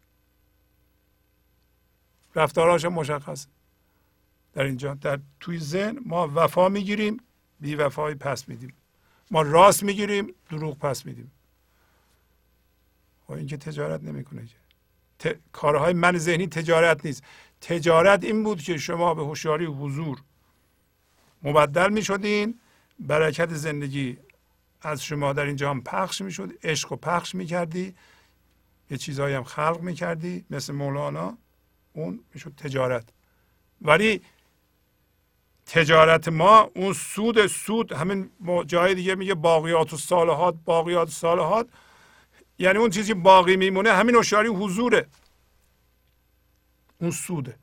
رفتاراش 2.39 2.85
مشخص 2.85 3.47
در 4.53 4.63
اینجا 4.63 4.95
در 4.95 5.19
توی 5.41 5.59
ذهن 5.59 5.99
ما 6.07 6.31
وفا 6.35 6.69
می‌گیریم 6.69 7.17
بی 7.61 7.75
وفایی 7.75 8.15
پس 8.15 8.49
میدیم. 8.49 8.73
ما 9.31 9.43
راست 9.43 9.83
می‌گیریم 9.83 10.35
دروغ 10.51 10.79
پس 10.79 11.07
میدیم. 11.07 11.33
و 13.29 13.33
اینکه 13.33 13.57
تجارت 13.57 14.03
نمی‌کنه 14.03 14.49
ت... 15.19 15.35
کارهای 15.53 15.93
من 15.93 16.19
ذهنی 16.19 16.47
تجارت 16.47 17.07
نیست. 17.07 17.23
تجارت 17.61 18.25
این 18.25 18.45
بود 18.45 18.63
که 18.63 18.79
شما 18.79 19.15
به 19.15 19.23
هوشیاری 19.23 19.65
حضور 19.65 20.23
مبدل 21.43 21.93
می 21.93 22.03
شدین 22.03 22.61
برکت 22.99 23.55
زندگی 23.55 24.19
از 24.83 25.03
شما 25.03 25.33
در 25.33 25.45
این 25.45 25.57
جهان 25.57 25.81
پخش 25.81 26.21
می 26.21 26.33
شد 26.33 26.53
عشق 26.63 26.93
و 26.93 26.97
پخش 26.97 27.35
می 27.35 27.47
کردی 27.47 27.95
یه 28.91 28.97
چیزهایی 28.97 29.35
هم 29.35 29.45
خلق 29.45 29.81
می 29.81 29.95
کردی 29.95 30.45
مثل 30.51 30.73
مولانا. 30.73 31.39
اون 31.99 32.21
می‌شد 32.35 32.55
تجارت. 32.57 33.09
ولی 33.83 34.23
تجارت 35.67 36.29
ما 36.29 36.71
اون 36.75 36.93
سود 36.93 37.47
سود 37.47 37.93
همین 37.93 38.31
جای 38.67 38.95
دیگه 38.95 39.15
میگه 39.15 39.35
باقیات 39.35 39.93
و 39.93 39.97
صالحات 39.97 40.55
باقیات 40.65 41.09
و 41.09 41.11
صالحات. 41.11 41.69
یعنی 42.59 42.79
اون 42.79 42.91
چیزی 42.91 43.15
باقی 43.15 43.57
میمونه 43.57 43.93
همین 43.93 44.15
هوشیاری 44.15 44.49
حضوره. 44.49 45.07
اون 47.01 47.11
سوده. 47.11 47.59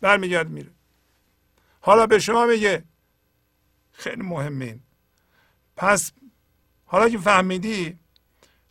برمیگرد 0.00 0.50
میره. 0.50 0.70
حالا 1.80 2.06
به 2.06 2.18
شما 2.18 2.46
میگه 2.46 2.84
خیلی 3.92 4.22
مهمه 4.22 4.78
پس 5.76 6.12
حالا 6.84 7.08
که 7.08 7.18
فهمیدی 7.18 7.98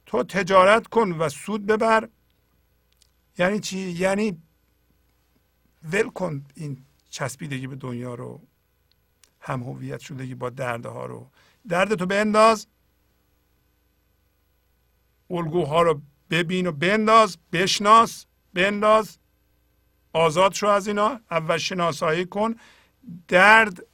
تو 0.06 0.24
تجارت 0.24 0.88
کن 0.88 1.12
و 1.12 1.30
سود 1.30 1.66
ببر. 1.66 2.10
یعنی 3.38 3.60
چی؟ 3.60 3.80
یعنی 3.80 4.42
ول 5.84 6.10
کن 6.10 6.46
این 6.56 6.86
چسبیدگی 7.10 7.68
به 7.68 7.76
دنیا 7.76 8.16
رو 8.16 8.42
هم 9.40 9.64
هویت 9.64 10.00
شدگی 10.00 10.36
با 10.36 10.50
دردها 10.50 11.06
رو. 11.06 11.30
درد 11.68 11.96
تو 11.96 12.06
بنداز 12.06 12.68
الگوها 15.30 15.82
رو 15.82 16.02
ببین 16.30 16.68
و 16.68 16.72
بنداز 16.72 17.38
بشناس 17.52 18.26
بنداز. 18.54 19.18
آزاد 20.14 20.54
شو 20.54 20.68
از 20.68 20.88
اینا 20.88 21.20
اول 21.32 21.58
شناسایی 21.58 22.26
کن. 22.26 22.56
درد 23.28 23.86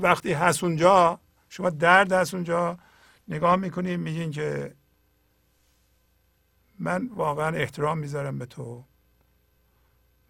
وقتی 0.00 0.32
هست 0.32 0.64
اونجا 0.64 1.20
شما 1.48 1.70
درد 1.70 2.12
هست 2.12 2.34
اونجا 2.34 2.78
نگاه 3.28 3.56
می‌کنیم 3.56 4.00
میگین 4.00 4.30
که 4.30 4.74
من 6.78 7.06
واقعا 7.06 7.56
احترام 7.56 7.98
می‌ذارم 7.98 8.38
به 8.38 8.46
تو. 8.46 8.84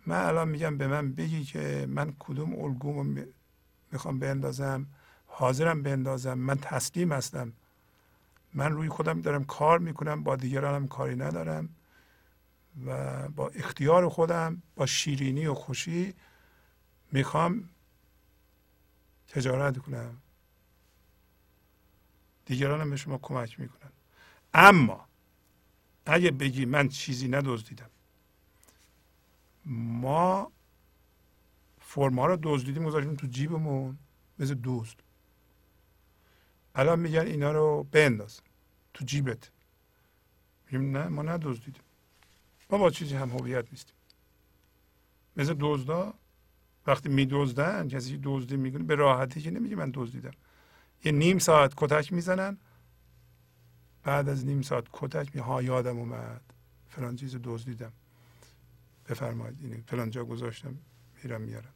من 0.07 0.25
الان 0.25 0.49
میگم 0.49 0.79
به 0.79 0.87
من 0.87 1.13
بگی 1.13 1.45
که 1.45 1.87
من 1.89 2.15
کدوم 2.19 2.65
الگومو 2.65 3.25
می‌خوام 3.93 4.19
بندازم. 4.19 4.87
حاضرم 5.27 5.83
بندازم. 5.83 6.39
من 6.39 6.59
تسلیم 6.59 7.13
هستم. 7.13 7.53
من 8.55 8.73
روی 8.73 8.89
خودم 8.89 9.21
دارم 9.21 9.45
کار 9.45 9.79
می‌کنم. 9.79 10.23
با 10.23 10.37
دیگرانم 10.37 10.89
کاری 10.89 11.17
ندارم. 11.17 11.69
و 12.87 13.29
با 13.29 13.49
اختیار 13.49 14.09
خودم 14.09 14.63
با 14.77 14.87
شیرینی 14.87 15.47
و 15.47 15.55
خوشی 15.55 16.15
می‌خوام 17.13 17.69
تجارت 19.29 19.79
کنم. 19.79 20.17
دیگرانم 22.45 22.91
به 22.91 22.97
شما 22.97 23.19
کمک 23.19 23.61
می‌کنن. 23.61 23.91
اما 24.55 25.06
اگه 26.07 26.31
بگی 26.31 26.65
من 26.65 26.89
چیزی 26.89 27.29
ندزدیدم. 27.29 27.91
ما 29.65 30.53
فرما 31.81 32.27
رو 32.27 32.39
دزدیدیم 32.43 32.85
گذاشتیم 32.85 33.15
تو 33.15 33.27
جیبمون 33.27 33.99
مثل 34.39 34.55
دوست. 34.55 34.97
الان 36.75 36.99
میگن 36.99 37.27
اینا 37.27 37.53
رو 37.53 37.87
بنداز 37.93 38.41
تو 38.95 39.05
جیبت. 39.05 39.51
میگیم 40.67 40.97
نه 40.97 41.09
ما 41.09 41.23
ندزدیدیم. 41.23 41.83
ما 42.71 42.79
با 42.79 42.91
چیزی 42.91 43.15
هم 43.15 43.31
هویت 43.31 43.71
نیستیم. 43.71 43.97
مثل 45.37 45.55
دزدا 45.61 46.15
وقتی 46.87 47.09
میدزدن 47.09 47.89
کسی 47.89 48.21
دزدی 48.23 48.57
می‌کنه 48.57 48.83
به 48.83 48.95
راحتی 48.95 49.41
که 49.41 49.51
نمیگه 49.51 49.77
من 49.77 49.91
دزدیدم. 49.95 50.35
یه 51.05 51.13
نیم 51.13 51.39
ساعت 51.39 51.75
کتک 51.77 52.13
می‌زنن 52.13 52.59
بعد 54.07 54.29
از 54.29 54.47
نیم 54.47 54.63
ساعت 54.63 54.85
کتک 54.93 55.29
می 55.35 55.41
ها 55.41 55.63
یادم 55.63 55.99
اومد. 55.99 56.41
فلان 56.89 57.17
چیز 57.17 57.37
دزدیدم. 57.45 57.93
بفرمایید 59.09 59.59
این 59.63 59.85
فلان 59.87 60.11
جا 60.11 60.25
گذاشتم 60.25 60.75
میرم 61.23 61.41
میارم 61.41 61.75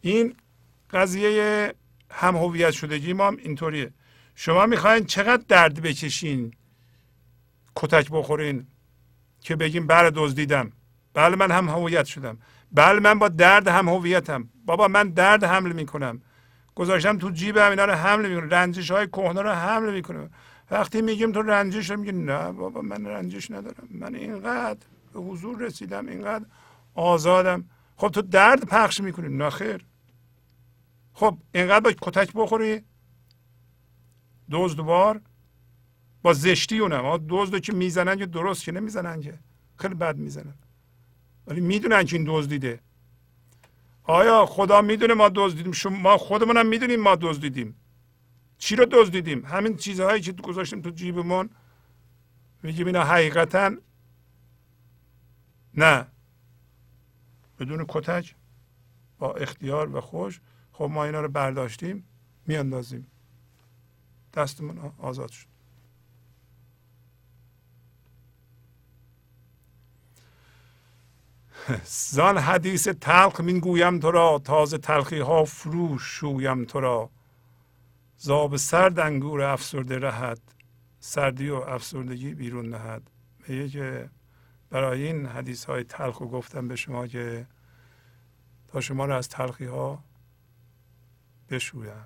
این 0.00 0.36
قضیه 0.90 1.74
هم 2.10 2.36
هویت 2.36 2.70
شدگی 2.70 3.12
ما 3.12 3.26
هم 3.26 3.36
اینطوریه. 3.36 3.92
شما 4.34 4.66
می‌خواین 4.66 5.04
چقدر 5.04 5.44
درد 5.48 5.82
بکشین 5.82 6.54
کتک 7.76 8.10
بخورین 8.10 8.66
که 9.40 9.56
بگیم 9.56 9.86
بله 9.86 10.10
دزدیدم. 10.14 10.72
بله 11.14 11.36
من 11.36 11.50
هم 11.50 11.68
هویت 11.68 12.04
شدم. 12.04 12.38
بله 12.72 13.00
من 13.00 13.18
با 13.18 13.28
درد 13.28 13.68
هم 13.68 13.88
هویتم. 13.88 14.48
بابا 14.64 14.88
من 14.88 15.08
درد 15.08 15.44
حمل 15.44 15.72
می‌کنم. 15.72 16.22
گذاشتم 16.74 17.18
تو 17.18 17.30
جیبم 17.30 17.70
اینا 17.70 17.84
رو 17.84 17.92
حمل 17.92 18.28
می‌کنم. 18.28 18.50
رنجش 18.50 18.90
های 18.90 19.06
کهنه 19.06 19.42
رو 19.42 19.50
حمل 19.50 19.92
می‌کنم. 19.92 20.30
وقتی 20.70 21.02
میگیم 21.02 21.32
تو 21.32 21.42
رنجش 21.42 21.90
میگی 21.90 22.12
نه 22.12 22.52
بابا 22.52 22.80
من 22.82 23.06
رنجش 23.06 23.50
ندارم. 23.50 23.88
من 23.90 24.14
اینقدر 24.14 24.86
به 25.12 25.20
حضور 25.20 25.58
رسیدم 25.58 26.06
اینقدر 26.06 26.44
آزادم. 26.94 27.64
خب 27.96 28.08
تو 28.08 28.22
درد 28.22 28.64
پخش 28.64 29.00
می‌کنی 29.00 29.36
نه 29.36 29.50
خیر. 29.50 29.86
خب 31.12 31.38
اینقدر 31.54 31.80
با 31.80 31.92
کتک 31.92 32.32
بخوری. 32.34 32.82
بار. 34.76 35.20
با 36.22 36.32
زشتی 36.32 36.78
اونم. 36.78 37.26
دزد 37.28 37.60
که 37.60 37.72
می‌زنن 37.72 38.16
که 38.16 38.26
درست 38.26 38.64
که 38.64 38.72
نمی‌زنن 38.72 39.20
که. 39.20 39.38
خیلی 39.76 39.94
بد 39.94 40.16
می‌زنن. 40.16 40.54
ولی 41.46 41.60
می‌دونن 41.60 42.04
که 42.04 42.16
این 42.16 42.24
دزدیده 42.28 42.80
آیا 44.02 44.46
خدا 44.46 44.82
می‌دونه 44.82 45.14
ما 45.14 45.28
دزدیدیم 45.34 45.72
شما 45.72 45.98
ما 45.98 46.18
خودمونم 46.18 46.66
می‌دونیم 46.66 47.00
ما 47.00 47.16
دزدیدیم 47.16 47.76
چی 48.58 48.76
رو 48.76 48.86
دزدیدیم؟ 48.90 49.46
همین 49.46 49.76
چیزهایی 49.76 50.20
که 50.20 50.32
گذاشتیم 50.32 50.80
تو 50.82 50.90
جیبمون. 50.90 51.50
میگیم 52.62 52.86
اینا 52.86 53.04
حقیقتا 53.04 53.76
نه. 55.74 56.06
بدون 57.58 57.84
کتک 57.88 58.34
با 59.18 59.34
اختیار 59.34 59.96
و 59.96 60.00
خوش. 60.00 60.40
خب 60.72 60.84
ما 60.84 61.04
اینا 61.04 61.20
رو 61.20 61.28
برداشتیم 61.28 62.04
میاندازیم. 62.46 63.06
دستمون 64.34 64.92
آزاد 64.98 65.30
شد. 65.30 65.46
زان 71.84 72.38
حدیث 72.38 72.88
تلخ 72.88 73.40
من 73.40 73.58
گویم 73.58 73.98
تو 73.98 74.10
را 74.10 74.40
تازه 74.44 74.78
تلخی 74.78 75.18
ها 75.18 75.44
فروش 75.44 76.02
شویم 76.02 76.64
تو 76.64 76.80
را. 76.80 77.10
زاب 78.18 78.56
سرد 78.56 78.98
انگور 78.98 79.42
افسرده 79.42 79.98
رهد 79.98 80.40
سردی 81.00 81.48
و 81.48 81.54
افسردگی 81.54 82.34
بیرون 82.34 82.68
نهد. 82.68 83.10
میگه 83.48 83.68
که 83.68 84.10
برای 84.70 85.06
این 85.06 85.26
حدیث 85.26 85.64
های 85.64 85.84
تلخ 85.84 86.20
و 86.20 86.26
گفتم 86.26 86.68
به 86.68 86.76
شما 86.76 87.06
که 87.06 87.46
تا 88.68 88.80
شما 88.80 89.04
را 89.04 89.16
از 89.16 89.28
تلخی 89.28 89.64
ها 89.64 90.04
بشویم 91.50 92.04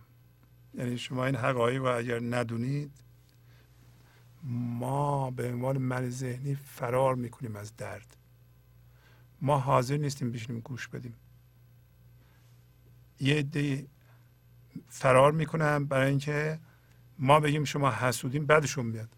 یعنی 0.74 0.98
شما 0.98 1.26
این 1.26 1.36
حقایق 1.36 1.82
رو 1.82 1.96
اگر 1.96 2.20
ندونید 2.20 2.92
ما 4.42 5.30
به 5.30 5.48
عنوان 5.52 5.78
من 5.78 6.10
ذهنی 6.10 6.54
فرار 6.54 7.14
می‌کنیم 7.14 7.56
از 7.56 7.76
درد. 7.76 8.16
ما 9.42 9.58
حاضر 9.58 9.96
نیستیم 9.96 10.32
بشینیم 10.32 10.60
گوش 10.60 10.88
بدیم. 10.88 11.14
یه 13.20 13.34
عده 13.34 13.86
فرار 14.88 15.32
می‌کنم 15.32 15.84
برای 15.84 16.10
اینکه 16.10 16.60
ما 17.18 17.40
بگیم 17.40 17.64
شما 17.64 17.90
حسودیم 17.90 18.46
بعدشون 18.46 18.86
میاد 18.86 19.16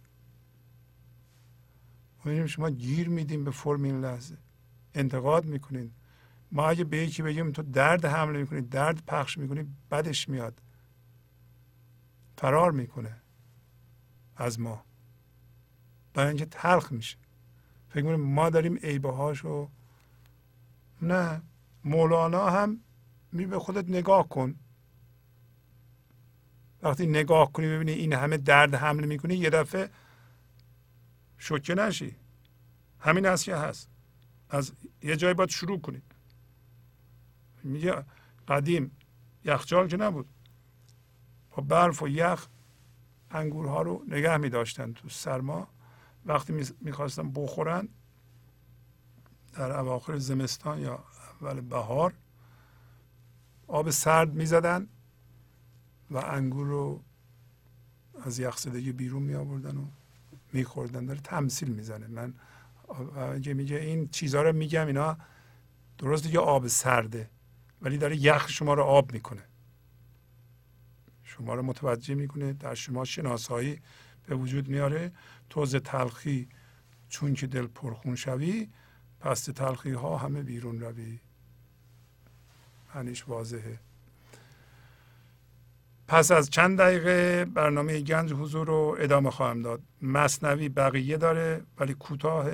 بگیم 2.24 2.46
شما 2.46 2.70
گیر 2.70 3.08
میدیم 3.08 3.44
به 3.44 3.50
فرم 3.50 3.82
این 3.82 4.00
لحظه. 4.00 4.36
انتقاد 4.94 5.44
می‌کنین. 5.44 5.90
ما 6.52 6.68
اگه 6.68 6.84
به 6.84 6.98
یکی 6.98 7.22
بگیم 7.22 7.52
تو 7.52 7.62
درد 7.62 8.04
حمله 8.04 8.38
می‌کنی 8.38 8.60
درد 8.60 9.04
پخش 9.06 9.38
می‌کنی 9.38 9.66
بدش 9.90 10.28
میاد. 10.28 10.62
فرار 12.36 12.72
می‌کنه 12.72 13.16
از 14.36 14.60
ما. 14.60 14.84
برای 16.14 16.28
اینکه 16.28 16.46
تلخ 16.46 16.92
میشه. 16.92 17.16
فکر 17.88 18.02
می‌کنیم 18.04 18.20
ما 18.20 18.50
داریم 18.50 18.76
عیبه 18.76 19.12
هاشو 19.12 19.68
نه 21.02 21.42
مولانا 21.84 22.50
هم 22.50 22.80
می 23.32 23.46
به 23.46 23.58
خودت 23.58 23.88
نگاه 23.88 24.28
کن. 24.28 24.54
وقتی 26.82 27.06
نگاه 27.06 27.52
کنی 27.52 27.66
ببینی 27.68 27.92
این 27.92 28.12
همه 28.12 28.36
درد 28.36 28.74
حمله 28.74 29.06
می‌کنی 29.06 29.34
یه 29.34 29.50
دفعه 29.50 29.90
شوکه 31.38 31.74
نشی. 31.74 32.16
همین 33.00 33.36
که 33.36 33.56
هست. 33.56 33.88
از 34.50 34.72
یه 35.02 35.16
جای 35.16 35.34
باید 35.34 35.48
شروع 35.48 35.80
کنید 35.80 36.02
میگه 37.64 38.04
قدیم 38.48 38.96
یخچال 39.44 39.88
که 39.88 39.96
نبود. 39.96 40.26
با 41.50 41.62
برف 41.62 42.02
و 42.02 42.08
یخ 42.08 42.46
انگورها 43.30 43.82
رو 43.82 44.04
نگه 44.08 44.36
می 44.36 44.48
داشتن 44.48 44.92
تو 44.92 45.08
سرما. 45.08 45.68
وقتی 46.26 46.64
می‌خواستن 46.80 47.32
بخورن 47.32 47.88
در 49.52 49.72
اواخر 49.72 50.16
زمستان 50.16 50.80
یا 50.80 51.04
اول 51.40 51.60
بهار 51.60 52.14
آب 53.66 53.90
سرد 53.90 54.34
می‌زدن. 54.34 54.88
و 56.12 56.16
انگور 56.16 56.66
رو 56.66 57.02
از 58.22 58.38
یخزدگی 58.38 58.92
بیرون 58.92 59.22
می 59.22 59.34
آوردن 59.34 59.76
و 59.76 59.86
میخوردن. 60.52 61.06
داره 61.06 61.20
تمثیل 61.20 61.68
می‌زنه. 61.68 62.06
من 62.06 62.34
اگه 63.34 63.54
میگه 63.54 63.76
این 63.76 64.08
چیزها 64.08 64.42
رو 64.42 64.52
میگم 64.52 64.86
اینا 64.86 65.16
درست 65.98 66.22
دیگه 66.22 66.38
آب 66.38 66.66
سرده 66.66 67.30
ولی 67.82 67.98
داره 67.98 68.16
یخ 68.16 68.48
شما 68.48 68.74
رو 68.74 68.82
آب 68.82 69.12
می‌کنه. 69.12 69.42
شما 71.22 71.54
رو 71.54 71.62
متوجه 71.62 72.14
می‌کنه 72.14 72.52
در 72.52 72.74
شما 72.74 73.04
شناسایی 73.04 73.80
به 74.26 74.34
وجود 74.34 74.68
میاره. 74.68 75.12
توز 75.50 75.76
تلخی 75.76 76.48
چون 77.08 77.34
که 77.34 77.46
دل 77.46 77.66
پرخون 77.66 78.16
شوی 78.16 78.68
پس 79.20 79.44
تلخی 79.44 79.92
ها 79.92 80.18
همه 80.18 80.42
بیرون 80.42 80.80
روی. 80.80 81.18
معنیش 82.94 83.28
واضحه. 83.28 83.78
پس 86.08 86.30
از 86.30 86.50
چند 86.50 86.78
دقیقه 86.78 87.44
برنامه 87.44 88.00
گنج 88.00 88.32
حضور 88.32 88.66
رو 88.66 88.96
ادامه 88.98 89.30
خواهم 89.30 89.62
داد. 89.62 89.80
مصنوی 90.02 90.68
بقیه 90.68 91.16
داره 91.16 91.62
ولی 91.78 91.94
کوتاه 91.94 92.46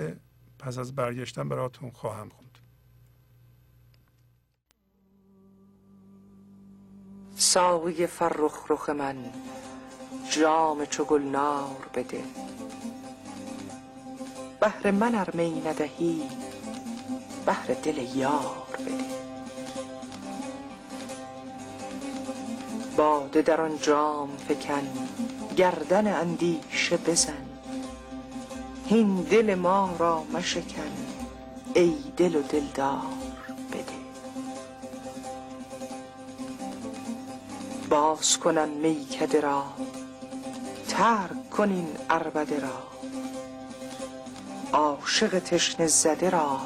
پس 0.59 0.79
از 0.79 0.95
برگشتن 0.95 1.49
براتون 1.49 1.91
خواهم 1.91 2.29
خوند. 2.29 2.59
ساقی 7.35 8.07
فرخ 8.07 8.71
رخ 8.71 8.91
من 8.91 9.17
جام 10.31 10.85
چو 10.85 11.05
گلنار 11.05 11.87
بده. 11.95 12.23
بهر 14.61 14.91
من 14.91 15.15
ار 15.15 15.31
می 15.35 15.61
ندهی 15.61 16.23
بهر 17.47 17.67
دل 17.85 18.17
یار 18.17 18.67
بده. 18.87 19.18
باده 22.99 23.43
در 23.43 23.61
آن 23.61 23.79
جام 23.79 24.29
فکن 24.49 24.89
گردن 25.57 26.07
اندیشه 26.07 26.97
بزن. 26.97 27.47
هین 28.87 29.15
دل 29.23 29.55
ما 29.55 29.91
را 29.99 30.23
مشکن 30.33 30.93
ای 31.75 31.95
دل 32.17 32.35
و 32.35 32.43
دلدار 32.43 33.03
بده. 33.73 33.99
باز 37.91 38.39
کنم 38.39 38.69
میکده 38.69 39.41
را 39.41 39.65
ترک 40.89 41.51
کن 41.51 41.71
این 41.71 41.89
عربده 42.11 42.61
را. 42.61 42.83
عاشق 44.73 45.39
تشنه 45.39 45.87
زده 45.87 46.31
را 46.31 46.61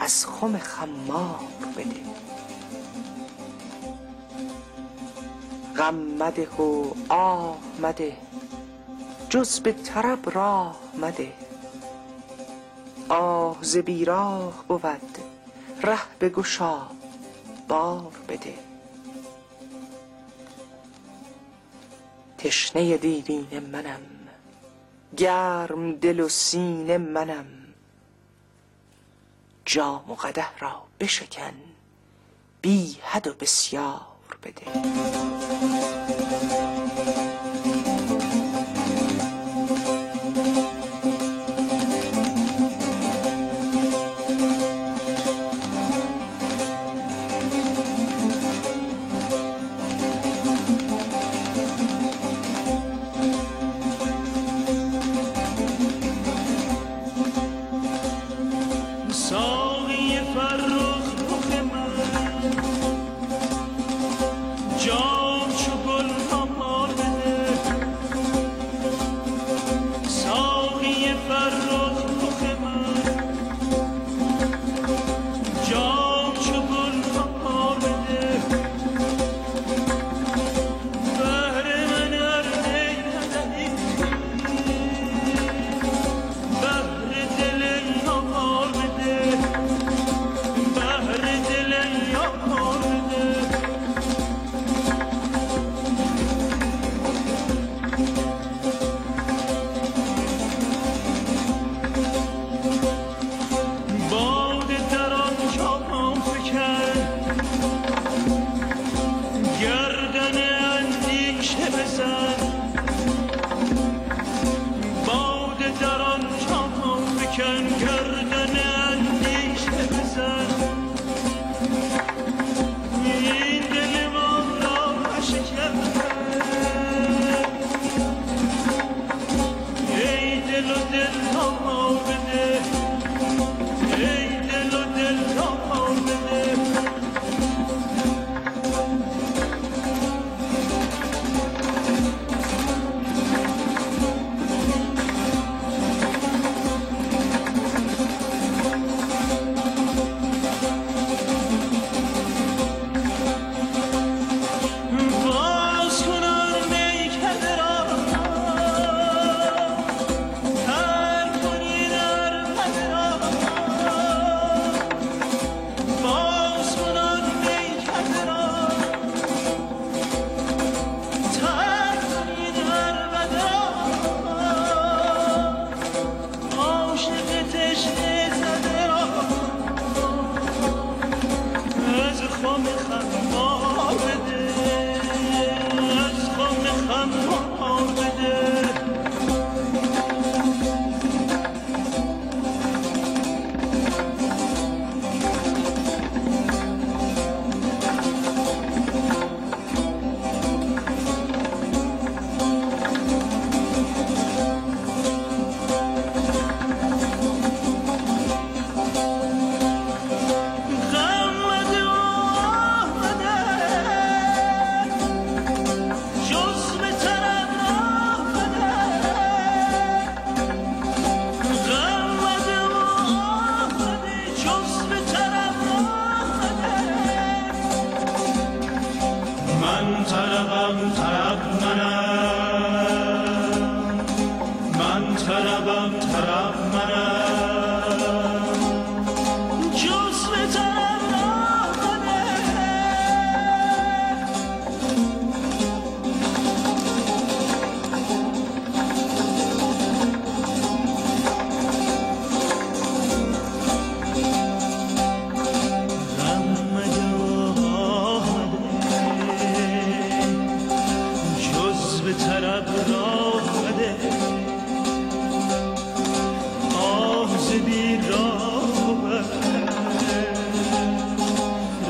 از 0.00 0.26
خم 0.26 0.58
خمار 0.58 1.40
بده. 1.76 2.09
غم 5.80 5.94
مده 5.94 6.48
و 6.48 6.94
آه 7.08 7.58
مده 7.82 8.16
جز 9.30 9.60
به 9.60 9.72
طرب 9.72 10.30
راه 10.30 10.80
مده. 10.94 11.32
آه 13.08 13.58
ز 13.62 13.76
بیراه 13.76 14.64
بود. 14.68 15.18
ره 15.82 16.18
بگشا 16.20 16.80
بار 17.68 18.12
بده. 18.28 18.54
تشنه 22.38 22.96
دیرین 22.96 23.58
منم. 23.72 24.02
گرم 25.16 25.92
دل 25.92 26.20
و 26.20 26.28
سینه 26.28 26.98
منم. 26.98 27.46
جام 29.64 30.10
و 30.10 30.14
قده 30.14 30.58
را 30.58 30.82
بشکن. 31.00 31.54
بی 32.62 32.96
حد 33.02 33.26
و 33.26 33.34
بسیار 33.34 34.09
بده 34.42 35.99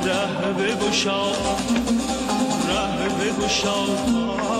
ره 0.04 0.52
بگشا 0.52 1.32
ره 2.68 3.08
بگشا. 3.18 4.59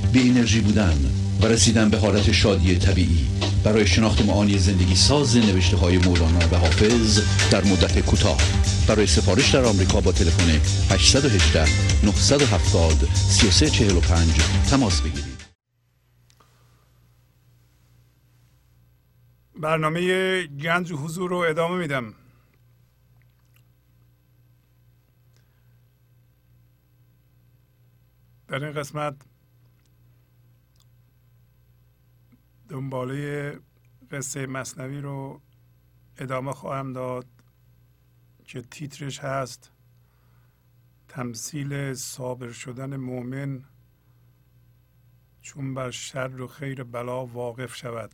بی 0.13 0.29
انرژی 0.29 0.61
بودن 0.61 0.97
و 1.41 1.45
رسیدن 1.45 1.89
به 1.89 1.97
حالت 1.97 2.31
شادی 2.31 2.75
طبیعی. 2.75 3.27
برای 3.63 3.87
شناخت 3.87 4.25
معانی 4.25 4.57
زندگی 4.57 4.95
ساز 4.95 5.37
نوشته 5.37 5.77
های 5.77 5.97
مولانا 5.97 6.39
و 6.51 6.55
حافظ 6.55 7.21
در 7.51 7.63
مدت 7.63 7.99
کوتاه. 7.99 8.37
برای 8.87 9.07
سفارش 9.07 9.55
در 9.55 9.65
آمریکا 9.65 10.01
با 10.01 10.11
تلفن 10.11 10.49
818 10.93 11.65
970 12.03 13.09
3345 13.15 14.29
تماس 14.69 15.01
بگیرید. 15.01 15.41
برنامه 19.55 20.43
گنج 20.47 20.93
حضور 20.93 21.29
رو 21.29 21.37
ادامه 21.37 21.77
میدم. 21.77 22.13
در 28.47 28.63
این 28.63 28.73
قسمت 28.73 29.30
دنباله 32.71 33.59
قصه 34.11 34.45
مصنوی 34.45 35.01
رو 35.01 35.41
ادامه 36.17 36.51
خواهم 36.51 36.93
داد 36.93 37.25
که 38.45 38.61
تیترش 38.61 39.19
هست 39.19 39.71
تمثیل 41.07 41.93
صابر 41.93 42.51
شدن 42.51 42.95
مؤمن 42.95 43.63
چون 45.41 45.73
بر 45.73 45.91
شر 45.91 46.41
و 46.41 46.47
خیر 46.47 46.83
بلا 46.83 47.25
واقف 47.25 47.75
شود. 47.75 48.11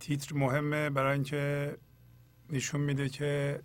تیتر 0.00 0.34
مهمه 0.34 0.90
برای 0.90 1.12
اینکه 1.12 1.76
نشون 2.50 2.80
میده 2.80 3.08
که 3.08 3.62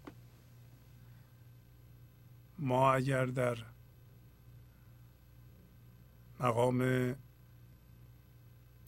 ما 2.60 2.94
اگر 2.94 3.26
در 3.26 3.73
مقام 6.44 7.16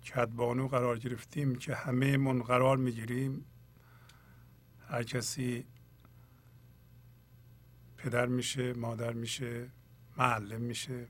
کدبانو 0.06 0.68
قرار 0.68 1.00
گرفتیم 1.00 1.56
که 1.56 1.76
همه 1.76 2.18
من 2.18 2.42
قرار 2.42 2.78
می‌گیریم. 2.78 3.46
هر 4.88 5.04
کسی 5.04 5.66
پدر 7.98 8.26
میشه 8.26 8.74
مادر 8.74 9.14
میشه 9.14 9.70
معلم 10.18 10.62
میشه. 10.62 11.08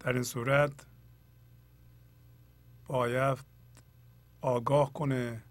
در 0.00 0.12
این 0.12 0.22
صورت 0.22 0.86
باید 2.86 3.38
آگاه 4.40 4.92
کنه 4.92 5.42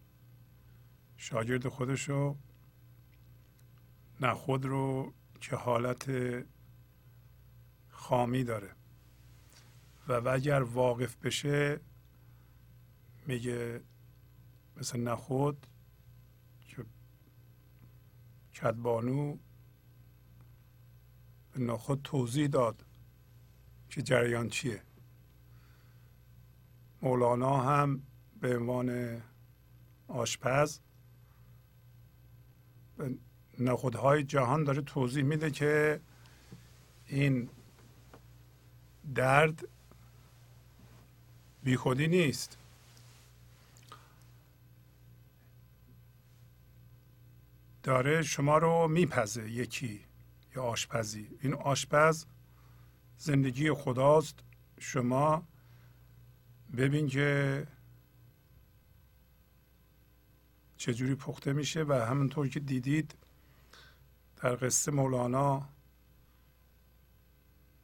شاگرد 1.17 1.67
خودشو 1.67 2.37
نه 4.21 4.33
خود 4.33 4.65
رو 4.65 5.13
که 5.41 5.55
حالت 5.55 6.11
خامی 7.89 8.43
داره. 8.43 8.76
و 10.07 10.27
اگر 10.27 10.63
واقف 10.63 11.15
بشه 11.15 11.79
میگه 13.27 13.81
مثل 14.77 14.99
نخود 14.99 15.67
که 16.67 16.85
کدبانو 18.55 19.37
به 21.51 21.59
نخود 21.59 22.01
توضیح 22.03 22.47
داد 22.47 22.85
که 23.89 24.01
جریان 24.01 24.49
چیه. 24.49 24.81
مولانا 27.01 27.57
هم 27.61 28.03
به 28.41 28.57
عنوان 28.57 29.21
آشپز 30.07 30.79
به 32.97 33.17
نخودهای 33.59 34.23
جهان 34.23 34.63
داره 34.63 34.81
توضیح 34.81 35.23
میده 35.23 35.51
که 35.51 36.01
این 37.05 37.49
درد 39.15 39.67
بیخودی 41.63 42.07
نیست. 42.07 42.57
داره 47.83 48.23
شما 48.23 48.57
رو 48.57 48.87
میپزه 48.87 49.51
یکی 49.51 50.01
یا 50.55 50.63
آشپزی. 50.63 51.29
این 51.41 51.53
آشپز 51.53 52.25
زندگی 53.17 53.71
خداست. 53.71 54.39
شما 54.79 55.43
ببین 56.77 57.07
که 57.07 57.67
چجوری 60.77 61.15
پخته 61.15 61.53
میشه 61.53 61.83
و 61.83 61.93
همونطور 61.93 62.47
که 62.47 62.59
دیدید 62.59 63.15
در 64.41 64.55
قصه 64.55 64.91
مولانا 64.91 65.69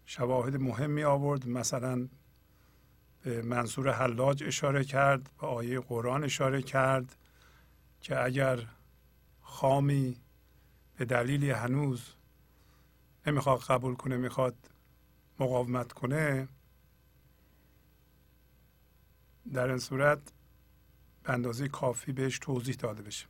شواهد 0.05 0.55
مهمی 0.55 1.03
آورد. 1.03 1.47
مثلا 1.47 2.07
به 3.23 3.41
منصور 3.41 3.91
حلاج 3.91 4.43
اشاره 4.43 4.83
کرد 4.83 5.29
به 5.41 5.47
آیه 5.47 5.79
قرآن 5.79 6.23
اشاره 6.23 6.61
کرد 6.61 7.15
که 8.01 8.23
اگر 8.23 8.67
خامی 9.41 10.17
به 10.97 11.05
دلیلی 11.05 11.51
هنوز 11.51 12.13
نمی‌خواد 13.27 13.59
قبول 13.59 13.95
کنه 13.95 14.17
می‌خواد 14.17 14.55
مقاومت 15.39 15.91
کنه 15.91 16.47
در 19.53 19.67
این 19.69 19.79
صورت 19.79 20.19
به 21.23 21.33
اندازه 21.33 21.67
کافی 21.67 22.11
بهش 22.11 22.39
توضیح 22.39 22.75
داده 22.75 23.01
بشه. 23.01 23.25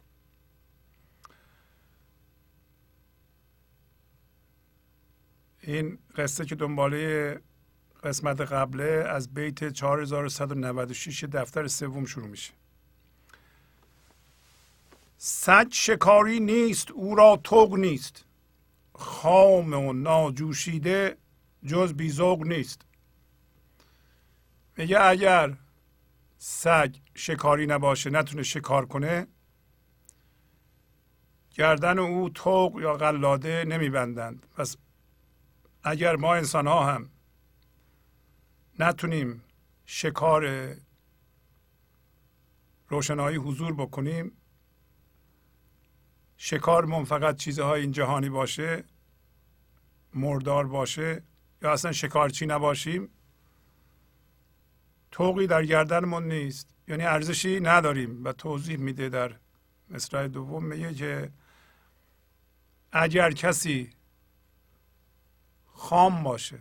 این 5.62 6.00
قصه 6.16 6.46
که 6.46 6.56
دنباله 6.56 7.42
قسمت 8.04 8.42
قبله 8.42 9.06
از 9.08 9.34
بیت 9.34 9.74
4196 9.74 11.24
دفتر 11.24 11.68
سوم 11.68 12.06
شروع 12.06 12.28
میشه. 12.28 12.54
سج 15.18 15.74
شکاری 15.74 16.40
نیست 16.40 16.92
او 16.92 17.16
را 17.16 17.40
توق 17.44 17.76
نیست. 17.76 18.26
خام 18.94 19.74
و 19.74 19.94
ناجوشیده 19.94 21.18
جز 21.66 21.94
بیزوق 21.94 22.48
نیست. 22.48 22.82
میگه 24.78 25.02
اگر 25.02 25.58
سگ 26.38 26.96
شکاری 27.16 27.68
نباشه 27.68 28.10
نتونه 28.10 28.44
شکار 28.44 28.86
کنه 28.86 29.28
گردن 31.52 32.00
او 32.00 32.30
توق 32.30 32.80
یا 32.82 32.94
قلاده 32.94 33.66
نمیبندند. 33.68 34.46
پس 34.56 34.78
اگر 35.84 36.16
ما 36.16 36.36
انسان 36.36 36.68
ها 36.68 36.94
هم 36.94 37.10
نتونیم 38.80 39.44
شکار 39.86 40.76
روشنایی 42.88 43.38
حضور 43.38 43.74
بکنیم 43.74 44.32
شکار 46.38 47.04
فقط 47.04 47.36
چیزهای 47.36 47.82
این 47.82 47.92
جهانی 47.92 48.30
باشه 48.30 48.84
مردار 50.14 50.68
باشه 50.68 51.24
یا 51.62 51.72
اصلا 51.72 51.92
شکارچی 51.92 52.46
نباشیم 52.46 53.10
توقی 55.12 55.48
در 55.48 55.66
گردنمون 55.66 56.28
نیست. 56.28 56.74
یعنی 56.88 57.04
ارزشی 57.04 57.60
نداریم 57.60 58.24
و 58.24 58.34
توضیح 58.34 58.78
میده 58.78 59.10
در 59.10 59.36
مصرع 59.90 60.28
دوم 60.28 60.66
میگه 60.66 60.94
که 60.94 61.32
اگر 62.92 63.32
کسی 63.32 63.90
خام 65.66 66.24
باشه 66.24 66.60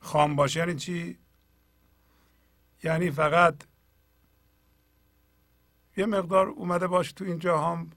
خام 0.00 0.36
باشه 0.36 0.60
یعنی 0.60 0.74
چی؟ 0.74 1.18
یعنی 2.82 3.10
فقط 3.10 3.54
یه 5.96 6.06
مقدار 6.06 6.46
اومده 6.46 6.86
باشه 6.86 7.12
تو 7.12 7.24
این 7.24 7.38
جهان 7.38 7.92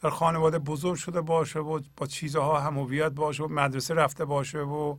در 0.00 0.10
خانواده 0.10 0.58
بزرگ 0.58 0.96
شده 0.96 1.20
باشه 1.20 1.58
و 1.58 1.80
با 1.96 2.06
چیزها 2.06 2.60
هم 2.60 2.78
هویت 2.78 3.12
باشه 3.12 3.44
و 3.44 3.48
مدرسه 3.48 3.94
رفته 3.94 4.24
باشه 4.24 4.58
و 4.58 4.96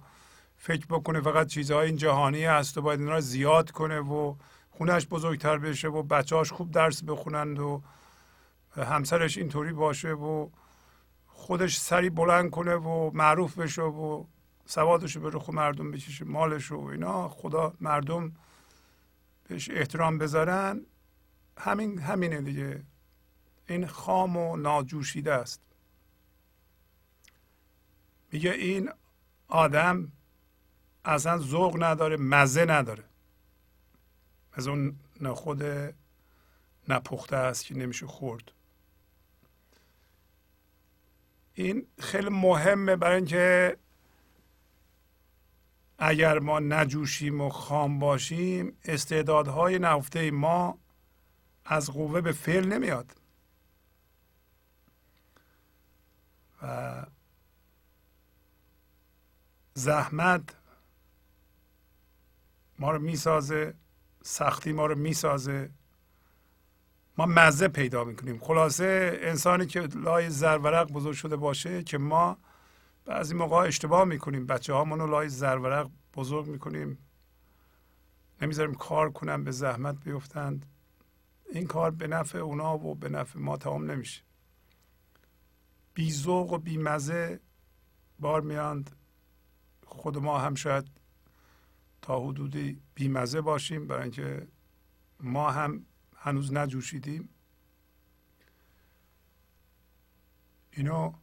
فکر 0.57 0.85
بکنه 0.85 1.21
فقط 1.21 1.47
چیزهای 1.47 1.87
این 1.87 1.95
جهانی 1.95 2.43
هست 2.45 2.77
و 2.77 2.81
باید 2.81 2.99
این 2.99 3.09
را 3.09 3.19
زیاد 3.19 3.71
کنه 3.71 3.99
و 3.99 4.35
خونش 4.69 5.07
بزرگتر 5.07 5.57
بشه 5.57 5.87
و 5.87 6.03
بچهاش 6.03 6.51
خوب 6.51 6.71
درس 6.71 7.03
بخونند 7.03 7.59
و 7.59 7.81
همسرش 8.75 9.37
اینطوری 9.37 9.73
باشه 9.73 10.11
و 10.11 10.49
خودش 11.27 11.77
سری 11.77 12.09
بلند 12.09 12.49
کنه 12.49 12.75
و 12.75 13.11
معروف 13.13 13.59
بشه 13.59 13.81
و 13.81 14.23
سوادش 14.65 15.17
به 15.17 15.29
رخ 15.33 15.49
مردم 15.49 15.91
بکشه 15.91 16.25
مالش 16.25 16.71
و 16.71 16.79
اینا. 16.79 17.29
خدا 17.29 17.73
مردم 17.79 18.31
بهش 19.51 19.69
احترام 19.69 20.17
بذارن 20.17 20.81
همین 21.57 21.99
همینه 21.99 22.41
دیگه. 22.41 22.83
این 23.67 23.87
خام 23.87 24.37
و 24.37 24.55
ناجوشیده 24.55 25.33
است. 25.33 25.61
میگه 28.31 28.51
این 28.51 28.89
آدم 29.47 30.11
اصلا 31.05 31.37
ذوق 31.37 31.83
نداره 31.83 32.17
مزه 32.17 32.65
نداره. 32.65 33.03
از 34.53 34.67
اون 34.67 34.95
نخود 35.21 35.63
نپخته 36.87 37.35
است 37.35 37.65
که 37.65 37.75
نمیشه 37.75 38.07
خورد. 38.07 38.51
این 41.53 41.87
خیلی 41.99 42.29
مهمه 42.29 42.95
برای 42.95 43.15
اینکه 43.15 43.77
اگر 46.03 46.39
ما 46.39 46.59
نجوشیم 46.59 47.41
و 47.41 47.49
خام 47.49 47.99
باشیم 47.99 48.77
استعدادهای 48.85 49.79
نهفته 49.79 50.31
ما 50.31 50.77
از 51.65 51.89
قوه 51.89 52.21
به 52.21 52.31
فعل 52.31 52.65
نمیاد. 52.65 53.15
و 56.63 57.05
زحمت 59.73 60.55
ما 62.79 62.91
رو 62.91 62.99
می‌سازه 62.99 63.73
سختی 64.23 64.71
ما 64.71 64.85
رو 64.85 64.95
می‌سازه. 64.95 65.69
ما 67.17 67.25
مزه 67.25 67.67
پیدا 67.67 68.03
می‌کنیم. 68.03 68.39
خلاصه 68.39 69.19
انسانی 69.21 69.65
که 69.65 69.79
لای 69.79 70.29
زرورق 70.29 70.91
بزرگ 70.91 71.13
شده 71.13 71.35
باشه 71.35 71.83
که 71.83 71.97
ما 71.97 72.37
بعضی 73.05 73.35
موقع 73.35 73.55
اشتباه 73.55 74.03
می‌کنیم. 74.03 74.45
بچه 74.45 74.73
هامون 74.73 74.99
رو 74.99 75.07
لای 75.07 75.29
زرورق 75.29 75.89
بزرگ 76.13 76.47
می‌کنیم. 76.47 76.97
نمی‌ذاریم 78.41 78.73
کار 78.73 79.11
کنن 79.11 79.43
به 79.43 79.51
زحمت 79.51 80.03
بیفتند. 80.03 80.65
این 81.51 81.67
کار 81.67 81.91
به 81.91 82.07
نفع 82.07 82.37
اونا 82.37 82.77
و 82.77 82.95
به 82.95 83.09
نفع 83.09 83.39
ما 83.39 83.57
تمام 83.57 83.91
نمیشه. 83.91 84.21
بی 85.93 86.13
و 86.27 86.57
بی 86.57 86.77
مزه 86.77 87.39
بار 88.19 88.41
میاند 88.41 88.95
خود 89.85 90.17
ما 90.17 90.39
هم 90.39 90.55
شاید 90.55 90.87
تا 92.01 92.19
حدودی 92.19 92.81
بیمزه 92.95 93.41
باشیم. 93.41 93.87
برای 93.87 94.01
اینکه 94.01 94.47
ما 95.19 95.51
هم 95.51 95.85
هنوز 96.15 96.53
نجوشیدیم. 96.53 97.29
اینو 100.71 101.13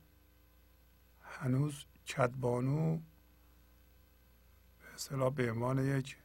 هنوز 1.41 1.85
کدبانو 2.09 2.97
به 4.81 4.95
اصطلاح 4.95 5.31
به 5.31 5.53
عنوان 5.53 5.99
یک 5.99 6.17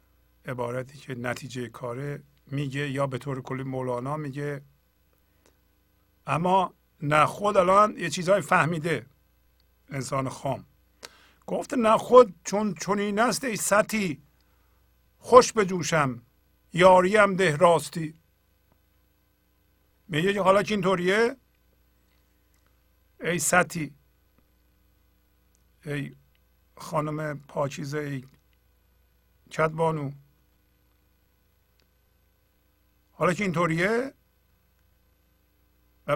عبارتی 0.45 0.97
که 0.97 1.15
نتیجه 1.15 1.69
کاره 1.69 2.23
میگه 2.47 2.89
یا 2.89 3.07
به 3.07 3.17
طور 3.17 3.41
کلی 3.41 3.63
مولانا 3.63 4.17
میگه. 4.17 4.61
اما 6.27 6.73
نه 7.01 7.25
خود 7.25 7.57
الان 7.57 7.97
یه 7.97 8.09
چیزهای 8.09 8.41
فهمیده 8.41 9.05
انسان 9.89 10.29
خام. 10.29 10.65
گفت 11.47 11.73
نه 11.73 11.97
خود 11.97 12.35
چون 12.43 12.73
چنین 12.73 13.19
است 13.19 13.43
ای 13.43 13.55
سطی 13.55 14.21
خوش 15.19 15.53
بجوشم 15.53 16.21
یاریم 16.73 17.35
ده 17.35 17.55
راستی. 17.55 18.13
میگه 20.07 20.41
حالا 20.41 20.63
که 20.63 20.73
اینطوریه 20.73 21.37
ای 23.21 23.39
سطی 23.39 23.93
ای 25.85 26.15
خانم 26.77 27.39
پاکیزه 27.39 27.97
ای 27.97 28.23
کدبانو 29.51 30.11
حالا 33.11 33.33
که 33.33 33.43
اینطوریه 33.43 34.13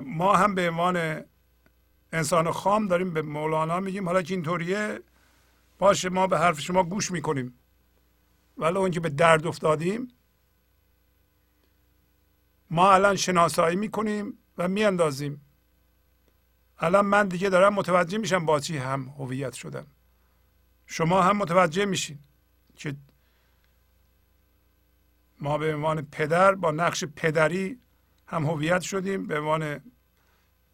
ما 0.02 0.36
هم 0.36 0.56
به 0.56 0.70
عنوان 0.70 1.24
انسان 2.12 2.52
خام 2.52 2.88
داریم 2.88 3.14
به 3.14 3.22
مولانا 3.22 3.80
میگیم. 3.80 4.06
حالا 4.06 4.22
که 4.22 4.34
اینطوریه 4.34 5.00
باشه 5.80 6.10
ما 6.10 6.28
به 6.28 6.40
حرف 6.40 6.60
شما 6.60 6.84
گوش 6.84 7.12
می‌کنیم. 7.12 7.60
ولی 8.58 8.78
اون 8.78 8.92
که 8.92 9.00
به 9.00 9.10
درد 9.10 9.48
افتادیم 9.48 10.08
ما 12.70 12.92
الان 12.92 13.16
شناسایی 13.16 13.76
می‌کنیم 13.76 14.38
و 14.58 14.68
میاندازیم. 14.68 15.47
الان 16.80 17.06
من 17.06 17.28
دیگه 17.28 17.50
دارم 17.50 17.74
متوجه 17.74 18.18
میشم 18.18 18.46
با 18.46 18.60
چی 18.60 18.78
هم 18.78 19.14
هویت 19.18 19.54
شدم. 19.54 19.88
شما 20.86 21.22
هم 21.22 21.38
متوجه 21.38 21.86
میشین 21.86 22.20
که 22.76 22.96
ما 25.42 25.58
به 25.58 25.76
عنوان 25.76 26.02
پدر 26.02 26.56
با 26.56 26.72
نقش 26.72 27.04
پدری 27.04 27.80
هم 28.28 28.46
هویت 28.46 28.82
شدیم 28.82 29.28
به 29.28 29.40
عنوان 29.40 29.82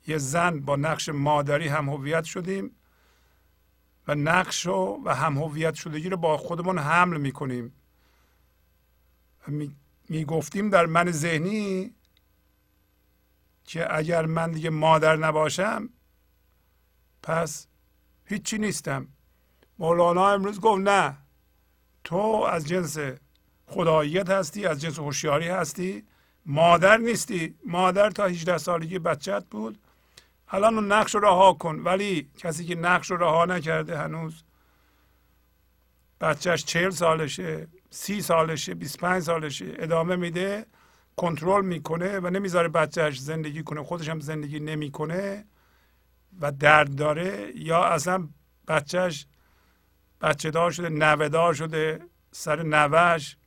یه 0.08 0.18
زن 0.18 0.60
با 0.60 0.76
نقش 0.76 1.10
مادری 1.10 1.68
هم 1.68 1.90
هویت 1.90 2.24
شدیم 2.24 2.76
و 4.08 4.16
نقش 4.16 4.68
و, 4.68 5.02
و 5.06 5.16
هم 5.16 5.38
هویت 5.38 5.74
شدگی 5.74 6.10
رو 6.10 6.18
با 6.18 6.38
خودمون 6.38 6.80
حمل 6.80 7.18
می‌کنیم. 7.18 7.74
می 10.10 10.26
گفتیم 10.26 10.70
در 10.70 10.86
من 10.86 11.12
ذهنی 11.12 11.92
که 13.66 13.98
اگر 13.98 14.26
من 14.26 14.52
دیگه 14.52 14.70
مادر 14.70 15.16
نباشم 15.16 15.90
پس 17.24 17.68
هیچی 18.26 18.58
نیستم. 18.58 19.08
مولانا 19.80 20.30
امروز 20.30 20.62
گفت 20.62 20.82
نه 20.82 21.18
تو 22.04 22.18
از 22.18 22.68
جنس 22.68 22.98
خداییت 23.66 24.30
هستی 24.30 24.66
از 24.66 24.82
جنس 24.82 25.00
هوشیاری 25.00 25.48
هستی 25.48 26.04
مادر 26.46 26.98
نیستی. 26.98 27.56
مادر 27.66 28.10
تا 28.10 28.26
18 28.26 28.58
سالگی 28.58 29.00
بچت 29.00 29.46
بود. 29.46 29.78
الان 30.48 30.76
اون 30.76 30.92
نقش 30.92 31.16
رو 31.16 31.22
رها 31.22 31.54
کن. 31.54 31.80
ولی 31.80 32.30
کسی 32.38 32.66
که 32.66 32.76
نقش 32.76 33.12
رو 33.12 33.18
رها 33.18 33.46
نکرده 33.46 33.98
هنوز 33.98 34.44
بچهش 36.22 36.66
چهل 36.66 36.90
سالشه 36.90 37.68
سی 37.90 38.22
سالشه 38.22 38.74
25 38.74 39.24
سالشه 39.24 39.74
ادامه 39.80 40.16
میده. 40.16 40.66
کنترل 41.18 41.66
می‌کنه 41.66 42.20
و 42.20 42.30
نمی‌ذاره 42.30 42.68
بچهش 42.68 43.20
زندگی 43.20 43.64
کنه 43.64 43.84
خودش 43.84 44.10
هم 44.10 44.20
زندگی 44.20 44.60
نمی‌کنه 44.60 45.46
و 46.42 46.52
درد 46.52 46.96
داره 46.96 47.52
یا 47.56 47.84
اصلا 47.84 48.28
بچهش 48.68 49.28
بچه 50.22 50.52
دار 50.52 50.72
شده 50.72 50.90
نوه 50.90 51.30
دار 51.30 51.54
شده 51.54 52.00
سر 52.32 52.64
نوهش 52.64 53.38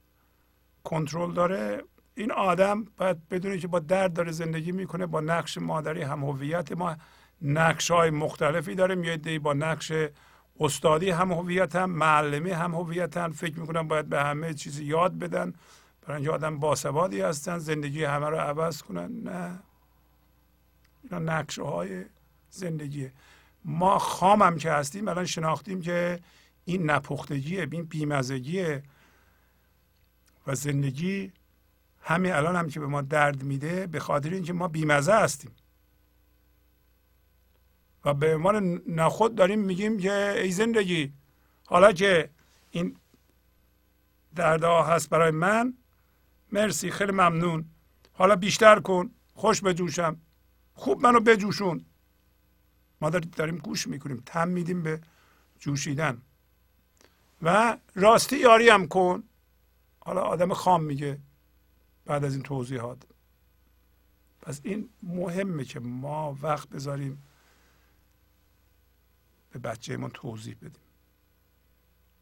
کنترل 0.84 1.32
داره. 1.32 1.82
این 2.14 2.32
آدم 2.32 2.84
باید 2.96 3.28
بدونه 3.28 3.58
که 3.58 3.68
با 3.68 3.78
درد 3.78 4.12
داره 4.12 4.32
زندگی 4.32 4.72
می‌کنه 4.72 5.06
با 5.06 5.20
نقش 5.20 5.58
مادری 5.58 6.02
هم 6.02 6.24
هویت 6.24 6.72
ما 6.72 6.96
نقش 7.42 7.90
های 7.90 8.10
مختلفی 8.10 8.74
داریم 8.74 9.04
یه 9.04 9.16
دی 9.16 9.38
با 9.38 9.52
نقش 9.52 9.92
استادی 10.60 11.10
هم 11.10 11.32
هویت 11.32 11.76
هم 11.76 11.90
معلمی 11.90 12.50
هم 12.50 12.74
هویت 12.74 13.16
هم. 13.16 13.32
فکر 13.32 13.60
می‌کنم 13.60 13.88
باید 13.88 14.08
به 14.08 14.22
همه 14.22 14.54
چیزی 14.54 14.84
یاد 14.84 15.18
بدن. 15.18 15.52
برای 16.06 16.16
اینکه 16.16 16.34
آدم 16.34 16.58
باسوادی 16.58 17.20
هستن 17.20 17.58
زندگی 17.58 18.04
همه 18.04 18.28
رو 18.28 18.36
عوض 18.36 18.82
کنن. 18.82 19.22
نه. 19.22 19.58
اینا 21.02 21.18
نقشه 21.18 21.62
های 21.62 22.04
زندگیه. 22.50 23.12
ما 23.64 23.98
خام 23.98 24.42
هم 24.42 24.58
که 24.58 24.72
هستیم 24.72 25.08
الان 25.08 25.24
شناختیم 25.24 25.80
که 25.80 26.20
این 26.64 26.90
نپختگیه 26.90 27.68
این 27.72 27.84
بیمزگیه. 27.84 28.82
و 30.46 30.54
زندگی 30.54 31.32
همین 32.02 32.32
الان 32.32 32.56
هم 32.56 32.68
که 32.68 32.80
به 32.80 32.86
ما 32.86 33.02
درد 33.02 33.42
میده 33.42 33.86
به 33.86 34.00
خاطر 34.00 34.30
اینکه 34.30 34.52
ما 34.52 34.68
بیمزه 34.68 35.12
هستیم. 35.12 35.50
و 38.04 38.14
به 38.14 38.34
عنوان 38.34 38.82
نخود 38.88 39.34
داریم 39.34 39.60
میگیم 39.60 39.98
که 39.98 40.34
ای 40.42 40.50
زندگی 40.50 41.12
حالا 41.64 41.92
که 41.92 42.30
این 42.70 42.96
دردها 44.34 44.82
هست 44.82 45.10
برای 45.10 45.30
من 45.30 45.74
مرسی 46.56 46.90
خیلی 46.90 47.12
ممنون. 47.12 47.70
حالا 48.12 48.36
بیشتر 48.36 48.80
کن. 48.80 49.10
خوش 49.34 49.62
بجوشم. 49.62 50.16
خوب 50.74 51.02
منو 51.02 51.20
بجوشون. 51.20 51.84
ما 53.00 53.10
داریم 53.10 53.58
گوش 53.58 53.86
می‌کنیم. 53.86 54.22
تم 54.26 54.48
میدیم 54.48 54.82
به 54.82 55.00
جوشیدن. 55.58 56.22
و 57.42 57.78
راستی 57.94 58.38
یاری 58.38 58.68
هم 58.68 58.86
کن. 58.86 59.22
حالا 60.00 60.20
آدم 60.20 60.54
خام 60.54 60.84
میگه 60.84 61.18
بعد 62.04 62.24
از 62.24 62.34
این 62.34 62.42
توضیحات. 62.42 63.02
پس 64.42 64.60
این 64.64 64.88
مهمه 65.02 65.64
که 65.64 65.80
ما 65.80 66.38
وقت 66.42 66.68
بذاریم 66.68 67.22
به 69.50 69.58
بچهمون 69.58 70.10
توضیح 70.10 70.56
بدیم. 70.56 70.82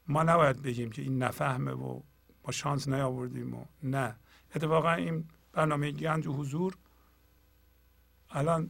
ما 0.07 0.23
نباید 0.23 0.61
بگیم 0.61 0.91
که 0.91 1.01
این 1.01 1.23
نفهمه 1.23 1.71
و 1.71 2.01
ما 2.45 2.51
شانس 2.51 2.87
نیاوردیم 2.87 3.53
و 3.53 3.65
نه. 3.83 4.15
اتفاقا 4.55 4.91
این 4.91 5.29
برنامه 5.53 5.91
گنج 5.91 6.27
و 6.27 6.33
حضور 6.33 6.77
الان 8.29 8.69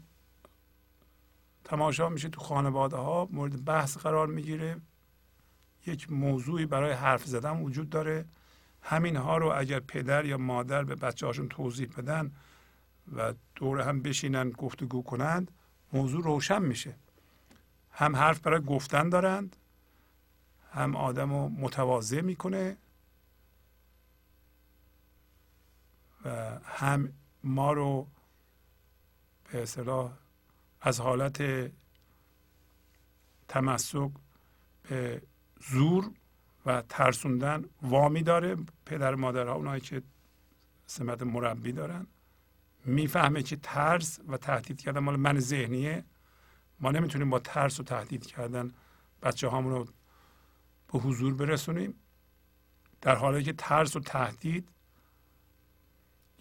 تماشا 1.64 2.10
میشه 2.10 2.30
تو 2.30 2.42
خانواده 2.42 2.96
ها 2.96 3.28
مورد 3.32 3.66
بحث 3.66 3.98
قرار 3.98 4.28
می‌گیره. 4.28 4.82
یک 5.86 6.12
موضوعی 6.12 6.66
برای 6.66 6.92
حرف 6.92 7.26
زدن 7.26 7.62
وجود 7.62 7.90
داره. 7.90 8.26
همین 8.82 9.16
ها 9.16 9.38
رو 9.38 9.54
اگر 9.56 9.80
پدر 9.80 10.26
یا 10.26 10.38
مادر 10.38 10.84
به 10.84 10.96
بچه 10.96 11.26
هاشون 11.26 11.50
توضیح 11.50 11.88
بدن 11.98 12.32
و 13.16 13.34
دور 13.56 13.82
هم 13.82 14.02
بشینن 14.02 14.50
گفتگو 14.50 15.04
کنند 15.04 15.52
موضوع 15.94 16.24
روشن 16.24 16.62
میشه. 16.62 16.96
هم 17.92 18.16
حرف 18.16 18.40
برای 18.40 18.62
گفتن 18.62 19.10
دارند 19.10 19.56
هم 20.72 20.96
آدم 20.96 21.34
رو 21.34 21.50
متواضع 21.50 22.22
می‌کنه. 22.22 22.78
و 26.26 26.60
هم 26.64 27.14
ما 27.44 27.74
رو 27.74 28.08
به 29.52 29.62
اصطلاح 29.64 30.12
از 30.82 31.00
حالت 31.00 31.72
تمسک 33.48 34.12
به 34.90 35.22
زور 35.70 36.12
و 36.66 36.82
ترسوندن 36.90 37.66
وامی 37.82 38.24
داره. 38.24 38.58
پدر 38.86 39.16
مادرها 39.16 39.54
اونایی 39.54 39.82
که 39.82 40.02
سمت 40.86 41.24
مربی 41.24 41.72
دارن. 41.72 42.08
می‌فهمه 42.86 43.44
که 43.44 43.56
ترس 43.56 44.20
و 44.28 44.38
تهدید 44.38 44.82
کردن 44.82 45.00
مال 45.00 45.16
من 45.16 45.40
ذهنیه. 45.40 46.06
ما 46.80 46.92
نمی‌تونیم 46.92 47.30
با 47.30 47.40
ترس 47.40 47.80
و 47.80 47.84
تهدید 47.84 48.26
کردن 48.26 48.74
بچه 49.22 49.48
هامون 49.48 49.72
رو 49.72 49.86
به 50.94 51.00
حضور 51.00 51.34
برسونیم. 51.34 51.94
در 53.02 53.16
حالی 53.16 53.44
که 53.44 53.54
ترس 53.54 53.96
و 53.96 54.00
تهدید 54.00 54.70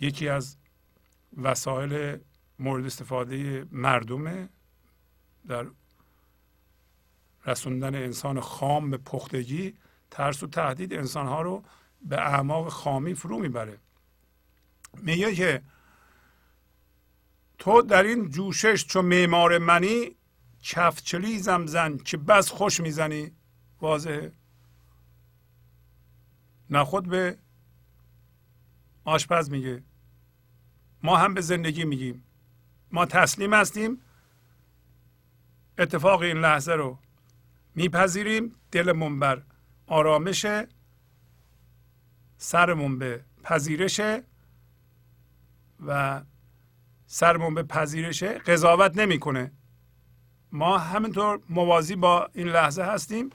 یکی 0.00 0.28
از 0.28 0.56
وسایل 1.42 2.18
مورد 2.58 2.86
استفاده 2.86 3.66
مردمه 3.70 4.48
در 5.48 5.66
رسوندن 7.46 7.94
انسان 7.94 8.40
خام 8.40 8.90
به 8.90 8.96
پختگی 8.96 9.74
ترس 10.10 10.42
و 10.42 10.46
تهدید 10.46 10.94
انسانها 10.94 11.42
رو 11.42 11.62
به 12.02 12.16
اعماق 12.16 12.68
خامی 12.68 13.14
فرو 13.14 13.38
می‌بره. 13.38 13.78
میگه 14.94 15.34
که 15.34 15.62
تو 17.58 17.82
در 17.82 18.02
این 18.02 18.28
جوشش 18.28 18.86
چو 18.86 19.02
معمار 19.02 19.58
منی 19.58 20.16
کفچلی 20.62 21.38
زمزن 21.38 21.96
که 21.96 22.16
بس 22.16 22.50
خوش 22.50 22.80
می‌زنی. 22.80 23.32
واضحه. 23.80 24.32
نخود 26.70 27.08
به 27.08 27.38
آشپز 29.04 29.50
میگه. 29.50 29.82
ما 31.02 31.16
هم 31.16 31.34
به 31.34 31.40
زندگی 31.40 31.84
میگیم. 31.84 32.24
ما 32.92 33.06
تسلیم 33.06 33.54
هستیم. 33.54 34.00
اتفاق 35.78 36.20
این 36.20 36.36
لحظه 36.36 36.72
رو 36.72 36.98
میپذیریم. 37.74 38.52
دلمون 38.72 39.18
بر 39.18 39.42
آرامش 39.86 40.46
سرمون 42.36 42.98
به 42.98 43.24
پذیرشه 43.42 44.22
و 45.86 46.22
سرمون 47.06 47.54
به 47.54 47.62
پذیرشه 47.62 48.38
قضاوت 48.38 48.96
نمی‌کنه. 48.96 49.52
ما 50.52 50.78
همینطور 50.78 51.40
موازی 51.48 51.96
با 51.96 52.30
این 52.34 52.48
لحظه 52.48 52.82
هستیم 52.82 53.30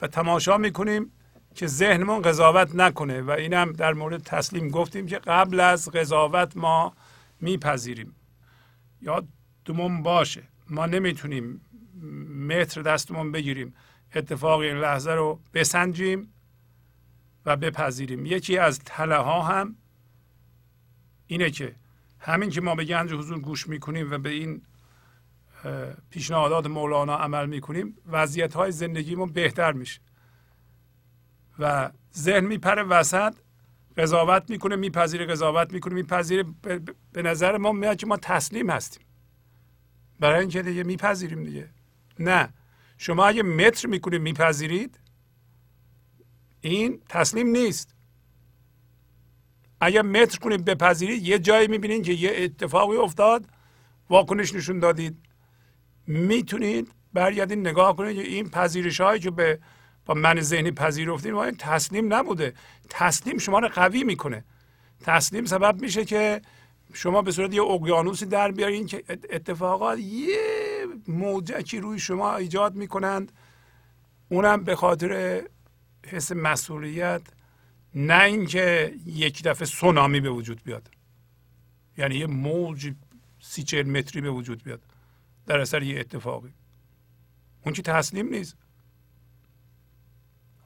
و 0.00 0.06
تماشا 0.06 0.58
می‌کنیم. 0.58 1.12
که 1.54 1.66
ذهنمون 1.66 2.22
قضاوت 2.22 2.74
نکنه 2.74 3.22
و 3.22 3.30
اینم 3.30 3.72
در 3.72 3.92
مورد 3.92 4.22
تسلیم 4.22 4.68
گفتیم 4.68 5.06
که 5.06 5.18
قبل 5.18 5.60
از 5.60 5.88
قضاوت 5.88 6.56
ما 6.56 6.94
میپذیریم. 7.40 8.14
یادمون 9.00 10.02
باشه 10.02 10.42
ما 10.70 10.86
نمی‌تونیم 10.86 11.60
متر 12.48 12.82
دستمون 12.82 13.32
بگیریم. 13.32 13.74
اتفاق 14.14 14.60
این 14.60 14.76
لحظه 14.76 15.12
رو 15.12 15.40
بسنجیم 15.54 16.32
و 17.46 17.56
بپذیریم. 17.56 18.26
یکی 18.26 18.58
از 18.58 18.78
تله 18.78 19.16
ها 19.16 19.42
هم 19.42 19.76
اینه 21.26 21.50
که 21.50 21.74
همین 22.18 22.50
که 22.50 22.60
ما 22.60 22.74
به 22.74 22.84
گنج 22.84 23.12
حضور 23.12 23.40
گوش 23.40 23.68
می‌کنیم 23.68 24.10
و 24.10 24.18
به 24.18 24.30
این 24.30 24.62
پیشنهادات 26.10 26.66
مولانا 26.66 27.16
عمل 27.16 27.46
می‌کنیم 27.46 27.96
وضعیت 28.06 28.54
های 28.54 28.72
زندگیمون 28.72 29.32
بهتر 29.32 29.72
میشه. 29.72 30.00
و 31.58 31.90
ذهن 32.16 32.44
میپره 32.44 32.82
وسط 32.82 33.34
قضاوت 33.96 34.50
می‌کنه 34.50 34.76
میپذیره 34.76 35.26
قضاوت 35.26 35.72
می‌کنه 35.72 35.94
میپذیره. 35.94 36.44
به 37.12 37.22
نظر 37.22 37.56
ما 37.56 37.72
میاد 37.72 37.96
که 37.96 38.06
ما 38.06 38.16
تسلیم 38.16 38.70
هستیم. 38.70 39.02
برای 40.20 40.40
اینکه 40.40 40.62
دیگه 40.62 40.82
میپذیریم 40.82 41.44
دیگه. 41.44 41.68
نه. 42.18 42.48
شما 42.98 43.26
اگه 43.26 43.42
متر 43.42 43.88
می‌کنید 43.88 44.20
میپذیرید 44.20 45.00
این 46.60 47.00
تسلیم 47.08 47.46
نیست. 47.46 47.94
اگر 49.80 50.02
متر 50.02 50.38
کنید 50.38 50.64
بپذیرید 50.64 51.22
یه 51.22 51.38
جایی 51.38 51.68
می‌بینید 51.68 52.04
که 52.04 52.12
یه 52.12 52.32
اتفاقی 52.36 52.96
افتاد 52.96 53.46
واکنش 54.10 54.54
نشون 54.54 54.78
دادید. 54.78 55.16
می‌تونید 56.06 56.92
برگردین 57.12 57.60
نگاه 57.60 57.96
کنید 57.96 58.16
که 58.16 58.22
این 58.22 58.50
پذیرش 58.50 59.00
هایی 59.00 59.20
که 59.20 59.30
به 59.30 59.58
با 60.06 60.14
من 60.14 60.40
ذهنی 60.40 60.70
پذیرفتین 60.70 61.34
این 61.34 61.56
تسلیم 61.58 62.14
نبوده. 62.14 62.54
تسلیم 62.90 63.38
شما 63.38 63.58
رو 63.58 63.68
قوی 63.68 64.04
می‌کنه. 64.04 64.44
تسلیم 65.00 65.44
سبب 65.44 65.80
میشه 65.80 66.04
که 66.04 66.42
شما 66.92 67.22
به 67.22 67.32
صورت 67.32 67.54
یه 67.54 67.62
اقیانوسی 67.62 68.26
در 68.26 68.50
بیارین 68.50 68.86
که 68.86 69.04
اتفاقات 69.08 69.98
یه 69.98 70.86
موجکی 71.08 71.80
روی 71.80 71.98
شما 71.98 72.36
ایجاد 72.36 72.74
می‌کنند. 72.74 73.32
اونم 74.28 74.64
به 74.64 74.76
خاطر 74.76 75.42
حس 76.06 76.32
مسئولیت 76.32 77.22
نه 77.94 78.22
اینکه 78.22 78.94
یک 79.06 79.42
دفعه 79.42 79.66
سونامی 79.66 80.20
به 80.20 80.30
وجود 80.30 80.62
بیاد. 80.64 80.90
یعنی 81.98 82.14
یه 82.16 82.26
موج 82.26 82.92
سی 83.40 83.82
متری 83.82 84.20
به 84.20 84.30
وجود 84.30 84.62
بیاد. 84.62 84.80
در 85.46 85.58
اثر 85.58 85.82
یه 85.82 86.00
اتفاقی. 86.00 86.54
اون 87.64 87.74
که 87.74 87.82
تسلیم 87.82 88.28
نیست. 88.28 88.56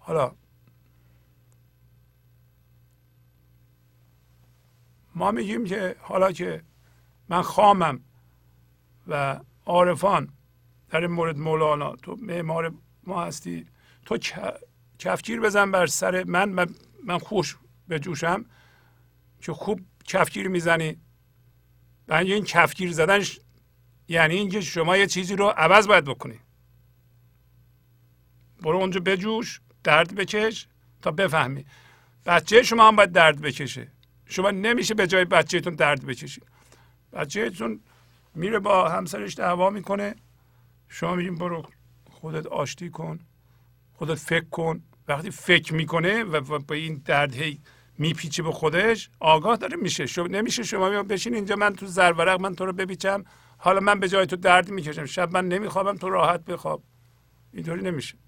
حالا 0.09 0.35
ما 5.15 5.31
میگیم 5.31 5.65
که 5.65 5.97
حالا 6.01 6.33
که 6.33 6.63
من 7.29 7.43
خامم 7.43 8.01
و 9.07 9.41
عارفان 9.67 10.33
در 10.89 11.01
این 11.01 11.11
مورد 11.11 11.39
مولانا 11.39 11.97
تو 11.97 12.17
معمار 12.23 12.75
ما 13.05 13.25
هستی 13.25 13.67
تو 14.07 14.19
کفگیر 14.99 15.41
بزن 15.41 15.71
بر 15.71 15.87
سر 15.87 16.25
من 16.25 16.49
من, 16.49 16.67
من 17.05 17.19
خوش 17.19 17.57
جوشم 18.03 18.45
که 19.41 19.53
خوب 19.53 19.81
کفگیر 20.05 20.49
می‌زنی. 20.49 21.01
بنج 22.07 22.31
این 22.31 22.45
کفگیر 22.45 22.93
زدن 22.93 23.25
یعنی 24.09 24.35
اینکه 24.35 24.61
شما 24.61 24.97
یه 24.97 25.07
چیزی 25.07 25.37
رو 25.37 25.47
عوض 25.47 25.89
باید 25.89 26.05
بکنی. 26.05 26.41
برو 28.63 28.77
اونجا 28.77 29.01
بجوش. 29.01 29.61
درد 29.89 30.15
بکش 30.15 30.67
تا 31.03 31.11
بفهمی. 31.11 31.65
بچه 32.27 32.63
شما 32.63 32.89
هم 32.89 32.97
باید 32.97 33.13
درد 33.13 33.41
بکشه. 33.41 33.89
شما 34.27 34.51
نمیشه 34.51 34.95
به 34.95 35.07
جای 35.07 35.25
بچهتون 35.25 35.75
درد 35.75 36.07
بکشید 36.07 36.47
بچهتون 37.13 37.81
میره 38.35 38.59
با 38.59 38.89
همسرش 38.89 39.35
دعوا 39.35 39.71
می‌کنه. 39.71 40.15
شما 40.89 41.15
میگین 41.15 41.35
برو 41.35 41.63
خودت 42.11 42.47
آشتی 42.47 42.91
کن 42.91 43.19
خودت 43.95 44.15
فکر 44.15 44.49
کن. 44.49 44.83
وقتی 45.09 45.31
فکر 45.31 45.75
می‌کنه 45.75 46.25
و 46.25 46.59
به 46.59 46.77
این 46.77 47.03
درد 47.05 47.35
هی 47.35 47.61
میپیچه 47.99 48.43
به 48.43 48.53
خودش 48.53 49.11
آگاه 49.21 49.57
داره 49.57 49.77
میشه. 49.77 50.07
شما 50.07 50.27
نمیشه 50.27 50.63
شما 50.63 51.03
بشین 51.03 51.35
اینجا 51.35 51.57
من 51.57 51.75
تو 51.75 51.87
زرورق 51.87 52.41
من 52.41 52.55
تو 52.55 52.67
رو 52.67 52.73
بپیچم. 52.73 53.25
حالا 53.59 53.81
من 53.81 54.01
به 54.01 54.09
جای 54.09 54.27
تو 54.27 54.37
درد 54.37 54.71
می‌کشم. 54.71 55.05
شب 55.05 55.33
من 55.33 55.49
نمیخوابم 55.49 55.97
تو 55.97 56.11
راحت 56.11 56.45
بخواب. 56.45 56.83
اینطوری 57.53 57.83
نمیشه. 57.83 58.19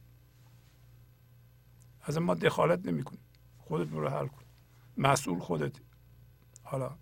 از 2.02 2.18
ما 2.18 2.34
دخالت 2.34 2.86
نمی‌کنی. 2.86 3.18
خودت 3.58 3.88
برو 3.88 4.08
حل 4.08 4.26
کن. 4.26 4.42
مسئول 4.96 5.38
خودت. 5.38 5.72
حالا 6.62 6.96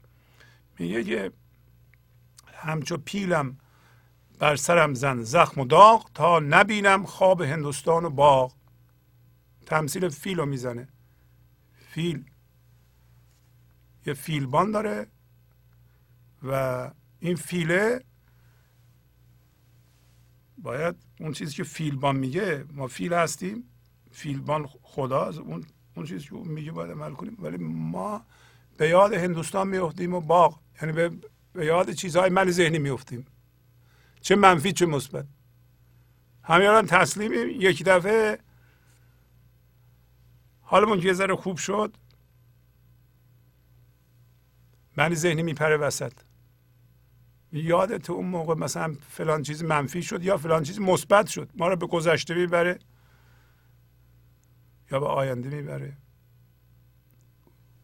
میگه 0.78 1.04
که 1.04 1.32
همچو 2.46 2.96
پیلم 2.96 3.58
بر 4.38 4.56
سرم 4.56 4.94
زن 4.94 5.22
زخم 5.22 5.60
و 5.60 5.64
داغ 5.64 6.10
تا 6.14 6.38
نبینم 6.38 7.06
خواب 7.06 7.42
هندوستان 7.42 8.04
و 8.04 8.10
باغ. 8.10 8.54
تمثیل 9.66 10.08
فیل 10.08 10.38
رو 10.38 10.46
می‌زنه. 10.46 10.88
فیل. 11.72 12.30
یه 14.06 14.14
فیلبان 14.14 14.70
داره 14.70 15.06
و 16.42 16.90
این 17.20 17.36
فیله 17.36 18.04
باید 20.58 20.96
اون 21.20 21.32
چیزی 21.32 21.54
که 21.54 21.64
فیلبان 21.64 22.16
میگه 22.16 22.64
ما 22.72 22.86
فیل 22.86 23.14
هستیم. 23.14 23.70
فیلبان 24.18 24.68
خدا 24.82 25.28
اون 25.28 25.64
اون 25.96 26.06
چیزی 26.06 26.28
که 26.28 26.34
میگه 26.34 26.72
باید 26.72 26.90
عمل 26.90 27.12
کنیم. 27.12 27.36
ولی 27.38 27.56
ما 27.58 28.26
به 28.76 28.88
یاد 28.88 29.12
هندوستان 29.12 29.68
میفتیم 29.68 30.14
و 30.14 30.20
باغ 30.20 30.58
یعنی 30.82 30.92
به, 30.92 31.10
به 31.52 31.66
یاد 31.66 31.90
چیزهای 31.90 32.30
من 32.30 32.50
ذهنی 32.50 32.78
میفتیم 32.78 33.26
چه 34.20 34.36
منفی 34.36 34.72
چه 34.72 34.86
مثبت. 34.86 35.26
همیان 36.42 36.86
تسلیمیم 36.86 37.60
یک 37.60 37.84
دفعه 37.84 38.38
حالمون 40.62 40.98
یه 40.98 41.12
ذره 41.12 41.36
خوب 41.36 41.56
شد. 41.56 41.96
من 44.96 45.14
ذهنی 45.14 45.42
میپره 45.42 45.76
وسط. 45.76 46.12
یادت 47.52 48.10
اون 48.10 48.26
موقع 48.26 48.54
مثلا 48.54 48.96
فلان 49.08 49.42
چیز 49.42 49.64
منفی 49.64 50.02
شد 50.02 50.24
یا 50.24 50.36
فلان 50.36 50.62
چیز 50.62 50.80
مثبت 50.80 51.26
شد. 51.26 51.50
ما 51.54 51.68
رو 51.68 51.76
به 51.76 51.86
گذشته 51.86 52.34
می‌بره. 52.34 52.78
یا 54.92 55.00
به 55.00 55.06
آینده 55.06 55.48
می‌بره. 55.48 55.96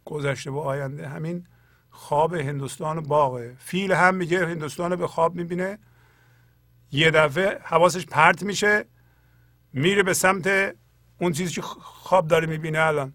گذشته 0.05 0.50
و 0.50 0.58
آینده 0.58 1.08
همین 1.08 1.47
خواب 1.91 2.34
هندوستان 2.34 3.00
باغه. 3.00 3.57
فیل 3.58 3.92
هم 3.92 4.15
میگه 4.15 4.47
هندوستان 4.47 4.91
رو 4.91 4.97
به 4.97 5.07
خواب 5.07 5.34
می‌بینه. 5.34 5.78
یه 6.92 7.10
دفعه 7.10 7.58
حواسش 7.65 8.07
پرت 8.07 8.42
میشه 8.42 8.84
میره 9.73 10.02
به 10.02 10.15
سمت 10.15 10.76
اون 11.18 11.33
چیزی 11.33 11.55
که 11.55 11.62
خواب 11.62 12.28
داره 12.28 12.47
می‌بینه 12.47 12.78
الان. 12.78 13.12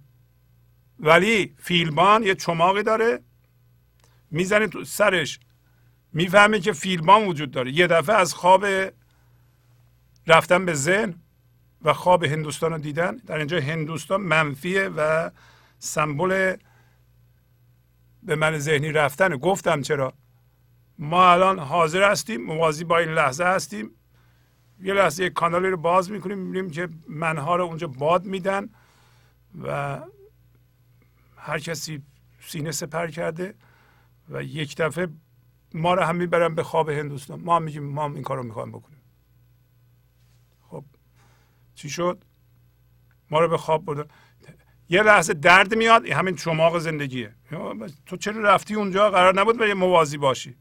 ولی 1.00 1.56
فیلبان 1.58 2.24
یه 2.24 2.36
چماقی 2.36 2.84
داره 2.84 3.20
می‌زنه 4.32 4.68
تو 4.68 4.84
سرش. 4.84 5.40
می‌فهمه 6.14 6.60
که 6.60 6.74
فیلبان 6.74 7.28
وجود 7.28 7.52
داره. 7.52 7.72
یه 7.72 7.88
دفعه 7.88 8.16
از 8.16 8.34
خواب 8.34 8.66
رفتن 10.28 10.66
به 10.66 10.74
ذهن 10.74 11.16
و 11.84 11.94
خواب 11.94 12.24
هندوستان 12.24 12.72
رو 12.72 12.78
دیدن. 12.78 13.16
در 13.16 13.38
اینجا 13.38 13.60
هندوستان 13.60 14.22
منفیه 14.22 14.88
و 14.88 15.32
سمبل 15.80 16.56
به 18.24 18.36
من 18.36 18.58
ذهنی 18.58 18.92
رفتن 18.92 19.38
گفتم 19.38 19.82
چرا؟ 19.82 20.14
ما 21.00 21.32
الان 21.32 21.60
حاضر 21.60 22.12
هستیم 22.12 22.42
موازی 22.42 22.84
با 22.84 22.98
این 22.98 23.10
لحظه 23.10 23.44
هستیم. 23.44 23.92
یه 24.82 24.94
لحظه 24.94 25.24
یک 25.24 25.34
کانالی 25.34 25.68
رو 25.68 25.78
باز 25.78 26.12
می‌کنیم 26.12 26.38
می‌بینیم 26.38 26.72
که 26.72 26.90
منها 27.08 27.56
رو 27.56 27.64
اونجا 27.64 27.88
باد 27.88 28.26
میدن 28.26 28.70
و 29.64 30.00
هر 31.38 31.60
کسی 31.60 32.04
سینه 32.40 32.72
سپر 32.72 33.08
کرده 33.08 33.56
و 34.30 34.44
یک 34.44 34.78
دفعه 34.78 35.08
ما 35.74 35.94
رو 35.94 36.04
هم 36.04 36.16
می‌برن 36.16 36.56
به 36.56 36.64
خواب 36.64 36.90
هندوستان. 36.90 37.42
ما 37.42 37.56
هم 37.56 37.64
میگیم 37.64 37.84
ما 37.84 38.06
این 38.06 38.24
کار 38.24 38.38
رو 38.38 38.44
می‌خوایم 38.44 38.72
بکنیم. 38.72 38.99
چی 41.80 41.90
شد؟ 41.90 42.24
ما 43.32 43.40
رو 43.40 43.48
به 43.48 43.58
خواب 43.58 43.86
بردن. 43.86 44.06
یه 44.90 45.04
لحظه 45.04 45.34
درد 45.34 45.76
میاد 45.76 46.06
همین 46.06 46.36
چماق 46.36 46.80
زندگیه. 46.80 47.36
تو 48.06 48.18
چرا 48.18 48.42
رفتی 48.42 48.76
اونجا؟ 48.76 49.10
قرار 49.10 49.40
نبود 49.40 49.58
به 49.58 49.74
موازی 49.74 50.18
باشی. 50.18 50.56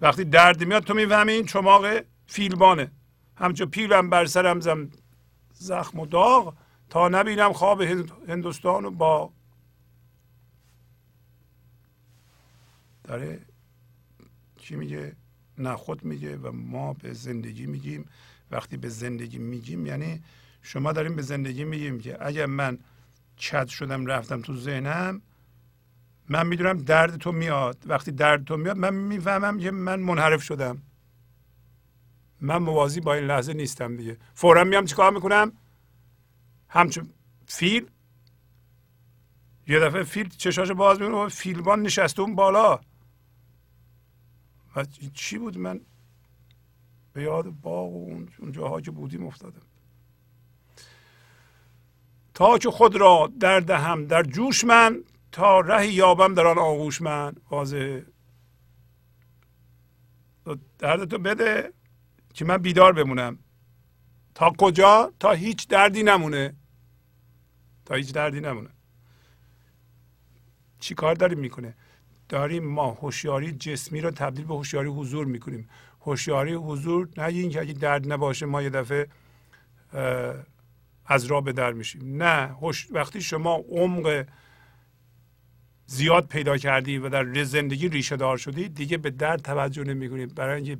وقتی 0.00 0.24
درد 0.24 0.64
میاد 0.64 0.84
تو 0.84 0.94
می‌فهمی 0.94 1.32
این 1.32 1.46
چماق 1.46 1.86
فیلبانه. 2.26 2.90
همچو 3.36 3.66
پیلم 3.66 4.10
بر 4.10 4.26
سرم 4.26 4.60
زم 4.60 4.90
زخم 5.52 5.98
و 5.98 6.06
داغ 6.06 6.54
تا 6.90 7.08
نبینم 7.08 7.52
خواب 7.52 7.82
هندوستان 8.28 8.90
با 8.90 9.32
داره 13.04 13.40
چی 14.56 14.76
میگه؟ 14.76 15.16
نه 15.58 15.76
خود 15.76 16.04
میگه 16.04 16.36
و 16.36 16.52
ما 16.52 16.92
به 16.92 17.12
زندگی 17.12 17.66
میگیم. 17.66 18.08
وقتی 18.50 18.76
به 18.76 18.88
زندگی 18.88 19.38
میگیم 19.38 19.86
یعنی 19.86 20.22
شما 20.62 20.92
داریم 20.92 21.16
به 21.16 21.22
زندگی 21.22 21.64
میگیم 21.64 22.00
که 22.00 22.26
اگر 22.26 22.46
من 22.46 22.78
چد 23.36 23.66
شدم 23.66 24.06
رفتم 24.06 24.42
تو 24.42 24.56
ذهنم 24.56 25.22
من 26.28 26.46
می‌دونم 26.46 26.78
درد 26.78 27.16
تو 27.16 27.32
میاد. 27.32 27.78
وقتی 27.86 28.12
درد 28.12 28.44
تو 28.44 28.56
میاد 28.56 28.76
من 28.76 28.94
می‌فهمم 28.94 29.58
که 29.58 29.70
من 29.70 30.00
منحرف 30.00 30.42
شدم. 30.42 30.82
من 32.40 32.56
موازی 32.56 33.00
با 33.00 33.14
این 33.14 33.24
لحظه 33.24 33.52
نیستم 33.52 33.96
دیگه. 33.96 34.16
فورا 34.34 34.64
میام 34.64 34.84
چیکار 34.84 35.12
می‌کنم؟ 35.12 35.52
همچون 36.68 37.10
فیل. 37.46 37.86
یه 39.66 39.78
دفعه 39.78 40.02
فیل 40.02 40.28
چشاشو 40.28 40.74
باز 40.74 41.00
می‌کنه 41.00 41.28
فیلبان 41.28 41.82
نشسته 41.82 42.22
اون 42.22 42.34
بالا. 42.34 42.80
و 44.76 44.84
چی 45.14 45.38
بود 45.38 45.58
من؟ 45.58 45.80
به 47.18 47.24
یاد 47.24 47.48
باغ 47.50 47.92
و 47.92 48.26
اون 48.38 48.52
جاها 48.52 48.80
که 48.80 48.90
بودیم 48.90 49.26
افتادم. 49.26 49.62
تا 52.34 52.58
که 52.58 52.70
خود 52.70 52.96
را 52.96 53.32
در 53.40 53.60
دهم 53.60 54.06
در 54.06 54.22
جوش 54.22 54.64
من 54.64 55.04
تا 55.32 55.60
رهی 55.60 55.92
یابم 55.92 56.34
در 56.34 56.46
آن 56.46 56.58
آغوش 56.58 57.02
من. 57.02 57.34
واضحه 57.50 58.06
دردتو 60.78 61.18
بده 61.18 61.72
که 62.34 62.44
من 62.44 62.56
بیدار 62.56 62.92
بمونم. 62.92 63.38
تا 64.34 64.50
کجا؟ 64.58 65.12
تا 65.20 65.32
هیچ 65.32 65.68
دردی 65.68 66.02
نمونه. 66.02 66.54
تا 67.84 67.94
هیچ 67.94 68.12
دردی 68.12 68.40
نمونه. 68.40 68.70
چی 70.80 70.94
کار 70.94 71.14
داریم 71.14 71.38
می‌کنه؟ 71.38 71.74
داریم 72.28 72.64
ما 72.64 72.90
هوشیاری 72.90 73.52
جسمی 73.52 74.00
رو 74.00 74.10
تبدیل 74.10 74.44
به 74.44 74.54
هوشیاری 74.54 74.88
حضور 74.88 75.26
می‌کنیم. 75.26 75.68
هوشیاری 76.08 76.54
حضور 76.54 77.08
نه 77.16 77.24
اینکه 77.24 77.60
اگه 77.60 77.72
درد 77.72 78.12
نباشه 78.12 78.46
ما 78.46 78.62
یه 78.62 78.70
دفعه 78.70 79.08
از 81.06 81.24
راه 81.24 81.44
به 81.44 81.52
در 81.52 81.72
میشیم. 81.72 82.22
نه 82.22 82.56
وقتی 82.90 83.20
شما 83.20 83.54
عمق 83.54 84.26
زیاد 85.86 86.26
پیدا 86.26 86.56
کردی 86.56 86.98
و 86.98 87.08
در 87.08 87.44
زندگی 87.44 87.88
ریشه 87.88 88.16
دار 88.16 88.36
شدی 88.36 88.68
دیگه 88.68 88.96
به 88.98 89.10
درد 89.10 89.40
توجه 89.40 89.84
نمی 89.84 90.26
برای 90.26 90.56
اینکه 90.56 90.78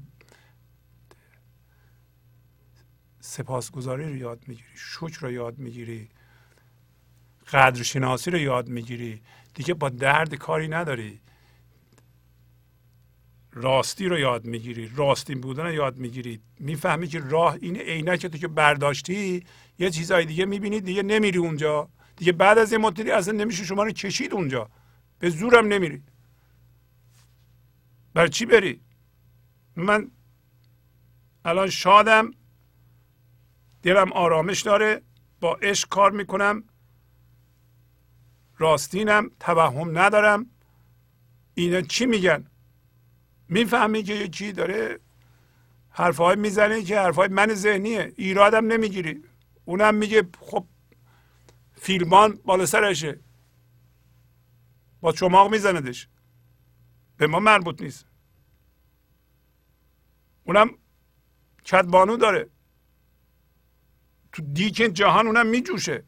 سپاسگزاری 3.21 4.05
رو 4.05 4.17
یاد 4.17 4.45
می‌گیری 4.47 4.69
شکر 4.75 5.19
رو 5.21 5.31
یاد 5.31 5.59
می‌گیری 5.59 6.09
قدرشناسی 7.53 8.31
رو 8.31 8.39
یاد 8.39 8.69
می‌گیری. 8.69 9.23
دیگه 9.55 9.75
با 9.75 9.89
درد 9.89 10.35
کاری 10.35 10.69
نداری. 10.69 11.21
راستی 13.63 14.07
رو 14.07 14.19
یاد 14.19 14.45
می‌گیری. 14.45 14.91
راستین 14.97 15.41
بودن 15.41 15.63
رو 15.63 15.73
یاد 15.73 15.97
می‌گیری. 15.97 16.41
می‌فهمی 16.61 17.09
که 17.09 17.21
راه 17.21 17.59
این 17.61 17.77
عینک 17.77 18.27
تو 18.27 18.39
که 18.39 18.49
برداشتی 18.49 19.45
یه 19.79 19.91
چیزای 19.91 20.25
دیگه 20.25 20.45
می‌بینی 20.45 20.81
دیگه 20.81 21.03
نمیری 21.03 21.39
اونجا. 21.39 21.89
دیگه 22.17 22.33
بعد 22.33 22.59
از 22.59 22.73
یه 22.73 22.79
مدتی 22.79 23.11
اصلا 23.11 23.35
نمیشه 23.35 23.65
شما 23.65 23.83
رو 23.83 23.91
کشید 23.91 24.33
اونجا. 24.33 24.71
به 25.19 25.31
زورم 25.31 25.67
نمیری. 25.67 26.03
بر 28.15 28.27
چی 28.27 28.47
بری؟ 28.47 28.81
من 29.77 30.11
الان 31.45 31.71
شادم. 31.71 32.31
دلم 33.83 34.13
آرامش 34.13 34.63
داره. 34.63 35.03
با 35.41 35.55
عشق 35.55 35.89
کار 35.89 36.11
می‌کنم. 36.11 36.65
راستینم. 38.59 39.31
توهم 39.41 39.99
ندارم. 39.99 40.47
اینا 41.55 41.81
چی 41.81 42.07
میگن؟ 42.07 42.47
می‌فهمی 43.49 44.03
که 44.03 44.15
یکی 44.15 44.53
داره؟ 44.53 45.01
حرفهای 45.91 46.37
می‌زنه 46.37 46.83
که 46.83 46.99
حرفهای 46.99 47.29
من 47.29 47.55
ذهنیه. 47.55 48.13
ایرادم 48.17 48.67
نمی‌گیری. 48.67 49.25
اونم 49.65 49.95
میگه 49.95 50.29
خب 50.41 50.67
فیلمان 51.73 52.41
بالا 52.45 52.67
سرشه. 52.67 53.21
با 55.01 55.13
چماق 55.13 55.51
میزندش 55.51 56.09
به 57.17 57.27
ما 57.27 57.41
مربوط 57.41 57.83
نیست. 57.83 58.07
اونم 60.45 60.71
کدبانو 61.67 62.17
داره. 62.17 62.51
تو 64.33 64.43
دیک 64.43 64.75
جهان 64.77 65.27
اونم 65.27 65.47
میجوشه. 65.47 66.05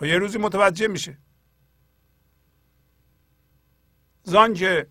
و 0.00 0.06
یه 0.06 0.18
روزی 0.18 0.38
متوجه 0.38 0.88
میشه. 0.88 1.18
زانجه 4.22 4.86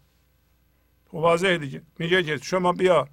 واضح 1.22 1.58
دیگه. 1.58 1.82
میگه 2.00 2.24
که 2.24 2.38
شما 2.38 2.72
بیا. 2.72 3.08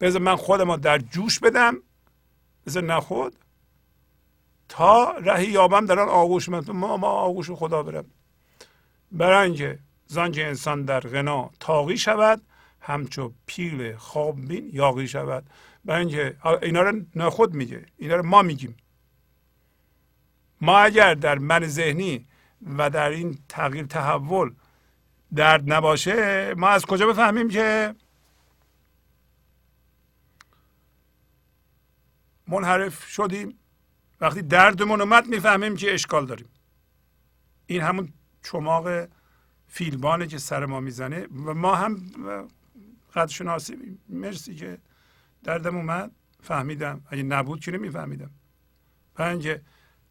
بذار 0.00 0.22
من 0.22 0.36
خودم 0.36 0.76
در 0.76 0.98
جوش 0.98 1.38
بدم. 1.38 1.76
بذار 2.66 2.82
نخود 2.82 3.36
تا 4.68 5.10
رهی 5.10 5.46
یابم 5.46 5.86
در 5.86 5.98
آن 5.98 6.08
آغوش. 6.08 6.48
من 6.48 6.64
ما 6.68 6.96
ما 6.96 7.06
آغوش 7.06 7.50
خدا 7.50 7.82
برم. 7.82 9.42
اینکه 9.42 9.78
زانج 10.06 10.40
انسان 10.40 10.84
در 10.84 11.00
غنا 11.00 11.50
تاقی 11.60 11.98
شود 11.98 12.42
همچو 12.80 13.32
پیل 13.46 13.96
خوابین 13.96 14.70
یاقی 14.72 15.08
شود. 15.08 15.50
اینکه 15.88 16.36
اینا 16.62 16.82
رو 16.82 17.00
نخود 17.14 17.54
میگه. 17.54 17.86
اینا 17.96 18.16
رو 18.16 18.26
ما 18.26 18.42
میگیم. 18.42 18.76
ما 20.60 20.78
اگر 20.78 21.14
در 21.14 21.38
من 21.38 21.66
ذهنی 21.66 22.26
و 22.78 22.90
در 22.90 23.08
این 23.08 23.38
تغییر 23.48 23.86
تحول 23.86 24.54
درد 25.34 25.72
نباشه 25.72 26.54
ما 26.54 26.68
از 26.68 26.86
کجا 26.86 27.06
بفهمیم 27.06 27.48
که 27.48 27.94
منحرف 32.48 33.08
شدیم؟ 33.08 33.58
وقتی 34.20 34.42
دردمون 34.42 35.00
اومد 35.00 35.26
می‌فهمیم 35.26 35.76
که 35.76 35.94
اشکال 35.94 36.26
داریم. 36.26 36.48
این 37.66 37.82
همون 37.82 38.12
چماق 38.42 39.08
فیلبانه 39.68 40.26
که 40.26 40.38
سر 40.38 40.66
ما 40.66 40.80
می‌زنه 40.80 41.26
و 41.26 41.54
ما 41.54 41.74
هم 41.74 42.10
قدرشناسی 43.14 43.98
مرسی 44.08 44.54
که 44.54 44.78
دردم 45.44 45.76
اومد. 45.76 46.10
فهمیدم. 46.42 47.02
اگه 47.06 47.22
نبود 47.22 47.60
که 47.60 47.70
نمیفهمیدم. 47.70 48.30
اینکه 49.18 49.62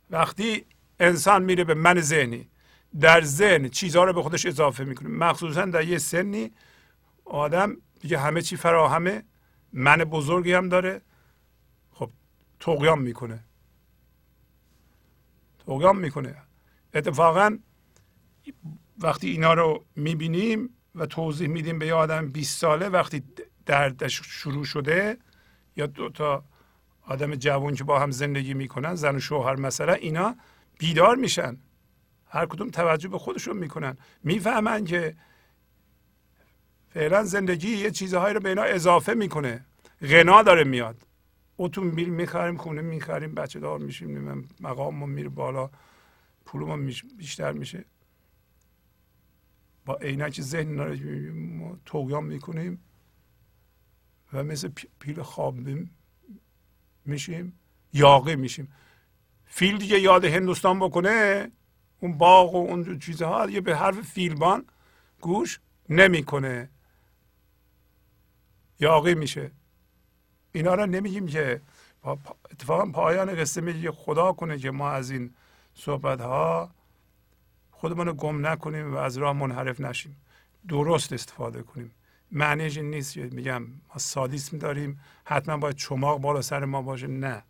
وقتی 0.09 0.65
انسان 0.99 1.43
میره 1.43 1.63
به 1.63 1.73
من 1.73 2.01
ذهنی 2.01 2.48
در 2.99 3.21
ذهن 3.21 3.69
چیزها 3.69 4.03
رو 4.03 4.13
به 4.13 4.23
خودش 4.23 4.45
اضافه 4.45 4.83
می‌کنه. 4.83 5.09
مخصوصا 5.09 5.65
در 5.65 5.87
یه 5.87 5.97
سنی 5.97 6.51
آدم 7.25 7.77
دیگه 7.99 8.19
همه 8.19 8.41
چی 8.41 8.55
فراهمه 8.55 9.23
من 9.73 9.97
بزرگی 9.97 10.53
هم 10.53 10.69
داره. 10.69 11.01
خب 11.91 12.09
تقیام 12.59 13.01
می‌کنه. 13.01 13.43
تقیام 15.65 15.99
می‌کنه. 15.99 16.35
اتفاقا 16.93 17.57
وقتی 18.97 19.29
اینا 19.29 19.53
رو 19.53 19.85
می‌بینیم 19.95 20.69
و 20.95 21.05
توضیح 21.05 21.47
میدیم 21.47 21.79
به 21.79 21.87
یه 21.87 21.93
آدم 21.93 22.29
20 22.29 22.59
ساله 22.59 22.89
وقتی 22.89 23.23
دردش 23.65 24.21
شروع 24.23 24.65
شده 24.65 25.17
یا 25.75 25.85
دو 25.85 26.09
تا 26.09 26.43
آدم 27.01 27.35
جوان 27.35 27.75
که 27.75 27.83
با 27.83 27.99
هم 27.99 28.11
زندگی 28.11 28.53
می‌کنن 28.53 28.95
زن 28.95 29.15
و 29.15 29.19
شوهر 29.19 29.55
مثلا 29.55 29.93
اینا 29.93 30.35
بیدار 30.79 31.15
میشن. 31.15 31.57
هر 32.29 32.45
کدوم 32.45 32.69
توجه 32.69 33.09
به 33.09 33.17
خودشون 33.17 33.57
می‌کنن. 33.57 33.97
می‌فهمن 34.23 34.85
که 34.85 35.15
فعلا 36.89 37.23
زندگی 37.23 37.77
یه 37.77 37.91
چیزهایی 37.91 38.33
رو 38.33 38.39
به 38.39 38.49
اینا 38.49 38.63
اضافه 38.63 39.13
می‌کنه. 39.13 39.65
غنا 40.01 40.43
داره 40.43 40.63
میاد. 40.63 41.07
اتومبیل 41.57 42.09
می‌خریم 42.09 42.57
خونه 42.57 42.81
می‌خریم 42.81 43.35
بچه 43.35 43.59
دار 43.59 43.79
میشیم 43.79 44.47
مقاممون 44.59 45.09
میره 45.09 45.29
بالا 45.29 45.69
پولمون 46.45 46.93
بیشتر 47.17 47.51
میشه. 47.51 47.85
با 49.85 49.95
عینک 49.95 50.41
ذهن 50.41 50.97
ما 51.33 51.77
توگیان 51.85 52.23
می‌کنیم 52.23 52.83
و 54.33 54.43
مثل 54.43 54.69
پیل 54.99 55.21
خواب 55.21 55.55
میشیم 57.05 57.59
یاقه 57.93 58.35
میشیم. 58.35 58.73
فیل 59.45 59.77
دیگه 59.77 59.99
یاد 59.99 60.25
هندوستان 60.25 60.79
بکنه 60.79 61.51
اون 61.99 62.17
باغ 62.17 62.55
و 62.55 62.57
اون 62.57 62.99
چیزها 62.99 63.45
دیگه 63.45 63.61
به 63.61 63.77
حرف 63.77 64.01
فیلبان 64.01 64.65
گوش 65.21 65.59
نمی‌کنه. 65.89 66.69
یاقی 68.79 69.15
میشه. 69.15 69.51
اینا 70.51 70.75
رو 70.75 70.85
نمیگیم 70.85 71.27
که 71.27 71.61
اتفاقا 72.51 72.85
پایان 72.85 73.35
قصه 73.35 73.61
میگه 73.61 73.91
خدا 73.91 74.33
کنه 74.33 74.57
که 74.57 74.71
ما 74.71 74.91
از 74.91 75.11
این 75.11 75.33
صحبت 75.73 76.21
ها 76.21 76.71
خودمون 77.71 78.07
رو 78.07 78.13
گم 78.13 78.47
نکنیم 78.47 78.93
و 78.93 78.97
از 78.97 79.17
راه 79.17 79.33
منحرف 79.33 79.81
نشیم. 79.81 80.21
درست 80.67 81.13
استفاده 81.13 81.63
کنیم. 81.63 81.91
معنیش 82.31 82.77
این 82.77 82.89
نیست 82.89 83.17
میگم 83.17 83.61
ما 83.63 83.97
سادیسم 83.97 84.57
داریم. 84.57 84.99
حتما 85.25 85.57
باید 85.57 85.75
چماق 85.75 86.21
بالا 86.21 86.41
سر 86.41 86.65
ما 86.65 86.81
باشه. 86.81 87.07
نه. 87.07 87.43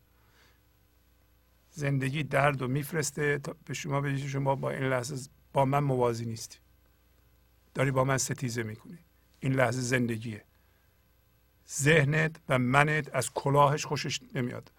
زندگی 1.72 2.24
درد 2.24 2.62
و 2.62 2.68
میفرسته 2.68 3.40
به 3.66 3.74
شما 3.74 4.02
بگید 4.02 4.28
شما 4.28 4.56
با 4.56 4.70
این 4.72 4.84
لحظه 4.84 5.30
با 5.54 5.66
من 5.66 5.80
موازی 5.80 6.26
نیستی. 6.26 6.60
داری 7.74 7.92
با 7.92 8.04
من 8.04 8.18
ستیزه 8.18 8.64
می‌کنی. 8.64 8.98
این 9.40 9.54
لحظه 9.54 9.82
زندگیه. 9.82 10.44
ذهنت 11.70 12.36
و 12.50 12.60
منت 12.60 13.16
از 13.16 13.34
کلاهش 13.34 13.86
خوشش 13.86 14.20
نمیاد. 14.36 14.72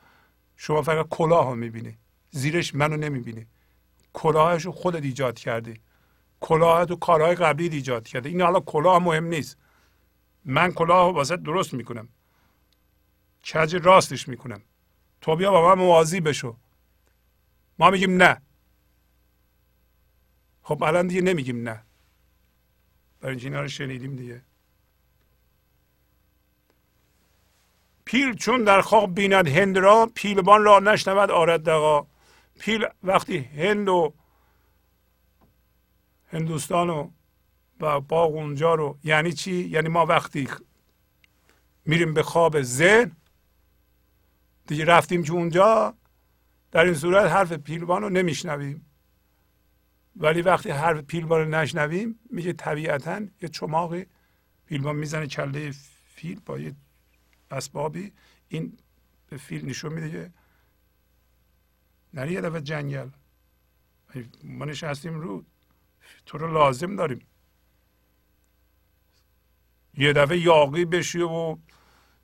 شما 0.57 0.83
فقط 0.83 1.09
کلاه 1.09 1.51
رو 1.51 1.57
می‌بینی. 1.57 1.99
زیرش 2.31 2.75
منو 2.75 2.97
نمی‌بینی. 2.97 3.47
کلاهش 4.13 4.65
رو 4.65 4.73
خودت 4.73 5.03
ایجاد 5.03 5.39
کردی. 5.39 5.81
کلاهت 6.41 6.91
و 6.91 6.97
کارهای 6.97 7.35
قبلی 7.35 7.69
ایجاد 7.69 8.09
کرده 8.09 8.29
این 8.29 8.41
حالا 8.41 8.61
کلاه 8.61 8.99
مهم 8.99 9.25
نیست. 9.25 9.57
من 10.45 10.73
کلاه 10.73 11.15
واسه 11.15 11.37
درست 11.37 11.75
می‌کنم. 11.75 12.09
کج 13.53 13.77
راستش 13.77 14.29
می‌کنم. 14.29 14.63
تو 15.21 15.37
بیا 15.37 15.51
با 15.51 15.69
من 15.69 15.83
موازی 15.83 16.21
بشو. 16.21 16.57
ما 17.81 17.91
میگیم 17.91 18.23
نه. 18.23 18.41
خب 20.63 20.83
الان 20.83 21.07
دیگه 21.07 21.21
نمیگیم 21.21 21.69
نه. 21.69 21.83
برای 23.21 23.33
اینکه 23.35 23.47
اینا 23.47 23.61
رو 23.61 23.69
شنیدیم 23.69 24.17
دیگه. 24.17 24.43
پیل 28.05 28.35
چون 28.35 28.65
در 28.65 28.81
خواب 28.81 29.15
بیند 29.15 29.49
هند 29.49 29.79
را 29.79 30.11
پیلبان 30.15 30.65
را 30.65 30.79
نشنود 30.79 31.31
آرد 31.31 31.65
دقا 31.65 32.07
پیل 32.59 32.87
وقتی 33.03 33.39
هند 33.39 33.89
و 33.89 34.13
هندوستان 36.33 36.91
و 36.91 37.11
و 37.81 38.01
باغ 38.01 38.35
اونجا 38.35 38.75
رو 38.75 38.99
یعنی 39.05 39.33
چی؟ 39.33 39.53
یعنی 39.53 39.89
ما 39.89 40.07
وقتی 40.07 40.49
میریم 41.85 42.15
به 42.15 42.23
خواب 42.23 42.63
ذهن 42.63 43.13
دیگه 44.67 44.85
رفتیم 44.85 45.23
که 45.23 45.33
اونجا 45.33 45.95
در 46.71 46.85
این 46.85 46.95
صورت 46.95 47.31
حرف 47.31 47.53
پیلبان 47.53 48.03
رو 48.03 48.11
نمیشنویم. 48.11 48.87
ولی 50.17 50.43
وقتی 50.43 50.71
حرف 50.71 50.99
پیلبان 50.99 51.41
رو 51.41 51.49
نشنویم 51.49 52.19
میگه 52.31 52.53
طبیعتا 52.53 53.21
یه 53.43 53.49
چماقی 53.49 54.07
پیلبان 54.67 54.97
می‌زنه 54.97 55.27
کله 55.27 55.71
فیل 56.15 56.41
با 56.47 56.59
یه 56.59 56.75
اسبابی. 57.51 58.13
این 58.49 58.79
به 59.29 59.37
فیل 59.37 59.67
نشون 59.67 59.93
میده 59.93 60.11
که 60.11 60.33
نری 62.15 62.33
یه 62.33 62.41
دفعه 62.41 62.61
جنگل. 62.61 63.09
ما 64.45 64.65
نشستیم 64.65 65.21
رو 65.21 65.45
تو 66.27 66.39
رو 66.39 66.53
لازم 66.53 66.97
داریم. 66.97 67.27
یه 69.95 70.13
دفعه 70.13 70.39
یاقی 70.39 70.85
بشی 70.85 71.21
و 71.21 71.59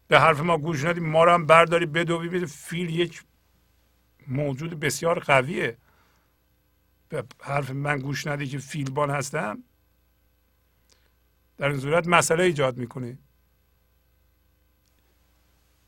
به 0.08 0.20
حرف 0.20 0.40
ما 0.40 0.58
گوش 0.58 0.84
ندیم 0.84 1.06
ما 1.06 1.24
رو 1.24 1.32
هم 1.32 1.46
برداری 1.46 1.86
بدوی 1.86 2.46
فیل 2.46 2.90
یک 2.90 3.24
موجود 4.28 4.80
بسیار 4.80 5.18
قویه. 5.18 5.76
به 7.08 7.24
حرف 7.42 7.70
من 7.70 7.98
گوش 7.98 8.26
ندی 8.26 8.46
که 8.46 8.58
فیلبان 8.58 9.10
هستم. 9.10 9.62
در 11.58 11.68
این 11.68 11.80
صورت 11.80 12.06
مسئله 12.06 12.44
ایجاد 12.44 12.76
می‌کنه. 12.78 13.18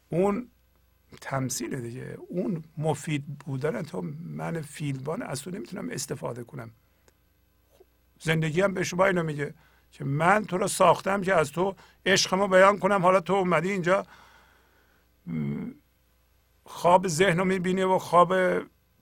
اون 0.09 0.51
تمثیل 1.21 1.81
دیگه. 1.81 2.19
اون 2.29 2.65
مفید 2.79 3.39
بودن 3.39 3.83
تو 3.83 4.03
من 4.21 4.61
فیلبان 4.61 5.23
از 5.23 5.43
تو 5.43 5.51
نمی‌تونم 5.51 5.91
استفاده 5.91 6.45
کنم. 6.45 6.71
زندگی 8.21 8.61
هم 8.61 8.75
به 8.75 8.85
شما 8.85 9.05
اینو 9.05 9.23
میگه 9.23 9.55
که 9.93 10.05
من 10.05 10.45
تو 10.45 10.59
رو 10.59 10.69
ساختم 10.69 11.23
که 11.23 11.35
از 11.35 11.53
تو 11.53 11.77
عشقمو 12.07 12.49
بیان 12.49 12.79
کنم. 12.79 13.03
حالا 13.03 13.21
تو 13.21 13.33
اومدی 13.33 13.71
اینجا 13.71 14.07
خواب 16.69 17.09
ذهن 17.09 17.39
رو 17.39 17.45
می‌بینه 17.45 17.85
و 17.85 17.99
خواب 17.99 18.35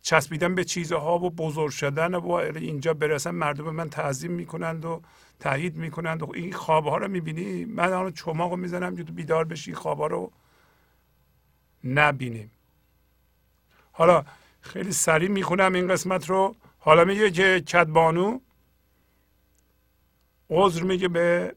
چسبیدن 0.03 0.55
به 0.55 0.65
چیزها 0.65 1.19
و 1.19 1.31
بزرگ 1.31 1.71
شدن 1.71 2.15
و 2.15 2.31
اینجا 2.31 2.95
برسن 2.95 3.31
مردم 3.31 3.71
من 3.71 3.91
تعظیم 3.91 4.33
می‌کنند 4.33 4.85
و 4.85 5.03
تایید 5.41 5.77
می‌کنند 5.77 6.23
و 6.23 6.33
این 6.35 6.53
خواب 6.53 6.87
ها 6.87 6.97
رو 6.97 7.09
می‌بینی؟ 7.09 7.65
من 7.65 7.93
آن 7.93 8.13
چماق 8.13 8.51
رو 8.51 8.57
می‌زنم 8.57 8.97
که 8.97 9.05
تو 9.05 9.13
بیدار 9.13 9.45
بشی 9.45 9.75
خواب 9.75 9.99
ها 9.99 10.07
رو 10.07 10.33
نبینیم 11.85 12.51
حالا 13.93 14.25
خیلی 14.61 14.93
سریع 14.93 15.29
می‌خونم 15.29 15.73
این 15.73 15.89
قسمت 15.89 16.31
رو. 16.31 16.57
حالا 16.79 17.05
میگه 17.05 17.31
که 17.31 17.61
کدبانو 17.61 18.41
عذر 20.51 20.83
میگه 20.83 21.09
به 21.09 21.55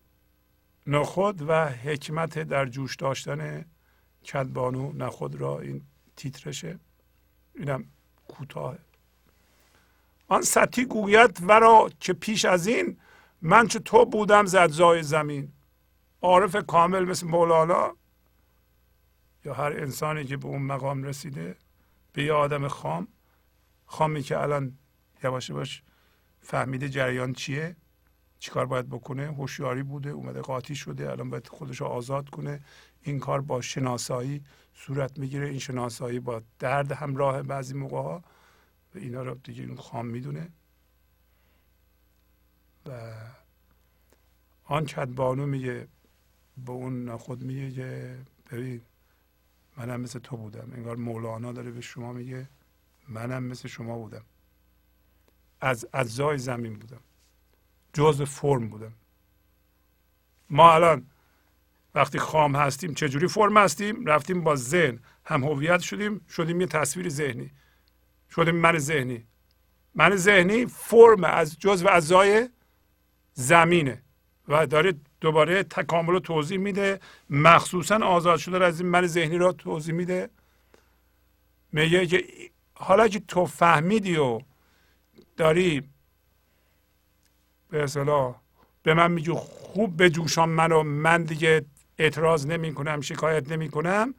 نخود 0.88 1.50
و 1.50 1.70
حکمت 1.70 2.40
در 2.40 2.66
جوش 2.66 2.96
داشتن 2.96 3.66
کدبانو 4.34 4.94
نخود 4.94 5.36
را 5.36 5.60
این 5.60 5.82
تیترشه 6.20 6.80
اینم 7.56 7.86
کوتاه. 8.28 8.78
آن 10.28 10.42
ستی 10.42 10.86
گوید 10.86 11.40
ورا 11.42 11.90
که 12.00 12.14
پیش 12.14 12.46
از 12.46 12.68
این 12.68 12.98
من 13.42 13.68
چه 13.68 13.80
تو 13.80 14.06
بودم 14.06 14.46
زدزای 14.46 15.04
زمین. 15.04 15.52
عارف 16.22 16.56
کامل 16.56 17.06
مثل 17.06 17.28
مولانا؟ 17.28 17.96
یا 19.46 19.54
هر 19.54 19.74
انسانی 19.74 20.26
که 20.26 20.38
به 20.38 20.48
اون 20.48 20.62
مقام 20.62 21.04
رسیده 21.04 21.58
به 22.14 22.24
یه 22.24 22.34
آدم 22.34 22.68
خام 22.68 23.08
خامی 23.86 24.24
که 24.24 24.40
الان 24.40 24.78
یواش 25.24 25.52
باش 25.52 25.84
فهمیده 26.40 26.90
جریان 26.90 27.34
چیه 27.34 27.76
چیکار 28.40 28.66
باید 28.66 28.90
بکنه 28.90 29.28
هوشیاری 29.28 29.84
بوده 29.84 30.10
اومده 30.10 30.42
قاطی 30.42 30.76
شده 30.76 31.12
الان 31.12 31.30
باید 31.30 31.48
خودش 31.48 31.82
آزاد 31.82 32.30
کنه. 32.30 32.60
این 33.02 33.20
کار 33.20 33.42
با 33.42 33.62
شناسایی 33.62 34.44
صورت 34.74 35.20
می‌گیره. 35.20 35.48
این 35.48 35.60
شناسایی 35.60 36.20
با 36.20 36.42
درد 36.60 36.92
همراه 36.92 37.44
بعضی 37.44 37.74
موقع 37.74 37.98
ها 37.98 38.24
و 38.96 38.98
اینا 38.98 39.24
رو 39.24 39.36
دیگه 39.36 39.64
این 39.64 39.76
خام 39.76 40.06
می‌دونه. 40.06 40.50
و 42.86 43.14
آن 44.64 44.86
کدبانو 44.86 45.46
میگه 45.46 45.88
به 46.66 46.72
اون 46.72 47.18
خود 47.18 47.44
میگه 47.44 47.72
که 47.72 48.18
ببین 48.52 48.82
منم 49.78 50.02
مثل 50.02 50.20
تو 50.20 50.38
بودم. 50.38 50.72
انگار 50.74 50.96
مولانا 50.96 51.52
داره 51.52 51.72
به 51.72 51.82
شما 51.82 52.14
میگه 52.14 52.50
منم 53.08 53.44
مثل 53.44 53.68
شما 53.68 53.98
بودم. 53.98 54.24
از 55.62 55.88
اجزای 55.94 56.38
زمین 56.38 56.74
بودم. 56.74 57.02
جز 57.94 58.22
فرم 58.22 58.70
بودم. 58.70 58.94
ما 60.50 60.74
الان 60.74 61.06
وقتی 61.96 62.20
خام 62.20 62.56
هستیم 62.56 62.94
چجوری 62.94 63.28
فرم 63.28 63.58
هستیم؟ 63.58 64.06
رفتیم 64.06 64.44
با 64.44 64.56
ذهن. 64.56 65.00
هم 65.26 65.44
هویت 65.44 65.80
شدیم 65.80 66.22
شدیم 66.30 66.62
یه 66.62 66.68
تصویر 66.68 67.10
ذهنی. 67.10 67.52
شدیم 68.36 68.56
من 68.56 68.78
ذهنی. 68.78 69.28
من 69.96 70.16
ذهنی 70.16 70.66
فرم 70.66 71.24
از 71.24 71.60
جزء 71.60 71.90
اعضای 71.90 72.50
زمینه 73.34 74.04
و 74.48 74.68
داره 74.68 74.94
دوباره 75.22 75.64
تکامل 75.64 76.14
رو 76.14 76.20
توضیح 76.20 76.58
میده. 76.58 77.00
مخصوصا 77.30 77.98
آزاد 77.98 78.38
شده 78.38 78.66
از 78.66 78.82
این 78.82 78.90
من 78.90 79.08
ذهنی 79.08 79.38
را 79.38 79.52
توضیح 79.52 79.96
میده. 79.96 80.30
میگه 81.72 82.08
که 82.08 82.24
حالا 82.74 83.08
که 83.08 83.20
تو 83.20 83.46
فهمیدی 83.46 84.18
و 84.18 84.42
داری 85.38 85.90
به 87.70 87.84
اصطلاح 87.84 88.36
به 88.84 88.94
من 88.94 89.12
میگی 89.12 89.32
خوب 89.32 90.04
بجوشان 90.04 90.50
منو 90.50 90.84
من 90.84 91.24
دیگه 91.24 91.66
اعتراض 92.00 92.48
نمی 92.48 92.74
کنم 92.74 93.02
شکایت 93.02 93.52
نمی 93.52 93.70
کنم 93.70 94.14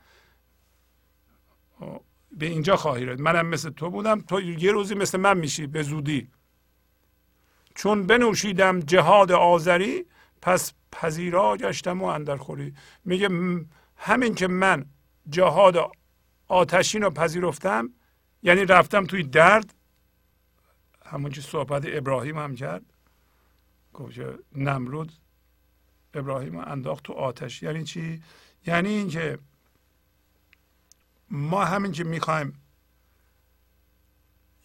به 2.33 2.47
اینجا 2.47 2.76
خواهی 2.76 3.07
رد 3.07 3.20
منم 3.20 3.47
مثل 3.47 3.70
تو 3.70 3.91
بودم. 3.91 4.20
تو 4.20 4.41
یه 4.41 4.73
روزی 4.73 4.94
مثل 4.94 5.18
من 5.18 5.39
میشی 5.39 5.67
به 5.67 5.83
زودی. 5.83 6.28
چون 7.75 8.07
بنوشیدم 8.07 8.81
جهاد 8.81 9.33
آذری 9.33 10.07
پس 10.42 10.73
پذیرا 10.92 11.57
گشتم 11.57 12.02
و 12.02 12.05
اندر 12.05 12.36
خوری 12.36 12.75
میگه 13.05 13.28
همین 13.97 14.34
که 14.34 14.49
من 14.49 14.86
جهاد 15.28 15.91
آتشین 16.49 17.02
رو 17.02 17.10
پذیرفتم 17.10 17.91
یعنی 18.42 18.65
رفتم 18.65 19.07
توی 19.07 19.23
درد. 19.23 19.75
همون 21.07 21.31
که 21.31 21.41
صحبت 21.41 21.83
ابراهیم 21.86 22.39
هم 22.39 22.55
کرد. 22.55 22.83
گفت 23.92 24.18
نمرود 24.55 25.12
ابراهیم 26.14 26.56
انداخت 26.58 27.05
تو 27.05 27.12
آتش. 27.12 27.62
یعنی 27.62 27.84
چی؟ 27.84 28.22
یعنی 28.66 28.89
اینکه 28.89 29.39
ما 31.30 31.64
همین 31.64 31.92
که 31.92 32.05
می‌خوایم 32.05 32.62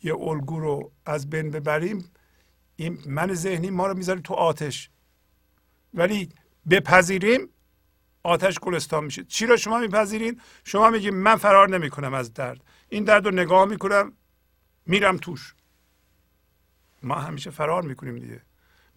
یه 0.03 0.15
الگو 0.15 0.59
رو 0.59 0.91
از 1.05 1.29
بین 1.29 1.51
ببریم 1.51 2.11
این 2.75 2.99
من 3.05 3.33
ذهنی 3.33 3.69
ما 3.69 3.87
رو 3.87 3.97
می‌ذاره 3.97 4.21
تو 4.21 4.33
آتش. 4.33 4.89
ولی 5.93 6.29
بپذیریم 6.69 7.49
آتش 8.23 8.59
گلستان 8.59 9.03
میشه. 9.03 9.23
چی 9.23 9.45
رو 9.45 9.57
شما 9.57 9.79
میپذیرین؟ 9.79 10.41
شما 10.63 10.89
میگید 10.89 11.13
من 11.13 11.35
فرار 11.35 11.69
نمی‌کنم 11.69 12.13
از 12.13 12.33
درد. 12.33 12.63
این 12.89 13.03
درد 13.03 13.25
رو 13.25 13.31
نگاه 13.31 13.65
می‌کنم 13.65 14.13
میرم 14.85 15.17
توش. 15.17 15.55
ما 17.03 17.15
همیشه 17.15 17.49
فرار 17.49 17.81
می‌کنیم 17.81 18.19
دیگه. 18.19 18.41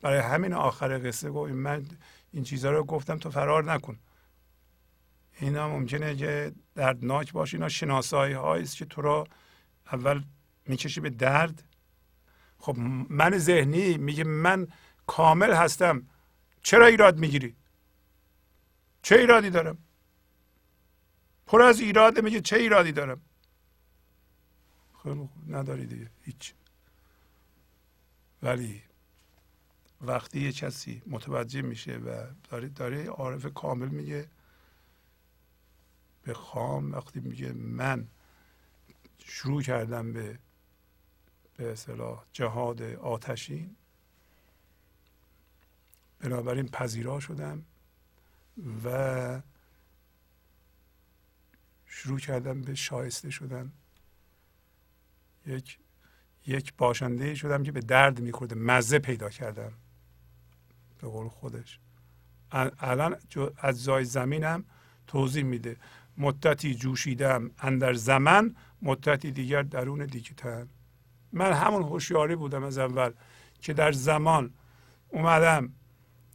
برای 0.03 0.19
همین 0.19 0.53
آخر 0.53 1.09
قصه 1.09 1.31
گفت 1.31 1.53
من 1.53 1.87
این 2.33 2.45
چیزها 2.45 2.71
رو 2.71 2.85
گفتم 2.85 3.19
تو 3.19 3.31
فرار 3.31 3.73
نکن. 3.73 3.99
اینا 5.41 5.69
ممکنه 5.69 6.17
که 6.17 6.53
دردناک 6.75 7.33
باشه. 7.33 7.57
اینا 7.57 7.69
شناسایی 7.69 8.35
هایی 8.35 8.63
است 8.63 8.77
که 8.77 8.85
تو 8.85 9.03
را 9.03 9.27
اول 9.93 10.25
می‌کشی 10.67 11.01
به 11.01 11.11
درد. 11.11 11.65
خب 12.59 12.77
من 13.09 13.39
ذهنی 13.39 13.97
میگه 13.97 14.25
من 14.25 14.69
کامل 15.07 15.53
هستم. 15.53 16.07
چرا 16.63 16.87
ایراد 16.87 17.19
می‌گیری؟ 17.19 17.57
چه 19.03 19.17
ایرادی 19.17 19.51
دارم؟ 19.51 19.79
پر 21.47 21.63
از 21.63 21.81
ایراده 21.81 22.21
میگه 22.21 22.41
چه 22.41 22.57
ایرادی 22.57 22.93
دارم؟ 22.93 23.21
خیلی 25.03 25.29
نداری 25.49 25.87
دیگه. 25.87 26.11
هیچ. 26.23 26.55
ولی 28.43 28.83
وقتی 30.01 30.41
یه 30.41 30.53
کسی 30.53 31.03
متوجه 31.07 31.63
میشه 31.63 31.97
و 31.97 32.27
داره 32.51 32.69
داره 32.69 33.07
عارف 33.07 33.47
کامل 33.47 33.89
میگه 33.89 34.29
به 36.23 36.35
خام 36.35 36.93
وقتی 36.93 37.21
میگه 37.21 37.53
من 37.53 38.09
شروع 39.19 39.63
کردم 39.63 40.13
به 40.13 40.39
به 41.57 41.73
اصطلاح 41.73 42.25
جهاد 42.33 42.83
آتشین 42.83 43.77
بنابراین 46.21 46.69
پذیرا 46.69 47.21
شدم 47.21 47.65
و 48.85 49.43
شروع 51.87 52.19
کردم 52.19 52.63
به 52.63 52.75
شایسته 52.75 53.31
شدن. 53.31 53.73
یک 55.47 55.79
یک 56.47 56.75
باشنده 56.77 57.35
شدم 57.35 57.63
که 57.63 57.73
به 57.73 57.81
درد 57.81 58.21
میخورده 58.21 58.55
مزه 58.55 58.99
پیدا 58.99 59.31
کردم. 59.31 59.73
به 60.99 61.09
قول 61.09 61.29
خودش. 61.29 61.79
الان 62.81 63.17
از 63.59 63.83
زای 63.83 64.05
زمینم 64.05 64.65
توضیح 65.07 65.43
میده. 65.45 65.77
مدتی 66.19 66.75
جوشیدم 66.75 67.51
اندر 67.59 67.93
زمن 67.93 68.57
مدتی 68.83 69.31
دیگر 69.31 69.63
درون 69.63 70.07
دیگتن 70.07 70.69
من 71.33 71.53
همون 71.53 71.83
هوشیاری 71.83 72.37
بودم 72.37 72.65
از 72.65 72.79
اول 72.79 73.13
که 73.61 73.73
در 73.73 73.93
زمان 73.93 74.55
اومدم 75.09 75.73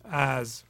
از 0.04 0.64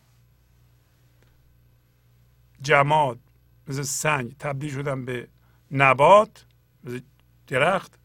جماد 2.61 3.19
مثل 3.67 3.81
سنگ 3.81 4.37
تبدیل 4.37 4.73
شدم 4.73 5.05
به 5.05 5.27
نبات 5.71 6.45
مثل 6.83 6.99
درخت. 7.47 7.99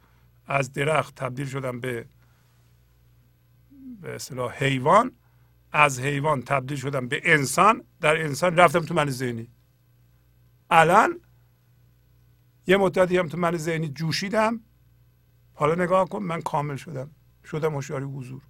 از 0.47 0.73
درخت 0.73 1.15
تبدیل 1.15 1.47
شدم 1.47 1.81
به 1.81 2.07
به 4.01 4.15
اصطلاح 4.15 4.55
حیوان. 4.65 5.13
از 5.79 6.01
حیوان 6.01 6.43
تبدیل 6.43 6.77
شدم 6.77 7.09
به 7.09 7.21
انسان 7.25 7.85
در 8.01 8.23
انسان 8.23 8.57
رفتم 8.57 8.81
تو 8.81 8.95
من 8.95 9.11
ذهنی. 9.11 9.51
الان 10.71 11.21
یه 12.67 12.77
مدتی 12.77 13.19
هم 13.19 13.29
تو 13.29 13.37
من 13.37 13.57
ذهنی 13.57 13.89
جوشیدم. 13.89 14.61
حالا 15.55 15.75
نگاه 15.75 16.09
کن 16.09 16.23
من 16.23 16.41
کامل 16.41 16.77
شدم. 16.77 17.11
شدم 17.45 17.75
هوشیاری 17.75 18.05
حضور. 18.05 18.43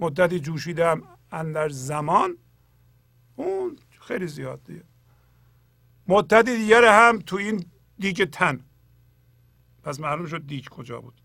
مدتی 0.00 0.40
جوشیدم 0.40 1.02
اندر 1.32 1.68
زمان. 1.68 2.36
اون 3.36 3.76
خیلی 4.00 4.26
زیاد 4.26 4.64
دیگه. 4.64 4.84
مدتی 6.08 6.56
دیگر 6.56 6.84
هم 6.84 7.18
تو 7.18 7.36
این 7.36 7.64
دیگه 7.98 8.26
تن. 8.26 8.60
پس 9.82 10.00
معلوم 10.00 10.26
شد 10.26 10.46
دیگ 10.46 10.64
کجا 10.68 11.00
بود. 11.00 11.20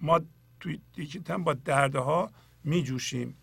ما 0.00 0.20
توی 0.60 0.80
دیگه 0.92 1.20
تن 1.20 1.44
با 1.44 1.54
دردها 1.54 2.30
می 2.64 2.82
جوشیم 2.82 3.36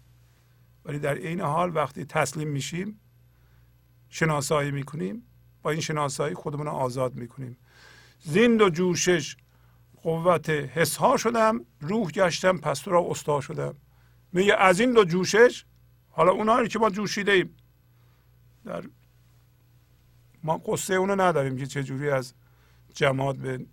ولی 0.85 0.99
در 0.99 1.15
عین 1.15 1.41
حال 1.41 1.75
وقتی 1.75 2.05
تسلیم 2.05 2.47
میشیم 2.47 2.99
شناسایی 4.09 4.71
می‌کنیم 4.71 5.23
با 5.61 5.71
این 5.71 5.81
شناسایی 5.81 6.35
خودمون 6.35 6.65
رو 6.65 6.71
آزاد 6.71 7.15
می‌کنیم. 7.15 7.57
زند 8.19 8.61
و 8.61 8.69
جوشش 8.69 9.37
قوت 10.03 10.49
حس 10.49 10.95
ها 10.95 11.17
شدم 11.17 11.65
روح 11.79 12.11
گشتم 12.11 12.57
پس 12.57 12.79
تو 12.79 13.07
استا 13.09 13.41
شدم. 13.41 13.75
میگه 14.31 14.55
از 14.55 14.79
این 14.79 14.93
دو 14.93 15.05
جوشش 15.05 15.65
حالا 16.09 16.31
اونایی 16.31 16.67
که 16.67 16.79
ما 16.79 16.89
جوشیده 16.89 17.31
ایم. 17.31 17.55
در 18.65 18.83
ما 20.43 20.57
قصه 20.57 20.93
اونو 20.93 21.15
نداریم 21.21 21.57
که 21.57 21.65
چجوری 21.65 22.09
از 22.09 22.33
جماد 22.93 23.37
به 23.37 23.65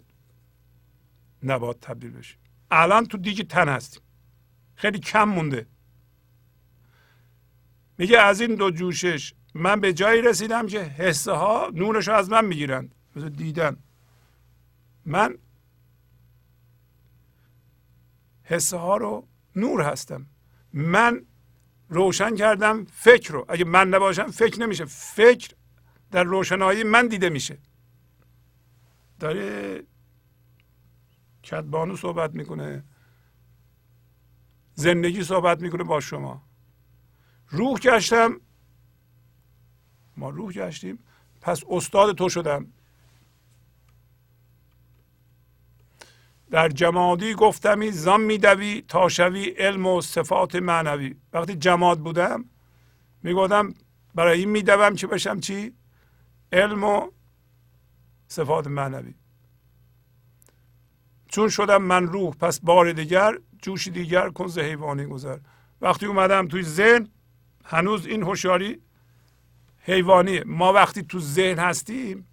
نبات 1.42 1.80
تبدیل 1.80 2.10
بشیم. 2.10 2.38
الان 2.70 3.06
تو 3.06 3.18
دیگه 3.18 3.44
تن 3.44 3.68
هستیم. 3.68 4.02
خیلی 4.74 4.98
کم 4.98 5.24
مونده. 5.24 5.66
میگه 7.98 8.18
از 8.18 8.40
این 8.40 8.54
دو 8.54 8.70
جوشش 8.70 9.34
من 9.54 9.80
به 9.80 9.92
جایی 9.92 10.22
رسیدم 10.22 10.66
که 10.66 10.80
حسه 10.80 11.32
ها 11.32 11.70
نورش 11.74 12.08
رو 12.08 12.14
از 12.14 12.30
من 12.30 12.44
می‌گیرند 12.44 12.94
مثل 13.16 13.28
دیدن. 13.28 13.76
من 15.04 15.38
حسه 18.44 18.76
ها 18.76 18.96
رو 18.96 19.28
نور 19.56 19.82
هستم. 19.82 20.26
من 20.72 21.26
روشن 21.88 22.36
کردم 22.36 22.84
فکر 22.84 23.32
رو. 23.32 23.46
اگه 23.48 23.64
من 23.64 23.88
نباشم 23.88 24.26
فکر 24.26 24.60
نمیشه. 24.60 24.84
فکر 24.84 25.50
در 26.10 26.24
روشنایی 26.24 26.84
من 26.84 27.08
دیده 27.08 27.28
میشه. 27.28 27.58
داره 29.20 29.82
کدبانو 31.44 31.96
صحبت 31.96 32.34
می‌کنه. 32.34 32.84
زندگی 34.74 35.24
صحبت 35.24 35.60
می‌کنه 35.60 35.84
با 35.84 36.00
شما. 36.00 36.42
روح 37.52 37.78
گشتم. 37.78 38.40
ما 40.16 40.30
روح 40.30 40.52
گشتیم. 40.52 40.98
پس 41.40 41.62
استاد 41.70 42.16
تو 42.16 42.28
شدم. 42.28 42.66
در 46.50 46.68
جمادی 46.68 47.34
گفتمی 47.34 47.90
زان 47.90 48.20
میدوی 48.20 48.84
تا 48.88 49.08
شوی 49.08 49.44
علم 49.44 49.86
و 49.86 50.00
صفات 50.00 50.54
معنوی. 50.54 51.16
وقتی 51.32 51.54
جماد 51.54 51.98
بودم 51.98 52.44
می‌گفتم 53.22 53.74
برای 54.14 54.38
این 54.38 54.48
میدوم 54.48 54.94
که 54.94 55.06
بشم 55.06 55.40
چی؟ 55.40 55.72
علم 56.52 56.84
و 56.84 57.10
صفات 58.28 58.66
معنوی. 58.66 59.14
چون 61.28 61.48
شدم 61.48 61.82
من 61.82 62.06
روح 62.06 62.34
پس 62.34 62.60
بار 62.60 62.92
دیگر 62.92 63.38
جوش 63.62 63.88
دیگر 63.88 64.30
کن 64.30 64.46
ز 64.46 64.58
حیوانی 64.58 65.06
گذر. 65.06 65.38
وقتی 65.80 66.06
اومدم 66.06 66.48
توی 66.48 66.62
ذهن 66.62 67.08
هنوز 67.64 68.06
این 68.06 68.22
هوشیاری 68.22 68.82
حیوانیه 69.78 70.44
ما 70.46 70.72
وقتی 70.72 71.02
تو 71.02 71.20
ذهن 71.20 71.58
هستیم 71.58 72.26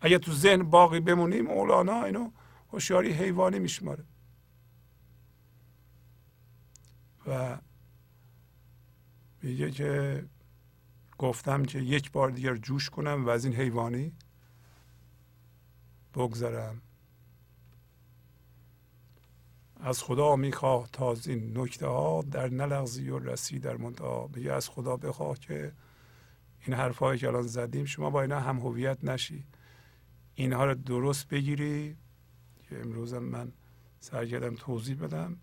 اگه 0.00 0.18
تو 0.18 0.32
ذهن 0.32 0.62
باقی 0.62 1.00
بمونیم 1.00 1.44
مولانا 1.44 2.04
اینو 2.04 2.30
هوشیاری 2.72 3.12
حیوانی 3.12 3.58
میشماره. 3.58 4.04
و 7.26 7.58
میگه 9.42 9.70
که 9.70 10.24
گفتم 11.18 11.64
که 11.64 11.78
یک 11.78 12.12
بار 12.12 12.30
دیگر 12.30 12.56
جوش 12.56 12.90
کنم 12.90 13.26
و 13.26 13.28
از 13.28 13.44
این 13.44 13.54
حیوانی 13.54 14.12
بگذرم. 16.14 16.82
از 19.80 20.02
خدا 20.02 20.36
می‌خواه 20.36 20.88
تا 20.92 21.16
این 21.26 21.58
نکته 21.58 21.86
ها 21.86 22.22
در 22.30 22.48
نلغزی 22.48 23.10
و 23.10 23.18
رسی 23.18 23.58
در 23.58 23.76
منتها 23.76 24.30
میگه 24.34 24.52
از 24.52 24.68
خدا 24.68 24.96
بخواه 24.96 25.38
که 25.38 25.72
این 26.66 26.76
حرفهایی 26.76 27.18
که 27.20 27.28
الان 27.28 27.42
زدیم 27.42 27.84
شما 27.84 28.10
با 28.10 28.22
اینا 28.22 28.40
هم 28.40 28.58
هویت 28.58 29.04
نشی. 29.04 29.44
اینها 30.34 30.64
رو 30.64 30.74
درست 30.74 31.28
بگیری. 31.28 31.96
که 32.62 32.80
امروزم 32.80 33.18
من 33.18 33.52
سعی 34.00 34.28
کردم 34.28 34.54
توضیح 34.54 34.96
بدم. 34.96 35.36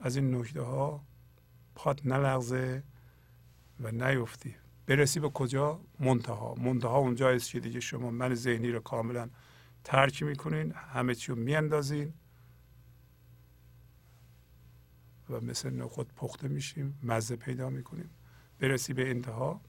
از 0.00 0.16
این 0.16 0.34
نکته 0.34 0.62
ها 0.62 1.04
پات 1.74 2.06
نلغزه 2.06 2.82
و 3.80 3.90
نیفتی. 3.90 4.54
برسی 4.86 5.20
به 5.20 5.28
کجا؟ 5.28 5.80
منتها 6.00 6.54
منتها 6.54 6.98
اونجا 6.98 7.30
است 7.30 7.50
که 7.50 7.60
دیگه 7.60 7.80
شما 7.80 8.10
من 8.10 8.34
ذهنی 8.34 8.70
رو 8.70 8.80
کاملا 8.80 9.30
ترک 9.84 10.22
می‌کنین. 10.22 10.72
همه 10.72 11.14
چی 11.14 11.32
رو 11.32 11.38
میاندازین. 11.38 12.14
و 15.30 15.40
مثل 15.40 15.70
نخود 15.70 16.12
پخته 16.16 16.48
میشیم 16.48 16.98
مزه 17.02 17.36
پیدا 17.36 17.70
می‌کنیم. 17.70 18.10
برسی 18.60 18.92
به 18.92 19.10
انتها. 19.10 19.60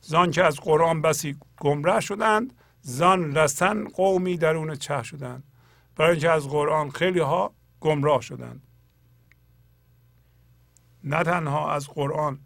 زان 0.00 0.30
که 0.30 0.44
از 0.44 0.60
قرآن 0.60 1.02
بسی 1.02 1.36
گمراه 1.60 2.00
شدند 2.00 2.52
زان 2.80 3.36
رسن 3.36 3.88
قومی 3.88 4.36
درون 4.36 4.74
چه 4.74 5.02
شدند. 5.02 5.42
برای 5.96 6.10
اینکه 6.10 6.30
از 6.30 6.48
قرآن 6.48 6.90
خیلی 6.90 7.20
ها 7.20 7.54
گمراه 7.80 8.20
شدند. 8.20 8.62
نه 11.04 11.22
تنها 11.22 11.72
از 11.72 11.88
قرآن 11.88 12.38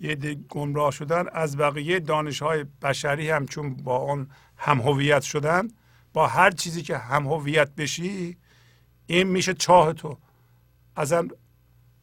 یه 0.00 0.14
گمراه 0.48 0.90
شدن 0.90 1.24
از 1.32 1.56
بقیه 1.56 2.00
دانش 2.00 2.42
های 2.42 2.64
بشری 2.82 3.30
هم 3.30 3.46
چون 3.46 3.74
با 3.74 3.98
آن 3.98 4.30
هم 4.56 4.80
هویت 4.80 5.22
شدن. 5.22 5.68
با 6.12 6.26
هر 6.26 6.50
چیزی 6.50 6.82
که 6.82 6.98
هم 6.98 7.26
هویت 7.26 7.70
بشی 7.74 8.36
این 9.06 9.26
میشه 9.26 9.54
چاه 9.54 9.92
تو. 9.92 10.18
ازم 10.96 11.28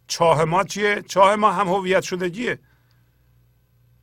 چاه 0.08 0.43
ما 0.43 0.64
چیه؟ 0.64 1.01
چاه 1.01 1.35
ما 1.35 1.51
هم 1.51 1.67
هویت 1.67 2.01
شدگیه. 2.01 2.59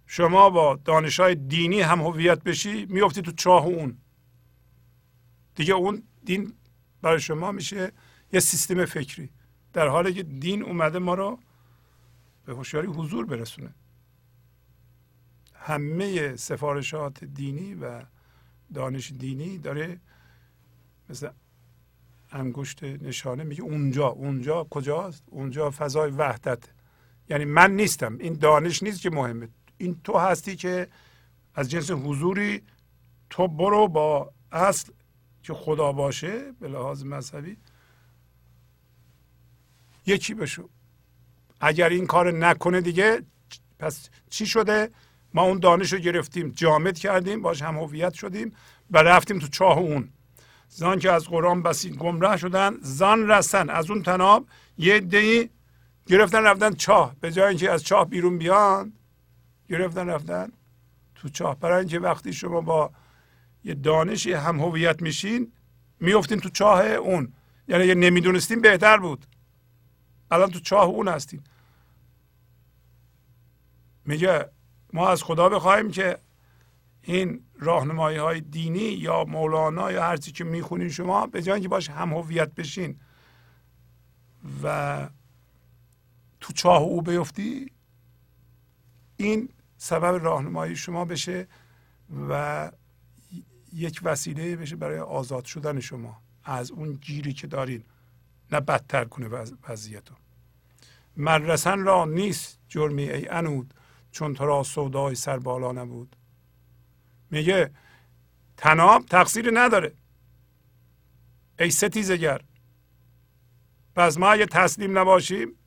شما 0.06 0.50
با 0.50 0.80
دانش 0.84 1.20
های 1.20 1.34
دینی 1.34 1.80
هم 1.80 2.00
هویت 2.00 2.42
بشی 2.42 2.86
میفتی 2.86 3.22
تو 3.22 3.32
چاه 3.32 3.66
اون. 3.66 3.98
دیگه 5.54 5.74
اون 5.74 6.02
دین 6.24 6.54
برای 7.02 7.20
شما 7.20 7.52
میشه 7.52 7.92
یه 8.32 8.40
سیستم 8.40 8.84
فکری. 8.84 9.30
در 9.72 9.88
حالی 9.88 10.14
که 10.14 10.22
دین 10.22 10.62
اومده 10.62 10.98
ما 10.98 11.14
رو 11.14 11.38
به 12.46 12.54
هوشیاری 12.54 12.86
حضور 12.86 13.26
برسونه. 13.26 13.74
همه 15.54 16.36
سفارشات 16.36 17.24
دینی 17.24 17.74
و 17.74 18.02
دانش 18.74 19.12
دینی 19.12 19.58
داره 19.58 20.00
مثل 21.08 21.30
انگشت 22.32 22.84
نشانه 22.84 23.44
میگه 23.44 23.62
اونجا 23.62 24.06
اونجا 24.06 24.66
کجاست؟ 24.70 25.24
اونجا 25.26 25.70
فضای 25.70 26.10
وحدت. 26.10 26.58
یعنی 27.28 27.44
من 27.44 27.76
نیستم. 27.76 28.18
این 28.18 28.34
دانش 28.34 28.82
نیست 28.82 29.02
که 29.02 29.10
مهمه. 29.10 29.48
این 29.78 30.00
تو 30.04 30.18
هستی 30.18 30.56
که 30.56 30.88
از 31.54 31.70
جنس 31.70 31.90
حضوری 31.90 32.62
تو 33.30 33.48
برو 33.48 33.88
با 33.88 34.32
اصل 34.52 34.92
که 35.42 35.54
خدا 35.54 35.92
باشه 35.92 36.52
به 36.52 36.68
لحاظ 36.68 37.04
مذهبی 37.04 37.56
یکی 40.06 40.34
بشو. 40.34 40.68
اگر 41.60 41.88
این 41.88 42.06
کار 42.06 42.30
نکنه 42.30 42.80
دیگه 42.80 43.22
پس 43.78 44.10
چی 44.30 44.46
شده؟ 44.46 44.90
ما 45.34 45.42
اون 45.42 45.58
دانش 45.58 45.92
رو 45.92 45.98
گرفتیم 45.98 46.48
جامد 46.50 46.98
کردیم 46.98 47.42
باش 47.42 47.62
هم 47.62 47.78
هویت 47.78 48.14
شدیم 48.14 48.52
و 48.90 48.98
رفتیم 48.98 49.38
تو 49.38 49.48
چاه 49.48 49.78
اون. 49.78 50.08
زان 50.74 50.98
که 50.98 51.12
از 51.12 51.24
قرآن 51.28 51.62
بسی 51.62 51.90
گمراه 51.90 52.36
شدن 52.36 52.76
زان 52.80 53.28
رسن 53.28 53.70
از 53.70 53.90
اون 53.90 54.02
تناب 54.02 54.46
یه 54.78 55.00
دی 55.00 55.50
گرفتن 56.06 56.42
رفتن 56.44 56.74
چاه. 56.74 57.16
به 57.20 57.32
جای 57.32 57.48
اینکه 57.48 57.70
از 57.70 57.84
چاه 57.84 58.08
بیرون 58.08 58.38
بیان 58.38 58.92
گرفتن 59.68 60.06
رفتن 60.06 60.52
تو 61.14 61.28
چاه. 61.28 61.58
برای 61.60 61.78
اینکه 61.78 61.98
وقتی 61.98 62.32
شما 62.32 62.60
با 62.60 62.90
یه 63.64 63.74
دانشی 63.74 64.32
هم 64.32 64.60
هویت 64.60 65.02
میشین 65.02 65.52
میفتین 66.00 66.40
تو 66.40 66.48
چاه 66.48 66.86
اون. 66.86 67.32
یعنی 67.68 67.82
اگه 67.82 67.94
نمی‌دونستین 67.94 68.60
بهتر 68.60 68.96
بود. 68.96 69.26
الان 70.30 70.50
تو 70.50 70.60
چاه 70.60 70.84
اون 70.84 71.08
هستین. 71.08 71.42
میگه 74.04 74.48
ما 74.92 75.08
از 75.08 75.22
خدا 75.22 75.48
بخوایم 75.48 75.90
که 75.90 76.18
این 77.02 77.44
راهنمایی 77.58 78.18
های 78.18 78.40
دینی 78.40 78.80
یا 78.80 79.24
مولانا 79.24 79.92
یا 79.92 80.02
هر 80.02 80.16
چی 80.16 80.32
که 80.32 80.44
می‌خونین 80.44 80.88
شما 80.88 81.26
به 81.26 81.42
جای 81.42 81.60
که 81.60 81.68
باش 81.68 81.90
هم 81.90 82.12
هویت 82.12 82.54
بشین 82.54 83.00
و 84.62 85.08
تو 86.40 86.52
چاه 86.52 86.82
او 86.82 87.02
بیفتی 87.02 87.72
این 89.16 89.48
سبب 89.76 90.24
راهنمایی 90.24 90.76
شما 90.76 91.04
بشه 91.04 91.48
و 92.28 92.72
یک 93.72 94.00
وسیله 94.02 94.56
بشه 94.56 94.76
برای 94.76 94.98
آزاد 94.98 95.44
شدن 95.44 95.80
شما 95.80 96.22
از 96.44 96.70
اون 96.70 96.92
گیری 96.92 97.32
که 97.32 97.46
دارین. 97.46 97.84
نه 98.52 98.60
بدتر 98.60 99.04
کنه 99.04 99.28
وضعیت 99.68 100.10
رو 100.10 100.16
مدرسن 101.16 101.78
را 101.78 102.04
نیست 102.04 102.58
جرمی 102.68 103.10
ای 103.10 103.28
انود 103.28 103.74
چون 104.12 104.34
تو 104.34 104.46
را 104.46 104.62
سودای 104.62 105.14
سر 105.14 105.38
بالا 105.38 105.72
نبود. 105.72 106.16
میگه 107.32 107.70
تناب 108.56 109.06
تقصیری 109.06 109.50
نداره. 109.52 109.94
ای 111.58 111.70
ستیزگر 111.70 112.40
پس 113.96 114.18
ما 114.18 114.32
اگه 114.32 114.46
تسلیم 114.46 114.98
نباشیم 114.98 115.58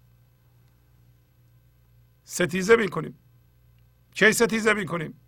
ستیزه 2.23 2.75
می‌کنیم. 2.75 3.19
کی 4.15 4.33
ستیزه 4.33 4.73
می‌کنیم؟ 4.73 5.21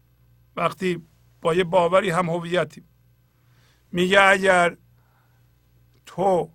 وقتی 0.56 1.08
با 1.42 1.54
یه 1.54 1.64
باوری 1.64 2.10
هم 2.10 2.30
هویتیم. 2.30 2.90
میگه 3.92 4.22
اگر 4.22 4.78
تو 6.06 6.52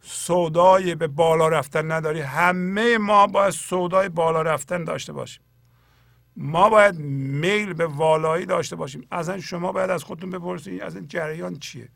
سودای 0.00 0.94
به 0.94 1.06
بالا 1.06 1.48
رفتن 1.48 1.92
نداری 1.92 2.20
همه 2.20 2.98
ما 2.98 3.26
باید 3.26 3.50
سودای 3.50 4.08
بالا 4.08 4.42
رفتن 4.42 4.84
داشته 4.84 5.12
باشیم. 5.12 5.44
ما 6.36 6.70
باید 6.70 6.94
میل 6.98 7.72
به 7.72 7.86
والایی 7.86 8.46
داشته 8.46 8.76
باشیم. 8.76 9.06
اصلا 9.12 9.40
شما 9.40 9.72
باید 9.72 9.90
از 9.90 10.04
خودتون 10.04 10.30
بپرسید 10.30 10.82
از 10.82 10.96
این 10.96 11.08
جریان 11.08 11.58
چیه؟ 11.58 11.88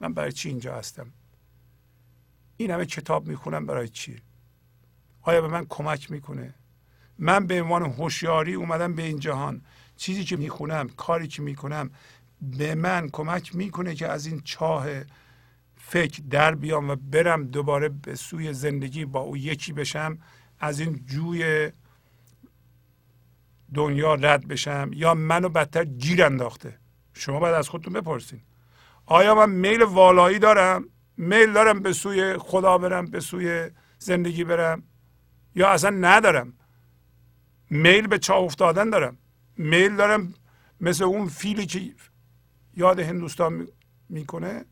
من 0.00 0.14
برای 0.14 0.32
چی 0.32 0.48
اینجا 0.48 0.74
هستم؟ 0.74 1.12
این 2.56 2.70
همه 2.70 2.86
کتاب 2.86 3.28
می‌خونم 3.28 3.66
برای 3.66 3.88
چیه 3.88 4.22
آیا 5.22 5.40
به 5.40 5.48
من 5.48 5.66
کمک 5.68 6.10
می‌کنه؟ 6.10 6.54
من 7.18 7.46
به 7.46 7.62
عنوان 7.62 7.82
هوشیاری 7.82 8.54
اومدم 8.54 8.94
به 8.94 9.02
این 9.02 9.18
جهان. 9.18 9.62
چیزی 9.96 10.24
که 10.24 10.36
می‌خونم 10.36 10.88
کاری 10.88 11.28
که 11.28 11.42
می‌کنم 11.42 11.90
به 12.40 12.74
من 12.74 13.08
کمک 13.08 13.56
می‌کنه 13.56 13.94
که 13.94 14.08
از 14.08 14.26
این 14.26 14.40
چاه 14.40 14.86
فکر 15.76 16.22
در 16.30 16.54
بیام 16.54 16.90
و 16.90 16.96
برم 16.96 17.44
دوباره 17.44 17.88
به 17.88 18.14
سوی 18.14 18.52
زندگی 18.52 19.04
با 19.04 19.20
او 19.20 19.36
یکی 19.36 19.72
بشم. 19.72 20.18
از 20.58 20.80
این 20.80 21.04
جوی 21.06 21.70
دنیا 23.74 24.14
رد 24.14 24.48
بشم 24.48 24.90
یا 24.94 25.14
منو 25.14 25.48
بدتر 25.48 25.84
گیر 25.84 26.24
انداخته؟ 26.24 26.78
شما 27.14 27.38
باید 27.40 27.54
از 27.54 27.68
خودتون 27.68 27.92
بپرسین. 27.92 28.40
آیا 29.06 29.34
من 29.34 29.50
میل 29.50 29.82
والایی 29.82 30.38
دارم؟ 30.38 30.84
میل 31.16 31.52
دارم 31.52 31.80
به 31.80 31.92
سوی 31.92 32.38
خدا 32.38 32.78
برم 32.78 33.06
به 33.06 33.20
سوی 33.20 33.70
زندگی 33.98 34.44
برم؟ 34.44 34.82
یا 35.54 35.68
اصلا 35.68 35.90
ندارم؟ 35.90 36.52
میل 37.70 38.06
به 38.06 38.18
چاه 38.18 38.38
افتادن 38.38 38.90
دارم. 38.90 39.18
میل 39.56 39.96
دارم 39.96 40.34
مثل 40.80 41.04
اون 41.04 41.28
فیلی 41.28 41.66
که 41.66 41.94
یاد 42.76 43.00
هندوستان 43.00 43.68
می‌کنه. 44.08 44.64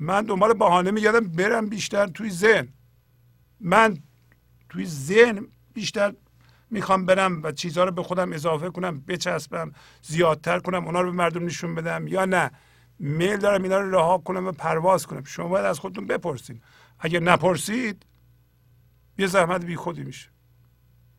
من 0.00 0.24
دنبال 0.24 0.54
بهانه 0.54 0.90
میگردم 0.90 1.28
برم 1.28 1.68
بیشتر 1.68 2.06
توی 2.06 2.30
ذهن. 2.30 2.68
من 3.60 3.98
توی 4.68 4.86
ذهن 4.86 5.46
بیشتر 5.74 6.14
می‌خوام 6.72 7.06
برم 7.06 7.42
و 7.42 7.52
چیزها 7.52 7.84
رو 7.84 7.90
به 7.90 8.02
خودم 8.02 8.32
اضافه 8.32 8.70
کنم 8.70 9.00
بچسبم 9.00 9.72
زیادتر 10.02 10.58
کنم 10.58 10.84
اونا 10.84 11.00
رو 11.00 11.10
به 11.10 11.16
مردم 11.16 11.44
نشون 11.44 11.74
بدم 11.74 12.06
یا 12.06 12.24
نه. 12.24 12.50
میل 12.98 13.36
دارم 13.36 13.62
اینا 13.62 13.80
رو 13.80 13.90
رها 13.90 14.18
کنم 14.18 14.46
و 14.46 14.52
پرواز 14.52 15.06
کنم. 15.06 15.24
شما 15.24 15.48
باید 15.48 15.64
از 15.64 15.78
خودتون 15.78 16.06
بپرسید 16.06 16.62
اگر 16.98 17.20
نپرسید 17.20 18.06
یه 19.18 19.26
زحمت 19.26 19.64
بی 19.64 19.76
خودی 19.76 20.02
میشه. 20.02 20.28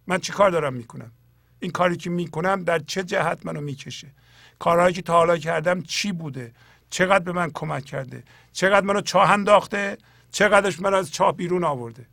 من 0.07 0.17
چی 0.17 0.33
کار 0.33 0.51
دارم 0.51 0.73
می‌کنم؟ 0.73 1.11
این 1.59 1.71
کاری 1.71 1.97
که 1.97 2.09
می‌کنم 2.09 2.63
در 2.63 2.79
چه 2.79 3.03
جهت 3.03 3.45
منو 3.45 3.61
می‌کشه؟ 3.61 4.13
کارهایی 4.59 4.93
که 4.93 5.01
تا 5.01 5.13
حالا 5.13 5.37
کردم 5.37 5.81
چی 5.81 6.11
بوده؟ 6.11 6.53
چقدر 6.89 7.23
به 7.23 7.31
من 7.31 7.51
کمک 7.53 7.85
کرده؟ 7.85 8.23
چقدر 8.51 8.85
منو 8.85 9.01
چاه 9.01 9.31
انداخته؟ 9.31 9.97
چقدرش 10.31 10.79
من 10.79 10.93
از 10.93 11.11
چاه 11.11 11.35
بیرون 11.35 11.63
آورده؟ 11.63 12.05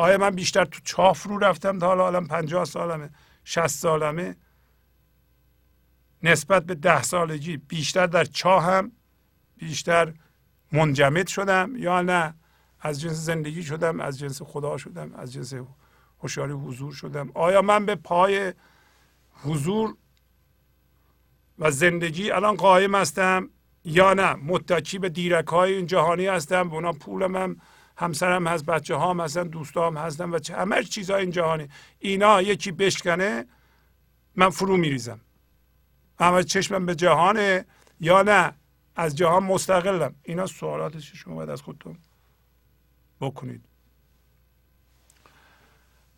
آیا 0.00 0.18
من 0.18 0.30
بیشتر 0.30 0.64
تو 0.64 0.80
چاه 0.84 1.12
فرو 1.12 1.38
رفتم 1.38 1.78
تا 1.78 1.86
حالا 1.86 2.06
الان 2.06 2.26
پنجاه 2.26 2.64
سالمه 2.64 3.10
شست 3.44 3.78
سالمه؟ 3.78 4.36
نسبت 6.22 6.64
به 6.64 6.74
ده 6.74 7.02
سالگی 7.02 7.56
بیشتر 7.56 8.06
در 8.06 8.24
چاه 8.24 8.64
هم 8.64 8.92
بیشتر 9.56 10.14
منجمد 10.72 11.26
شدم 11.26 11.72
یا 11.76 12.02
نه؟ 12.02 12.34
از 12.80 13.00
جنس 13.00 13.12
زندگی 13.12 13.62
شدم 13.62 14.00
از 14.00 14.18
جنس 14.18 14.42
خدا 14.42 14.76
شدم 14.76 15.14
از 15.14 15.32
جنس 15.32 15.54
هوشیاری 16.22 16.52
حضور 16.52 16.92
شدم. 16.92 17.30
آیا 17.34 17.62
من 17.62 17.86
به 17.86 17.94
پای 17.94 18.54
حضور 19.32 19.96
و 21.58 21.70
زندگی 21.70 22.30
الان 22.30 22.56
قایم 22.56 22.94
هستم 22.94 23.50
یا 23.84 24.14
نه؟ 24.14 24.34
متکی 24.34 24.98
به 24.98 25.08
دیرک 25.08 25.46
های 25.46 25.72
این 25.72 25.86
جهانی 25.86 26.26
هستم 26.26 26.68
به 26.68 26.74
اونا 26.74 26.92
پولم 26.92 27.36
هم 27.36 27.56
همسرم 28.00 28.46
هست 28.46 28.64
بچه 28.64 28.94
هام 28.94 29.20
هستن 29.20 29.48
دوستام 29.48 29.96
هستن 29.96 30.30
و 30.30 30.38
همه 30.50 30.84
چیزا 30.84 31.16
این 31.16 31.30
جهانی. 31.30 31.68
اینا 31.98 32.42
یکی 32.42 32.72
بشکنه 32.72 33.46
من 34.36 34.50
فرو 34.50 34.76
میریزم. 34.76 35.20
اما 36.18 36.42
چشمم 36.42 36.86
به 36.86 36.94
جهانه 36.94 37.64
یا 38.00 38.22
نه؟ 38.22 38.54
از 38.96 39.16
جهان 39.16 39.42
مستقلم. 39.42 40.14
اینا 40.22 40.46
سوالاتش 40.46 41.12
شما 41.14 41.34
باید 41.34 41.50
از 41.50 41.62
خودتون 41.62 41.98
بکنید. 43.20 43.64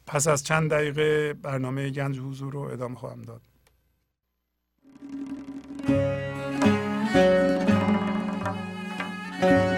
پس 0.06 0.26
از 0.26 0.44
چند 0.44 0.70
دقیقه 0.70 1.32
برنامه 1.34 1.90
گنج 1.90 2.18
حضور 2.18 2.52
رو 2.52 2.60
ادامه 2.60 2.96
خواهم 2.96 3.22
داد. 3.22 3.42
thank 9.42 9.66
you 9.66 9.71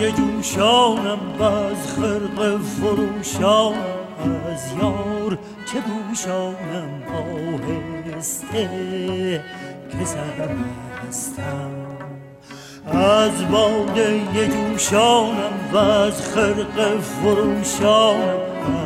یه 0.00 0.12
جوشانم 0.12 1.18
و 1.38 1.42
از 1.42 1.86
خرق 1.96 2.58
فروشانم 2.58 4.00
از 4.52 4.72
یار 4.82 5.38
که 5.66 5.80
بوشانم 5.80 7.02
آهسته 8.16 8.70
که 9.90 10.04
زرم 10.04 10.64
هستم 11.08 11.70
از 12.86 13.50
باده 13.50 14.20
یه 14.34 14.48
جوشانم 14.48 15.52
و 15.72 15.76
از 15.76 16.22
خرق 16.22 17.00
فروشانم 17.00 18.40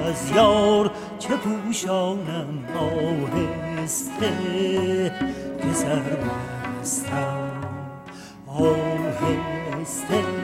از 0.06 0.30
یار 0.36 0.90
چه 1.18 1.34
پوشانم 1.36 2.64
آهسته 2.78 4.32
که 5.62 5.72
سرمستم 5.72 7.50
آهسته 8.46 10.43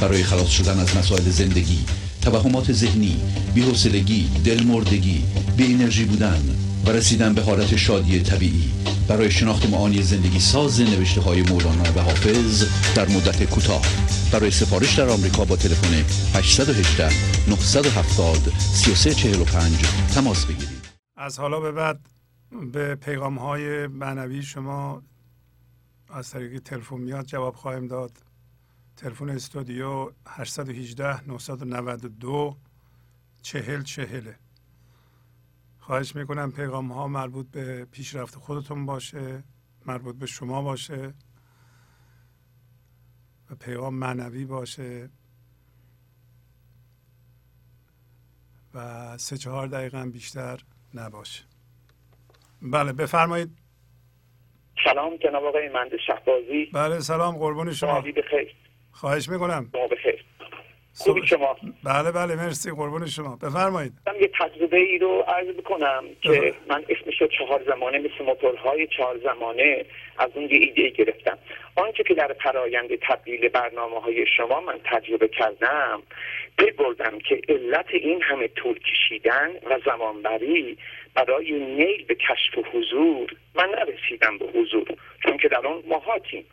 برای 0.00 0.22
خلاص 0.22 0.48
شدن 0.48 0.78
از 0.78 0.96
مسائل 0.96 1.22
زندگی 1.22 1.84
توهمات 2.22 2.72
ذهنی 2.72 3.16
بی‌حوصلگی 3.54 4.30
دلمردگی 4.44 5.24
بی 5.56 5.74
انرژی 5.74 6.04
بودن 6.04 6.42
و 6.86 6.90
رسیدن 6.90 7.34
به 7.34 7.42
حالت 7.42 7.76
شادی 7.76 8.20
طبیعی. 8.20 8.70
برای 9.08 9.30
شناخت 9.30 9.70
معانی 9.70 10.02
زندگی 10.02 10.40
ساز 10.40 10.80
نوشته 10.80 11.20
های 11.20 11.42
مولانا 11.42 11.92
و 11.96 12.00
حافظ 12.00 12.64
در 12.94 13.08
مدت 13.08 13.44
کوتاه. 13.44 13.82
برای 14.32 14.50
سفارش 14.50 14.98
در 14.98 15.08
آمریکا 15.08 15.44
با 15.44 15.56
تلفن 15.56 15.94
818 16.38 17.10
970 17.48 18.52
3345 18.58 19.72
تماس 20.14 20.44
بگیرید. 20.44 20.68
از 21.16 21.38
حالا 21.38 21.60
به 21.60 21.72
بعد 21.72 22.00
به 22.72 22.94
پیغام 22.94 23.38
های 23.38 23.86
معنوی 23.86 24.42
شما 24.42 25.02
از 26.10 26.30
طریق 26.30 26.58
تلفن 26.58 26.96
میاد 26.96 27.26
جواب 27.26 27.54
خواهیم 27.54 27.86
داد. 27.86 28.25
تلفن 28.96 29.30
استودیو 29.30 30.12
818 30.26 31.28
992 31.28 32.56
چهل 33.42 33.82
چهله. 33.82 34.38
خواهش 35.78 36.16
می‌کنم 36.16 36.52
پیغام 36.52 36.92
ها 36.92 37.08
مربوط 37.08 37.50
به 37.50 37.84
پیشرفت 37.84 38.34
خودتون 38.34 38.86
باشه 38.86 39.44
مربوط 39.86 40.16
به 40.16 40.26
شما 40.26 40.62
باشه 40.62 41.14
و 43.50 43.54
پیغام 43.54 43.94
معنوی 43.94 44.44
باشه 44.44 45.10
و 48.74 49.18
سه 49.18 49.36
چهار 49.36 49.66
دقیقه 49.66 50.06
بیشتر 50.06 50.60
نباشه. 50.94 51.44
بله 52.62 52.92
بفرمایید. 52.92 53.58
سلام 54.84 55.16
جناب 55.16 55.44
آقای 55.44 55.68
مهندس 55.68 55.98
شهبازی. 56.06 56.70
بله 56.72 57.00
سلام 57.00 57.36
قربون 57.36 57.72
شما. 57.72 58.00
بخیر. 58.00 58.65
خواهش 59.00 59.28
می‌کنم. 59.28 59.70
بخیر 59.90 60.24
خوبی 60.98 61.26
شما؟ 61.26 61.56
بله 61.84 62.12
بله 62.12 62.36
مرسی 62.36 62.70
قربون 62.70 63.06
شما. 63.06 63.36
بفرمایید. 63.42 63.92
من 64.06 64.14
یه 64.20 64.30
تجربه 64.40 64.76
ای 64.76 64.98
رو 64.98 65.24
عرض 65.28 65.46
بکنم 65.46 66.04
که 66.22 66.54
من 66.68 66.84
اسمش 66.88 67.20
رو 67.20 67.26
چهار 67.26 67.62
زمانه 67.66 67.98
مثل 67.98 68.24
موتورهای 68.24 68.86
چهار 68.86 69.18
زمانه 69.18 69.84
از 70.18 70.30
اون 70.34 70.44
یه 70.44 70.58
ایده 70.58 70.90
گرفتم. 70.90 71.38
آنچه 71.76 72.02
که 72.02 72.14
در 72.14 72.32
پرایند 72.32 72.88
تبدیل 73.08 73.48
برنامه 73.48 74.00
های 74.00 74.26
شما 74.36 74.60
من 74.60 74.80
تجربه 74.84 75.28
کردم 75.28 76.02
بردم 76.78 77.18
که 77.18 77.40
علت 77.48 77.86
این 77.90 78.22
همه 78.22 78.48
طول 78.48 78.78
کشیدن 78.78 79.50
و 79.70 79.78
زمانبری 79.86 80.78
برای 81.14 81.52
نیل 81.52 82.04
به 82.04 82.14
کشف 82.14 82.58
و 82.58 82.62
حضور 82.72 83.36
من 83.54 83.68
نرسیدم 83.78 84.38
به 84.38 84.46
حضور 84.46 84.86
چون 85.22 85.38
که 85.38 85.48
در 85.48 85.66
آن 85.66 85.82
ماهاتیم. 85.88 86.44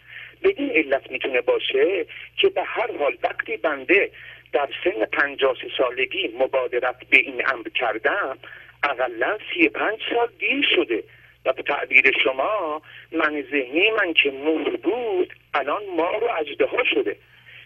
بدین 0.44 0.72
علت 0.72 1.12
می‌تونه 1.12 1.42
باشه 1.42 2.06
که 2.38 2.50
به 2.50 2.64
هر 2.64 2.98
حال 3.00 3.18
وقتی 3.24 3.58
بنده 3.58 4.12
در 4.54 4.70
سن 4.84 5.06
پنجاه 5.06 5.56
سالگی 5.78 6.34
مبادرت 6.40 6.96
به 7.10 7.18
این 7.18 7.44
امر 7.48 7.70
کردم 7.76 8.38
اقلا 8.84 9.38
سی 9.54 9.70
پنج 9.70 10.00
سال 10.14 10.30
دیر 10.40 10.66
شده 10.76 11.04
و 11.46 11.54
به 11.54 11.64
تعبیر 11.64 12.12
شما 12.24 12.82
من 13.12 13.44
ذهنی 13.52 13.92
من 13.92 14.14
که 14.14 14.32
نور 14.32 14.78
بود 14.78 15.34
الان 15.54 15.82
ما 15.98 16.12
رو 16.12 16.28
اجده 16.40 16.68
شده. 16.94 17.16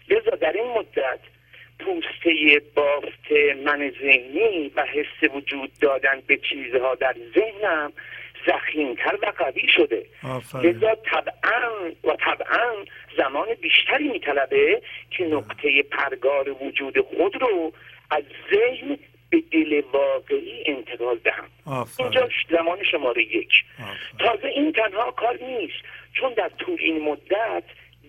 لذا 0.08 0.30
در 0.30 0.52
این 0.52 0.66
مدت 0.66 1.20
پوسته 1.78 2.62
بافت 2.74 3.32
من 3.64 3.92
ذهنی 4.02 4.72
و 4.76 4.84
حس 4.84 5.30
وجود 5.34 5.70
دادن 5.80 6.22
به 6.26 6.36
چیزها 6.36 6.94
در 6.94 7.16
ذهنم 7.34 7.92
زخیمتر 8.46 9.18
و 9.22 9.32
قوی 9.38 9.68
شده. 9.76 10.06
لذا 10.62 10.94
طبعا 10.94 11.90
و 12.04 12.16
طبعا 12.16 12.72
زمان 13.16 13.46
بیشتری 13.62 14.08
میطلبه 14.08 14.82
که 15.10 15.24
نقطه 15.24 15.82
پرگار 15.82 16.50
وجود 16.62 17.00
خود 17.00 17.42
رو 17.42 17.72
از 18.10 18.22
ذهن 18.54 18.98
به 19.30 19.42
دل 19.52 19.82
واقعی 19.92 20.64
انتقال 20.66 21.18
دهم. 21.24 21.44
اینجا 21.98 22.28
زمان 22.50 22.84
شماره 22.90 23.22
یک. 23.22 23.52
تازه 24.18 24.48
این 24.48 24.72
تنها 24.72 25.10
کار 25.10 25.38
نیست 25.42 25.84
چون 26.12 26.32
در 26.34 26.48
طول 26.48 26.76
این 26.80 27.02
مدت 27.02 27.62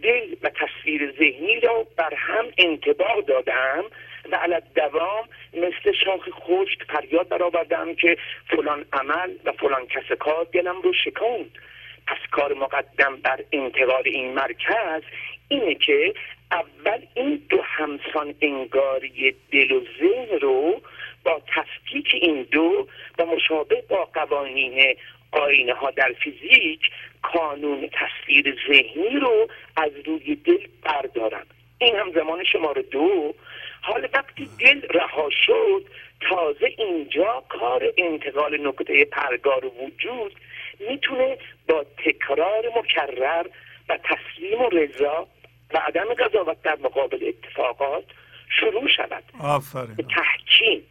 دل 0.04 0.36
و 0.44 0.50
تصویر 0.50 1.14
ذهنی 1.20 1.60
را 1.60 1.88
بر 1.98 2.14
هم 2.16 2.46
انتباه 2.58 3.22
دادم 3.28 3.84
و 4.32 4.36
علت 4.36 4.74
دوام 4.74 5.30
مثل 5.54 5.92
شاخ 6.06 6.30
خشک 6.30 6.84
فریاد 6.84 7.28
برآوردم 7.28 7.96
که 7.96 8.18
فلان 8.50 8.86
عمل 8.94 9.36
و 9.46 9.52
فلان 9.52 9.88
کس 9.88 10.18
کار 10.20 10.48
دلم 10.52 10.82
رو 10.82 10.94
شکاند 10.94 11.52
پس 12.08 12.18
کار 12.32 12.54
مقدم 12.54 13.16
بر 13.16 13.44
انتقال 13.52 14.04
این 14.06 14.34
مرکز 14.34 15.02
اینه 15.48 15.76
که 15.76 16.14
اول 16.52 17.06
این 17.14 17.42
دو 17.50 17.62
همسان 17.62 18.36
انگاری 18.42 19.36
دل 19.52 19.72
و 19.72 19.82
ذهن 20.00 20.40
رو 20.40 20.82
با 21.24 21.42
تفکیک 21.56 22.08
این 22.22 22.48
دو 22.52 22.88
و 23.20 23.26
مشابه 23.26 23.84
با 23.90 24.06
قوانین 24.14 24.96
آینه 25.32 25.74
ها 25.74 25.92
در 25.92 26.14
فیزیک 26.24 26.82
کانون 27.22 27.90
تصویر 27.94 28.58
ذهنی 28.68 29.20
رو 29.20 29.48
از 29.78 29.92
روی 30.06 30.36
دل 30.36 30.68
بردارم 30.84 31.46
این 31.78 31.96
هم 31.96 32.12
زمان 32.12 32.44
شماره 32.44 32.82
دو. 32.82 33.36
حال 33.82 34.10
وقتی 34.14 34.50
دل 34.60 34.82
رها 34.82 35.30
شد 35.46 35.86
تازه 36.30 36.66
اینجا 36.78 37.44
کار 37.50 37.94
انتقال 37.98 38.62
نقطه 38.62 39.06
پرگار 39.06 39.66
وجود 39.66 40.36
می‌تونه 40.90 41.38
با 41.68 41.86
تکرار 42.06 42.64
مکرر 42.78 43.46
و 43.90 44.00
تسلیم 44.04 44.62
و 44.62 44.70
رضا 44.70 45.28
و 45.74 45.78
عدم 45.78 46.14
قضاوت 46.14 46.62
در 46.62 46.78
مقابل 46.84 47.28
اتفاقات 47.28 48.04
شروع 48.60 48.88
شود. 48.88 49.24
آفرین. 49.40 49.96
تحکیم. 49.96 50.84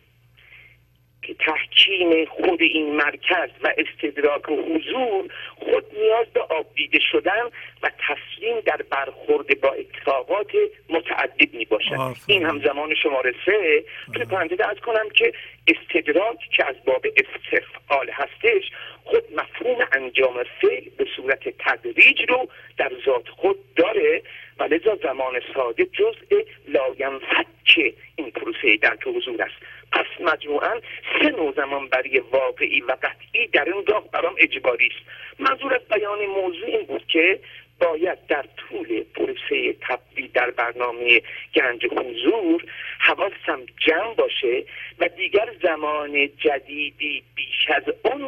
که 1.23 1.35
تحکیم 1.35 2.25
خود 2.25 2.63
این 2.63 2.97
مرکز 2.97 3.51
و 3.63 3.75
استدراک 3.79 4.49
و 4.49 4.63
حضور 4.63 5.31
خود 5.57 5.85
نیاز 5.99 6.27
به 6.27 6.41
آبدیده 6.41 6.99
شدن 7.13 7.45
و 7.83 7.91
تسلیم 8.09 8.61
در 8.61 8.83
برخورد 8.91 9.61
با 9.61 9.69
اتفاقات 9.69 10.51
متعدد 10.89 11.55
می 11.55 11.65
باشد 11.65 12.17
این 12.27 12.47
هم 12.47 12.61
زمان 12.65 12.95
شماره 12.95 13.35
سه. 13.47 13.85
که 14.15 14.25
پرنده 14.25 14.71
از 14.71 14.77
کنم 14.77 15.09
که 15.15 15.33
استدراک 15.67 16.39
که 16.57 16.67
از 16.67 16.77
باب 16.85 17.07
استفعال 17.17 18.11
هستش 18.11 18.71
خود 19.05 19.25
مفهوم 19.37 19.87
انجام 19.93 20.45
فعل 20.61 20.85
به 20.99 21.07
صورت 21.17 21.49
تدریج 21.59 22.23
رو 22.29 22.49
در 22.77 22.93
ذات 23.07 23.29
خود 23.29 23.75
داره 23.75 24.23
و 24.59 24.63
لذا 24.63 24.99
زمان 25.03 25.41
ساده 25.55 25.85
جزء 25.85 26.43
لاینفک 26.69 27.95
این 28.17 28.31
پروسه 28.31 28.77
در 28.77 28.97
حضور 29.07 29.43
است. 29.43 29.57
پس 29.93 30.07
مجموعا 30.21 30.81
سه 31.21 31.31
نوع 31.31 31.53
زمان 31.57 31.89
برای 31.89 32.19
واقعی 32.33 32.81
و 32.81 32.97
قطعی 33.03 33.47
در 33.47 33.65
این 33.65 33.85
راه 33.87 34.11
برام 34.11 34.35
اجباری 34.39 34.87
است 34.87 35.07
منظور 35.39 35.75
از 35.75 35.81
بیان 35.89 36.27
موضوع 36.27 36.67
این 36.67 36.87
بود 36.87 37.07
که 37.07 37.41
باید 37.81 38.27
در 38.27 38.45
طول 38.57 39.05
پروسه 39.15 39.73
تبدیل 39.81 40.31
در 40.35 40.51
برنامه 40.51 41.23
گنج 41.55 41.87
حضور 41.87 42.65
حواسم 42.99 43.67
جمع 43.87 44.15
باشه 44.15 44.65
و 44.99 45.09
دیگر 45.09 45.49
زمان 45.63 46.29
جدیدی 46.39 47.23
بیش 47.35 47.71
از 47.77 47.83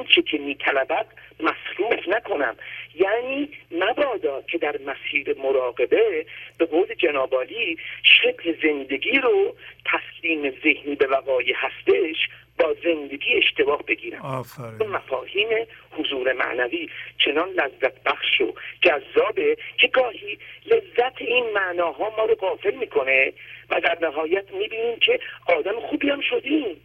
چه 0.09 0.23
که 0.23 0.39
میطلبد 0.39 1.07
مصروف 1.41 2.09
نکنم. 2.09 2.57
یعنی 2.95 3.49
مبادا 3.70 4.43
که 4.43 4.59
در 4.59 4.77
مسیر 4.87 5.39
مراقبه 5.39 6.27
به 6.59 6.67
قول 6.67 6.95
جنابالی 6.95 7.79
شکل 8.03 8.55
زندگی 8.62 9.19
رو 9.19 9.57
تسلیم 9.85 10.51
ذهنی 10.51 10.95
به 10.95 11.07
وقای 11.07 11.55
هستش 11.57 12.17
با 12.61 12.75
زندگی 12.85 13.35
اشتباه 13.37 13.83
بگیرم. 13.83 14.21
آفرین. 14.23 14.89
مفاهیم 14.89 15.49
حضور 15.91 16.33
معنوی 16.33 16.89
چنان 17.19 17.49
لذت 17.49 18.03
بخش 18.03 18.41
و 18.41 18.55
جذابه 18.83 19.57
که 19.79 19.89
گاهی 19.89 20.39
لذت 20.67 21.23
این 21.23 21.45
معناها 21.55 22.17
ما 22.17 22.25
رو 22.25 22.35
غافل 22.35 22.75
می‌کنه 22.75 23.33
و 23.71 23.81
در 23.81 23.99
نهایت 24.03 24.53
می‌بینیم 24.53 24.99
که 24.99 25.21
آدم 25.47 25.81
خوبی 25.81 26.11
هم 26.11 26.21
شدیم. 26.21 26.77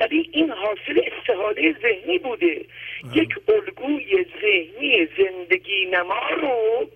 ولی 0.00 0.30
این 0.32 0.50
حاصل 0.50 1.00
استحاله 1.12 1.74
ذهنی 1.82 2.18
بوده. 2.18 2.64
یک 3.14 3.28
الگوی 3.48 4.26
ذهنی 4.42 5.08
زندگی 5.18 5.86
نما 5.86 6.28
رو 6.30 6.90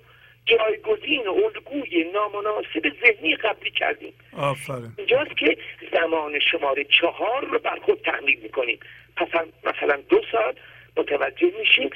جایگزین 0.47 1.27
و 1.27 1.31
الگوی 1.31 2.05
نامناسب 2.05 2.93
ذهنی 3.05 3.37
قبلی 3.37 3.71
کردیم. 3.71 4.13
آفرین. 4.37 4.93
اینجاست 4.99 5.37
که 5.37 5.57
زمان 5.93 6.39
شماره 6.51 6.85
چهار 7.01 7.45
رو 7.45 7.59
بر 7.59 7.79
خود 7.83 8.01
تحمیل 8.05 8.41
می‌کنیم. 8.41 8.79
پس 9.17 9.29
مثلا 9.65 9.97
دو 10.09 10.21
سال 10.33 10.55
متوجه 10.97 11.53
میشیم 11.59 11.91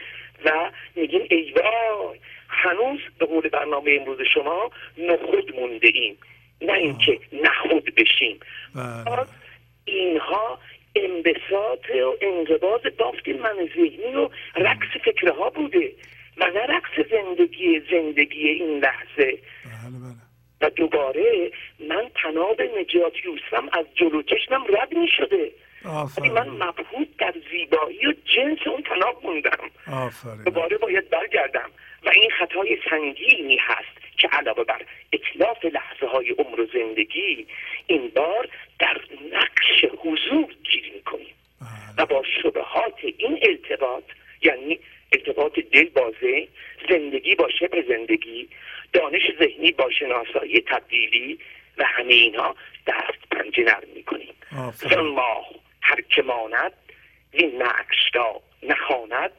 و 0.44 0.70
میگیم 0.96 1.26
ای 1.30 1.52
وای 1.52 2.18
هنوز 2.48 3.00
به 3.18 3.26
قول 3.26 3.48
برنامه 3.48 3.98
امروز 4.00 4.18
شما 4.34 4.70
نخود 4.98 5.54
مونده 5.56 5.88
ایم. 5.94 6.18
نه 6.62 6.72
اینکه 6.72 7.18
نخود 7.32 7.94
بشیم. 7.94 8.40
بله. 8.74 9.26
اینها 9.84 10.58
انبساط 10.96 11.90
و 11.90 12.12
انقباض 12.20 12.80
بافت 12.98 13.28
من 13.28 13.68
ذهنی 13.76 14.14
و 14.14 14.28
رقص 14.56 14.88
فکرها 15.04 15.50
بوده. 15.50 15.92
و 16.40 16.44
رقص 16.44 17.08
زندگی 17.10 17.80
زندگی 17.90 18.48
این 18.48 18.78
لحظه؟ 18.78 19.38
بله 19.64 19.98
بله. 20.02 20.14
و 20.60 20.70
دوباره 20.70 21.50
من 21.88 22.10
تناب 22.22 22.62
نجات 22.62 23.12
یوسفم. 23.24 23.68
از 23.72 23.86
جلو 23.94 24.22
چشمم 24.22 24.64
رد 24.68 24.94
می 24.94 25.08
شده 25.08 25.52
ولی 26.18 26.28
من 26.30 26.48
مبهوت 26.48 27.08
در 27.18 27.34
زیبایی 27.50 28.06
و 28.06 28.12
جنس 28.12 28.58
اون 28.66 28.82
تناب 28.82 29.26
موندم. 29.26 29.70
آفرین. 29.92 30.42
دوباره 30.44 30.78
باید 30.78 31.10
برگردم. 31.10 31.70
و 32.06 32.10
این 32.14 32.30
خطای 32.30 32.78
سنگینی 32.90 33.56
هست 33.56 34.18
که 34.18 34.28
علاوه 34.28 34.64
بر 34.64 34.82
اطلاف 35.12 35.64
لحظه 35.64 36.06
های 36.06 36.30
عمر 36.30 36.60
و 36.60 36.66
زندگی 36.66 37.46
این 37.86 38.12
بار 38.16 38.48
در 38.78 39.00
نقش 39.32 39.84
حضور 39.98 40.54
گیر 40.70 40.92
می‌کنیم. 40.94 41.34
و 41.98 42.06
با 42.06 42.22
شبهات 42.42 42.94
این 43.02 43.38
ارتباط 43.42 44.04
یعنی 44.42 44.78
ارتباط 45.12 45.52
دل 45.72 45.88
با 45.88 46.12
ذهن 46.20 46.48
زندگی 46.90 47.34
با 47.34 47.48
شبه 47.60 47.84
زندگی 47.88 48.48
دانش 48.92 49.22
ذهنی 49.38 49.72
با 49.72 49.90
شناسایی 49.90 50.60
تبدیلی 50.60 51.38
و 51.78 51.84
همه 51.86 52.14
اینها 52.14 52.56
دست 52.86 53.28
پنجه 53.30 53.62
نرم 53.62 53.88
می‌کنیم. 53.94 54.34
زن 54.74 55.00
ماه 55.00 55.46
هر 55.82 56.00
که 56.00 56.22
ماند 56.22 56.72
این 57.30 57.62
نقش 57.62 57.96
را 58.14 58.42
نخواند 58.62 59.30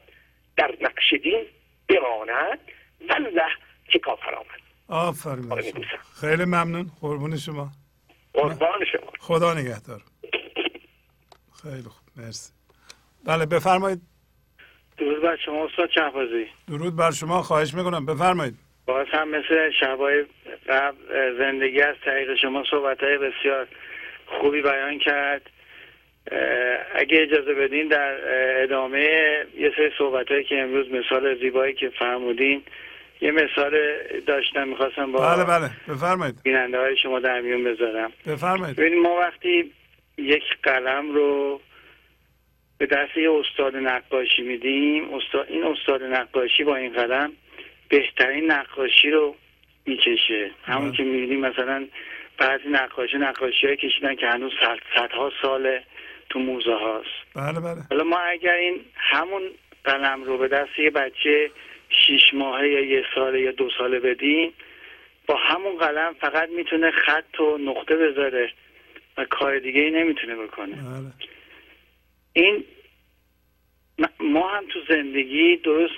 در 0.56 0.74
نقش 0.80 1.12
دین 1.22 1.46
بماند 1.88 2.58
والله 3.10 3.50
که 3.88 3.98
کافر 3.98 4.34
آمد. 4.34 4.60
آفرین. 4.88 5.84
خیلی 6.20 6.44
ممنون. 6.44 6.90
قربون 7.00 7.36
شما. 7.36 7.70
قربان 8.34 8.84
شما. 8.92 9.12
خدا 9.18 9.54
نگهدار. 9.54 10.02
خیلی 11.62 11.82
خوب. 11.82 12.08
مرسی. 12.16 12.52
بله 13.24 13.46
بفرمایید. 13.46 14.00
درود 15.00 15.22
بر 15.22 15.36
شما 15.36 15.64
استاد 15.64 15.90
شهبازی. 15.90 16.46
درود 16.68 16.96
بر 16.96 17.10
شما 17.10 17.42
خواهش 17.42 17.74
می‌کنم. 17.74 18.06
بفرمایید. 18.06 18.54
باز 18.86 19.06
هم 19.12 19.28
مثل 19.28 19.70
شبای 19.80 20.24
قبل 20.68 20.96
زندگی 21.38 21.80
از 21.82 21.96
طریق 22.04 22.34
شما 22.42 22.64
صحبت 22.70 23.02
های 23.02 23.18
بسیار 23.18 23.66
خوبی 24.26 24.62
بیان 24.62 24.98
کرد. 24.98 25.42
اگه 26.94 27.22
اجازه 27.22 27.54
بدین 27.54 27.88
در 27.88 28.18
ادامه 28.62 29.00
یه 29.58 29.72
سری 29.76 29.90
صحبت 29.98 30.28
هایی 30.30 30.44
که 30.44 30.58
امروز 30.58 30.86
مثال 30.92 31.38
زیبایی 31.38 31.74
که 31.74 31.88
فرمودین 31.98 32.62
یه 33.20 33.30
مثال 33.30 33.78
داشتم 34.26 34.68
می‌خواستم 34.68 35.12
با 35.12 35.34
بله 35.34 35.44
بله. 35.44 35.70
بفرمایید. 35.88 36.34
بیننده 36.44 36.78
های 36.78 36.96
شما 36.96 37.20
در 37.20 37.40
میون 37.40 37.64
بذارم. 37.64 38.12
بفرمایید. 38.26 38.76
ببینید 38.76 38.98
ما 38.98 39.16
وقتی 39.16 39.72
یک 40.18 40.42
قلم 40.62 41.14
رو 41.14 41.60
به 42.80 42.86
دست 42.86 43.16
یه 43.16 43.30
استاد 43.30 43.76
نقاشی 43.76 44.42
میدیم. 44.42 45.14
استاد 45.14 45.46
این 45.48 45.64
استاد 45.64 46.02
نقاشی 46.02 46.64
با 46.64 46.76
این 46.76 46.92
قلم 46.92 47.32
بهترین 47.88 48.50
نقاشی 48.50 49.10
رو 49.10 49.36
می‌کشه 49.86 50.50
همون 50.64 50.88
بله. 50.88 50.96
که 50.96 51.02
می‌بینیم 51.02 51.40
مثلا 51.40 51.86
بعضی 52.38 52.68
نقاشی 52.68 53.18
نقاشی 53.18 53.66
های 53.66 53.76
کشیدن 53.76 54.14
که 54.14 54.26
هنوز 54.26 54.52
صد- 54.60 54.80
صدها 54.96 55.32
ساله 55.42 55.82
تو 56.30 56.38
موزه 56.38 56.74
هاست. 56.74 57.06
بله 57.36 57.60
بله. 57.60 57.82
حالا 57.90 58.04
ما 58.04 58.18
اگر 58.18 58.54
این 58.54 58.80
همون 58.96 59.42
قلم 59.84 60.24
رو 60.24 60.38
به 60.38 60.48
دست 60.48 60.78
یه 60.78 60.90
بچه 60.90 61.50
شیش 61.88 62.34
ماهه 62.34 62.68
یا 62.68 62.80
یه 62.80 63.04
ساله 63.14 63.40
یا 63.40 63.50
دو 63.52 63.70
ساله 63.78 64.00
بدیم 64.00 64.52
با 65.26 65.36
همون 65.36 65.78
قلم 65.78 66.14
فقط 66.20 66.48
می‌تونه 66.48 66.90
خط 66.90 67.40
و 67.40 67.58
نقطه 67.58 67.96
بذاره 67.96 68.52
و 69.18 69.24
کار 69.24 69.58
دیگه 69.58 69.80
ای 69.80 69.90
نمی‌تونه 69.90 70.36
بکنه. 70.36 70.74
بله. 70.74 71.12
این 72.32 72.64
ما 74.20 74.48
هم 74.48 74.64
تو 74.66 74.78
زندگی 74.88 75.56
درست 75.56 75.94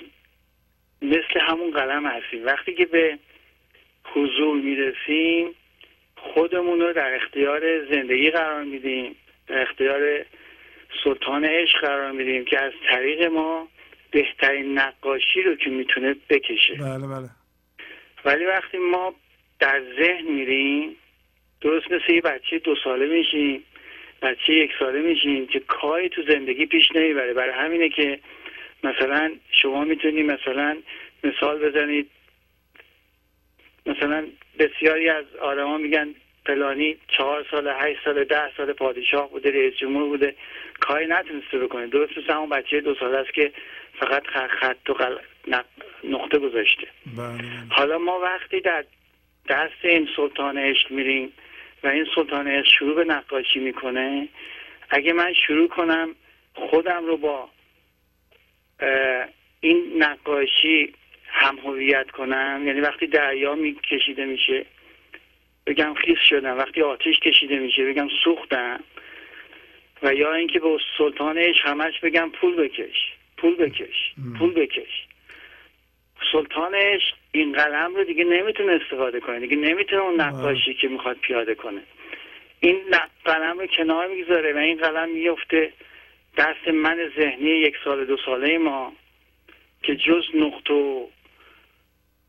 مثل 1.01 1.39
همون 1.41 1.71
قلم 1.71 2.05
هستیم 2.05 2.45
وقتی 2.45 2.73
که 2.73 2.85
به 2.85 3.19
حضور 4.03 4.61
می‌رسیم 4.61 5.55
خودمون 6.15 6.79
رو 6.79 6.93
در 6.93 7.15
اختیار 7.15 7.85
زندگی 7.85 8.31
قرار 8.31 8.63
میدیم 8.63 9.15
در 9.47 9.61
اختیار 9.61 10.25
سلطان 11.03 11.45
عشق 11.45 11.81
قرار 11.81 12.11
میدیم 12.11 12.45
که 12.45 12.59
از 12.59 12.71
طریق 12.89 13.23
ما 13.23 13.67
بهترین 14.11 14.79
نقاشی 14.79 15.41
رو 15.41 15.55
که 15.55 15.69
می‌تونه 15.69 16.15
بکشه. 16.29 16.73
بله 16.73 17.07
بله. 17.07 17.29
ولی 18.25 18.45
وقتی 18.45 18.77
ما 18.77 19.13
در 19.59 19.81
ذهن 19.99 20.31
میریم 20.31 20.95
درست 21.61 21.91
مثل 21.91 22.13
یه 22.13 22.21
بچه 22.21 22.59
دو 22.59 22.75
ساله 22.83 23.05
میشیم 23.05 23.63
بچه 24.23 24.53
یک 24.53 24.71
ساله 24.79 25.01
میشیم 25.01 25.47
که 25.47 25.59
کاری 25.59 26.09
تو 26.09 26.21
زندگی 26.27 26.65
پیش 26.65 26.91
نمی‌بره 26.95 27.33
برای 27.33 27.53
همینه 27.53 27.89
که 27.89 28.19
مثلا 28.83 29.31
شما 29.51 29.83
می‌تونید 29.83 30.25
مثلا 30.31 30.77
مثال 31.23 31.69
بزنید. 31.69 32.09
مثلا 33.85 34.27
بسیاری 34.59 35.09
از 35.09 35.25
آدما 35.41 35.77
میگن 35.77 36.15
فلانی 36.45 36.97
چهار 37.07 37.45
سال 37.51 37.67
هشت 37.67 37.99
سال 38.05 38.23
ده 38.23 38.51
سال 38.57 38.73
پادشاه 38.73 39.29
بوده 39.29 39.51
رئیس 39.51 39.73
جمهور 39.75 40.03
بوده. 40.03 40.35
کاری 40.79 41.07
نتونسته 41.07 41.59
بکنه. 41.59 41.87
درست 41.87 42.17
مثل 42.17 42.33
همون 42.33 42.49
بچه 42.49 42.81
دو 42.81 42.95
ساله 42.95 43.17
است 43.17 43.33
که 43.33 43.51
فقط 43.99 44.23
خط 44.27 44.89
و 44.89 44.93
قل... 44.93 45.17
نق- 45.47 45.83
نقطه 46.03 46.39
گذاشته. 46.39 46.87
بله 47.17 47.37
بله. 47.37 47.47
حالا 47.69 47.97
ما 47.97 48.19
وقتی 48.19 48.59
در 48.59 48.85
دست 49.49 49.85
این 49.85 50.09
سلطان 50.15 50.57
عشق 50.57 50.91
میریم 50.91 51.33
و 51.83 51.87
این 51.87 52.07
سلطان 52.15 52.47
عشق 52.47 52.67
شروع 52.67 52.95
به 52.95 53.03
نقاشی 53.03 53.59
می‌کنه. 53.59 54.27
اگه 54.89 55.13
من 55.13 55.33
شروع 55.33 55.67
کنم 55.67 56.15
خودم 56.53 57.05
رو 57.05 57.17
با 57.17 57.49
این 59.61 60.03
نقاشی 60.03 60.93
هم 61.27 61.57
هویت 61.57 62.11
کنم. 62.11 62.63
یعنی 62.65 62.79
وقتی 62.79 63.07
دریا 63.07 63.55
میکشیده 63.55 64.25
میشه 64.25 64.65
بگم 65.67 65.93
خیس 65.93 66.19
شدم. 66.29 66.57
وقتی 66.57 66.81
آتش 66.81 67.19
کشیده 67.19 67.59
میشه 67.59 67.85
بگم 67.85 68.07
سوختم. 68.23 68.83
و 70.03 70.13
یا 70.13 70.33
اینکه 70.33 70.59
به 70.59 70.77
سلطان 70.97 71.37
عشق 71.37 71.67
همش 71.67 71.99
بگم 71.99 72.29
پول 72.29 72.55
بکش. 72.55 73.13
پول 73.37 73.55
بکش. 73.55 74.13
پول 74.39 74.53
بکش. 74.53 75.07
سلطانش 76.31 77.01
این 77.31 77.53
قلم 77.53 77.95
رو 77.95 78.03
دیگه 78.03 78.23
نمی‌تونه 78.23 78.79
استفاده 78.83 79.19
کنه. 79.19 79.39
دیگه 79.39 79.55
نمی‌تونه 79.55 80.01
اون 80.01 80.21
نقاشی 80.21 80.73
که 80.73 80.87
می‌خواد 80.87 81.17
پیاده 81.17 81.55
کنه. 81.55 81.81
این 82.59 82.81
قلم 83.25 83.59
رو 83.59 83.67
کنار 83.67 84.07
می‌گذاره 84.07 84.53
و 84.53 84.57
این 84.57 84.77
قلم 84.77 85.09
میفته 85.09 85.73
دست 86.37 86.67
من 86.67 87.11
ذهنی 87.19 87.49
یک 87.49 87.75
سال 87.83 88.05
دو 88.05 88.17
ساله 88.25 88.57
ما 88.57 88.93
که 89.83 89.95
جز 89.95 90.23
نقطه 90.35 90.73
و 90.73 91.07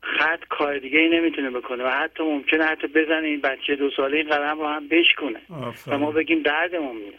خط 0.01 0.39
کار 0.49 0.77
دیگه 0.77 0.99
ای 0.99 1.09
نمی‌تونه 1.09 1.49
بکنه 1.49 1.83
و 1.83 1.87
حتی 1.87 2.23
ممکنه 2.23 2.63
حتی 2.63 2.87
بزنه 2.87 3.27
این 3.27 3.41
بچه 3.41 3.75
دو 3.75 3.89
ساله 3.91 4.17
این 4.17 4.29
قلم 4.29 4.59
رو 4.59 4.67
هم 4.67 4.87
بشکنه 4.87 5.41
و 5.87 5.97
ما 5.97 6.11
بگیم 6.11 6.41
دردمون 6.41 6.95
میاد. 6.95 7.13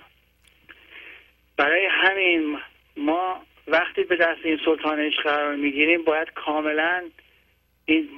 برای 1.57 1.87
همین 1.91 2.59
ما 2.97 3.43
وقتی 3.69 4.05
به 4.05 4.17
دست 4.17 4.41
این 4.45 4.59
سلطان 4.65 5.01
عشق 5.01 5.23
قرار 5.23 5.57
می‌گیریم 5.57 6.05
باید 6.05 6.31
کاملا 6.31 7.05
این 7.85 8.09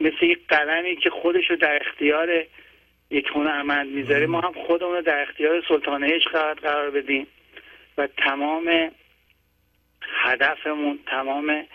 مثل 0.00 0.22
یک 0.22 0.46
قلمی 0.48 0.96
که 0.96 1.10
خودش 1.10 1.50
رو 1.50 1.56
در 1.56 1.78
اختیار 1.86 2.44
یک 3.10 3.26
هنرمند 3.34 3.88
می‌ذاره 3.88 4.26
ما 4.26 4.40
هم 4.40 4.52
خودمون 4.66 4.94
رو 4.94 5.02
در 5.02 5.22
اختیار 5.22 5.62
سلطان 5.68 6.04
عشق 6.04 6.54
قرار- 6.54 6.90
بدیم 6.90 7.26
و 7.98 8.06
تمام 8.06 8.90
هدفمون 10.24 10.98
تمام 11.06 11.66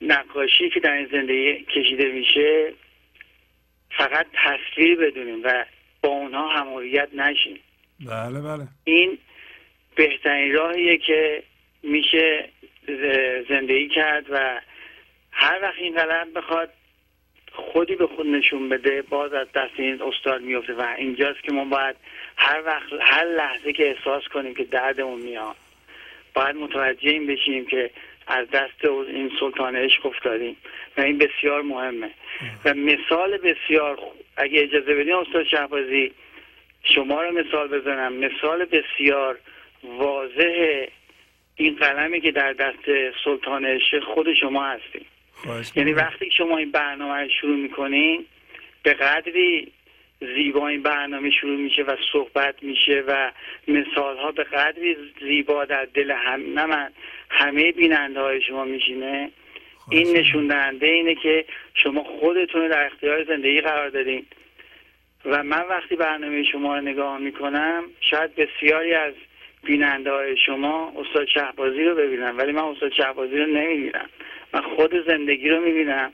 نقاشی 0.00 0.70
که 0.70 0.80
در 0.80 0.92
این 0.92 1.08
زندگی 1.12 1.64
کشیده 1.64 2.12
میشه 2.12 2.72
فقط 3.90 4.26
تصویر 4.44 4.98
بدونیم 4.98 5.40
و 5.44 5.64
با 6.02 6.08
اونها 6.08 6.48
همهویت 6.48 7.08
نشیم. 7.14 7.60
بله 8.06 8.40
بله. 8.40 8.68
این 8.84 9.18
بهترین 9.98 10.54
راهیه 10.54 10.98
که 10.98 11.42
میشه 11.82 12.48
زندگی 13.48 13.88
کرد 13.88 14.26
و 14.30 14.60
هر 15.30 15.58
وقت 15.62 15.78
این 15.78 15.94
قلم 15.94 16.32
بخواد 16.32 16.70
خودی 17.52 17.94
به 17.94 18.06
خود 18.06 18.26
نشون 18.26 18.68
بده 18.68 19.02
باز 19.02 19.32
از 19.32 19.46
دست 19.54 19.72
این 19.76 20.02
استاد 20.02 20.42
میفته 20.42 20.74
و 20.74 20.94
اینجاست 20.98 21.42
که 21.42 21.52
ما 21.52 21.64
باید 21.64 21.96
هر 22.36 22.62
وقت 22.66 22.92
هر 23.00 23.24
لحظه 23.24 23.72
که 23.72 23.88
احساس 23.88 24.22
کنیم 24.32 24.54
که 24.54 24.64
دردمون 24.64 25.20
میاد 25.20 25.56
باید 26.34 26.56
متوجه 26.56 27.10
این 27.10 27.26
بشیم 27.26 27.66
که 27.66 27.90
از 28.26 28.50
دست 28.50 28.84
این 28.84 29.30
سلطان 29.40 29.76
عشق 29.76 30.06
افتادیم 30.06 30.56
و 30.96 31.00
این 31.00 31.18
بسیار 31.18 31.62
مهمه. 31.62 32.10
و 32.64 32.74
مثال 32.74 33.36
بسیار 33.36 33.98
اگه 34.36 34.62
اجازه 34.62 34.94
بدین 34.94 35.14
استاد 35.14 35.44
شهبازی 35.44 36.12
شما 36.82 37.22
رو 37.22 37.38
مثال 37.38 37.68
بزنم. 37.68 38.12
مثال 38.12 38.64
بسیار 38.64 39.38
واضح 39.98 40.86
این 41.56 41.76
قلمی 41.76 42.20
که 42.20 42.32
در 42.32 42.52
دست 42.52 42.84
سلطان 43.24 43.80
خود 44.14 44.34
شما 44.34 44.66
هستیم. 44.66 45.06
یعنی 45.76 45.92
وقتی 45.92 46.30
شما 46.30 46.58
این 46.58 46.70
برنامه 46.70 47.28
شروع 47.28 47.56
می‌کنین 47.56 48.24
به 48.82 48.94
قدری 48.94 49.72
زیبا 50.20 50.68
این 50.68 50.82
برنامه 50.82 51.30
شروع 51.30 51.56
میشه 51.56 51.82
و 51.82 51.96
صحبت 52.12 52.62
میشه 52.62 53.04
و 53.06 53.30
مثال 53.68 54.16
ها 54.16 54.32
به 54.32 54.44
قدری 54.44 54.96
زیبا 55.20 55.64
در 55.64 55.84
دل 55.84 56.10
هم 56.10 56.54
نه 56.54 56.66
من 56.66 56.92
همه 57.30 57.72
بیننده 57.72 58.20
های 58.20 58.42
شما 58.42 58.64
میشینه. 58.64 59.30
این 59.90 60.16
نشون 60.16 60.46
دهنده 60.46 60.86
اینه 60.86 61.14
که 61.14 61.44
شما 61.74 62.04
خودتون 62.04 62.68
در 62.68 62.86
اختیار 62.86 63.24
زندگی 63.24 63.60
قرار 63.60 63.88
دادین. 63.88 64.26
و 65.24 65.42
من 65.42 65.64
وقتی 65.70 65.96
برنامه 65.96 66.44
شما 66.44 66.74
رو 66.74 66.80
نگاه 66.80 67.18
می‌کنم 67.18 67.84
شاید 68.00 68.34
بسیاری 68.34 68.94
از 68.94 69.14
بیننده 69.64 70.12
های 70.12 70.36
شما 70.36 70.92
استاد 70.96 71.26
شهبازی 71.26 71.84
رو 71.84 71.94
ببینم 71.94 72.38
ولی 72.38 72.52
من 72.52 72.62
استاد 72.62 72.92
شهبازی 72.92 73.36
رو 73.36 73.46
نمی‌بینم. 73.46 74.08
من 74.52 74.60
خود 74.60 75.06
زندگی 75.06 75.48
رو 75.48 75.60
می‌بینم. 75.60 76.12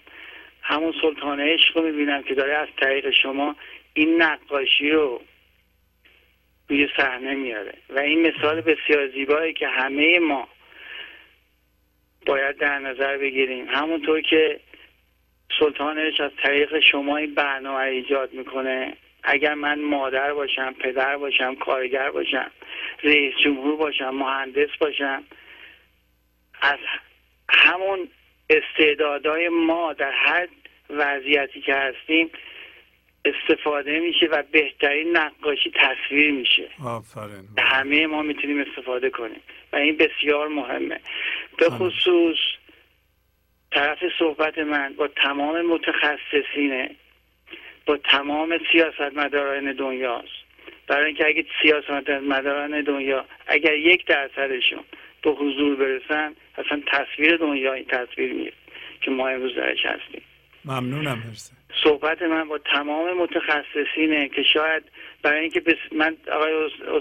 همون 0.63 0.95
سلطان 1.03 1.41
عشق 1.41 1.77
رو 1.77 1.83
می‌بینم 1.83 2.23
که 2.23 2.35
داره 2.35 2.55
از 2.55 2.69
طریق 2.81 3.11
شما 3.11 3.57
این 3.95 4.23
نقاشی 4.23 4.91
رو 4.91 5.21
روی 6.69 6.89
صحنه 6.97 7.35
میاره 7.35 7.75
و 7.91 7.99
این 7.99 8.27
مثال 8.27 8.61
بسیار 8.61 9.09
زیبایی 9.09 9.53
که 9.53 9.69
همه 9.69 10.19
ما 10.19 10.49
باید 12.27 12.57
در 12.57 12.79
نظر 12.79 13.19
بگیریم. 13.19 13.69
همونطور 13.69 14.21
که 14.21 14.61
سلطانش 15.59 16.21
از 16.21 16.31
طریق 16.43 16.81
شما 16.81 17.17
این 17.17 17.35
برنامه 17.35 17.79
ایجاد 17.79 18.33
می‌کنه 18.33 18.97
اگر 19.25 19.55
من 19.55 19.81
مادر 19.81 20.33
باشم 20.33 20.73
پدر 20.73 21.17
باشم 21.17 21.55
کارگر 21.55 22.11
باشم 22.11 22.51
رئیس 23.03 23.35
جمهور 23.45 23.77
باشم 23.77 24.11
مهندس 24.11 24.69
باشم 24.81 25.23
از 26.63 26.79
همون 27.49 28.09
استعدادهای 28.51 29.49
ما 29.49 29.93
در 29.93 30.13
هر 30.13 30.49
وضعیتی 30.91 31.61
که 31.61 31.75
هستیم 31.75 32.31
استفاده 33.25 34.01
میشه 34.01 34.27
و 34.27 34.43
بهترین 34.53 35.17
نقاشی 35.17 35.73
تصویر 35.75 36.33
میشه. 36.33 36.69
آفرین. 36.85 37.49
همه 37.59 38.07
ما 38.07 38.23
می‌تونیم 38.23 38.61
استفاده 38.61 39.11
کنیم. 39.11 39.41
و 39.73 39.77
این 39.77 39.97
بسیار 39.97 40.49
مهمه. 40.49 41.01
به 41.59 41.71
خصوص 41.71 42.37
طرف 43.73 43.99
صحبت 44.19 44.59
من 44.59 44.95
با 44.97 45.09
تمام 45.09 45.63
متخصصینه 45.63 46.91
با 47.87 47.97
تمام 47.97 48.59
سیاست 48.73 49.17
مداران 49.17 49.73
دنیاست. 49.73 50.45
برای 50.87 51.07
اینکه 51.07 51.27
اگه 51.27 51.45
سیاست 51.63 52.11
مداران 52.11 52.83
دنیا 52.83 53.25
اگر 53.47 53.75
یک 53.75 54.07
درصدشون 54.07 54.85
به 55.23 55.31
حضور 55.31 55.77
برسن 55.77 56.35
اصلا 56.59 56.83
تصویر 56.87 57.37
دنیا 57.37 57.73
این 57.73 57.85
تصویر 57.85 58.33
میره 58.33 58.53
که 59.01 59.11
ما 59.11 59.29
امروز 59.29 59.55
درش 59.55 59.87
هستیم. 59.87 60.23
ممنونم 60.65 61.23
مرسی. 61.27 61.53
صحبت 61.85 62.23
من 62.23 62.49
با 62.49 62.59
تمام 62.59 63.17
متخصصینه 63.17 64.29
که 64.29 64.43
شاید 64.43 64.83
برای 65.23 65.41
اینکه 65.41 65.61
بس 65.61 65.77
من 65.93 66.17
آقای 66.33 66.53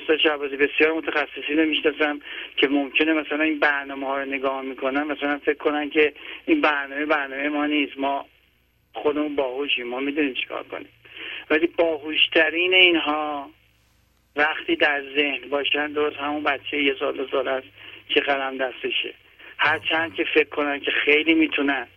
استاد 0.01 0.17
شعبازی 0.23 0.57
بسیار 0.57 0.93
متخصصین 0.93 1.59
رو 1.59 1.65
می‌شناسم 1.65 2.19
که 2.57 2.67
ممکنه 2.67 3.13
مثلا 3.13 3.43
این 3.43 3.59
برنامه 3.59 4.07
ها 4.07 4.17
رو 4.17 4.25
نگاه 4.25 4.61
می‌کنن 4.61 5.03
مثلا 5.03 5.37
فکر 5.45 5.57
کنن 5.57 5.89
که 5.89 6.13
این 6.45 6.61
برنامه 6.61 7.05
برنامه 7.05 7.49
ما 7.49 7.65
نیست. 7.65 7.97
ما 7.97 8.25
خودمون 8.93 9.35
باهوشیم 9.35 9.87
ما 9.87 9.99
می‌دونیم 9.99 10.33
چیکار 10.33 10.63
کنیم. 10.63 10.89
ولی 11.49 11.67
باهوشترین 11.67 12.73
اینها 12.73 13.49
وقتی 14.35 14.75
در 14.75 15.03
ذهن 15.15 15.49
باشن 15.49 15.93
درست 15.93 16.15
همون 16.15 16.43
بچه 16.43 16.83
یه 16.83 16.95
سال 16.99 17.17
دو 17.17 17.27
سال 17.27 17.47
است 17.47 17.67
که 18.09 18.19
قلم 18.19 18.57
دستشه. 18.57 19.13
هرچند 19.57 20.13
که 20.15 20.23
فکر 20.33 20.49
کنن 20.49 20.79
که 20.79 20.91
خیلی 20.91 21.33
می‌تونن 21.33 21.87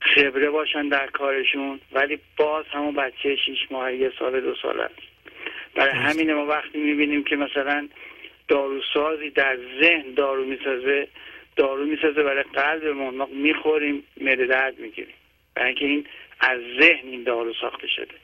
خبره 0.00 0.50
باشن 0.50 0.88
در 0.88 1.06
کارشون 1.06 1.80
ولی 1.92 2.18
باز 2.36 2.64
همون 2.72 2.94
بچه 2.94 3.36
شیش 3.36 3.58
ماه 3.70 3.94
یه 3.94 4.12
سال 4.18 4.40
دو 4.40 4.54
سال 4.54 4.80
است 4.80 4.94
برای 5.74 5.92
همین 5.92 6.34
ما 6.34 6.46
وقتی 6.46 6.78
می‌بینیم 6.78 7.24
که 7.24 7.36
مثلا 7.36 7.88
داروسازی 8.48 9.30
در 9.30 9.58
ذهن 9.80 10.14
دارو 10.14 10.44
می‌سازه 10.44 11.08
دارو 11.56 11.84
می‌سازه 11.86 12.22
برای 12.22 12.42
قلبمون. 12.42 13.14
ما 13.14 13.28
می‌خوریم 13.32 14.04
معده 14.20 14.46
درد 14.46 14.78
می‌گیریم 14.78 15.14
برای 15.54 15.68
اینکه 15.68 15.84
این 15.84 16.06
از 16.40 16.60
ذهن 16.80 17.08
این 17.08 17.24
دارو 17.24 17.54
ساخته 17.60 17.86
شده. 17.96 18.14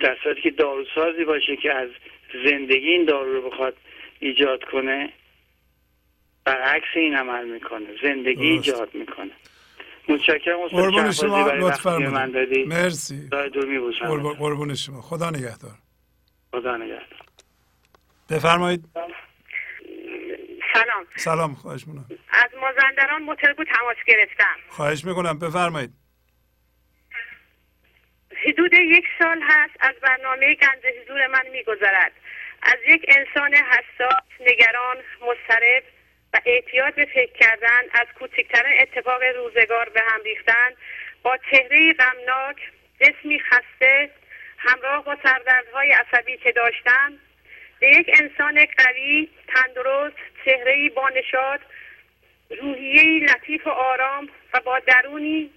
در 0.00 0.16
صورتی 0.22 0.40
که 0.40 0.50
داروسازی 0.50 1.24
باشه 1.24 1.56
که 1.56 1.72
از 1.72 1.88
زندگی 2.44 2.88
این 2.88 3.04
دارو 3.04 3.32
رو 3.32 3.50
بخواد 3.50 3.76
ایجاد 4.20 4.64
کنه 4.64 5.12
برعکس 6.44 6.86
این 6.94 7.16
عمل 7.16 7.48
می‌کنه. 7.48 7.86
زندگی 8.02 8.46
ایجاد 8.46 8.94
می‌کنه. 8.94 9.30
متشکرم 10.08 10.66
قربون 10.66 11.12
شما 11.12 11.50
لطف 11.50 11.86
من 11.86 12.30
دادی 12.30 12.64
مرسی. 12.64 13.28
قربون, 14.00 14.34
قربون 14.34 14.74
شما. 14.74 15.00
خدا 15.00 15.30
نگهدار. 15.30 15.74
خدا 16.52 16.76
نگهدار. 16.76 17.18
بفرمایید. 18.30 18.84
سلام. 20.74 21.06
سلام 21.16 21.54
خواهش 21.54 21.86
می‌کنم. 21.86 22.06
از 22.30 22.50
مازندران 22.60 23.22
مطربو 23.22 23.64
تماس 23.64 23.96
گرفتم. 24.06 24.56
خواهش 24.68 25.04
می‌کنم. 25.04 25.38
بفرمایید. 25.38 25.90
حدود 28.46 28.74
یک 28.74 29.04
سال 29.18 29.42
هست 29.42 29.74
از 29.80 29.94
برنامه 30.02 30.54
گنج 30.54 30.82
حضور 31.02 31.26
من 31.26 31.46
میگذرد. 31.52 32.12
از 32.62 32.76
یک 32.86 33.04
انسان 33.08 33.54
حساس 33.54 34.22
نگران 34.40 34.96
مضطرب 35.20 35.82
و 36.34 36.40
اعتیاد 36.46 36.94
به 36.94 37.04
فکر 37.04 37.32
کردن 37.32 37.80
از 37.92 38.06
کوچکترین 38.18 38.80
اتفاق 38.80 39.22
روزگار 39.22 39.88
به 39.88 40.00
هم 40.00 40.22
ریختن 40.24 40.70
با 41.22 41.38
چهره 41.50 41.92
غمناک 41.92 42.56
جسمی 43.00 43.40
خسته 43.40 44.10
همراه 44.58 45.04
با 45.04 45.16
سردردهای 45.22 45.92
عصبی 45.92 46.36
که 46.36 46.52
داشتم 46.52 47.12
به 47.80 47.88
یک 47.88 48.10
انسان 48.20 48.66
قوی 48.78 49.28
تندرست 49.48 50.16
چهره 50.44 50.90
با 50.90 51.08
نشاط 51.08 51.60
روحیه 52.60 53.24
لطیف 53.24 53.66
و 53.66 53.70
آرام 53.70 54.28
و 54.54 54.60
با 54.60 54.78
درونی 54.78 55.50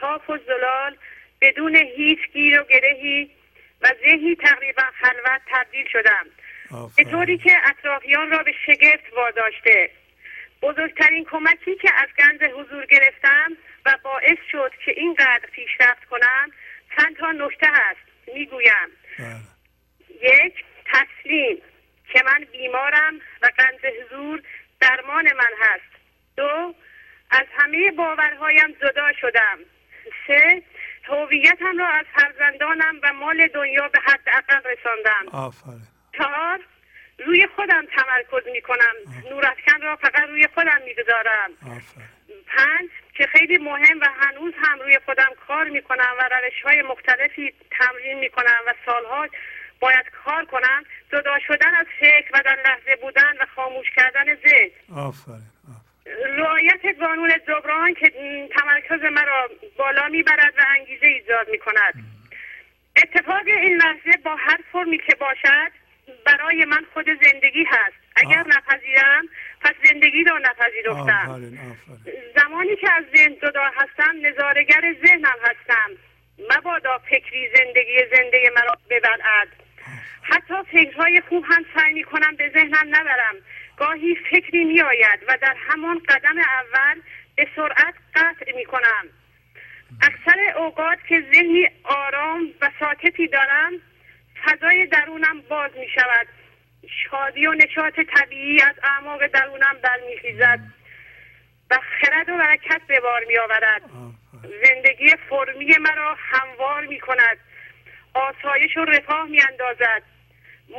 صاف 0.00 0.30
و 0.30 0.38
زلال 0.38 0.96
بدون 1.42 1.76
هیچ 1.76 2.18
گیر 2.32 2.60
و 2.60 2.64
گرهی 2.64 3.30
و 3.80 3.88
ذهنی 4.02 4.36
تقریبا 4.36 4.82
خلوت 5.00 5.40
تبدیل 5.46 5.86
شدم. 5.92 6.26
به 6.96 7.04
طوری 7.04 7.38
که 7.38 7.56
اطرافیان 7.64 8.30
را 8.30 8.42
به 8.42 8.54
شگفت 8.66 9.12
واداشته. 9.16 9.90
بزرگترین 10.62 11.24
کمکی 11.24 11.74
که 11.74 11.90
از 11.94 12.08
گنج 12.18 12.50
حضور 12.52 12.86
گرفتم 12.86 13.56
و 13.86 13.98
باعث 14.02 14.38
شد 14.52 14.72
که 14.84 14.90
اینقدر 14.96 15.48
پیشرفت 15.52 16.04
کنم 16.04 16.50
چند 16.96 17.16
تا 17.16 17.32
نکته 17.32 17.66
هست. 17.66 18.00
می‌گویم. 18.34 18.88
بله. 19.18 19.36
یک 20.22 20.64
تسلیم 20.92 21.62
که 22.12 22.22
من 22.26 22.46
بیمارم 22.52 23.20
و 23.42 23.50
گنج 23.58 23.92
حضور 23.94 24.42
درمان 24.80 25.24
من 25.32 25.52
هست. 25.60 25.92
دو 26.36 26.74
از 27.30 27.46
همه 27.58 27.90
باورهایم 27.90 28.76
جدا 28.82 29.12
شدم. 29.20 29.58
سه 30.26 30.62
هویتم 31.04 31.78
را 31.78 31.88
از 31.88 32.06
فرزندانم 32.14 33.00
و 33.02 33.12
مال 33.12 33.46
دنیا 33.46 33.88
به 33.88 33.98
حد 34.04 34.20
اقل 34.26 34.60
رساندم. 34.70 35.38
آفرین. 35.38 35.82
چهار 36.18 36.60
روی 37.26 37.46
خودم 37.56 37.86
تمرکز 37.96 38.48
می 38.52 38.62
کنم 38.62 38.94
نورافکن 39.30 39.80
را 39.82 39.96
فقط 39.96 40.28
روی 40.28 40.48
خودم 40.54 40.80
می‌گذارم. 40.84 41.50
پنج 42.46 42.90
که 43.14 43.26
خیلی 43.26 43.58
مهم 43.58 44.00
و 44.00 44.06
هنوز 44.20 44.54
هم 44.62 44.80
روی 44.80 44.98
خودم 45.04 45.30
کار 45.48 45.68
می 45.68 45.82
کنم 45.82 46.14
و 46.18 46.28
روش 46.32 46.62
های 46.64 46.82
مختلفی 46.82 47.54
تمرین 47.70 48.18
می 48.18 48.28
کنم 48.28 48.60
و 48.66 48.74
سالها 48.86 49.26
باید 49.80 50.06
کار 50.24 50.44
کنم 50.44 50.84
جدا 51.12 51.38
شدن 51.46 51.74
از 51.74 51.86
فکر 52.00 52.30
و 52.34 52.40
در 52.44 52.58
لحظه 52.66 52.96
بودن 53.02 53.32
و 53.40 53.46
خاموش 53.56 53.86
کردن 53.96 54.34
ذهن. 54.34 54.98
آفرین. 54.98 55.52
رعایت 56.06 56.98
قانون 57.00 57.30
جبران 57.48 57.94
که 57.94 58.12
تمرکز 58.56 59.12
مرا 59.12 59.48
بالا 59.76 60.08
می‌برد 60.08 60.54
و 60.58 60.62
انگیزه 60.78 61.06
ایجاد 61.06 61.48
می 61.50 61.58
کند 61.58 61.94
اتفاق 62.96 63.46
این 63.46 63.76
لحظه 63.76 64.18
با 64.24 64.36
هر 64.36 64.58
فرمی 64.72 64.98
که 64.98 65.14
باشد 65.14 65.72
برای 66.26 66.64
من 66.64 66.84
خود 66.94 67.06
زندگی 67.22 67.64
هست. 67.64 67.96
اگر 68.16 68.38
آه. 68.38 68.46
نپذیرم 68.46 69.28
پس 69.60 69.74
زندگی 69.90 70.24
را 70.24 70.38
نپذیرفتم. 70.38 71.52
زمانی 72.36 72.76
که 72.76 72.92
از 72.92 73.04
ذهن 73.16 73.34
جدا 73.42 73.64
هستم 73.64 74.14
نظارگر 74.22 74.94
ذهنم 75.06 75.38
هستم. 75.42 75.90
مبادا 76.56 76.98
فکری 76.98 77.48
زندگی 77.56 77.98
زنده 78.16 78.50
مرا 78.56 78.78
ببلعد. 78.90 79.48
حتی 80.22 80.54
فکرهای 80.72 81.22
خوب 81.28 81.44
هم 81.48 81.64
سعی 81.74 81.92
می 81.94 82.04
کنم 82.04 82.36
به 82.36 82.50
ذهنم 82.54 82.88
نبرم. 82.88 83.36
گاهی 83.82 84.14
فکری 84.30 84.64
می 84.64 84.80
آید 84.80 85.20
و 85.28 85.38
در 85.42 85.56
همان 85.68 85.98
قدم 86.08 86.38
اول 86.38 87.00
به 87.36 87.48
سرعت 87.56 87.94
قطع 88.14 88.56
می 88.56 88.64
کنم 88.64 89.04
اکثر 90.02 90.58
اوقات 90.58 90.98
که 91.08 91.24
ذهنی 91.34 91.68
آرام 91.84 92.48
و 92.60 92.70
ساکتی 92.80 93.28
دارم 93.28 93.72
فضای 94.44 94.86
درونم 94.86 95.40
باز 95.40 95.70
می 95.76 95.88
شود 95.88 96.26
شادی 96.88 97.46
و 97.46 97.52
نشاط 97.52 98.00
طبیعی 98.16 98.62
از 98.62 98.74
اعماق 98.82 99.26
درونم 99.26 99.76
برمیخیزد 99.82 100.60
و 101.70 101.78
خرد 102.00 102.28
و 102.28 102.36
برکت 102.36 102.80
به 102.86 103.00
بار 103.00 103.24
می 103.28 103.38
آورد 103.38 103.82
زندگی 104.64 105.16
فرمی 105.28 105.76
مرا 105.80 106.16
هموار 106.18 106.86
می 106.86 107.00
کند 107.00 107.38
آسایش 108.14 108.76
و 108.76 108.84
رفاه 108.84 109.28
می 109.28 109.40
اندازد 109.40 110.11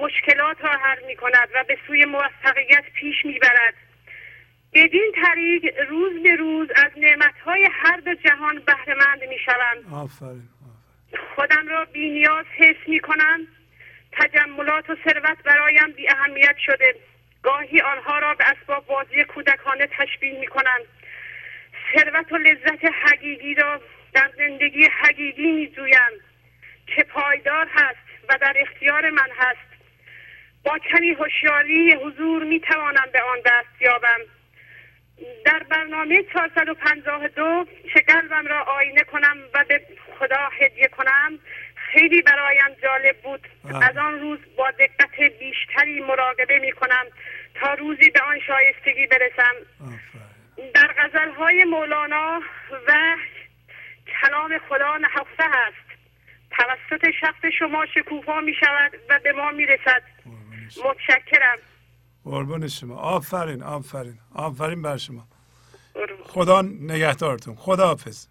مشکلات 0.02 0.62
را 0.62 0.72
حل 0.72 1.06
می 1.08 1.16
کند 1.16 1.50
و 1.56 1.64
به 1.68 1.78
سوی 1.88 2.06
موفقیت 2.06 2.84
پیش 2.94 3.26
می 3.26 3.40
برد 3.40 3.74
بدین 4.74 5.14
طریق 5.26 5.90
روز 5.90 6.24
به 6.24 6.36
روز 6.36 6.68
از 6.76 6.92
نعمتهای 6.98 7.70
هر 7.72 7.98
دو 7.98 8.14
جهان 8.14 8.60
بهرهمند 8.60 9.24
می 9.24 9.38
شوم 9.46 9.94
آفرین. 9.94 10.50
خودم 11.36 11.68
را 11.68 11.86
بی 11.86 12.10
نیاز 12.10 12.46
حس 12.58 12.88
می 12.88 13.00
کنم 13.00 13.48
تجملات 14.12 14.90
و 14.90 14.96
ثروت 15.06 15.44
برایم 15.44 15.92
بی 15.96 16.10
اهمیت 16.10 16.56
شده. 16.66 16.96
گاهی 17.44 17.82
آنها 17.82 18.20
را 18.20 18.34
به 18.34 18.46
اسباب 18.50 18.86
بازی 18.86 19.24
کودکانه 19.24 19.88
تشبیه 19.98 20.40
می 20.40 20.48
کنم 20.48 20.80
ثروت 21.96 22.32
و 22.32 22.38
لذت 22.38 22.86
حقیقی 22.86 23.54
را 23.56 23.82
در 24.14 24.32
زندگی 24.38 24.88
حقیقی 25.02 25.52
می 25.52 25.68
جویم 25.68 26.14
که 26.88 27.04
پایدار 27.04 27.68
هست 27.74 28.30
و 28.30 28.38
در 28.42 28.54
اختیار 28.56 29.10
من 29.10 29.30
هست. 29.38 29.73
با 30.66 30.80
کمی 30.80 31.10
هوشیاری 31.10 31.94
حضور 31.94 32.44
می 32.44 32.60
توانم 32.60 33.08
به 33.14 33.22
آن 33.22 33.38
دست 33.46 33.82
یابم. 33.82 34.20
در 35.46 35.64
برنامه 35.70 36.24
452 36.34 37.66
که 37.94 38.00
قلبم 38.00 38.48
را 38.48 38.64
آینه 38.64 39.04
کنم 39.04 39.38
و 39.54 39.66
به 39.68 39.82
خدا 40.20 40.50
هدیه 40.62 40.88
کنم. 40.88 41.40
خیلی 41.76 42.22
برایم 42.22 42.76
جالب 42.84 43.18
بود. 43.24 43.48
بله. 43.64 43.90
از 43.90 43.98
آن 43.98 44.20
روز 44.20 44.40
با 44.58 44.72
دقت 44.72 45.20
بیشتری 45.40 46.02
مراقبه 46.02 46.60
می 46.60 46.72
کنم 46.72 47.06
تا 47.56 47.74
روزی 47.74 48.10
به 48.10 48.22
آن 48.22 48.40
شایستگی 48.40 49.08
برسم. 49.08 49.56
آفرین. 49.82 50.72
در 50.74 50.94
غزلهای 50.98 51.64
مولانا 51.64 52.42
و 52.88 53.18
کلام 54.22 54.58
خدا 54.70 54.98
نهفته 54.98 55.44
است. 55.44 55.84
توسط 56.52 57.12
شخص 57.22 57.46
شما 57.60 57.86
شکوفا 57.86 58.42
می 58.42 58.54
شود 58.54 58.92
و 59.10 59.20
به 59.24 59.32
ما 59.32 59.52
می 59.52 59.66
رسد 59.66 60.04
قربون 60.70 60.70
شما. 60.70 60.92
متشکرم. 60.92 61.60
قربون 62.24 62.68
شما. 62.68 62.96
آفرین 62.96 63.64
آفرین. 63.64 64.20
آفرین 64.34 64.82
بر 64.82 64.98
شما. 64.98 65.28
خدا 66.24 66.62
نگهدارتون. 66.62 67.56
خدا 67.56 67.88
حافظ 67.88 68.28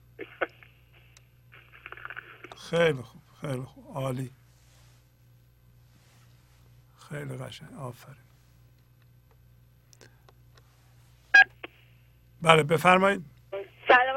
خیلی 2.56 3.02
خوب 3.02 3.22
خیلی 3.40 3.62
خوب. 3.62 3.96
عالی. 3.96 4.30
خیلی 7.08 7.36
قشنگ. 7.38 7.74
آفرین. 7.74 8.16
بله 12.42 12.62
بفرمایید. 12.62 13.31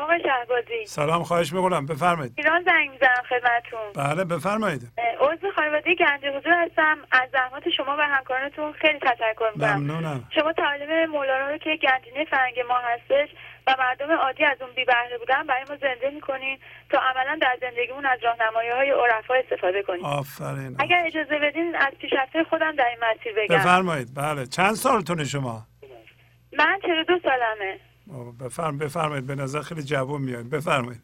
آقای 0.05 0.21
شهبازی. 0.23 0.85
سلام 0.85 1.23
خواهش 1.23 1.53
می‌کنم. 1.53 1.85
بفرمایید. 1.85 2.33
ایران 2.37 2.63
زنگ 2.63 2.89
می‌زنم 2.89 3.23
خدمتتون. 3.29 3.87
بله 3.95 4.23
بفرمایید. 4.23 4.81
عضو 5.19 5.51
خانواده 5.55 5.95
گنج 5.95 6.25
حضور 6.25 6.53
هستم. 6.53 6.97
از 7.11 7.29
زحمات 7.33 7.69
شما 7.77 7.95
و 7.99 8.01
همکارانتون 8.01 8.73
خیلی 8.73 8.99
تشکر 8.99 9.49
می‌کنم. 9.55 9.73
ممنونم. 9.73 10.27
شما 10.35 10.53
تعالیم 10.53 11.05
مولانا 11.05 11.49
رو 11.49 11.57
که 11.57 11.79
گنجینه 11.83 12.25
فرنگ 12.25 12.59
ما 12.69 12.77
هستش 12.77 13.29
و 13.67 13.75
مردم 13.79 14.11
عادی 14.11 14.43
از 14.43 14.61
اون 14.61 14.69
بی 14.75 14.85
بهره 14.85 15.17
بودن 15.17 15.43
برای 15.47 15.65
ما 15.69 15.75
زنده 15.75 16.09
می‌کنین 16.09 16.59
تا 16.89 16.99
عملا 16.99 17.37
در 17.41 17.57
زندگیمون 17.61 18.05
از 18.05 18.19
راهنمایی 18.23 18.69
های 18.69 18.91
عرفا 18.91 19.33
استفاده 19.33 19.83
کنیم. 19.83 20.05
آفرین 20.05 20.75
اگر 20.79 21.03
اجازه 21.05 21.39
بدین 21.39 21.75
از 21.75 21.93
پیشرفته 22.01 22.43
خودم 22.43 22.75
در 22.75 22.85
این 22.85 22.97
مسیر 23.03 23.33
بگم. 23.37 23.57
بفرمایید. 23.57 24.07
بله. 24.15 24.45
چند 24.45 24.73
سالتونه 24.73 25.23
شما؟ 25.23 25.67
من 26.57 26.79
42 26.81 27.19
سالمه. 27.23 27.79
بفرم 28.45 28.77
بفرمایید 28.77 29.27
به 29.27 29.35
نظر 29.35 29.61
خیلی 29.61 29.83
جوان 29.83 30.21
میاد. 30.21 30.49
بفرمایید. 30.49 31.01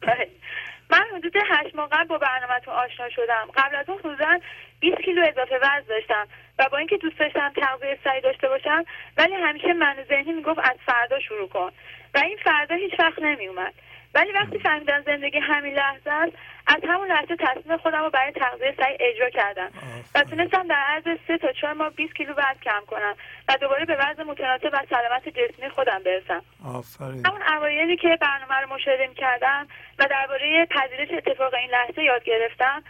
من 0.90 1.04
حدود 1.16 1.32
هشت 1.36 1.74
ماه 1.74 1.88
قبل 1.88 2.04
با 2.04 2.18
برنامهتون 2.18 2.74
آشنا 2.74 3.08
شدم. 3.10 3.48
قبل 3.54 3.76
از 3.76 3.88
اون 3.88 3.98
حدودا 3.98 4.38
20 4.80 5.00
کیلو 5.04 5.22
اضافه 5.28 5.56
وزن 5.56 5.86
داشتم 5.88 6.26
و 6.58 6.68
با 6.72 6.78
اینکه 6.78 6.96
دوست 6.96 7.18
داشتم 7.18 7.52
تغذیه 7.56 7.98
سعی 8.04 8.20
داشته 8.20 8.48
باشم 8.48 8.84
ولی 9.16 9.34
همیشه 9.34 9.72
من 9.72 9.96
ذهنی 10.08 10.32
می‌گفت 10.32 10.58
از 10.58 10.76
فردا 10.86 11.20
شروع 11.20 11.48
کن. 11.48 11.70
و 12.14 12.18
این 12.18 12.38
فردا 12.44 12.74
هیچ 12.74 12.92
وقت 12.98 13.18
نمیومد 13.18 13.74
ولی 14.14 14.32
وقتی 14.32 14.58
فهمیدم 14.58 15.02
زندگی 15.06 15.38
همین 15.38 15.74
لحظه 15.74 16.10
است 16.10 16.32
از 16.66 16.80
همون 16.88 17.08
لحظه 17.08 17.36
تصمیم 17.36 17.76
خودم 17.76 18.02
رو 18.02 18.10
برای 18.10 18.32
تغذیه 18.32 18.74
سعی 18.78 18.96
اجرا 19.00 19.30
کردم. 19.30 19.70
و 20.14 20.24
تونستم 20.24 20.68
در 20.68 20.82
عرض 20.88 21.18
سه 21.26 21.38
تا 21.38 21.52
چهار 21.52 21.72
ماه 21.72 21.90
20 21.90 22.14
کیلو 22.14 22.32
وزن 22.32 22.60
کم 22.62 22.82
کنم 22.86 23.14
و 23.48 23.56
دوباره 23.60 23.84
به 23.84 23.96
وزن 23.96 24.22
متناسب 24.22 24.70
و 24.72 24.82
سلامت 24.90 25.28
جسمی 25.28 25.68
خودم 25.68 26.02
برسم. 26.04 26.42
آفرین. 26.74 27.26
همون 27.26 27.42
اوایلی 27.56 27.96
که 27.96 28.18
برنامه 28.20 28.54
رو 28.54 28.74
مشاهده 28.74 29.08
کردم 29.14 29.68
و 29.98 30.06
درباره 30.10 30.66
پذیرش 30.66 31.08
اتفاق 31.10 31.54
این 31.54 31.70
لحظه 31.70 32.02
یاد 32.02 32.24
گرفتم 32.24 32.82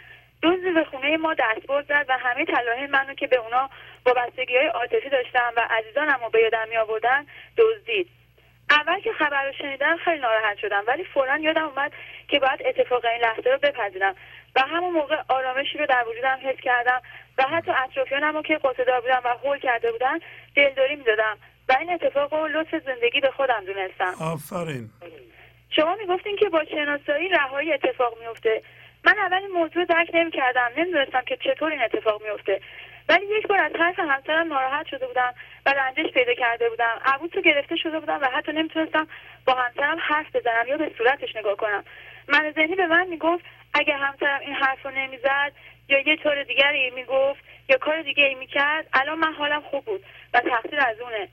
دزدی 0.43 0.71
به 0.71 0.83
خونه 0.83 1.17
ما 1.17 1.33
دستبرد 1.33 1.85
زد 1.85 2.05
و 2.09 2.17
همه 2.17 2.45
تلاهای 2.45 2.87
منو 2.87 3.13
که 3.13 3.27
به 3.27 3.35
اونا 3.35 3.69
وابستگی 4.05 4.57
های 4.57 4.67
عاطفی 4.67 5.09
داشتم 5.09 5.53
و 5.57 5.67
عزیزانم 5.69 6.19
رو 6.23 6.29
به 6.29 6.41
یادم 6.41 6.69
می 6.69 6.77
آوردن 6.77 7.25
دزدید. 7.57 8.09
اول 8.69 8.99
که 8.99 9.11
خبر 9.11 9.45
رو 9.45 9.53
شنیدم 9.53 9.97
خیلی 9.97 10.19
ناراحت 10.19 10.57
شدم 10.57 10.83
ولی 10.87 11.03
فورا 11.03 11.37
یادم 11.37 11.63
اومد 11.63 11.91
که 12.27 12.39
باید 12.39 12.59
اتفاق 12.65 13.05
این 13.05 13.21
لحظه 13.21 13.49
رو 13.49 13.57
بپذیرم. 13.57 14.15
و 14.55 14.61
همون 14.61 14.93
موقع 14.93 15.17
آرامشی 15.27 15.77
رو 15.77 15.85
در 15.85 16.05
وجودم 16.07 16.39
حس 16.43 16.55
کردم 16.55 17.01
و 17.37 17.43
حتی 17.43 17.71
اطرافیانم 17.71 18.35
رو 18.35 18.41
که 18.41 18.57
قصدار 18.57 19.01
بودن 19.01 19.19
و 19.23 19.27
هول 19.43 19.59
کرده 19.59 19.91
بودن 19.91 20.19
دلداری 20.55 20.95
می‌دادم 20.95 21.37
و 21.69 21.75
این 21.79 21.93
اتفاق 21.93 22.33
رو 22.33 22.47
لطف 22.47 22.75
زندگی 22.85 23.19
به 23.19 23.31
خودم 23.31 23.63
دونستم. 23.65 24.13
آفرین. 24.21 24.89
شما 25.69 25.95
می‌گفتین 25.95 26.35
که 26.35 26.49
با 26.49 26.65
شناسایی 26.65 27.29
رهایی 27.29 27.73
اتفاق 27.73 28.17
میفته 28.21 28.61
من 29.03 29.17
اول 29.17 29.37
این 29.37 29.51
موضوع 29.51 29.85
درک 29.85 30.09
نمی‌کردم 30.13 30.69
نمی‌دونستم 30.77 31.21
که 31.21 31.37
چطور 31.37 31.71
این 31.71 31.81
اتفاق 31.81 32.23
میفته 32.23 32.61
ولی 33.09 33.25
یک 33.25 33.47
بار 33.47 33.59
از 33.59 33.71
حرف 33.79 33.99
همسرم 33.99 34.47
ناراحت 34.47 34.87
شده 34.87 35.07
بودم 35.07 35.33
و 35.65 35.73
رنجش 35.73 36.11
پیدا 36.13 36.33
کرده 36.33 36.69
بودم. 36.69 37.01
عبوس 37.05 37.31
گرفته 37.31 37.75
شده 37.75 37.99
بودم 37.99 38.19
و 38.21 38.25
حتی 38.25 38.51
نمی‌تونستم 38.51 39.07
با 39.45 39.53
همسرم 39.53 39.97
حرف 40.01 40.35
بزنم 40.35 40.67
یا 40.67 40.77
به 40.77 40.91
صورتش 40.97 41.35
نگاه 41.35 41.55
کنم. 41.55 41.83
من 42.27 42.51
ذهنی 42.51 42.75
به 42.75 42.87
من 42.87 43.07
می‌گفت 43.07 43.45
اگه 43.73 43.95
همسرم 43.95 44.39
این 44.39 44.53
حرف 44.53 44.85
رو 44.85 44.91
نمی‌زد 44.91 45.51
یا 45.89 45.99
یه 45.99 46.15
طور 46.15 46.43
دیگری 46.43 46.89
می‌گفت 46.89 47.43
یا 47.69 47.77
کار 47.77 48.01
دیگه 48.01 48.23
ای 48.23 48.35
می‌کرد 48.35 48.87
الان 48.93 49.19
من 49.19 49.33
حالم 49.33 49.61
خوب 49.61 49.85
بود 49.85 50.05
و 50.33 50.39
تقصیر 50.39 50.79
از 50.79 50.99
اونه. 50.99 51.27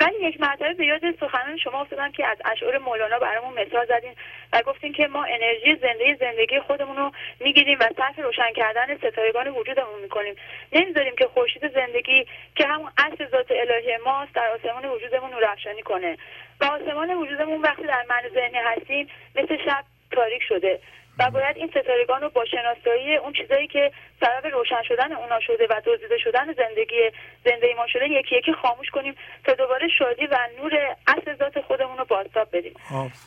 ولی 0.00 0.14
یک 0.20 0.40
مرتبه 0.40 0.74
به 0.74 0.86
یاد 0.86 1.00
سخنان 1.20 1.58
شما 1.58 1.80
افتادم 1.80 2.12
که 2.12 2.26
از 2.26 2.38
اشعار 2.44 2.78
مولانا 2.78 3.18
برامون 3.18 3.60
مثال 3.60 3.86
زدین 3.86 4.14
و 4.52 4.62
گفتین 4.62 4.92
که 4.92 5.06
ما 5.06 5.24
انرژی 5.24 5.76
زنده 5.76 6.16
زندگی 6.20 6.60
خودمون 6.60 6.96
رو 6.96 7.12
می‌گیریم 7.40 7.78
و 7.80 7.88
صرف 7.96 8.18
روشن 8.18 8.52
کردن 8.56 8.96
ستارگان 8.96 9.48
وجودمون 9.48 10.00
می‌کنیم. 10.02 10.34
نمی‌ذاریم 10.72 11.16
که 11.16 11.26
خورشید 11.26 11.72
زندگی 11.74 12.26
که 12.56 12.66
همون 12.66 12.90
اصل 12.98 13.28
ذات 13.30 13.50
الهی 13.50 13.96
ماست 14.04 14.34
در 14.34 14.48
آسمان 14.48 14.84
وجودمون 14.84 15.30
نورافشانی 15.30 15.82
کنه. 15.82 16.16
و 16.60 16.64
آسمان 16.64 17.10
وجودمون 17.10 17.60
وقتی 17.60 17.82
در 17.82 18.04
من 18.08 18.28
ذهنی 18.34 18.58
هستیم 18.58 19.08
مثل 19.34 19.56
شب 19.64 19.84
تاریک 20.10 20.42
شده. 20.42 20.80
و 21.22 21.30
باید 21.30 21.56
این 21.56 21.68
ستارگان 21.70 22.20
رو 22.20 22.28
با 22.30 22.44
شناسایی 22.44 23.16
اون 23.16 23.32
چیزایی 23.32 23.66
که 23.66 23.92
سبب 24.20 24.46
روشن 24.46 24.82
شدن 24.82 25.12
اونا 25.12 25.40
شده 25.40 25.66
و 25.70 25.80
دزدیده 25.84 26.18
شدن 26.18 26.52
زندگی 26.52 27.10
زنده 27.44 27.74
ما 27.76 27.86
شده 27.86 28.08
یکی 28.08 28.36
یکی 28.36 28.52
خاموش 28.52 28.90
کنیم 28.90 29.14
تا 29.44 29.54
دوباره 29.54 29.88
شادی 29.98 30.26
و 30.26 30.38
نور 30.58 30.96
اصل 31.06 31.34
ذات 31.34 31.60
خودمون 31.60 31.98
رو 31.98 32.04
بازتاب 32.04 32.48
بدیم. 32.52 32.74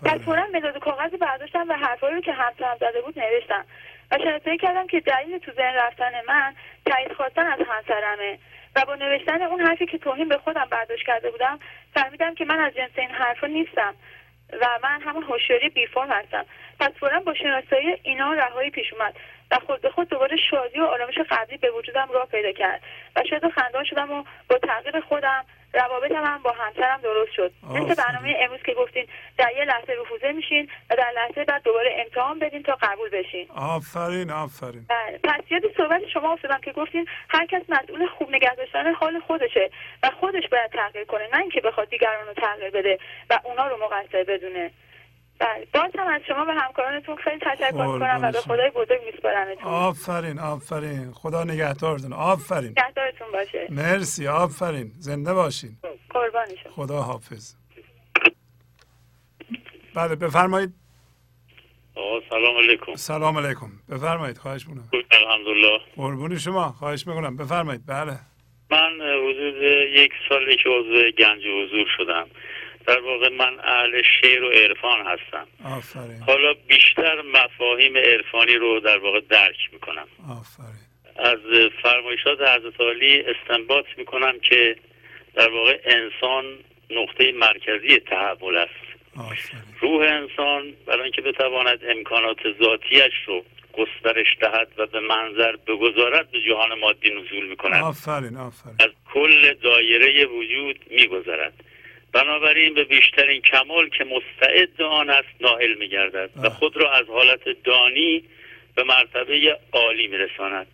پس 0.06 0.20
فورا 0.26 0.48
مداد 0.54 0.78
کاغذی 0.78 1.18
برداشتم 1.18 1.70
و 1.70 1.74
حرفایی 1.74 2.16
رو 2.16 2.22
که 2.22 2.32
همسرم 2.32 2.78
زده 2.80 3.02
بود 3.02 3.20
نوشتم 3.20 3.66
و 4.12 4.18
شناسایی 4.18 4.58
کردم 4.58 4.88
که 4.88 5.00
دلیل 5.00 5.38
تو 5.38 5.52
ذهن 5.52 5.76
رفتن 5.76 6.12
من 6.28 6.56
تایید 6.86 7.14
خواستن 7.14 7.46
از 7.48 7.60
همسرمه 7.68 8.40
و 8.76 8.82
با 8.88 8.96
نوشتن 8.96 9.42
اون 9.42 9.62
حرفی 9.62 9.86
که 9.86 9.98
توهین 9.98 10.30
به 10.30 10.38
خودم 10.38 10.68
برداشت 10.72 11.06
کرده 11.06 11.32
بودم 11.32 11.60
فهمیدم 11.94 12.36
که 12.36 12.46
من 12.46 12.60
از 12.60 12.74
جنس 12.74 12.92
این 12.98 13.10
حرفا 13.10 13.48
نیستم. 13.48 13.96
و 14.54 14.80
من 14.84 15.02
همون 15.02 15.24
هوشیاری 15.24 15.70
بی 15.70 15.88
فرم 15.88 16.12
هستم. 16.12 16.46
پس 16.80 16.92
فورا 17.00 17.20
با 17.20 17.34
شناسایی 17.34 17.98
اینا 18.04 18.34
رهایی 18.34 18.70
پیش 18.70 18.94
اومد 18.94 19.16
و 19.52 19.60
خود 19.60 19.82
به 19.82 19.90
خود 19.90 20.10
دوباره 20.10 20.38
شادی 20.50 20.80
و 20.80 20.84
آرامش 20.84 21.18
قبلی 21.30 21.58
به 21.58 21.72
وجودم 21.72 22.08
راه 22.14 22.26
پیدا 22.26 22.52
کرد 22.52 22.82
و 23.16 23.24
شاید 23.30 23.50
خندان 23.50 23.84
شدم 23.84 24.12
و 24.12 24.24
با 24.50 24.58
تغییر 24.58 25.00
خودم 25.00 25.46
روابطم 25.76 26.24
هم 26.26 26.42
با 26.44 26.52
همسرم 26.52 27.02
درست 27.02 27.32
شد. 27.32 27.52
مثل 27.64 27.96
برنامه 27.96 28.36
امروز 28.40 28.60
که 28.66 28.74
گفتین 28.74 29.08
در 29.38 29.52
یه 29.58 29.66
لحظه 29.66 29.94
رفوزه 30.02 30.32
میشین 30.32 30.70
و 30.90 30.96
در 30.96 31.12
لحظه 31.16 31.44
بعد 31.44 31.64
دوباره 31.64 31.96
امتحان 32.06 32.40
بدین 32.40 32.64
تا 32.64 32.78
قبول 32.82 33.10
بشین. 33.10 33.48
آفرین 33.56 34.32
آفرین. 34.32 34.86
بله. 34.90 35.20
پس 35.24 35.52
یاد 35.52 35.62
صحبت 35.78 36.02
شما 36.14 36.34
افتادم 36.34 36.60
که 36.62 36.72
گفتین 36.72 37.08
هر 37.30 37.46
کس 37.46 37.62
مسئول 37.70 38.08
خوب 38.08 38.30
نگه 38.30 38.56
داشتن 38.56 38.94
حال 38.94 39.20
خودشه 39.20 39.70
و 40.04 40.12
خودش 40.20 40.44
باید 40.52 40.72
تغییر 40.72 41.06
کنه 41.06 41.28
نه 41.34 41.42
اینکه 41.42 41.62
بخواد 41.62 41.90
دیگران 41.90 42.28
رو 42.28 42.34
تغییر 42.34 42.70
بده 42.70 43.00
و 43.30 43.40
اونا 43.44 43.68
رو 43.68 43.78
مقصر 43.78 44.24
بدونه. 44.24 44.72
بله. 45.40 45.68
باز 45.74 45.92
هم 46.00 46.08
از 46.08 46.22
شما 46.28 46.46
و 46.48 46.52
همکارانتون 46.52 47.16
خیلی 47.16 47.40
تشکر 47.40 47.72
کنم 47.72 48.20
و 48.24 48.32
به 48.32 48.40
خدای 48.40 48.70
بزرگ 48.70 49.02
میسپارمتون. 49.06 49.64
آفرین 49.64 50.40
آفرین. 50.40 51.12
خدا 51.12 51.44
نگهدارتون. 51.44 52.14
آفرین. 52.14 52.70
نگهدارتون 52.70 53.28
باشه. 53.34 53.68
مرسی. 53.70 54.28
آفرین. 54.28 54.92
زنده 55.00 55.34
باشین. 55.34 55.78
قربانی 56.10 56.58
شما. 56.64 56.72
خدا 56.72 57.02
حافظ. 57.02 57.56
بله 59.96 60.16
بفرمایید. 60.16 60.74
آقا 61.96 62.20
سلام 62.30 62.58
علیکم. 62.58 62.96
سلام 62.96 63.38
علیکم. 63.38 63.72
بفرمایید 63.90 64.38
خواهش 64.38 64.68
می‌کنم. 64.68 64.90
الحمدلله. 65.12 65.80
قربون 65.96 66.38
شما. 66.38 66.72
خواهش 66.72 67.08
می‌کنم. 67.08 67.38
بفرمایید. 67.38 67.86
بله. 67.88 68.20
من 68.72 68.92
حدود 69.02 69.64
یک 69.94 70.12
سالی 70.30 70.56
که 70.58 70.70
عضو 70.70 71.12
گنج 71.18 71.42
حضور 71.42 71.88
شدم. 71.98 72.28
در 72.88 73.00
واقع 73.00 73.30
من 73.30 73.60
اهل 73.64 74.02
شعر 74.22 74.44
و 74.44 74.50
عرفان 74.50 75.06
هستم. 75.06 75.48
آفرین. 75.66 76.20
حالا 76.28 76.54
بیشتر 76.68 77.22
مفاهیم 77.22 77.98
عرفانی 77.98 78.54
رو 78.54 78.80
در 78.80 78.98
واقع 78.98 79.20
درک 79.30 79.70
می‌کنم. 79.74 80.08
آفرین. 80.30 80.86
از 81.16 81.40
فرمایشات 81.84 82.42
حضرت 82.42 82.82
عالی 82.82 83.22
استنباط 83.22 83.86
می‌کنم 83.98 84.40
که 84.40 84.76
در 85.34 85.50
واقع 85.50 85.80
انسان 85.86 86.46
نقطه 86.90 87.32
مرکزی 87.32 88.00
تحول 88.00 88.58
است. 88.58 88.72
آفرین. 89.18 89.62
روح 89.82 90.02
انسان 90.02 90.74
برای 90.86 91.04
اینکه 91.04 91.22
بتواند 91.22 91.80
امکانات 91.90 92.38
ذاتیش 92.64 93.14
رو 93.26 93.46
گسترش 93.74 94.28
دهد 94.42 94.68
و 94.78 94.86
به 94.86 95.00
منظر 95.00 95.56
بگذارد 95.56 96.32
به 96.32 96.42
جهان 96.42 96.80
مادی 96.80 97.10
نزول 97.10 97.48
می‌کند. 97.48 97.84
آفرین 97.84 98.38
آفرین. 98.38 98.76
از 98.80 98.90
کل 99.14 99.54
دایره 99.54 100.26
وجود 100.26 100.80
میگذرد. 100.90 101.54
بنابراین 102.16 102.74
به 102.74 102.84
بیشترین 102.84 103.42
کمال 103.42 103.90
که 103.90 104.04
مستعد 104.04 104.82
آن 104.82 105.10
است 105.10 105.28
نائل 105.42 105.74
میگردد 105.74 106.30
و 106.44 106.50
خود 106.50 106.78
را 106.78 106.92
از 106.92 107.06
حالت 107.08 107.64
دانی 107.64 108.24
به 108.76 108.84
مرتبه 108.84 109.60
عالی 109.72 110.08
میرساند. 110.08 110.68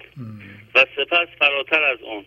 و 0.75 0.85
سپس 0.95 1.27
فراتر 1.39 1.83
از 1.83 2.01
اون 2.01 2.25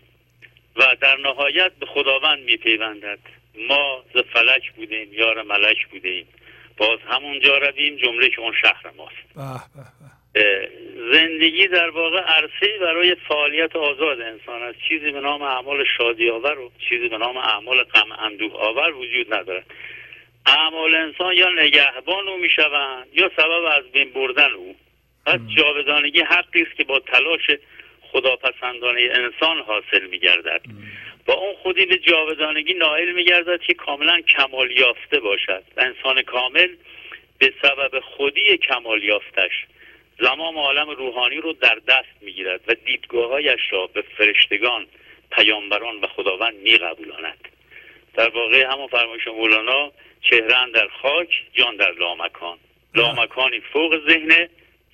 و 0.77 0.97
در 1.01 1.17
نهایت 1.17 1.73
به 1.81 1.87
خداوند 1.87 2.39
میپیوندد. 2.45 3.19
ما 3.69 4.05
ز 4.15 4.19
فلک 4.19 4.73
بودیم 4.77 5.13
یار 5.13 5.43
ملک 5.43 5.87
بودیم. 5.91 6.27
باز 6.77 6.99
همونجا 7.09 7.59
رویم 7.59 7.97
جمله 7.97 8.29
که 8.29 8.41
اون 8.41 8.55
شهر 8.63 8.91
ماست. 8.97 9.35
به 9.35 9.43
به. 9.75 10.14
زندگی 11.13 11.67
در 11.67 11.91
واقع 11.91 12.21
عرصه 12.21 12.79
برای 12.81 13.15
فعالیت 13.29 13.77
آزاد 13.77 14.21
انسان 14.21 14.63
است. 14.63 14.79
چیزی 14.89 15.11
به 15.11 15.21
نام 15.21 15.43
اعمال 15.43 15.85
شادی 15.99 16.31
آور 16.31 16.59
و 16.59 16.71
چیزی 16.89 17.09
به 17.09 17.19
نام 17.19 17.37
اعمال 17.37 17.83
غم 17.83 18.13
اندوه 18.13 18.53
آور 18.53 18.95
وجود 18.95 19.35
ندارد. 19.35 19.67
اعمال 20.47 20.95
انسان 20.95 21.35
یا 21.35 21.49
نگهبان 21.57 22.29
او 22.29 22.39
می‌شوند 22.39 23.07
یا 23.13 23.31
سبب 23.37 23.65
از 23.65 23.93
بین 23.93 24.11
بردن 24.11 24.53
او. 24.53 24.77
پس 25.27 25.39
جاودانگی 25.57 26.21
حقی 26.21 26.63
است 26.63 26.77
که 26.77 26.85
با 26.85 26.99
تلاش 26.99 27.51
خداپسندانه 28.01 29.01
انسان 29.01 29.59
حاصل 29.59 30.07
میگردد. 30.07 30.61
با 31.27 31.35
اون 31.35 31.55
خودی 31.55 31.87
به 31.87 31.99
جاودانگی 31.99 32.75
نائل 32.75 33.13
میگردد 33.13 33.61
که 33.61 33.75
کاملا 33.75 34.21
کمال 34.21 34.71
یافته 34.71 35.21
باشد. 35.21 35.63
و 35.77 35.81
انسان 35.81 36.23
کامل 36.23 36.69
به 37.39 37.53
سبب 37.63 38.01
خودی 38.01 38.57
کمال 38.57 39.03
یافتش 39.03 39.67
زمان 40.19 40.55
عالم 40.55 40.91
روحانی 40.91 41.37
رو 41.37 41.53
در 41.53 41.79
دست 41.89 42.09
می‌گیرد 42.21 42.61
و 42.69 42.75
دیدگاههایش 42.75 43.61
را 43.71 43.87
به 43.87 44.03
فرشتگان 44.19 44.87
پیامبران 45.31 46.01
و 46.01 46.07
خداوند 46.07 46.55
میقبولاند. 46.55 47.49
در 48.15 48.29
واقع 48.29 48.67
همون 48.73 48.87
فرمایش 48.87 49.27
مولانا 49.27 49.93
چهره 50.21 50.71
در 50.75 50.89
خاک 51.03 51.29
جان 51.53 51.77
در 51.77 51.93
لامکان. 51.93 52.59
لامکانی 52.95 53.61
فوق 53.61 54.09
ذهن 54.09 54.49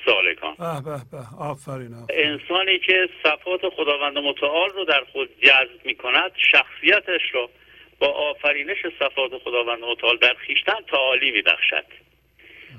سالکان. 0.06 0.54
به 0.58 0.90
به 0.90 0.96
به 1.12 1.44
آفرین 1.44 1.94
آفرین. 1.94 2.06
انسانی 2.10 2.78
که 2.78 3.08
صفات 3.22 3.68
خداوند 3.76 4.18
متعال 4.18 4.70
رو 4.70 4.84
در 4.84 5.04
خود 5.12 5.28
جذب 5.42 5.84
می 5.86 5.94
کند 5.94 6.32
شخصیتش 6.52 7.20
را 7.32 7.50
با 7.98 8.06
آفرینش 8.06 8.78
صفات 8.98 9.38
خداوند 9.44 9.84
متعال 9.84 10.16
در 10.16 10.34
خیشتن 10.34 10.80
تعالی 10.90 11.30
می 11.30 11.42
بخشد 11.42 11.84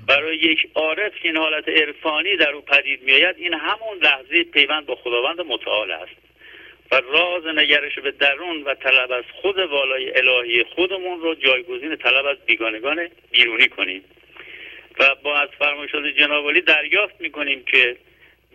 برای 0.06 0.36
یک 0.36 0.68
عارف 0.74 1.12
که 1.22 1.28
این 1.28 1.36
حالت 1.36 1.68
عرفانی 1.68 2.36
در 2.36 2.50
او 2.50 2.60
پدید 2.60 3.02
میآید 3.02 3.36
این 3.38 3.54
همون 3.54 3.98
لحظه 4.02 4.44
پیوند 4.44 4.86
با 4.86 4.96
خداوند 4.96 5.40
متعال 5.40 5.90
است. 5.90 6.22
و 6.90 6.94
راز 6.94 7.46
نگرش 7.46 7.98
به 7.98 8.10
درون 8.10 8.62
و 8.62 8.74
طلب 8.74 9.12
از 9.12 9.24
خود 9.42 9.58
والای 9.58 10.18
الهی 10.18 10.64
خودمون 10.64 11.20
رو 11.20 11.34
جایگزین 11.34 11.96
طلب 11.96 12.26
از 12.26 12.36
بیگانگان 12.46 13.08
بیرونی 13.30 13.68
کنیم. 13.68 14.04
و 14.98 15.14
با 15.14 15.38
از 15.38 15.48
فرمایشات 15.58 16.04
جنابالی 16.04 16.60
دریافت 16.60 17.20
می‌کنیم 17.20 17.64
که 17.64 17.96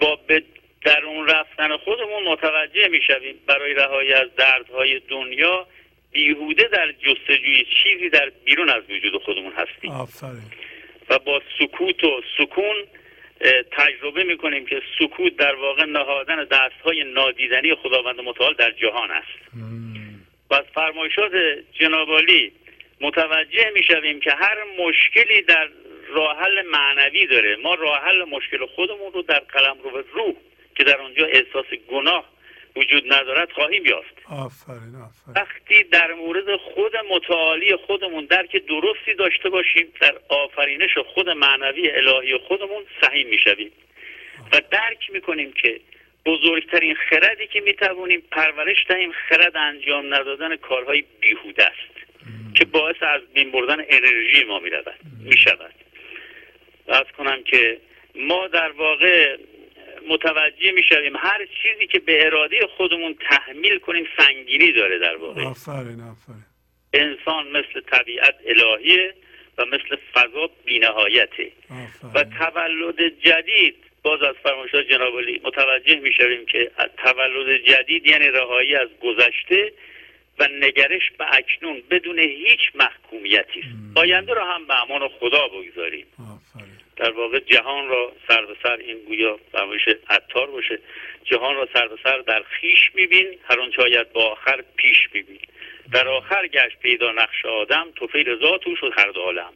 با 0.02 0.16
به 0.16 0.44
درون 0.86 1.28
رفتن 1.28 1.78
خودمون 1.78 2.24
متوجه 2.24 2.88
می‌شویم 2.88 3.36
برای 3.48 3.74
رهایی 3.74 4.14
از 4.14 4.36
دردهای 4.38 5.00
دنیا 5.00 5.68
بیهوده 6.12 6.64
در 6.64 6.92
جستجوی 6.92 7.66
چیزی 7.84 8.10
در 8.10 8.32
بیرون 8.46 8.70
از 8.70 8.84
وجود 8.90 9.24
خودمون 9.24 9.54
هستیم. 9.54 9.92
آفرین. 9.92 10.42
و 11.10 11.20
با 11.20 11.42
سکوت 11.60 12.04
و 12.04 12.22
سکون 12.38 12.76
تجربه 13.72 14.24
می‌کنیم 14.24 14.66
که 14.66 14.82
سکوت 15.00 15.36
در 15.36 15.56
واقع 15.56 15.86
نهادن 15.86 16.46
دستهای 16.46 17.04
نادیدنی 17.04 17.76
خداوند 17.76 18.22
متعال 18.22 18.54
در 18.54 18.72
جهان 18.72 19.12
است. 19.12 19.56
و 20.50 20.56
از 20.56 20.66
فرمایشات 20.76 21.32
جنابالی 21.74 22.52
متوجه 23.02 23.72
می‌شویم 23.74 24.20
که 24.20 24.32
هر 24.32 24.58
مشکلی 24.80 25.42
در 25.42 25.70
راه 26.08 26.40
حل 26.40 26.62
معنوی 26.62 27.28
داره. 27.28 27.56
ما 27.56 27.74
راه 27.74 28.04
حل 28.04 28.24
مشکل 28.24 28.66
خودمون 28.66 29.14
رو 29.14 29.22
در 29.22 29.40
قلم 29.40 29.78
رو 29.84 30.04
روح 30.14 30.34
که 30.76 30.84
در 30.84 30.98
آنجا 30.98 31.26
احساس 31.26 31.66
گناه 31.90 32.37
وجود 32.78 33.14
ندارد 33.14 33.52
خواهیم 33.52 33.86
یافت. 33.86 34.16
آفرین 34.30 34.96
آفرین. 34.96 35.36
وقتی 35.36 35.84
در 35.84 36.14
مورد 36.14 36.56
خود 36.56 36.94
متعالی 37.12 37.76
خودمون 37.76 38.26
درک 38.26 38.56
درستی 38.66 39.14
داشته 39.14 39.50
باشیم 39.50 39.88
در 40.02 40.16
آفرینش 40.30 40.98
خود 40.98 41.30
معنوی 41.30 41.90
الهی 41.90 42.38
خودمون 42.38 42.84
سهیم 43.02 43.28
می‌شویم. 43.28 43.72
و 44.54 44.62
درک 44.72 45.12
می‌کنیم 45.12 45.54
که 45.54 45.80
بزرگترین 46.26 46.96
خردی 47.10 47.48
که 47.48 47.62
می‌توانیم 47.62 48.24
پرورش 48.32 48.86
دهیم 48.90 49.12
خرد 49.30 49.58
انجام 49.58 50.14
ندادن 50.14 50.56
کارهای 50.56 51.04
بیهوده 51.20 51.66
است. 51.66 51.98
که 52.56 52.66
باعث 52.66 52.96
از 53.02 53.22
بین 53.34 53.52
بردن 53.52 53.86
انرژی 53.90 54.44
ما 54.44 54.60
می‌رود 54.60 55.00
می‌شود. 55.24 55.74
از 56.88 57.06
کنم 57.18 57.44
که 57.44 57.78
ما 58.16 58.48
در 58.48 58.72
واقع 58.72 59.38
متوجه 60.10 60.72
می‌شویم. 60.72 61.16
هر 61.16 61.48
چیزی 61.62 61.88
که 61.88 62.00
به 62.00 62.26
اراده 62.26 62.68
خودمون 62.78 63.16
تحمیل 63.30 63.80
کنیم 63.80 64.08
سنگینی 64.18 64.72
داره 64.72 65.00
در 65.00 65.16
واقع. 65.16 65.44
آفرین 65.44 66.02
آفرین. 66.02 66.46
انسان 66.94 67.48
مثل 67.48 67.82
طبیعت 67.92 68.36
الهیه 68.46 69.14
و 69.58 69.66
مثل 69.66 69.98
فضا 70.14 70.50
بینهایته. 70.66 71.52
و 72.16 72.24
تولد 72.24 73.02
جدید 73.20 73.76
باز 74.04 74.22
از 74.22 74.36
فرمایشات 74.44 74.86
جنابالی 74.86 75.42
متوجه 75.44 75.96
می‌شویم 75.96 76.46
که 76.46 76.72
تولد 76.98 77.58
جدید 77.58 78.08
یعنی 78.08 78.28
رهایی 78.28 78.76
از 78.76 78.88
گذشته 79.02 79.74
و 80.40 80.48
نگرش 80.62 81.12
به 81.18 81.26
اکنون 81.36 81.84
بدون 81.90 82.20
هیچ 82.20 82.60
محکومیتی. 82.76 83.60
است 83.60 83.98
آینده 83.98 84.34
را 84.34 84.46
هم 84.46 84.68
به 84.68 84.82
امان 84.82 85.08
خدا 85.08 85.48
بگذاریم. 85.48 86.06
در 86.98 87.12
واقع 87.12 87.40
جهان 87.40 87.88
را 87.88 88.12
سر 88.28 88.46
به 88.46 88.56
سر 88.64 88.76
این 88.76 88.98
گویا 88.98 89.40
فرمایش 89.52 89.82
عطار 90.10 90.52
باشه. 90.52 90.80
جهان 91.24 91.56
را 91.56 91.68
سر 91.74 91.88
به 91.88 91.98
سر 92.04 92.18
در 92.18 92.44
خیش 92.44 92.92
میبین 92.94 93.40
هر 93.50 93.60
آنچه 93.60 93.82
آید 93.82 94.14
با 94.14 94.26
آخر 94.32 94.64
پیش 94.76 95.10
میبین. 95.14 95.40
در 95.94 96.08
آخر 96.08 96.48
گشت 96.48 96.80
پیدا 96.80 97.12
نقش 97.12 97.46
آدم 97.46 97.88
تو 97.96 98.08
فیل 98.08 98.40
ذاتو 98.40 98.76
شد 98.76 98.94
هر 98.98 99.12
عالم. 99.12 99.54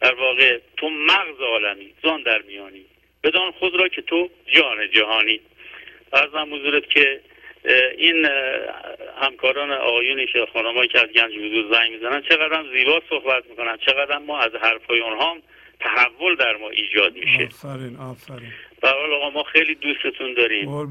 در 0.00 0.14
واقع 0.14 0.58
تو 0.76 0.88
مغز 0.90 1.40
عالمی 1.40 1.94
زان 2.02 2.22
در 2.22 2.42
میانی. 2.42 2.84
بدان 3.24 3.50
خود 3.50 3.80
را 3.80 3.88
که 3.88 4.02
تو 4.02 4.30
جان 4.46 4.90
جهانی. 4.90 5.40
ارزم 6.12 6.54
حضورت 6.54 6.90
که 6.90 7.20
این 7.98 8.26
همکاران 9.20 9.72
آقایونی 9.72 10.26
که 10.26 10.46
خانمایی 10.52 10.88
که 10.88 11.00
از 11.00 11.08
گنج 11.08 11.34
حضور 11.34 11.72
زنگ 11.72 11.92
می‌زنن 11.92 12.22
چقدر 12.22 12.64
زیبا 12.72 13.02
صحبت 13.10 13.46
می‌کنن 13.46 13.76
چقدر 13.76 14.18
ما 14.18 14.38
از 14.38 14.52
حرفای 14.54 15.00
اونها 15.00 15.36
تحول 15.80 16.36
در 16.36 16.56
ما 16.56 16.70
ایجاد 16.70 17.14
میشه. 17.14 17.44
آفرین 17.44 17.96
آفرین. 17.96 18.52
برحال 18.82 19.12
آقا 19.12 19.30
ما 19.30 19.42
خیلی 19.42 19.74
دوستتون 19.74 20.34
داریم. 20.34 20.90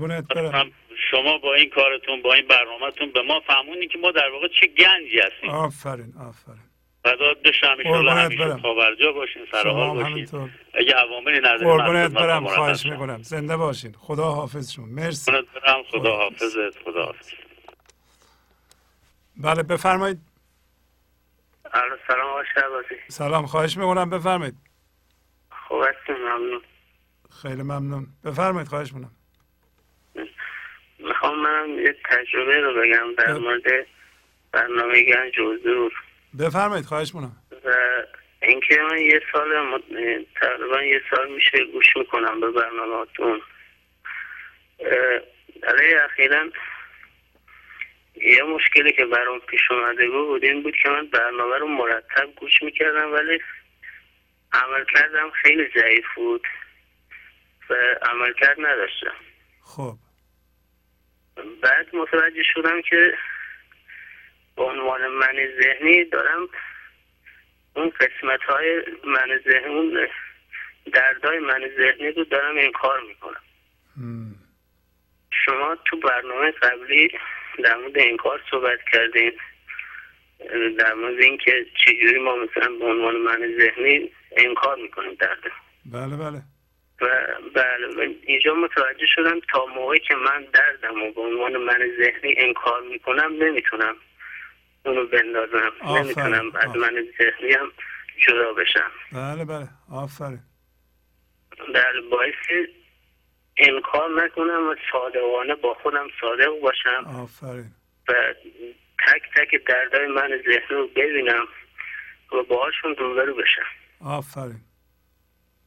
شما 1.11 1.37
با 1.37 1.53
این 1.53 1.69
کارتون 1.69 2.21
با 2.21 2.33
این 2.33 2.47
برنامهتون 2.47 3.11
به 3.11 3.21
ما 3.21 3.39
فهمونی 3.39 3.87
که 3.87 3.97
ما 3.97 4.11
در 4.11 4.29
واقع 4.29 4.47
چه 4.47 4.67
گنجی 4.67 5.19
هستیم. 5.19 5.49
آفرین 5.49 6.13
آفرین. 6.29 6.59
فداد 7.03 7.41
بشم 7.41 7.77
ان 7.85 8.07
همیشه 8.07 8.57
خاورجا 8.57 9.11
باشین 9.11 9.45
سرحال 9.51 10.03
باشین. 10.03 10.49
اگه 10.73 10.93
عواملی 10.93 11.39
نداریم 11.39 11.77
قربونت 11.77 12.11
برم 12.11 12.47
خواهش 12.47 12.85
می‌کنم. 12.85 13.21
زنده 13.21 13.57
باشین. 13.57 13.95
خدا 13.99 14.31
حافظ 14.31 14.71
شما 14.71 14.85
مرسی 14.85 15.31
برم 15.31 15.83
خدا 15.91 16.17
حافظت 16.17 16.83
خدا 16.85 17.05
حافظ 17.05 17.29
بله 19.37 19.63
بفرمایید. 19.63 20.17
سلام 22.07 22.27
آقا 22.29 22.43
سلام 23.07 23.45
خواهش 23.45 23.77
می‌کنم 23.77 24.09
بفرمایید. 24.09 24.55
ممنون. 26.09 26.61
خیلی 27.41 27.61
ممنون. 27.61 28.07
بفرمایید 28.25 28.67
خواهش 28.67 28.93
می‌کنم. 28.93 29.11
می‌خوام 30.99 31.39
منم 31.39 31.79
یه 31.79 31.95
تجربه 32.09 32.59
رو 32.59 32.81
بگم 32.81 33.15
در 33.17 33.33
مورد 33.33 33.63
برنامه 34.51 35.03
گنج 35.03 35.39
حضور. 35.39 35.93
بفرمایید 36.39 36.85
خواهش 36.85 37.15
می‌کنم. 37.15 37.35
و 37.65 37.69
اینکه 38.41 38.81
من 38.91 38.97
یه 38.97 39.21
سال 39.33 39.81
تقریبا 40.41 40.81
یه 40.83 41.01
سال 41.15 41.31
میشه 41.31 41.65
گوش 41.65 41.97
می‌کنم 41.97 42.39
به 42.39 42.51
برنامهاتون 42.51 43.41
برای 45.61 45.93
اخیرا 45.93 46.49
یه 48.15 48.43
مشکلی 48.43 48.91
که 48.91 49.05
برام 49.05 49.39
پیش 49.39 49.71
اومده 49.71 50.09
بود 50.09 50.43
این 50.43 50.63
بود 50.63 50.75
که 50.83 50.89
من 50.89 51.07
برنامه 51.07 51.57
رو 51.57 51.67
مرتب 51.67 52.35
گوش 52.35 52.63
می‌کردم 52.63 53.13
ولی 53.13 53.39
عمل 54.53 54.85
کردم 54.85 55.31
خیلی 55.41 55.69
ضعیف 55.75 56.05
بود 56.15 56.47
و 57.69 57.73
عمل 58.01 58.33
کرد 58.33 58.57
نداشتم. 58.59 59.15
خب. 59.61 59.93
بعد 61.61 61.95
متوجه 61.95 62.43
شدم 62.53 62.81
که 62.81 63.17
به 64.55 64.63
عنوان 64.63 65.07
من 65.07 65.35
ذهنی 65.61 66.03
دارم 66.03 66.49
اون 67.75 67.89
قسمت 67.89 68.43
های 68.43 68.83
من 69.03 69.39
ذهنی 69.47 69.73
اون 69.75 70.07
دردای 70.93 71.39
من 71.39 71.69
ذهنی 71.77 72.11
رو 72.11 72.23
دارم 72.23 72.55
این 72.55 72.71
کار 72.71 73.01
می‌کنم 73.07 73.41
شما 75.45 75.77
تو 75.85 75.97
برنامه 75.97 76.51
قبلی 76.51 77.09
در 77.63 77.77
مورد 77.77 77.97
این 77.97 78.17
کار 78.17 78.41
صحبت 78.51 78.79
کردین 78.91 79.31
در 80.77 80.93
مورد 80.93 81.19
اینکه 81.19 81.65
چجوری 81.85 82.19
ما 82.19 82.35
مثلا 82.35 82.75
به 82.79 82.85
عنوان 82.85 83.15
من 83.15 83.57
ذهنی 83.59 84.11
انکار 84.37 84.75
می‌کنیم 84.75 85.13
درده 85.13 85.51
بله 85.85 86.15
بله. 86.17 86.41
و 87.01 87.05
بله 87.55 88.15
اینجا 88.23 88.53
متوجه 88.53 89.05
شدم 89.15 89.39
تا 89.53 89.65
موقعی 89.65 89.99
که 89.99 90.15
من 90.15 90.47
دردم 90.53 91.01
و 91.01 91.11
به 91.11 91.21
عنوان 91.21 91.57
من 91.57 91.79
ذهنی 91.99 92.35
انکار 92.37 92.81
می‌کنم 92.81 93.33
نمی‌تونم 93.39 93.95
اونو 94.85 95.05
بندازم. 95.05 95.71
نمی‌تونم 95.85 96.51
از 96.55 96.75
من 96.75 97.05
ذهنی 97.19 97.53
هم 97.53 97.71
جدا 98.27 98.53
بشم. 98.53 98.91
بله 99.11 99.45
بله. 99.45 99.67
آفرین. 99.91 100.39
در 101.73 101.93
باعث 102.11 102.67
انکار 103.57 104.23
نکنم 104.23 104.69
و 104.69 104.75
صادقانه 104.91 105.55
با 105.55 105.73
خودم 105.73 106.07
صادق 106.21 106.59
باشم. 106.61 107.05
آفرین. 107.23 107.71
و 108.09 108.13
تک 109.07 109.21
تک 109.35 109.65
دردای 109.67 110.07
من 110.07 110.29
ذهنی 110.45 110.67
رو 110.69 110.87
ببینم 110.87 111.47
و 112.31 112.43
باهاشون 112.43 112.95
روبرو 112.95 113.35
بشم. 113.35 113.65
آفرین. 114.05 114.61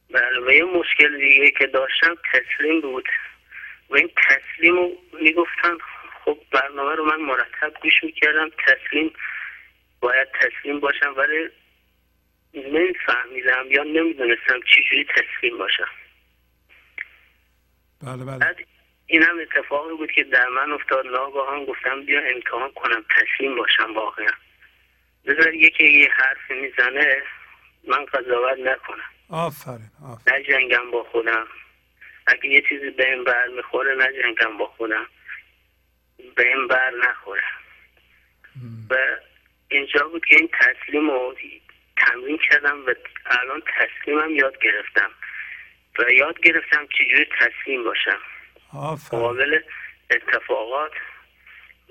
بله 0.09 0.39
و 0.47 0.51
یه 0.51 0.63
مشکل 0.63 1.17
دیگه 1.17 1.51
که 1.51 1.67
داشتم 1.67 2.15
تسلیم 2.33 2.81
بود. 2.81 3.09
و 3.89 3.95
این 3.95 4.09
تسلیم 4.29 4.75
رو 4.75 4.91
می‌گفتن 5.21 5.77
خب 6.25 6.37
برنامه 6.51 6.95
رو 6.95 7.05
من 7.05 7.21
مرتب 7.21 7.73
گوش 7.81 8.03
می‌کردم 8.03 8.49
تسلیم 8.67 9.13
باید 9.99 10.27
تسلیم 10.41 10.79
باشم 10.79 11.13
ولی 11.17 11.49
نمیفهمیدم 12.53 13.65
یا 13.71 13.83
نمی‌دونستم 13.83 14.59
چجوری 14.65 15.05
تسلیم 15.05 15.57
باشم. 15.57 15.89
بله 18.05 18.25
بله. 18.25 18.55
این 19.05 19.23
هم 19.23 19.39
اتفاقی 19.39 19.95
بود 19.95 20.11
که 20.11 20.23
در 20.23 20.47
من 20.47 20.71
افتاد 20.71 21.07
ناگاهان 21.07 21.65
گفتم 21.65 22.05
بیا 22.05 22.21
امتحان 22.21 22.71
کنم 22.71 23.05
تسلیم 23.17 23.55
باشم 23.55 23.93
واقعا. 23.93 24.31
بذار 25.25 25.53
یکی 25.53 25.99
یه 25.99 26.09
حرف 26.11 26.51
می‌زنه. 26.51 27.23
من 27.87 28.05
قضاوت 28.05 28.59
نکنم. 28.59 29.09
آفرین 29.29 29.91
آفرین. 30.05 30.39
نجنگم 30.39 30.91
با 30.91 31.03
خودم 31.03 31.47
اگه 32.27 32.45
یه 32.45 32.63
چیزی 32.69 32.89
به 32.89 33.09
این 33.09 33.23
بر 33.23 33.47
می‌خوره 33.47 33.95
نجنگم 33.95 34.57
با 34.57 34.67
خودم 34.67 35.07
به 36.35 36.47
این 36.47 36.67
بر 36.67 36.91
نخوره 37.09 37.43
و 38.89 38.95
اینجا 39.69 40.07
بود 40.07 40.25
که 40.25 40.35
این 40.35 40.49
تسلیم 40.59 41.09
رو 41.09 41.35
تمرین 41.97 42.39
کردم 42.49 42.85
و 42.85 42.93
الان 43.25 43.61
تسلیمم 43.77 44.35
یاد 44.35 44.57
گرفتم. 44.61 45.09
و 45.99 46.11
یاد 46.11 46.39
گرفتم 46.39 46.87
چجوری 46.87 47.25
تسلیم 47.39 47.83
باشم. 47.83 48.19
مقابل 49.13 49.59
اتفاقات 50.11 50.91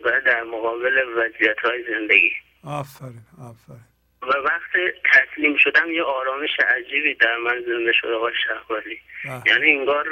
و 0.05 0.20
در 0.20 0.42
مقابل 0.42 1.05
وضعیت 1.16 1.58
های 1.58 1.84
زندگی. 1.91 2.33
آفرین 2.65 3.23
آفرین. 3.39 3.95
و 4.22 4.26
وقت 4.26 4.70
تسلیم 5.12 5.56
شدم 5.56 5.90
یه 5.90 6.02
آرامش 6.02 6.50
عجیبی 6.60 7.14
در 7.14 7.36
من 7.36 7.60
زنده 7.66 7.92
شد 7.92 8.06
آقای 8.08 8.32
شهبالی 8.46 9.00
یعنی 9.46 9.70
انگار 9.70 10.06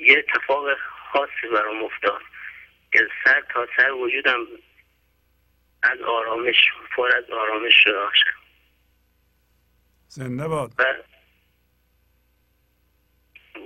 یه 0.00 0.18
اتفاق 0.18 0.64
خاصی 1.12 1.48
برام 1.54 1.84
افتاد 1.84 2.20
که 2.92 3.08
سر 3.24 3.42
تا 3.54 3.66
سر 3.76 3.92
وجودم 3.92 4.46
از 5.82 6.00
آرامش 6.00 6.56
پر 6.96 7.16
از 7.16 7.30
آرامش 7.30 7.74
شده 7.84 7.94
زنده 10.08 10.48
باد. 10.48 10.72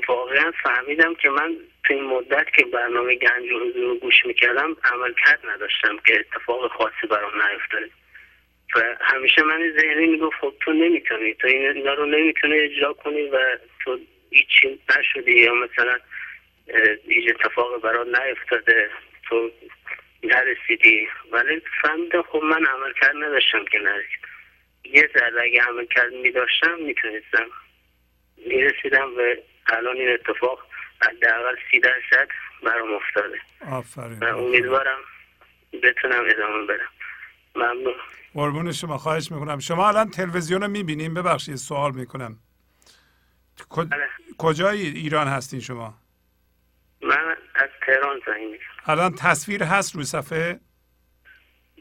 واقعا 0.08 0.52
فهمیدم 0.62 1.14
که 1.14 1.28
من 1.28 1.56
تو 1.84 1.94
این 1.94 2.04
مدت 2.04 2.46
که 2.56 2.64
برنامه 2.64 3.14
گنج 3.14 3.50
و 3.52 3.68
حضور 3.68 3.98
گوش 3.98 4.26
می‌کردم 4.26 4.76
عمل 4.84 5.14
کرد 5.26 5.40
نداشتم 5.46 5.98
که 6.06 6.20
اتفاق 6.20 6.72
خاصی 6.72 7.06
برام 7.10 7.32
نیفتاد 7.32 7.90
و 8.74 8.96
همیشه 9.00 9.42
من 9.42 9.72
ذهنی 9.80 10.06
می‌گفت 10.06 10.36
خب 10.40 10.54
تو 10.60 10.72
نمی‌تونی 10.72 11.34
تو 11.34 11.46
اینا 11.46 11.94
رو 11.94 12.06
نمی‌تونی 12.06 12.58
اجرا 12.58 12.92
کنی 12.92 13.22
و 13.22 13.58
تو 13.84 13.98
هیچی 14.30 14.80
نشدی 14.98 15.32
یا 15.32 15.54
مثلا 15.54 15.98
هیچ 17.08 17.30
اتفاق 17.30 17.82
برات 17.82 18.06
نیفتاده 18.06 18.90
تو 19.28 19.50
نرسیدی. 20.22 21.08
ولی 21.32 21.62
فهمیدم 21.82 22.22
خب 22.22 22.42
من 22.42 22.66
عمل 22.66 22.92
کرد 23.00 23.16
نداشتم 23.16 23.64
که 23.64 23.78
نرسید 23.78 24.20
یه 24.84 25.10
ذره 25.14 25.42
اگه 25.42 25.62
عمل 25.62 25.86
کرد 25.86 26.12
میداشتم 26.12 26.78
می‌تونستم. 26.78 27.46
می‌رسیدم 28.46 29.10
و 29.16 29.34
الان 29.66 29.96
این 29.96 30.08
اتفاق 30.08 30.66
حداقل 31.02 31.56
سی 31.70 31.80
درصد 31.80 32.28
برام 32.62 32.94
افتاده. 32.94 33.38
آفرین 33.72 34.18
و 34.18 34.38
امیدوارم 34.38 34.98
بتونم 35.82 36.24
ادامه 36.28 36.66
بدم. 36.66 36.88
ممنون. 37.54 37.94
قربون 38.36 38.72
شما 38.72 38.98
خواهش 38.98 39.32
می‌کنم. 39.32 39.58
شما 39.58 39.88
الان 39.88 40.10
تلویزیون 40.10 40.62
رو 40.62 40.68
می‌بینیم 40.68 41.14
ببخشید 41.14 41.56
سوال 41.56 41.92
می‌کنم. 41.92 42.38
بله. 43.76 44.08
کجای 44.38 44.86
ایران 44.86 45.28
هستین 45.28 45.60
شما؟ 45.60 45.94
من 47.02 47.36
از 47.54 47.68
تهران 47.86 48.20
زنگ 48.26 48.60
الان 48.86 49.14
تصویر 49.14 49.62
هست 49.62 49.94
روی 49.94 50.04
صفحه؟ 50.04 50.60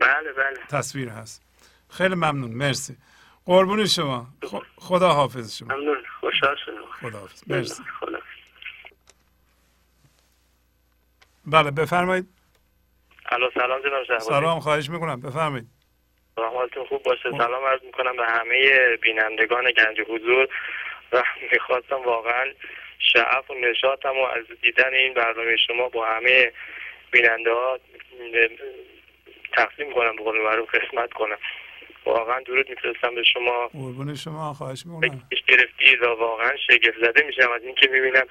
بله 0.01 0.33
بله. 0.37 0.57
تصویر 0.69 1.09
هست. 1.09 1.43
خیلی 1.89 2.15
ممنون 2.15 2.51
مرسی. 2.51 2.97
قربون 3.45 3.85
شما. 3.85 4.27
خدا 4.75 5.13
حافظ 5.13 5.57
شما. 5.57 5.75
ممنون 5.75 5.97
خوشحال 6.19 6.55
شدم. 6.65 6.85
خدا 7.01 7.19
حافظ. 7.19 7.43
مرسی. 7.47 7.83
خدا 7.99 8.19
بله 11.45 11.71
بفرمایید. 11.71 12.29
الو 13.25 13.49
سلام 13.53 13.81
جناب 13.81 14.19
سلام 14.19 14.59
خواهش 14.59 14.89
می‌کنم. 14.89 15.21
بفرمایید. 15.21 15.74
حالتون 16.43 16.85
خوب 16.85 17.03
باشه؟ 17.03 17.31
سلام 17.31 17.65
عرض 17.65 17.83
می‌کنم 17.83 18.15
به 18.15 18.25
همه 18.25 18.89
بینندگان 19.01 19.71
گنج 19.71 20.01
حضور. 20.07 20.47
و 21.11 21.23
می‌خواستم 21.51 22.01
واقعا 22.01 22.51
شعف 22.99 23.51
و 23.51 23.53
نشاتم 23.53 24.17
و 24.17 24.23
از 24.23 24.45
دیدن 24.61 24.93
این 24.93 25.13
برنامه 25.13 25.57
شما 25.67 25.89
با 25.89 26.05
همه 26.05 26.51
بیننده 27.11 27.51
ها 27.51 27.79
تقسیم 29.53 29.93
کنم 29.93 30.15
به 30.15 30.23
قول 30.23 30.41
معروف 30.41 30.75
قسمت 30.75 31.13
کنم. 31.13 31.37
واقعا 32.05 32.39
درود 32.39 32.69
میفرستم 32.69 33.15
به 33.15 33.23
شما. 33.23 33.67
قربون 33.67 34.15
شما 34.15 34.53
خواهش 34.53 34.83
می‌کنم. 34.85 35.21
گرفتید 35.47 36.03
و 36.03 36.05
واقعا 36.05 36.51
شگفت 36.67 36.97
زده 37.01 37.25
میشم 37.25 37.51
از 37.51 37.61
اینکه 37.63 37.87
می‌بینم 37.87 38.27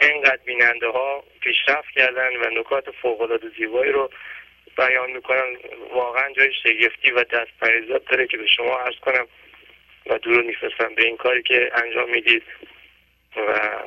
اینقدر 0.00 0.40
بیننده 0.44 0.88
ها 0.88 1.24
پیشرفت 1.40 1.90
کردن 1.94 2.36
و 2.36 2.60
نکات 2.60 2.90
فوق 2.90 3.20
العاده 3.20 3.48
زیبایی 3.58 3.92
رو 3.92 4.10
بیان 4.76 5.10
می‌کنن 5.10 5.56
واقعا 5.94 6.32
جای 6.36 6.50
شگفتی 6.62 7.10
و 7.10 7.24
دست 7.24 7.50
پریزاد 7.60 8.04
داره 8.04 8.26
که 8.26 8.36
به 8.36 8.46
شما 8.46 8.78
عرض 8.78 8.94
کنم 9.02 9.26
و 10.06 10.18
درود 10.18 10.46
میفرستم 10.46 10.94
به 10.94 11.06
این 11.06 11.16
کاری 11.16 11.42
که 11.42 11.70
انجام 11.74 12.10
می‌دید 12.10 12.42
و 13.36 13.78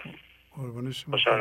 شما. 0.91 1.39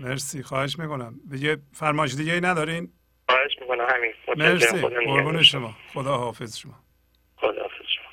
مرسی. 0.00 0.42
خواهش 0.42 0.78
می‌کنم. 0.78 1.20
یه 1.38 1.56
فرمایش 1.72 2.14
دیگه 2.14 2.32
ای 2.32 2.40
ندارین؟ 2.40 2.92
خواهش 3.28 3.58
می‌کنم. 3.60 3.86
همین. 3.88 4.12
مرسی. 4.36 4.80
قربون 4.80 5.42
شما. 5.42 5.76
خدا 5.92 6.16
حافظ 6.16 6.58
شما. 6.58 6.74
خدا 7.36 7.62
حافظ 7.62 7.86
شما. 7.88 8.12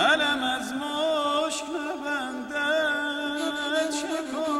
علم 0.00 0.42
از 0.42 0.74
مشک 0.74 1.64
نبندد. 1.76 2.50
چه 3.90 4.16
کن 4.32 4.59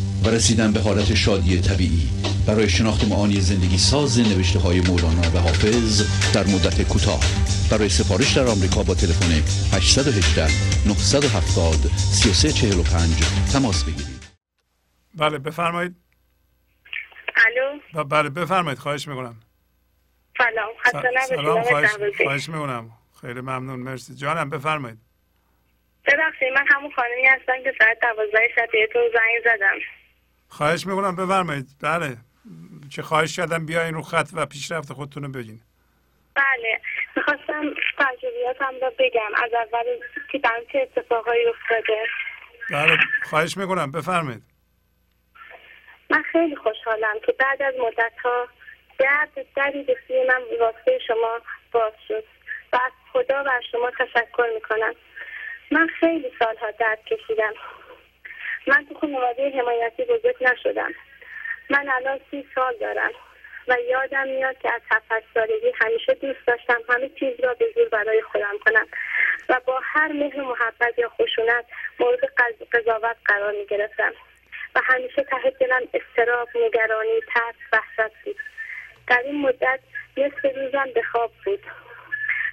و 0.23 0.29
رسیدن 0.29 0.71
به 0.73 0.79
حالت 0.79 1.15
شادی 1.15 1.61
طبیعی. 1.61 2.09
برای 2.47 2.69
شناخت 2.69 3.07
معانی 3.07 3.39
زندگی 3.41 3.77
ساز 3.77 4.19
نوشته 4.19 4.59
های 4.59 4.81
مولانا 4.81 5.27
و 5.35 5.37
حافظ 5.39 5.93
در 6.35 6.43
مدت 6.53 6.81
کوتاه. 6.91 7.23
برای 7.71 7.89
سفارش 7.89 8.37
در 8.37 8.47
آمریکا 8.47 8.83
با 8.83 8.93
تلفن 8.93 9.31
818 9.77 10.47
970 10.87 11.75
3345 11.97 13.53
تماس 13.53 13.83
بگیرید. 13.83 14.21
بله 15.15 15.37
بفرمایید. 15.37 15.95
الو. 17.45 18.03
بله 18.03 18.29
بفرمایید. 18.29 18.79
خواهش 18.79 19.07
می‌کنم. 19.07 19.35
سلام. 20.37 20.69
سلام 21.29 21.63
خواهش, 21.63 21.89
خواهش 22.23 22.49
می‌کنم. 22.49 22.91
خیلی 23.21 23.41
ممنون. 23.41 23.79
مرسی. 23.79 24.15
جانم 24.15 24.49
بفرمایید. 24.49 24.97
ببخشید 26.05 26.47
من 26.55 26.65
همون 26.69 26.91
خانمی 26.95 27.27
هستم 27.27 27.63
که 27.63 27.73
ساعت 27.79 27.97
دوازده 28.01 28.47
شب 28.55 28.69
بهتون 28.71 29.01
زنگ 29.13 29.55
زدم. 29.55 30.00
خواهش 30.51 30.87
می‌کنم 30.87 31.15
بفرمایید. 31.15 31.67
بله. 31.81 32.17
چه 32.89 33.01
خواهش 33.01 33.35
کردم 33.35 33.65
بیاین 33.65 33.93
رو 33.93 34.01
خط 34.01 34.29
و 34.33 34.45
پیشرفت 34.45 34.93
خودتون 34.93 35.23
رو 35.23 35.29
بگین. 35.29 35.61
بله. 36.35 36.81
می‌خواستم 37.15 37.63
تجربیاتم 37.97 38.73
رو 38.81 38.91
بگم. 38.99 39.31
از 39.43 39.51
اول 39.53 39.83
که 40.31 40.39
برام 40.39 40.61
چه 40.71 40.79
اتفاقایی 40.79 41.45
افتاده. 41.45 42.07
بله. 42.71 42.97
خواهش 43.23 43.57
می‌کنم. 43.57 43.91
بفرمایید. 43.91 44.43
من 46.09 46.23
خیلی 46.31 46.55
خوشحالم 46.55 47.15
که 47.25 47.31
بعد 47.39 47.61
از 47.61 47.73
مدت 47.79 48.13
ها 48.23 48.47
درد 48.99 49.45
دری 49.55 49.83
به 49.83 49.97
سوی 50.07 50.23
من 50.27 50.41
واسه 50.59 50.99
شما 51.07 51.39
باز 51.71 51.93
شد. 52.07 52.23
و 52.73 52.75
از 52.75 52.91
خدا 53.13 53.43
و 53.43 53.49
شما 53.71 53.91
تشکر 53.99 54.47
می‌کنم. 54.55 54.93
من 55.71 55.87
خیلی 55.99 56.31
سالها 56.39 56.71
درد 56.79 57.05
کشیدم. 57.05 57.53
من 58.67 58.85
تو 58.85 58.95
خانواده 58.99 59.49
حمایتی 59.49 60.03
بزرگ 60.03 60.35
نشدم. 60.41 60.93
من 61.69 61.89
الان 61.89 62.19
سی 62.31 62.47
سال 62.55 62.77
دارم 62.77 63.11
و 63.67 63.77
یادم 63.89 64.27
میاد 64.27 64.57
که 64.57 64.73
از 64.73 64.81
هفت 64.91 65.23
سالگی 65.33 65.71
همیشه 65.81 66.13
دوست 66.13 66.47
داشتم 66.47 66.79
همه 66.89 67.09
چیز 67.09 67.39
را 67.39 67.53
به 67.53 67.65
زور 67.75 67.89
برای 67.89 68.21
خودم 68.21 68.57
کنم 68.65 68.87
و 69.49 69.59
با 69.65 69.79
هر 69.83 70.11
مهر 70.11 70.41
محبت 70.41 70.99
یا 70.99 71.09
خشونت 71.09 71.65
مورد 71.99 72.19
قضاوت 72.71 73.15
قرار 73.25 73.51
می 73.51 73.65
گرفتم 73.65 74.13
و 74.75 74.81
همیشه 74.83 75.23
ته 75.23 75.49
دلم 75.59 75.81
استراب 75.93 76.49
نگرانی 76.55 77.19
ترس 77.33 77.55
وحشت 77.73 78.13
بود. 78.25 78.35
در 79.07 79.21
این 79.25 79.41
مدت 79.41 79.79
نصف 80.17 80.45
روزم 80.55 80.89
به 80.95 81.03
خواب 81.03 81.31
بود 81.45 81.63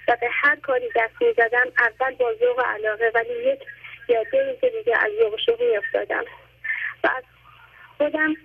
و 0.07 0.17
به 0.21 0.29
هر 0.31 0.55
کاری 0.55 0.89
دست 0.95 1.21
می 1.21 1.33
زدم 1.33 1.71
اول 1.77 2.15
با 2.15 2.33
ذوق 2.33 2.65
علاقه 2.65 3.11
ولی 3.15 3.33
یک 3.33 3.59
دو 4.09 4.39
روز 4.39 4.73
دیگه 4.73 4.97
از 4.97 5.11
ذوق 5.19 5.39
شوق 5.45 5.61
می 5.61 5.77
افتادم 5.77 6.23
و 7.03 7.07
از 7.17 7.23
خودم 7.97 8.35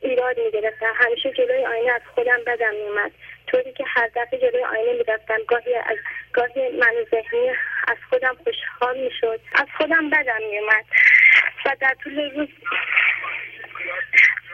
ایراد 0.00 0.38
می 0.38 0.50
گرفتم 0.50 0.92
همیشه 0.94 1.32
جلوی 1.32 1.64
آینه 1.64 1.92
از 1.92 2.02
خودم 2.14 2.38
بدم 2.46 2.74
می 2.74 2.82
اومد 2.82 3.12
طوری 3.46 3.72
که 3.72 3.84
هر 3.86 4.10
دفعه 4.16 4.38
جلوی 4.38 4.64
آینه 4.64 4.92
می 4.92 5.04
رفتم 5.08 5.38
گاهی 5.48 5.74
از 5.74 5.96
گاهی 6.32 6.68
من 6.68 6.94
ذهنی 7.10 7.50
از 7.88 7.96
خودم 8.10 8.36
خوشحال 8.44 8.98
می 9.00 9.10
شد 9.20 9.40
از 9.54 9.66
خودم 9.76 10.10
بدم 10.10 10.42
می 10.50 10.58
اومد 10.58 10.84
و 11.66 11.76
در 11.80 11.94
طول 12.04 12.30
روز 12.30 12.48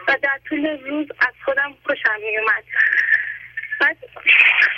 و 0.07 0.17
در 0.21 0.39
طول 0.49 0.67
روز 0.67 1.07
از 1.19 1.33
خودم 1.45 1.73
خوشم 1.83 2.19
می 2.19 2.37
اومد 2.37 2.63
بعد 3.81 3.97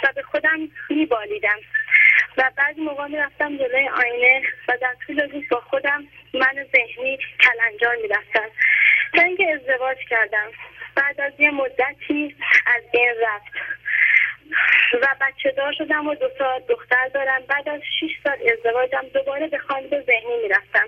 و 0.04 0.14
به 0.16 0.22
خودم 0.22 0.70
میبالیدم 0.90 1.58
و 2.38 2.52
بعضی 2.58 2.82
موقع 2.82 3.08
می‌رفتم 3.08 3.58
جلوی 3.58 3.90
آینه 3.90 4.42
و 4.68 4.78
در 4.82 4.96
طول 5.08 5.30
روز 5.32 5.44
با 5.52 5.62
خودم 5.62 6.08
من 6.34 6.66
ذهنی 6.76 7.18
کلنجار 7.40 7.96
می‌رفتم. 7.96 8.50
تا 9.14 9.22
اینکه 9.22 9.54
ازدواج 9.54 9.98
کردم. 10.10 10.52
بعد 10.96 11.22
از 11.22 11.34
یه 11.40 11.52
مدتی 11.52 12.36
از 12.66 12.84
بین 12.94 13.14
رفت. 13.22 13.54
و 15.02 15.08
بچه 15.22 15.52
دار 15.52 15.74
شدم 15.78 16.08
و 16.08 16.16
دو 16.16 16.30
سال 16.38 16.62
دختر 16.70 17.08
دارم. 17.14 17.42
بعد 17.48 17.70
از 17.70 17.82
شش 18.00 18.12
سال 18.24 18.38
ازدواجم 18.54 19.06
دوباره 19.14 19.48
به 19.48 19.58
خواب 19.58 19.90
ذهنی 19.90 20.38
می‌رفتم. 20.44 20.88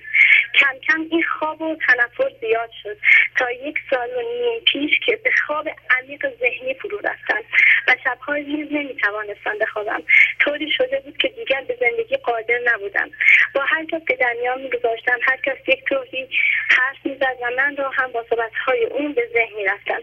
کم 0.60 0.80
کم 0.88 1.06
این 1.12 1.24
خواب 1.24 1.62
و 1.62 1.78
تنفر 1.88 2.30
زیاد 2.42 2.70
شد. 2.84 2.98
تا 3.38 3.52
یک 3.52 3.76
سال 3.90 4.10
و 4.10 4.22
نیم 4.22 4.60
پیش 4.68 5.00
که 5.06 5.16
به 5.16 5.32
خواب 5.48 5.70
عمیق 5.90 6.26
ذهنی 6.40 6.74
فرو 6.74 6.98
رفتم 6.98 7.42
و 7.88 7.96
شبهای 8.04 8.44
نیز 8.44 8.68
نمی‌توانستم 8.72 9.58
بخوابم. 9.62 10.04
طوری 10.40 10.72
شده 10.72 11.00
بود 11.00 11.18
که 11.18 11.28
دیگر 11.28 11.62
به 11.62 11.78
زندگی 11.80 12.18
قادر 12.18 12.60
نبودم. 12.66 13.12
با 13.56 13.62
هر 13.62 13.86
کس 13.86 14.02
که 14.08 14.16
در 14.16 14.34
میان 14.42 14.62
میگذاشتم 14.62 15.20
هر 15.28 15.38
کس 15.38 15.58
یک 15.68 15.84
طوری 15.86 16.30
حرف 16.70 16.98
می‌زد 17.06 17.38
و 17.42 17.52
من 17.58 17.76
را 17.76 17.90
هم 17.90 18.12
با 18.12 18.26
صحبتهای 18.30 18.86
اون 18.86 19.14
به 19.14 19.30
ذهن 19.34 19.56
می‌رفتم. 19.56 20.02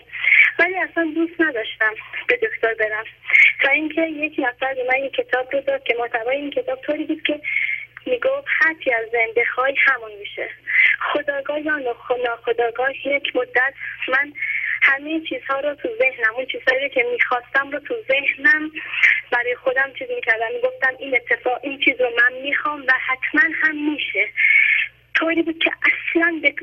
ولی 0.59 0.77
اصلا 0.77 1.13
دوست 1.15 1.41
نداشتم 1.41 1.95
به 2.29 2.37
دکتر 2.37 2.75
برم. 2.75 3.05
تا 3.61 3.71
اینکه 3.71 4.03
یک 4.03 4.35
نفر 4.39 4.75
به 4.75 4.85
من 4.89 5.05
یک 5.05 5.13
کتاب 5.13 5.53
رو 5.53 5.61
داد 5.61 5.83
که 5.83 5.97
محتوای 5.99 6.37
این 6.37 6.51
کتاب 6.51 6.81
طوری 6.81 7.05
بود 7.05 7.23
که 7.23 7.41
می‌گفت 8.07 8.47
هرچی 8.61 8.93
از 8.93 9.09
زنده 9.13 9.45
خواهی 9.55 9.75
همون 9.79 10.13
میشه. 10.21 10.49
خداگاه 11.13 11.61
یا 11.61 11.79
ناخداگاه 12.25 13.07
یک 13.07 13.37
مدت 13.37 13.75
من 14.09 14.33
همه 14.83 15.21
چیزها 15.29 15.61
رو 15.61 15.75
تو 15.75 15.89
ذهنم 15.99 16.35
اون 16.35 16.47
چیزهایی 16.47 16.89
که 16.89 17.03
می‌خواستم 17.13 17.71
رو 17.71 17.79
تو 17.79 17.95
ذهنم 18.09 18.71
برای 19.31 19.55
خودم 19.55 19.93
چیز 19.99 20.09
می‌کردم. 20.15 20.53
می‌گفتم 20.55 20.95
این 20.99 21.15
اتفاق 21.15 21.61
این 21.63 21.79
چیز 21.79 22.01
رو 22.01 22.11
من 22.11 22.33
می‌خوام 22.43 22.83
و 22.89 22.93
حتما 23.07 23.43
هم 23.63 23.93
میشه. 23.93 24.29
طوری 25.23 25.43
بود 25.43 25.59
که 25.59 25.71
اصلا 25.83 26.41
به 26.43 26.55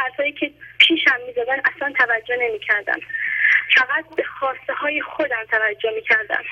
حرفایی 0.00 0.32
که 0.32 0.50
پیشم 0.78 1.20
می‌زدن 1.26 1.60
اصلا 1.64 1.92
توجه 1.98 2.36
نمی‌کردم. 2.40 3.00
فقط 3.76 4.04
به 4.16 4.22
خواسته 4.22 4.72
های 4.72 5.00
خودم 5.00 5.44
توجه 5.50 5.90
می‌کردم. 5.94 6.42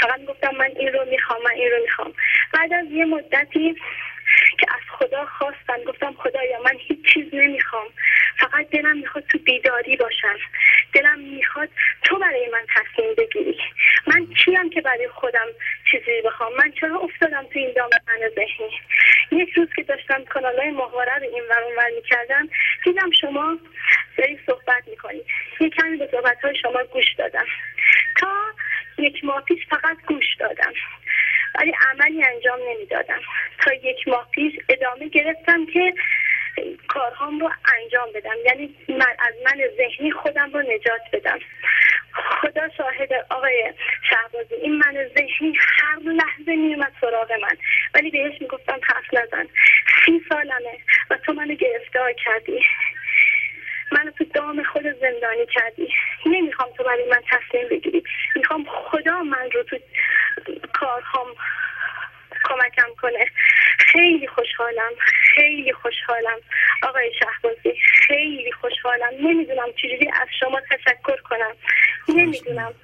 فقط 0.00 0.24
گفتم 0.24 0.54
من 0.56 0.70
این 0.76 0.92
رو 0.92 1.04
می‌خوام 1.10 1.42
من 1.44 1.50
این 1.50 1.70
رو 1.70 1.82
می‌خوام. 1.82 2.14
بعد 2.52 2.72
از 2.72 2.86
یه 2.90 3.04
مدتی 3.04 3.76
که 4.58 4.66
از 4.74 4.80
خدا 4.98 5.26
خواستم 5.26 5.84
گفتم 5.86 6.14
خدایا 6.18 6.62
من 6.62 6.74
هیچ 6.78 7.14
چیز 7.14 7.26
نمی‌خوام. 7.32 7.86
فقط 8.38 8.70
دلم 8.70 8.96
می‌خواد 8.96 9.24
تو 9.24 9.38
بیداری 9.38 9.96
باشم. 9.96 10.36
دلم 10.92 11.18
می‌خواد 11.18 11.68
تو 12.02 12.18
برای 12.18 12.48
من 12.52 12.66
تصمیم 12.76 13.14
بگیری. 13.18 13.58
من 14.06 14.26
کیم 14.26 14.70
که 14.70 14.80
برای 14.80 15.08
خودم 15.08 15.46
چیزی 15.90 16.22
بخوام؟ 16.24 16.52
من 16.54 16.72
چرا 16.80 16.98
افتادم 16.98 17.42
تو 17.52 17.58
این 17.58 17.72
دام 17.76 17.90
من 18.08 18.28
ذهنی؟ 18.28 18.70
یک 19.42 19.52
روز 19.52 19.68
که 19.76 19.82
داشتم 19.82 20.24
کانال 20.24 20.58
های 20.58 20.70
ماهواره 20.70 21.14
رو 21.14 21.24
این 21.24 21.42
ور 21.76 21.90
می‌کردم 21.94 22.48
دیدم 22.84 23.10
شما 23.10 23.58
داری 24.18 24.38
صحبت 24.46 24.88
می‌کنید 24.88 25.26
یک 25.60 25.74
کمی 25.74 25.96
به 25.96 26.08
صحبت 26.12 26.40
های 26.44 26.56
شما 26.62 26.84
گوش 26.84 27.14
دادم. 27.18 27.46
تا 28.20 28.28
یک 28.98 29.24
ماه 29.24 29.44
پیش 29.44 29.66
فقط 29.70 29.96
گوش 30.06 30.24
دادم. 30.38 30.72
ولی 31.54 31.72
عملی 31.90 32.24
انجام 32.24 32.58
نمی‌دادم. 32.68 33.20
تا 33.64 33.72
یک 33.72 34.08
ماه 34.08 34.28
پیش 34.30 34.52
ادامه 34.68 35.08
گرفتم 35.08 35.66
که 35.66 35.94
کارهام 36.88 37.40
رو 37.40 37.50
انجام 37.78 38.08
بدم. 38.14 38.36
یعنی 38.44 38.74
من 38.88 39.16
از 39.18 39.34
من 39.46 39.60
ذهنی 39.76 40.10
خودم 40.10 40.52
رو 40.52 40.62
نجات 40.62 41.00
بدم. 41.12 41.38
خدا 42.12 42.68
شاهد 42.76 43.12
آقای 43.30 43.72
شهبازی 44.10 44.54
این 44.54 44.72
من 44.72 45.08
ذهنی 45.18 45.58
هر 45.78 45.98
لحظه 45.98 46.56
میومد 46.56 46.92
سراغ 47.00 47.32
من. 47.32 47.56
ولی 47.94 48.10
بهش 48.10 48.40
می‌گفتم 48.40 48.80
حرف 48.82 49.14
نزن. 49.14 49.48
سی 50.04 50.20
سالمه 50.28 50.78
و 51.10 51.16
تو 51.16 51.32
منو 51.32 51.54
گرفتار 51.54 52.12
کردی. 52.12 52.60
منو 53.92 54.10
تو 54.10 54.24
دام 54.24 54.62
خود 54.62 54.82
زندانی 54.82 55.46
کردی. 55.54 55.88
نمی‌خوام 56.26 56.68
تو 56.76 56.84
برای 56.84 57.10
من 57.10 57.22
تصمیم 57.30 57.68
بگیری. 57.68 58.02
می‌خوام 58.36 58.64
خدا 58.68 59.22
من 59.22 59.50
رو 59.50 59.62
تو 59.62 59.78
کارهام 60.72 61.26
کمکم 62.44 62.94
کنه. 63.02 63.26
خیلی 63.78 64.26
خوشحالم. 64.26 64.92
خیلی 65.34 65.72
خوشحالم. 65.72 66.38
آقای 66.82 67.12
شهبازی 67.18 67.78
خیلی 68.06 68.52
خوشحالم. 68.52 69.12
نمی‌دونم 69.20 69.72
چجوری 69.76 70.10
از 70.22 70.28
شما 70.40 70.60
تشکر 70.60 71.16
کنم. 71.16 71.54
نمی‌دونم. 72.08 72.74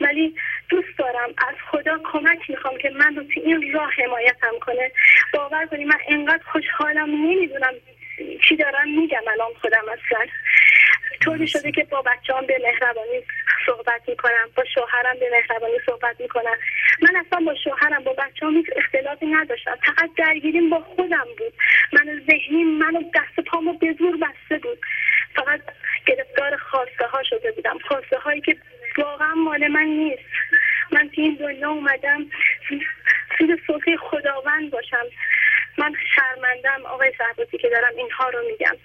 ولی 0.00 0.34
دوست 0.68 0.98
دارم 0.98 1.34
از 1.48 1.54
خدا 1.70 1.98
کمک 2.12 2.50
می‌خوام 2.50 2.78
که 2.78 2.90
من 2.90 3.16
رو 3.16 3.22
تو 3.22 3.40
این 3.44 3.72
راه 3.72 3.90
حمایتم 3.92 4.58
کنه. 4.60 4.92
باور 5.32 5.66
کنی 5.66 5.84
من 5.84 5.98
انقدر 6.08 6.44
خوشحالم. 6.52 7.10
نمی‌دونم 7.10 7.74
چی 8.48 8.56
دارم 8.56 9.00
میگم 9.00 9.22
الان 9.32 9.54
خودم 9.60 9.84
اصلا. 9.92 10.26
طوری 11.20 11.46
شده 11.46 11.72
که 11.72 11.84
با 11.84 12.02
بچه 12.02 12.34
هم 12.34 12.46
به 12.46 12.56
مهربانی 12.62 13.22
صحبت 13.66 14.02
می‌کنم 14.08 14.48
با 14.54 14.64
شوهرم 14.74 15.18
به 15.20 15.30
مهربانی 15.32 15.78
صحبت 15.86 16.20
می‌کنم. 16.20 16.56
من 17.02 17.16
اصلا 17.26 17.44
با 17.46 17.54
شوهرم 17.64 18.04
با 18.04 18.12
بچه 18.12 18.46
هم 18.46 18.56
هیچ 18.56 18.66
اختلافی 18.76 19.26
نداشتم. 19.26 19.78
فقط 19.86 20.10
درگیریم 20.16 20.70
با 20.70 20.80
خودم 20.80 21.26
بود. 21.38 21.54
من 21.92 22.22
ذهنی 22.30 22.64
منو 22.64 23.02
دست 23.14 23.48
پامو 23.48 23.72
به 23.72 23.96
زور 23.98 24.16
بسته 24.16 24.58
بود. 24.58 24.78
فقط 25.34 25.60
گرفتار 26.06 26.56
خواسته 26.56 27.06
ها 27.06 27.22
شده 27.22 27.52
بودم. 27.52 27.78
خواسته 27.88 28.18
هایی 28.18 28.40
که 28.40 28.56
واقعا 28.98 29.34
مال 29.34 29.68
من 29.68 29.84
نیست. 29.84 30.22
من 30.92 31.08
تو 31.08 31.20
این 31.20 31.34
دنیا 31.34 31.70
اومدم 31.70 32.26
زیر 33.38 33.62
سلطه 33.66 33.96
خداوند 33.96 34.70
باشم. 34.70 35.06
من 35.78 35.94
شرمندم 36.16 36.86
آقای 36.86 37.12
صحباتی 37.18 37.58
که 37.58 37.68
دارم 37.68 37.96
اینها 37.96 38.28
رو 38.28 38.38
میگم. 38.50 38.76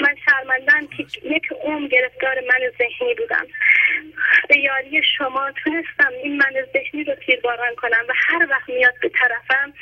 من 0.00 0.14
شرمندم 0.26 0.86
که 0.86 1.06
یک 1.22 1.52
عمر 1.62 1.88
گرفتار 1.88 2.34
من 2.40 2.70
ذهنی 2.78 3.14
بودم. 3.14 3.46
به 4.48 4.58
یاری 4.58 5.02
شما 5.18 5.52
تونستم 5.64 6.12
این 6.22 6.36
من 6.36 6.52
ذهنی 6.72 7.04
رو 7.04 7.14
تیرباران 7.14 7.74
کنم 7.74 8.04
و 8.08 8.12
هر 8.16 8.46
وقت 8.50 8.68
میاد 8.68 8.94
به 9.02 9.08
طرفم 9.08 9.72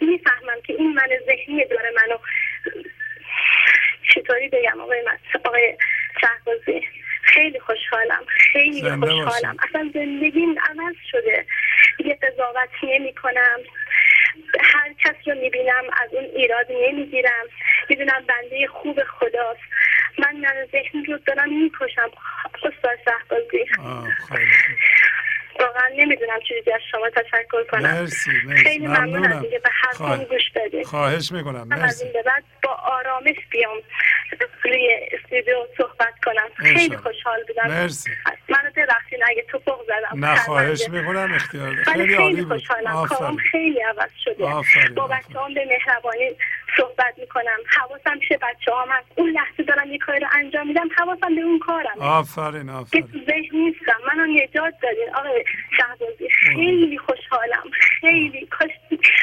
می‌فهمم 0.00 0.60
که 0.66 0.72
این 0.72 0.94
من 0.94 1.08
ذهنی 1.26 1.64
داره 1.64 1.90
منو. 1.96 2.18
چطوری 4.14 4.48
بگم 4.48 4.80
آقای, 4.80 5.04
آقای 5.44 5.76
شهبازی؟ 6.20 6.86
خیلی 7.22 7.60
خوشحالم 7.60 8.24
خیلی 8.52 8.90
خوشحالم. 8.90 9.56
اصلا 9.68 9.90
زندگیم 9.94 10.50
عوض 10.50 10.96
شده. 11.10 11.46
یه 11.98 12.18
قضاوت 12.22 12.70
نمی 12.82 13.14
کنم 13.14 13.58
هر 14.60 14.92
کس 15.04 15.14
رو 15.26 15.34
می‌بینم 15.34 15.84
از 16.02 16.14
اون 16.14 16.24
ایراد 16.24 16.66
نمی‌گیرم. 16.70 17.46
می‌دونم 17.88 18.24
بنده 18.28 18.66
خوب 18.66 19.02
خداست. 19.04 19.60
من 20.18 20.36
من 20.36 20.66
ذهن 20.72 21.04
رو 21.04 21.18
دارم 21.18 21.62
می‌کشم. 21.62 22.10
استاد 22.54 22.98
شهبازی. 23.04 23.66
واقعا 25.60 25.88
نمی‌دونم 25.96 26.40
چیزی 26.48 26.72
از 26.72 26.80
شما 26.90 27.10
تشکر 27.10 27.64
کنم. 27.70 27.82
مرسی 27.82 28.30
مرسی. 28.46 28.62
خیلی 28.64 28.86
ممنونم. 28.86 29.40
دیگه 29.40 29.58
به 29.58 29.70
حرفم 29.82 30.24
گوش 30.24 30.50
بدید. 30.54 30.86
خواهش 30.86 31.32
می‌کنم. 31.32 31.68
مرسی 31.68 31.82
از 31.84 32.02
این 32.02 32.12
به 32.12 32.22
بعد 32.22 32.44
با 32.62 32.70
آرامش 32.70 33.36
بیام 33.50 33.76
روی 34.64 34.98
استودیو 35.12 35.66
صحبت 35.76 36.14
کنم. 36.24 36.74
خیلی 36.74 36.96
خوشحال 36.96 37.44
بودم. 37.48 37.68
مرسی. 37.68 38.10
منو 38.48 38.70
ببخشید 38.76 39.20
اگه 39.26 39.42
تو 39.42 39.58
فوق 39.58 39.84
زدم. 39.84 40.24
نه 40.24 40.36
خواهش 40.36 40.88
می‌کنم 40.88 41.32
اختیار 41.34 41.74
خیلی, 41.74 42.16
خیلی 42.16 42.44
خوشحالم. 42.44 43.06
کارم 43.06 43.36
خیلی 43.36 43.80
عوض 43.80 44.10
شده. 44.24 44.44
آفرین. 44.44 44.94
با 44.94 45.06
بچه 45.06 45.40
هم 45.40 45.54
به 45.54 45.64
مهربانی 45.64 46.36
صحبت 46.76 47.18
می‌کنم. 47.18 47.58
حواسم 47.78 48.18
پیش 48.18 48.32
بچه 48.32 48.72
هم 48.82 48.88
هست. 48.90 49.06
اون 49.16 49.30
لحظه 49.30 49.62
دارم 49.62 49.92
یه 49.92 49.98
کاری 49.98 50.20
رو 50.20 50.26
انجام 50.32 50.68
میدم 50.68 50.88
حواسم 50.98 51.34
به 51.34 51.40
اون 51.40 51.58
کارم 51.58 51.98
آفرین 52.00 52.70
آفرین. 52.70 53.06
که 53.06 53.18
ذهن 53.26 53.58
نیستم. 53.58 53.98
منو 54.08 54.26
نجات 54.26 54.74
دادین 54.82 55.08
آقای 55.14 55.44
شهبازی 55.76 56.28
خیلی 56.30 56.98
خوشحالم. 56.98 57.62
خیلی. 58.00 58.46
کاش 58.46 58.70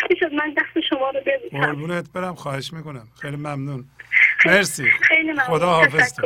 می‌شد 0.09 0.33
من 0.33 0.53
دست 0.57 0.87
شما 0.89 1.09
رو 1.09 1.19
ببوسم. 1.25 1.65
قربونت 1.65 2.11
برم. 2.13 2.35
خواهش 2.35 2.73
می‌کنم. 2.73 3.07
خیلی 3.21 3.35
ممنون. 3.35 3.85
مرسی. 4.45 4.91
خیلی 4.91 5.31
ممنون. 5.31 5.45
خدا 5.45 5.67
حافظ 5.67 6.19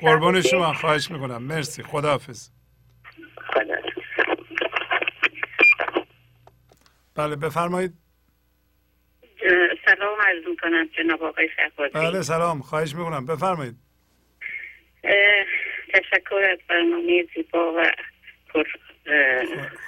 قربون 0.00 0.42
شما. 0.42 0.72
خواهش 0.72 1.10
می‌کنم. 1.10 1.42
مرسی. 1.42 1.82
خدا 1.82 2.10
حافظ. 2.10 2.50
بله 7.16 7.36
بفرمایید. 7.36 8.03
سلام 9.86 10.20
عرض 10.20 10.46
می‌کنم 10.48 10.88
جناب 10.98 11.22
آقای 11.22 11.48
شهبازی 11.56 11.92
بله 11.92 12.22
سلام. 12.22 12.60
خواهش 12.60 12.94
می‌کنم. 12.94 13.26
بفرمایید. 13.26 13.74
تشکر 15.94 16.48
از 16.52 16.58
برنامه 16.68 17.26
زیبا 17.34 17.72
و 17.72 17.90
پر 18.48 18.64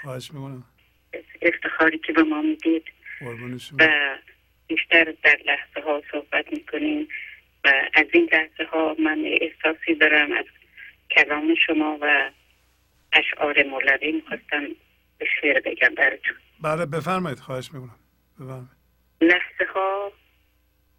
خواهش 0.02 0.30
می‌کنم. 0.34 0.64
افتخاری 1.42 1.98
که 1.98 2.12
به 2.12 2.22
ما 2.22 2.42
می‌دید. 2.42 2.84
و 3.78 3.88
بیشتر 4.66 5.14
در 5.22 5.38
لحظه 5.46 5.80
ها 5.86 6.02
صحبت 6.12 6.52
می‌کنیم. 6.52 7.08
و 7.64 7.72
از 7.94 8.06
این 8.12 8.28
لحظه 8.32 8.64
ها 8.72 8.96
من 8.98 9.24
احساسی 9.24 9.94
دارم 9.94 10.32
از 10.32 10.44
کلام 11.10 11.54
شما 11.66 11.98
و 12.00 12.30
اشعار 13.12 13.62
مولوی. 13.62 14.12
می‌خواستم 14.12 14.66
به 15.18 15.26
شعر 15.40 15.60
بگم 15.60 15.94
براتون. 15.94 16.36
بله 16.62 16.86
بفرمایید. 16.86 17.38
خواهش 17.38 17.70
می‌کنم. 17.72 17.98
بفرمایید. 18.40 18.75
لحظه 19.20 19.64
ها 19.74 20.12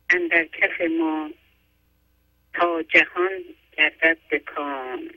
اندر 0.09 0.45
کف 0.45 0.81
ما 0.81 1.29
تا 2.53 2.83
جهان 2.83 3.43
گردد 3.77 4.17
به 4.29 4.39
کام. 4.39 5.09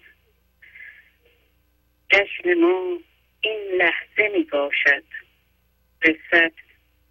جشن 2.10 2.54
ما 2.54 2.98
این 3.40 3.60
لحظه 3.76 4.28
می 4.36 4.42
باشد 4.42 5.04
رسد 6.02 6.52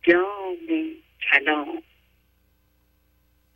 جام 0.01 0.57
کلام. 1.31 1.83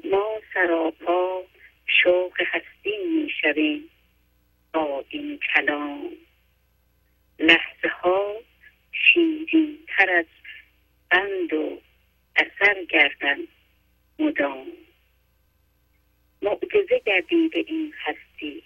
ما 0.03 0.42
سراپا 0.53 1.44
شوق 1.86 2.42
هستی 2.42 2.98
می 2.98 3.30
شویم 3.42 3.90
با 4.74 5.06
این 5.10 5.40
کلام. 5.56 6.10
لحظه 7.40 7.88
ها 7.88 8.36
شیرین 8.92 9.80
تر 9.88 10.10
از 10.10 10.26
بند 11.12 11.53
و 11.53 11.82
اثر 12.36 12.84
گردن 12.90 13.38
مدام. 14.20 14.68
معجزه 16.42 17.02
گردی 17.06 17.50
به 17.50 17.66
این 17.68 17.94
هستی. 17.98 18.64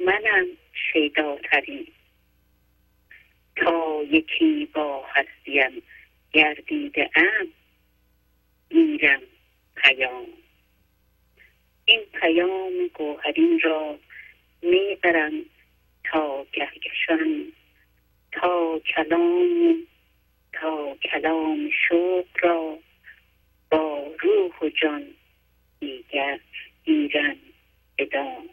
منم 0.00 0.46
شیداترین. 0.72 1.86
تا 3.56 4.02
یکی 4.10 4.68
با 4.74 5.06
هستیم 5.06 5.82
گردیده 6.32 7.10
ام 7.14 7.48
میرم 8.70 9.20
پیام. 9.76 10.26
این 11.84 12.00
پیام 12.20 12.72
گوهرین 12.94 13.60
را 13.60 13.98
می‌برم 14.62 15.32
تا 16.04 16.46
گهگشان 16.52 17.52
تا 18.32 18.80
کلام 18.94 19.86
تا 20.52 20.96
کلام 21.02 21.70
شوق 21.88 22.26
را 22.42 22.78
با 23.70 24.12
روح 24.20 24.58
و 24.62 24.68
جان 24.68 25.06
دیگر 25.80 26.38
گیرن 26.84 27.36
ادام 27.98 28.48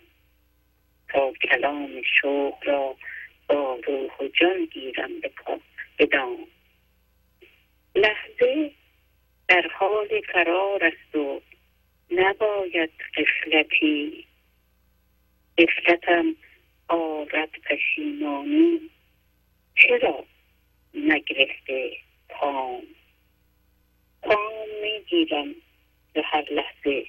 تا 1.09 1.31
کلام 1.31 2.01
شوق 2.21 2.67
را 2.67 2.95
با 3.49 3.79
روح 3.87 4.17
و 4.19 4.27
جان 4.27 4.65
گیرم 4.65 5.11
به 5.97 6.05
دام 6.05 6.47
لحظه 7.95 8.71
در 9.47 9.67
حال 9.73 10.21
فرار 10.33 10.83
است 10.83 11.15
و 11.15 11.41
نباید 12.11 12.91
قفلتی. 13.17 14.25
قفلتم 15.57 16.35
آرد 16.87 17.49
پشیمانی. 17.69 18.89
چرا؟ 19.75 20.25
نگرفته 20.95 21.91
پام 22.29 22.83
پام 24.21 24.67
می‌گیرم 24.81 25.55
به 26.13 26.21
هر 26.25 26.45
لحظه. 26.51 27.05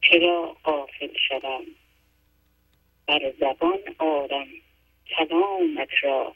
چرا 0.00 0.56
قافل 0.62 1.10
شوم 1.28 1.64
بر 3.06 3.32
زبان 3.40 3.80
آرم 3.98 4.48
کلامت 5.06 5.88
را 6.02 6.34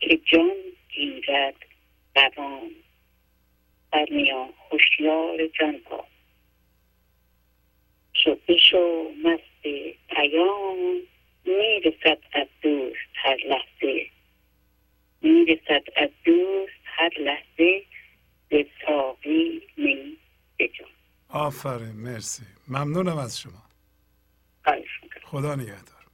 که 0.00 0.16
جان 0.16 0.56
گیرد 0.88 1.54
قوام 2.14 2.70
برمیان 3.90 4.52
هوشیار 4.70 5.46
جان 5.46 5.80
ها 5.90 6.06
شو 8.12 8.36
بشو 8.48 9.10
مست 9.24 9.62
پیام 10.08 11.00
می‌رسد 11.44 12.18
از 12.32 12.46
دوست 12.62 13.10
هر 13.14 13.36
لحظه. 13.36 14.06
می‌رسد 15.22 15.82
از 15.96 16.10
دوست 16.24 16.72
هر 16.84 17.10
لحظه 17.18 17.84
به 18.48 18.66
ساقی 18.86 19.62
می 19.76 20.16
بجان 20.58 20.88
آفرین 21.28 21.92
مرسی. 21.92 22.42
ممنونم 22.68 23.18
از 23.18 23.40
شما. 23.40 23.62
خدا 25.22 25.54
نگهدار. 25.54 26.04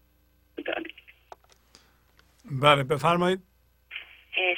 بله 2.45 2.83
بفرمایید. 2.83 3.41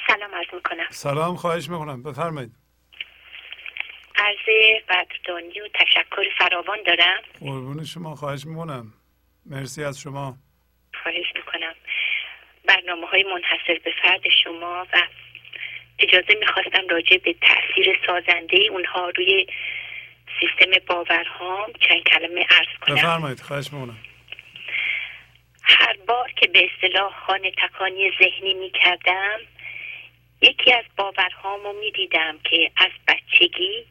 سلام 0.07 0.35
عرض 0.35 0.53
می‌کنم. 0.53 0.87
سلام 0.89 1.35
خواهش 1.35 1.69
می‌کنم. 1.69 2.03
بفرمایید. 2.03 2.51
عرض 4.15 4.37
قدردانی 4.89 5.59
و 5.59 5.67
تشکر 5.73 6.23
فراوان 6.37 6.77
دارم. 6.85 7.21
قربون 7.39 7.83
شما 7.83 8.15
خواهش 8.15 8.45
می‌کنم. 8.45 8.93
مرسی 9.45 9.83
از 9.83 9.99
شما. 9.99 10.37
خواهش 11.03 11.25
می‌کنم. 11.35 11.73
برنامه 12.69 13.07
های 13.07 13.23
منحصر 13.23 13.79
به 13.83 13.91
فرد 14.03 14.21
شما 14.43 14.87
و 14.93 15.07
اجازه 15.99 16.35
می‌خواستم 16.39 16.87
راجع 16.89 17.17
به 17.17 17.33
تاثیر 17.33 17.99
سازنده 18.07 18.57
اونها 18.71 19.09
روی 19.09 19.47
سیستم 20.39 20.85
باورهام 20.87 21.73
چند 21.73 22.03
کلمه 22.03 22.45
عرض 22.49 22.79
کنم. 22.81 22.95
بفرمایید 22.95 23.39
خواهش 23.39 23.73
می‌کنم. 23.73 23.97
هر 25.63 25.97
بار 26.07 26.31
که 26.31 26.47
به 26.47 26.69
اصطلاح 26.73 27.13
خانه 27.27 27.51
تکانی 27.51 28.11
ذهنی 28.19 28.53
می‌کردم 28.53 29.39
یکی 30.41 30.73
از 30.73 30.85
باورهامو 30.97 31.73
می‌دیدم 31.73 32.39
که 32.43 32.71
از 32.77 32.91
بچگی 33.07 33.85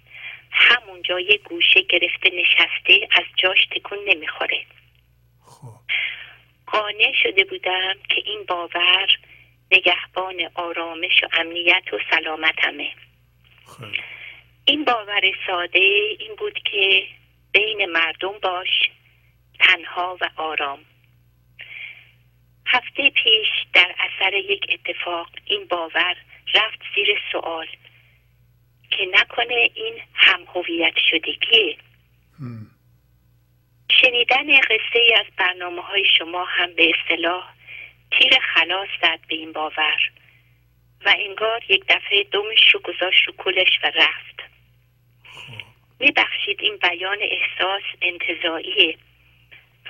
همونجا 0.50 1.20
یه 1.20 1.38
گوشه 1.38 1.80
گرفته 1.80 2.30
نشسته 2.30 3.08
از 3.12 3.24
جاش 3.36 3.66
تکون 3.66 3.98
نمی‌خوره. 4.06 4.64
قانع 6.72 7.12
شده 7.22 7.44
بودم 7.44 7.94
که 8.08 8.22
این 8.26 8.44
باور 8.48 9.08
نگهبان 9.72 10.50
آرامش 10.54 11.22
و 11.22 11.28
امنیت 11.32 11.92
و 11.92 11.98
سلامتمه. 12.10 12.90
این 14.64 14.84
باور 14.84 15.20
ساده 15.46 15.78
این 16.18 16.34
بود 16.38 16.58
که 16.70 17.02
بین 17.52 17.86
مردم 17.86 18.38
باش 18.42 18.90
تنها 19.60 20.18
و 20.20 20.30
آرام. 20.36 20.78
هفته 22.66 23.10
پیش 23.10 23.48
در 23.72 23.94
اثر 23.98 24.34
یک 24.34 24.66
اتفاق 24.68 25.28
این 25.44 25.66
باور 25.66 26.16
رفت 26.54 26.78
زیر 26.94 27.18
سوال 27.32 27.66
که 28.90 29.06
نکنه 29.12 29.70
این 29.74 29.94
هم 30.14 30.40
هویت 30.54 30.94
شدگیه. 31.10 31.76
شنیدن 33.90 34.60
قصه 34.60 34.98
ای 34.98 35.14
از 35.14 35.26
برنامه 35.36 35.82
های 35.82 36.04
شما 36.18 36.44
هم 36.44 36.74
به 36.74 36.90
اصطلاح 36.90 37.52
تیر 38.10 38.32
خلاص 38.54 38.88
زد 39.02 39.18
به 39.28 39.34
این 39.34 39.52
باور 39.52 40.10
و 41.04 41.14
انگار 41.18 41.62
یک 41.68 41.84
دفعه 41.88 42.24
دومش 42.24 42.74
رو 42.74 42.80
گذاشت 42.80 43.26
رو 43.26 43.34
کلش 43.38 43.78
و 43.84 43.86
رفت. 43.86 44.38
میبخشید 46.00 46.60
این 46.60 46.76
بیان 46.76 47.18
احساس 47.20 47.82
انتظاییه 48.02 48.98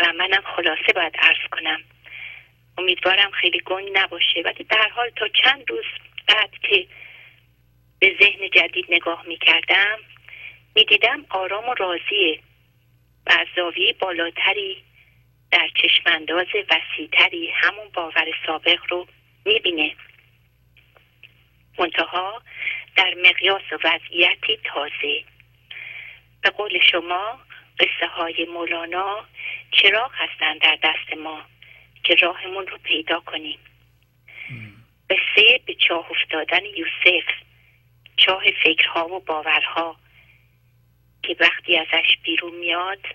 و 0.00 0.12
منم 0.12 0.42
خلاصه 0.56 0.92
باید 0.94 1.16
عرض 1.18 1.48
کنم. 1.50 1.80
امیدوارم 2.78 3.30
خیلی 3.30 3.60
گنگ 3.60 3.88
نباشه 3.92 4.42
ولی 4.44 4.64
در 4.64 4.88
حال 4.88 5.10
تا 5.10 5.28
چند 5.28 5.70
روز 5.70 5.84
بعد 6.28 6.50
که 6.62 6.86
به 7.98 8.16
ذهن 8.20 8.50
جدید 8.50 8.86
نگاه 8.88 9.24
می‌کردم 9.26 9.98
می‌دیدم 10.74 11.26
آرام 11.30 11.68
و 11.68 11.74
راضیه. 11.74 12.40
و 13.28 13.32
از 13.32 13.46
زاویه 13.56 13.92
بالاتری 13.92 14.84
در 15.50 15.68
چشمانداز 15.82 16.46
وسیعتری 16.70 17.50
همون 17.50 17.88
باور 17.94 18.26
سابق 18.46 18.78
رو 18.88 19.06
می‌بینه. 19.44 19.94
منتها 21.78 22.42
در 22.96 23.14
مقیاس 23.24 23.62
وضعیتی 23.84 24.58
تازه. 24.64 25.24
به 26.42 26.50
قول 26.50 26.78
شما 26.90 27.40
قصه 27.78 28.06
های 28.06 28.46
مولانا 28.52 29.24
چراغ 29.70 30.10
هستند 30.14 30.60
در 30.60 30.78
دست 30.82 31.18
ما 31.18 31.42
که 32.02 32.14
راهمون 32.14 32.66
رو 32.66 32.78
پیدا 32.78 33.20
کنیم. 33.20 33.58
قصه 35.10 35.60
به 35.66 35.74
چاه 35.74 36.10
افتادن 36.10 36.64
یوسف 36.64 37.28
چاه 38.16 38.42
فکرها 38.64 39.08
و 39.08 39.20
باورها 39.20 39.96
که 41.22 41.36
وقتی 41.40 41.78
ازش 41.78 42.16
بیرون 42.22 42.54
میاد 42.54 43.06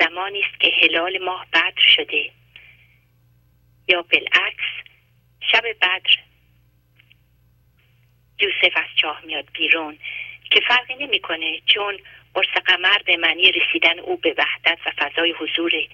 زمانی 0.00 0.42
است 0.42 0.60
که 0.60 0.68
هلال 0.82 1.18
ماه 1.18 1.46
بدر 1.52 1.72
شده. 1.96 2.30
یا 3.88 4.02
بالعکس 4.02 4.70
شب 5.40 5.62
بدر. 5.66 6.00
یوسف 8.40 8.76
از 8.76 8.96
چاه 8.96 9.22
میاد 9.24 9.44
بیرون 9.52 9.98
که 10.50 10.60
فرقی 10.68 10.94
نمی‌کنه 10.94 11.60
چون 11.66 11.98
قرص 12.34 12.48
قمر 12.66 12.98
به 13.06 13.16
معنی 13.16 13.52
رسیدن 13.52 13.98
او 13.98 14.16
به 14.16 14.34
وحدت 14.38 14.78
و 14.86 14.90
فضای 14.98 15.32
حضوره 15.32 15.88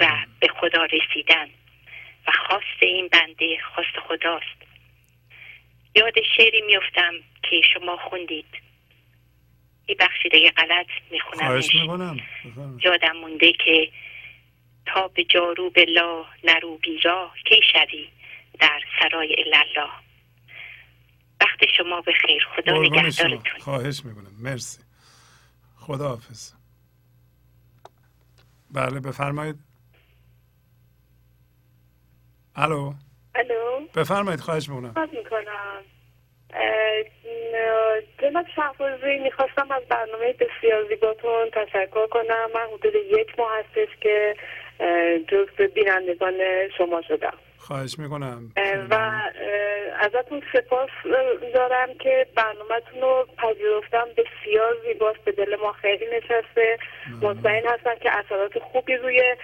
و 0.00 0.26
به 0.40 0.48
خدا 0.48 0.84
رسیدن. 0.84 1.50
و 2.26 2.32
خواست 2.32 2.82
این 2.82 3.08
بنده 3.08 3.58
خواست 3.74 3.98
خداست. 4.08 4.60
یاد 5.94 6.14
شعری 6.36 6.60
میفتم 6.60 7.14
که 7.42 7.60
شما 7.74 7.96
خوندید. 7.96 8.69
یه 9.90 9.96
بخشی 10.00 10.28
دیگه 10.28 10.50
غلط 10.50 10.86
میخونمش. 11.10 11.74
یادم 12.84 13.16
مونده 13.16 13.52
که 13.52 13.90
تا 14.86 15.08
به 15.08 15.24
جارو 15.24 15.70
لا 15.88 16.24
نرو 16.44 16.78
بیرا 16.78 17.30
کی 17.48 17.60
شوی 17.72 18.08
در 18.60 18.80
سرای 19.00 19.36
الله 19.38 19.90
وقت 21.40 21.58
شما 21.78 22.00
به 22.00 22.12
خیر 22.12 22.46
خدا 22.56 22.72
نگهدارتون. 22.82 23.60
خواهش 23.60 24.04
می‌کنم. 24.04 24.32
مرسی. 24.42 24.78
خدا 25.76 26.08
حافظ 26.08 26.52
بله 28.70 29.00
بفرمایید. 29.00 29.56
الو. 32.56 32.94
الو. 33.34 33.86
بفرمایید 33.94 34.40
خواهش 34.40 34.68
می‌کنم. 34.68 35.08
می‌کنم. 35.12 35.82
جناب 38.18 38.46
شهبازی 38.56 39.18
می‌خواستم 39.18 39.70
از 39.70 39.82
برنامه 39.88 40.32
بسیار 40.32 40.84
زیباتون 40.88 41.50
تشکر 41.50 42.06
کنم. 42.06 42.50
من 42.54 42.66
حدود 42.74 42.94
یک 42.94 43.38
ماه 43.38 43.58
هستش 43.58 43.88
که 44.00 44.34
جز 45.28 45.48
بینندگان 45.74 46.34
شما 46.78 47.02
شدم. 47.02 47.38
خواهش 47.60 47.98
می‌کنم. 47.98 48.52
و 48.90 49.20
ازتون 50.00 50.42
سپاس 50.52 50.90
دارم 51.54 51.88
که 52.00 52.26
برنامهتون 52.36 53.00
رو 53.00 53.26
پذیرفتم. 53.38 54.04
بسیار 54.16 54.76
زیباست. 54.86 55.18
به 55.24 55.32
دل 55.32 55.56
ما 55.62 55.72
خیلی 55.72 56.04
نشسته. 56.16 56.78
مطمئن 57.22 57.62
هستم 57.66 57.94
که 58.02 58.10
اثرات 58.18 58.58
خوبی 58.58 58.96
روی 58.96 59.36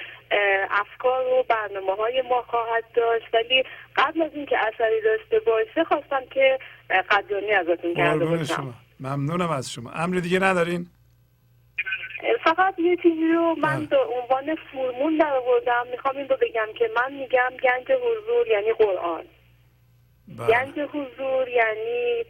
افکار 0.71 1.27
و 1.27 1.45
برنامه 1.49 1.95
های 1.95 2.23
ما 2.23 2.43
خواهد 2.43 2.85
داشت. 2.95 3.35
ولی 3.35 3.65
قبل 3.97 4.23
از 4.23 4.31
اینکه 4.35 4.57
اثری 4.59 5.01
داشته 5.05 5.41
باشه 5.41 5.85
خواستم 5.85 6.23
که 6.31 6.59
قدردانی 7.11 7.53
ازتون 7.53 7.95
کرده 7.95 8.25
باشم. 8.25 8.75
ممنونم 9.01 9.51
از 9.51 9.73
شما. 9.73 9.91
امر 9.91 10.17
دیگه 10.17 10.39
ندارین؟ 10.39 10.87
فقط 12.45 12.79
یه 12.79 12.97
چیزی 12.97 13.29
رو 13.35 13.55
من 13.59 13.87
به 13.87 13.99
عنوان 13.99 14.55
فرمون 14.55 15.17
در 15.17 15.37
آوردم 15.37 15.87
می‌خوام 15.91 16.17
این 16.17 16.29
رو 16.29 16.37
بگم 16.37 16.69
که 16.79 16.91
من 16.97 17.13
میگم 17.13 17.53
گنج 17.63 17.93
حضور 17.93 18.49
یعنی 18.49 18.73
قرآن. 18.73 19.25
بله. 20.39 20.47
گنج 20.47 20.79
حضور 20.79 21.49
یعنی 21.49 22.25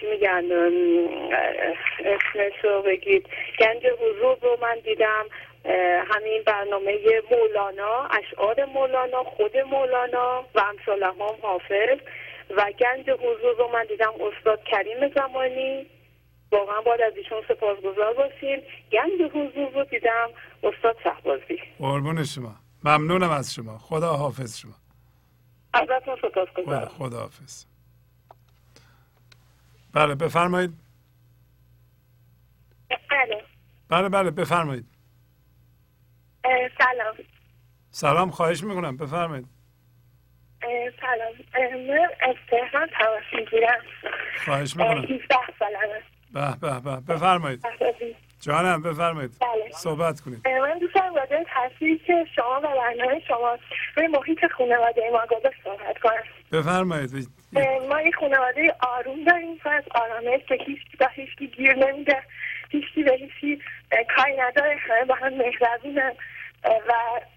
چی 0.00 0.06
میگن؟ 0.10 0.44
اسمش 2.04 2.64
رو 2.64 2.82
بگید. 2.82 3.26
گنج 3.60 3.86
حضور 3.86 4.38
رو 4.42 4.58
من 4.62 4.78
دیدم 4.84 5.26
همین 6.08 6.42
برنامه 6.46 6.98
مولانا 7.30 8.06
اشعار 8.06 8.64
مولانا 8.64 9.24
خود 9.24 9.58
مولانا 9.58 10.44
و 10.54 10.60
امثال 10.60 11.02
هم 11.02 11.36
حافظ. 11.42 11.98
و 12.50 12.72
گنج 12.78 13.10
حضور 13.10 13.56
رو 13.58 13.68
من 13.72 13.84
دیدم 13.84 14.12
استاد 14.20 14.64
کریم 14.64 15.08
زمانی. 15.08 15.86
واقعا 16.52 16.80
باید 16.80 17.00
از 17.00 17.12
ایشون 17.16 17.42
سپاسگزار 17.48 18.14
باشیم. 18.14 18.60
گنج 18.92 19.30
حضور 19.30 19.70
رو 19.74 19.84
دیدم. 19.84 20.28
استاد 20.62 20.96
شهبازی. 21.04 21.58
قربون 21.78 22.24
شما. 22.24 22.56
ممنونم 22.84 23.30
از 23.30 23.54
شما. 23.54 23.78
خدا 23.78 24.16
حافظ 24.16 24.58
شما. 24.58 24.74
ازتون 25.72 26.16
سپاسگزارم. 26.22 26.88
خدا 26.88 27.20
حافظ. 27.20 27.64
بله 29.92 30.14
بفرمایید. 30.14 30.70
بله. 33.10 33.44
بله 33.88 34.08
بله 34.08 34.30
بفرمایید. 34.30 34.86
سلام. 36.78 37.14
سلام 37.90 38.30
خواهش 38.30 38.64
می‌کنم. 38.64 38.96
بفرمایید. 38.96 39.46
سلام. 41.00 41.32
من 41.86 42.08
از 42.20 42.36
تهران 42.50 42.88
تماس 42.98 43.22
می‌گیرم 43.32 43.80
خواهش 44.44 44.76
می‌کنم. 44.76 45.04
17 45.04 45.18
سالمه 45.58 46.02
به 46.36 46.56
به. 46.60 46.80
به 46.80 47.14
بفرمایید. 47.14 47.66
جانم 48.40 48.82
بفرمایید. 48.82 49.30
بله. 49.40 49.70
صحبت 49.72 50.20
کنید. 50.20 50.48
من 50.48 50.78
دوستم 50.78 51.14
راجع 51.14 51.42
تاثیری 51.54 51.98
که 51.98 52.26
شما 52.36 52.58
و 52.58 52.60
برنامه 52.60 53.20
شما 53.28 53.58
روی 53.96 54.06
محیط 54.06 54.38
خانواده 54.58 55.10
ما 55.12 55.26
گذاشت 55.30 55.56
صحبت 55.64 55.98
کنم. 55.98 56.22
بفرمایید. 56.52 57.28
ما 57.88 58.02
یه 58.02 58.10
خانواده 58.20 58.74
آروم 58.80 59.24
داریم. 59.24 59.60
و 59.64 59.68
از 59.68 59.84
آرامش 59.90 60.40
که 60.48 60.58
هیچ 60.66 60.80
با 61.00 61.06
هیچی 61.06 61.46
گیر 61.46 61.74
نمیده. 61.74 62.22
هیچی 62.70 63.02
به 63.02 63.12
هیچی 63.12 63.62
کاری 64.16 64.36
نداره. 64.36 64.76
همه 64.76 65.04
با 65.04 65.14
هم 65.14 65.34
مهربونن. 65.34 66.12
و 66.64 66.92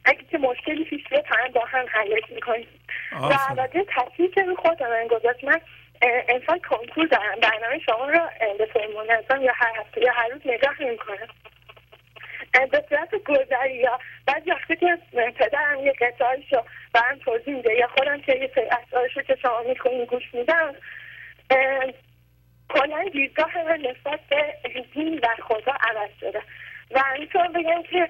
اگه 0.06 0.24
که 0.32 0.38
مشکلی 0.38 0.84
پیش 0.84 1.04
بیاد 1.10 1.26
همه 1.28 1.50
با 1.50 1.62
هم 1.68 1.86
حلش 1.90 2.24
می‌کنیم. 2.36 2.68
و 3.22 3.38
راجع 3.58 3.84
تاثیری 3.96 4.30
که 4.30 4.42
روی 4.42 4.56
خود 4.56 4.84
من 4.84 5.08
گذاشت 5.08 5.44
من 5.44 5.60
انسان 6.02 6.60
کنکور 6.60 7.08
دارم 7.08 7.40
برنامه 7.40 7.80
شما 7.80 8.10
رو 8.10 8.20
به 8.58 8.66
طور 8.66 8.88
منظم 8.88 9.42
یا 9.42 9.54
هر 9.56 9.80
هفته 9.80 10.02
یا 10.02 10.12
هر 10.12 10.28
روز 10.28 10.42
نگاه 10.46 10.74
می‌کنم. 10.80 11.28
به 12.72 12.84
صورت 12.90 13.16
گذری 13.24 13.76
یا 13.76 14.00
بعضی 14.26 14.52
وقتی 14.52 14.76
که 14.76 14.98
پدرم 15.16 15.80
یه 15.80 15.94
قطعایش 16.02 16.54
رو 16.54 16.64
برم 16.94 17.18
توضیح 17.18 17.56
میده 17.56 17.74
یا 17.74 17.88
خودم 17.88 18.22
که 18.22 18.36
یه 18.36 18.52
سری 18.56 18.68
رو 19.16 19.22
که 19.22 19.36
شما 19.42 19.62
می‌کنین 19.68 20.06
گوش 20.06 20.34
میدم 20.34 20.76
کلا 22.70 23.10
دیدگاه 23.14 23.64
من 23.64 23.80
نسبت 23.80 24.20
به 24.30 24.56
دین 24.94 25.20
و 25.20 25.28
خدا 25.42 25.72
عوض 25.72 26.10
شده. 26.20 26.42
و 26.92 27.04
اینطور 27.16 27.48
بگم 27.48 27.84
که 27.84 28.10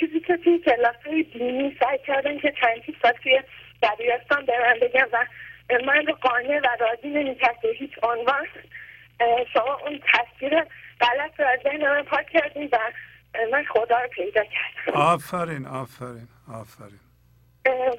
چیزی 0.00 0.20
که 0.20 0.36
توی 0.36 0.58
کلاس 0.58 0.96
های 1.06 1.22
دینی 1.22 1.76
سعی 1.80 1.98
کردن 1.98 2.38
که 2.38 2.52
چند 2.60 2.96
سال 3.02 3.12
توی 3.12 3.42
دبیرستان 3.82 4.46
به 4.46 4.52
من 4.58 4.78
بگم 4.80 5.08
و 5.12 5.26
من 5.86 6.06
رو 6.06 6.12
قانع 6.12 6.58
و 6.58 6.76
راضی 6.80 7.08
نمی‌کرد 7.08 7.60
به 7.62 7.68
هیچ 7.68 7.92
عنوان. 8.02 8.46
شما 9.52 9.74
اون 9.74 10.00
تصویر 10.14 10.64
غلط 11.00 11.40
رو 11.40 11.46
از 11.46 11.60
ذهن 11.64 11.90
من 11.90 12.02
پاک 12.02 12.30
کردیم 12.30 12.68
و 12.72 12.78
من 13.52 13.64
خدا 13.64 14.00
رو 14.00 14.08
پیدا 14.08 14.42
کردم. 14.44 15.00
آفرین 15.00 15.66
آفرین 15.66 16.28
آفرین. 16.60 17.00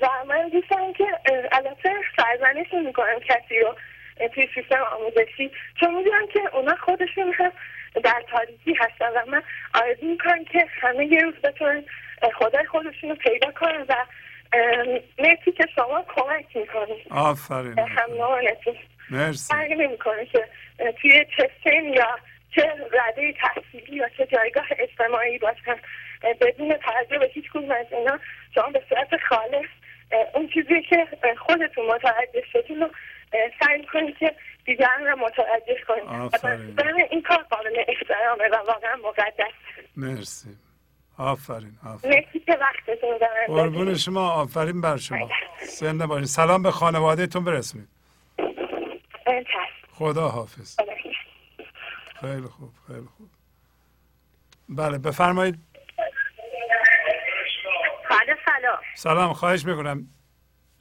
و 0.02 0.08
من 0.28 0.50
دوستم 0.50 0.94
که 0.94 1.06
البته 1.52 1.90
سرزنش 2.18 2.74
می‌کنم 2.74 3.20
کسی 3.20 3.60
رو 3.60 3.76
توی 4.34 4.48
سیستم 4.56 4.82
آموزشی. 4.82 5.52
چون 5.80 5.96
می‌دونم 5.96 6.28
که 6.34 6.56
اونا 6.56 6.76
خودشون 6.76 7.34
هم 7.34 7.52
در 8.04 8.24
تاریکی 8.32 8.74
هستن 8.74 9.10
و 9.10 9.26
من 9.28 9.44
آرزو 9.74 10.06
می‌کنم 10.06 10.46
که 10.46 10.68
همه 10.82 11.06
یه 11.06 11.22
روز 11.22 11.36
بتونن 11.36 11.84
خدای 12.34 12.66
خودشون 12.66 13.10
رو 13.10 13.16
پیدا 13.16 13.52
کنن 13.52 13.86
و 13.90 13.96
مرسی 15.20 15.52
که 15.58 15.66
شما 15.76 16.06
کمک 16.16 16.56
می‌کنید 16.56 17.08
آفرین. 17.10 17.80
هم 17.80 18.14
نمانتون 18.14 18.76
مرسی. 19.10 19.54
فرقی 19.54 19.76
نمی‌کنه 19.76 20.26
که 20.26 20.48
توی 21.02 21.26
چه 21.38 21.52
سن 21.64 21.94
یا 21.94 22.20
چه 22.56 22.62
رده 22.92 23.34
تحصیلی 23.42 23.96
یا 23.96 24.10
چه 24.18 24.26
جایگاه 24.26 24.66
اجتماعی 24.80 25.38
باشن. 25.38 25.76
بدون 26.42 26.78
توجه 26.78 27.20
به 27.20 27.32
هیچ 27.34 27.50
کدوم 27.50 27.72
از 27.72 27.86
اینا 27.92 28.20
شما 28.56 28.70
به 28.70 28.84
صورت 28.90 29.22
خالص 29.30 29.68
اون 30.34 30.48
چیزی 30.48 30.82
که 30.82 31.08
خودتون 31.40 31.86
متوجه 31.86 32.44
شدین 32.54 32.82
رو 32.82 32.90
سعی 33.60 33.86
کنید 33.94 34.18
که 34.18 34.36
دیگران 34.66 35.08
رو 35.08 35.16
متوجه 35.16 35.76
کنید. 35.88 36.04
این 37.12 37.22
کار 37.22 37.38
قابل 37.38 37.84
احترامه 37.88 38.48
و 38.48 38.56
واقعا 38.56 38.96
مقدس. 38.96 39.54
مرسی. 39.98 40.50
آفرین 41.22 41.78
آفرین. 41.86 42.26
قربون 43.48 43.96
شما 43.96 44.30
آفرین 44.32 44.82
بر 44.82 44.98
شما. 44.98 45.30
زنده 45.80 46.08
باشید 46.08 46.26
سلام 46.28 46.64
به 46.64 46.72
خانوادهتون 46.72 47.44
برسونید. 47.44 47.88
خدا 49.92 50.30
حافظ. 50.30 50.78
خیلی 52.22 52.48
خوب 52.48 52.70
خیلی 52.88 53.08
خوب. 53.18 53.30
بله 54.70 54.98
بفرمایید. 54.98 55.56
بله 58.10 58.38
سلام. 58.46 58.80
سلام 58.96 59.34
خواهش 59.34 59.66
می‌کنم. 59.66 60.08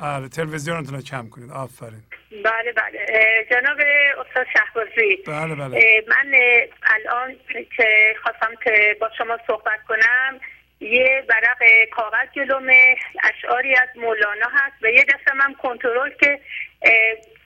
آره 0.01 0.29
تلویزیونتون 0.29 0.95
رو 0.95 1.03
کم 1.03 1.29
کنید. 1.29 1.51
آفرین. 1.51 2.03
بله 2.45 2.73
بله. 2.73 3.07
جناب 3.51 3.79
استاد 4.27 4.47
شهبازی. 4.53 5.17
بله 5.27 5.55
بله. 5.55 6.05
من 6.09 6.35
الان 6.83 7.37
که 7.77 8.15
خواستم 8.23 8.55
که 8.65 8.97
با 9.01 9.11
شما 9.19 9.39
صحبت 9.47 9.83
کنم 9.89 10.41
یه 10.81 11.25
برق 11.29 11.89
کاغذ 11.93 12.29
جلومه 12.37 12.97
اشعاری 13.23 13.77
از 13.77 13.89
مولانا 13.97 14.49
هست. 14.53 14.77
و 14.83 14.87
یه 14.89 15.05
دستم 15.05 15.37
من 15.37 15.55
کنترل 15.55 16.11
که 16.21 16.41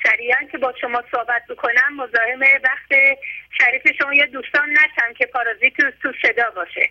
سریعا 0.06 0.38
که 0.52 0.58
با 0.58 0.74
شما 0.80 1.02
صحبت 1.10 1.42
بکنم. 1.48 1.96
مزاحم 1.96 2.40
وقت 2.64 3.18
شریف 3.58 3.96
شما 3.98 4.14
یا 4.14 4.26
دوستان 4.26 4.70
نشم 4.70 5.12
که 5.18 5.26
پارازیت 5.26 5.72
تو 6.02 6.12
صدا 6.22 6.50
باشه. 6.56 6.88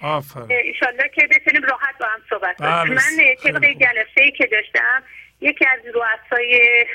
ایشالله 0.50 1.09
که 1.16 1.27
بتونیم 1.27 1.64
راحت 1.64 1.98
با 2.00 2.06
هم 2.06 2.22
صحبت 2.30 2.58
کنیم. 2.58 2.72
بله، 2.72 2.90
من 2.90 3.35
طبق 3.43 3.66
جلسه 3.66 4.22
ای 4.22 4.32
که 4.32 4.45
داشتم 4.45 5.03
یکی 5.44 5.66
از 5.66 5.80
رؤسای 5.86 6.86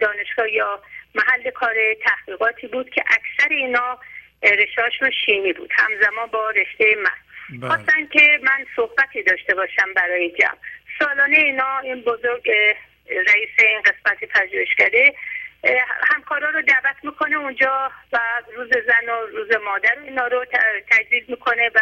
دانشگاه 0.00 0.52
یا 0.52 0.82
محل 1.14 1.50
کار 1.50 1.74
تحقیقاتی 2.04 2.66
بود 2.66 2.90
که 2.90 3.04
اکثر 3.06 3.54
اینا 3.54 3.98
رشاشون 4.42 5.10
شیمی 5.24 5.52
بود. 5.52 5.70
همزمان 5.72 6.26
با 6.26 6.50
رشته 6.50 6.84
من. 6.96 7.10
بله. 7.60 7.68
خواستن 7.68 8.06
که 8.06 8.40
من 8.42 8.66
صحبتی 8.76 9.22
داشته 9.22 9.54
باشم 9.54 9.94
برای 9.94 10.30
جمع. 10.30 10.58
سالانه 10.98 11.36
اینا 11.36 11.78
این 11.78 12.00
بزرگ 12.00 12.50
رئیس 13.08 13.50
این 13.58 13.82
قسمت 13.82 14.24
پژوهشکده 14.24 15.14
همکارا 16.14 16.50
رو 16.50 16.62
دعوت 16.62 16.96
می‌کنه 17.02 17.36
اونجا 17.36 17.90
و 18.12 18.18
روز 18.56 18.70
زن 18.70 19.08
و 19.08 19.26
روز 19.26 19.48
مادر 19.64 19.98
اینا 20.04 20.26
رو 20.26 20.44
تجدید 20.90 21.28
می‌کنه 21.28 21.70
و 21.74 21.80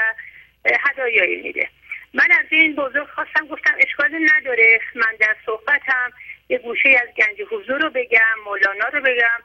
هدایایی 0.64 1.42
میده. 1.42 1.68
من 2.14 2.28
از 2.30 2.46
این 2.50 2.74
بزرگ 2.74 3.08
خواستم 3.08 3.46
گفتم 3.46 3.74
اشکالی 3.78 4.26
نداره. 4.36 4.80
من 4.94 5.16
در 5.20 5.36
صحبتم 5.46 6.12
یه 6.48 6.58
گوشه 6.58 6.88
از 7.02 7.08
گنج 7.16 7.48
حضور 7.50 7.80
رو 7.80 7.90
بگم 7.90 8.38
مولانا 8.44 8.88
رو 8.92 9.00
بگم 9.00 9.40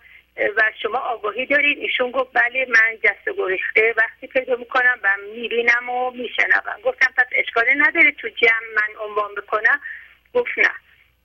و 0.58 0.62
شما 0.82 0.98
آگاهی 0.98 1.46
دارید. 1.46 1.78
ایشون 1.78 2.12
گفت 2.12 2.34
بله 2.34 2.66
من 2.70 2.98
جست 3.04 3.38
گریخته 3.38 3.94
وقتی 3.98 4.28
پیدا 4.28 4.56
می‌کنم 4.56 5.00
و 5.04 5.10
می‌بینم 5.36 5.90
و 5.90 6.12
میشنوم. 6.12 6.82
گفتم 6.84 7.14
پس 7.18 7.26
اشکالی 7.32 7.76
نداره 7.76 8.12
تو 8.12 8.30
جمع 8.30 8.68
من 8.76 9.06
عنوان 9.06 9.36
بکنم؟ 9.36 9.82
گفت 10.34 10.58
نه. 10.58 10.72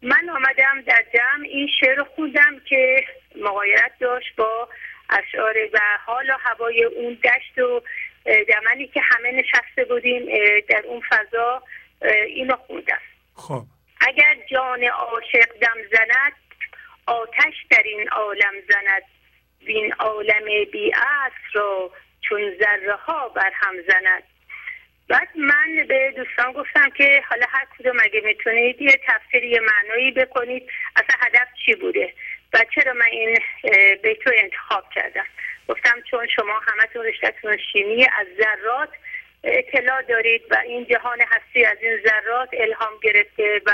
من 0.02 0.28
آمدم 0.28 0.80
در 0.86 1.04
جمع 1.14 1.44
این 1.44 1.68
شعر 1.80 2.02
خوندم 2.02 2.60
که 2.68 3.04
مقایرت 3.36 3.92
داشت 4.00 4.36
با 4.36 4.68
اشعار 5.10 5.54
و 5.72 5.78
حال 6.06 6.30
و 6.30 6.36
هوای 6.40 6.84
اون 6.84 7.18
دشت 7.24 7.58
و 7.58 7.82
دمنی 8.24 8.86
که 8.86 9.00
همه 9.00 9.32
نشسته 9.32 9.84
بودیم 9.84 10.26
در 10.68 10.82
اون 10.86 11.02
فضا 11.10 11.62
اینو 12.26 12.56
خوندم. 12.56 13.00
خب. 13.36 13.62
اگر 14.00 14.36
جان 14.50 14.84
عاشق 14.84 15.58
دم 15.60 15.82
زند 15.92 16.32
آتش 17.06 17.54
در 17.70 17.82
این 17.84 18.08
عالم 18.08 18.54
زند. 18.68 19.02
وین 19.66 19.92
عالم 19.92 20.44
بی 20.72 20.92
را 21.52 21.90
چون 22.20 22.58
ذره 22.58 22.94
ها 22.94 23.28
بر 23.28 23.50
هم 23.54 23.74
زند. 23.82 24.22
بعد 25.08 25.28
من 25.36 25.86
به 25.88 26.14
دوستان 26.16 26.52
گفتم 26.52 26.90
که 26.90 27.22
حالا 27.28 27.46
هر 27.48 27.66
کدوم 27.78 27.96
اگه 28.02 28.20
می‌تونید 28.20 28.82
یه 28.82 29.00
تفسیر 29.06 29.44
یه 29.44 29.60
معنایی 29.60 30.10
بکنید 30.10 30.70
اصلا 30.96 31.16
هدف 31.20 31.48
چی 31.66 31.74
بوده؟ 31.74 32.14
و 32.52 32.64
چرا 32.74 32.92
من 32.92 33.06
این 33.10 33.38
بیت 34.02 34.26
رو 34.26 34.32
انتخاب 34.36 34.84
کردم؟ 34.94 35.26
گفتم 35.68 36.00
چون 36.10 36.26
شما 36.26 36.60
همتون 36.68 37.04
رشتهتون 37.04 37.56
شیمی 37.72 38.06
از 38.18 38.26
ذرات 38.36 38.88
اطلاع 39.44 40.02
دارید 40.02 40.42
و 40.50 40.56
این 40.64 40.86
جهان 40.86 41.20
هستی 41.20 41.64
از 41.64 41.78
این 41.82 42.00
ذرات 42.06 42.48
الهام 42.52 42.92
گرفته 43.02 43.60
و 43.66 43.72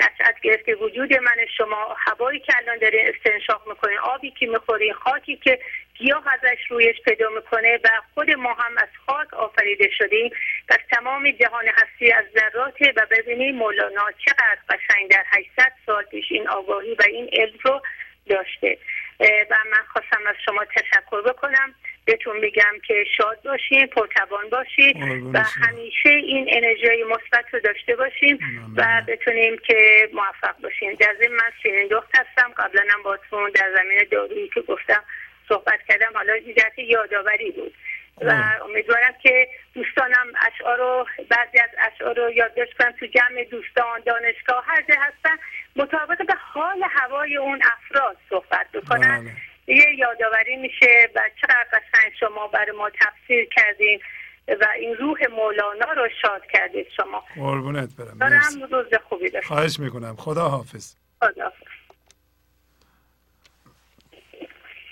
نشأت 0.00 0.40
گرفته. 0.40 0.74
وجود 0.74 1.14
من 1.14 1.36
شما 1.56 1.96
هوایی 1.98 2.40
که 2.40 2.52
الان 2.56 2.78
دارین 2.78 3.14
استنشاق 3.14 3.68
می‌کنین 3.68 3.98
آبی 3.98 4.30
که 4.30 4.46
می‌خورین 4.46 4.92
خاکی 4.92 5.36
که 5.36 5.58
گیاه 5.94 6.24
ازش 6.32 6.58
رویش 6.68 6.96
پیدا 7.04 7.28
می‌کنه 7.30 7.78
و 7.84 7.88
خود 8.14 8.30
ما 8.30 8.52
هم 8.52 8.78
از 8.78 8.88
خاک 9.06 9.34
آفریده 9.34 9.90
شدیم. 9.98 10.30
و 10.70 10.78
تمام 10.90 11.30
جهان 11.30 11.64
هستی 11.68 12.12
از 12.12 12.24
ذراته 12.34 12.92
و 12.96 13.06
ببینید 13.10 13.54
مولانا 13.54 14.04
چقدر 14.26 14.58
قشنگ 14.68 15.10
در 15.10 15.24
800 15.26 15.72
سال 15.86 16.04
پیش 16.04 16.24
این 16.30 16.48
آگاهی 16.48 16.94
و 16.94 17.02
این 17.08 17.30
علم 17.32 17.58
رو 17.62 17.82
داشته. 18.26 18.78
و 19.20 19.54
من 19.70 19.84
خواستم 19.92 20.26
از 20.26 20.36
شما 20.44 20.64
تشکر 20.64 21.22
بکنم. 21.22 21.74
بهتون 22.04 22.36
میگم 22.36 22.74
که 22.86 23.04
شاد 23.16 23.42
باشین 23.44 23.86
پرتوان 23.86 24.48
باشید 24.50 24.96
و 25.34 25.42
همیشه 25.42 26.08
این 26.08 26.46
انرژی 26.50 27.04
مثبت 27.04 27.44
رو 27.52 27.60
داشته 27.60 27.96
باشیم 27.96 28.38
و 28.76 29.02
بتونیم 29.08 29.56
که 29.66 30.08
موفق 30.12 30.56
باشیم 30.62 30.94
در 30.94 31.16
ضمن 31.20 31.36
من 31.36 31.52
شیرین 31.62 31.88
دخت 31.88 32.16
هستم. 32.16 32.52
قبلا 32.56 32.82
هم 32.90 33.02
باتون 33.02 33.50
در 33.50 33.70
زمین 33.76 33.98
دارویی 34.10 34.48
که 34.48 34.60
گفتم 34.60 35.04
صحبت 35.48 35.80
کردم. 35.88 36.12
حالا 36.14 36.38
جهت 36.38 36.78
یادآوری 36.78 37.50
بود. 37.50 37.74
و 38.20 38.42
امیدوارم 38.64 39.14
که 39.22 39.48
دوستانم 39.74 40.26
اشعار 40.46 40.78
رو 40.78 41.06
بعضی 41.30 41.58
از 41.58 41.70
اشعار 41.78 42.16
رو 42.16 42.30
یادداشت 42.30 42.72
کنم 42.78 42.92
تو 43.00 43.06
جمع 43.06 43.44
دوستان 43.44 44.00
دانشگاه 44.06 44.64
هر 44.66 44.82
جا 44.82 44.94
هستن 44.98 45.36
مطابق 45.76 46.26
به 46.26 46.34
حال 46.52 46.82
هوای 46.90 47.36
اون 47.36 47.62
افراد 47.64 48.16
صحبت 48.30 48.66
بکنن. 48.72 49.20
بله. 49.66 49.76
یه 49.76 49.94
یادآوری 49.98 50.56
میشه 50.56 51.08
و 51.14 51.20
چقدر 51.40 51.66
قشنگ 51.72 52.12
شما 52.20 52.46
برای 52.48 52.76
ما 52.76 52.90
تفسیر 52.90 53.48
کردین 53.56 54.00
و 54.48 54.66
این 54.76 54.96
روح 54.96 55.18
مولانا 55.30 55.92
رو 55.92 56.08
شاد 56.22 56.42
کردید 56.52 56.86
شما. 56.96 57.24
قربونت 57.36 57.96
برم. 57.96 58.18
دارم 58.18 58.62
روز 58.70 58.94
خوبی 59.08 59.30
داشت 59.30 59.46
خواهش 59.46 59.80
می‌کنم. 59.80 60.16
خدا 60.16 60.48
حافظ 60.48 60.96
خدا 61.20 61.44
حافظ 61.44 61.64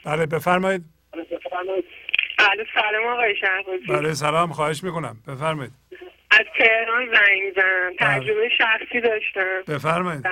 بله 0.04 0.26
بفرمایید. 0.26 0.84
بله 2.48 2.66
سلام 2.74 3.06
آقای 3.06 3.36
شهبازی. 3.36 3.86
بله 3.86 4.14
سلام 4.14 4.52
خواهش 4.52 4.84
می‌کنم. 4.84 5.16
بفرمایید. 5.28 5.72
از 6.30 6.46
تهران 6.58 7.06
زنگ 7.06 7.52
زن 7.56 7.92
تجربه 7.98 8.48
شخصی 8.58 9.00
داشتم. 9.00 9.62
بفرمایید. 9.68 10.26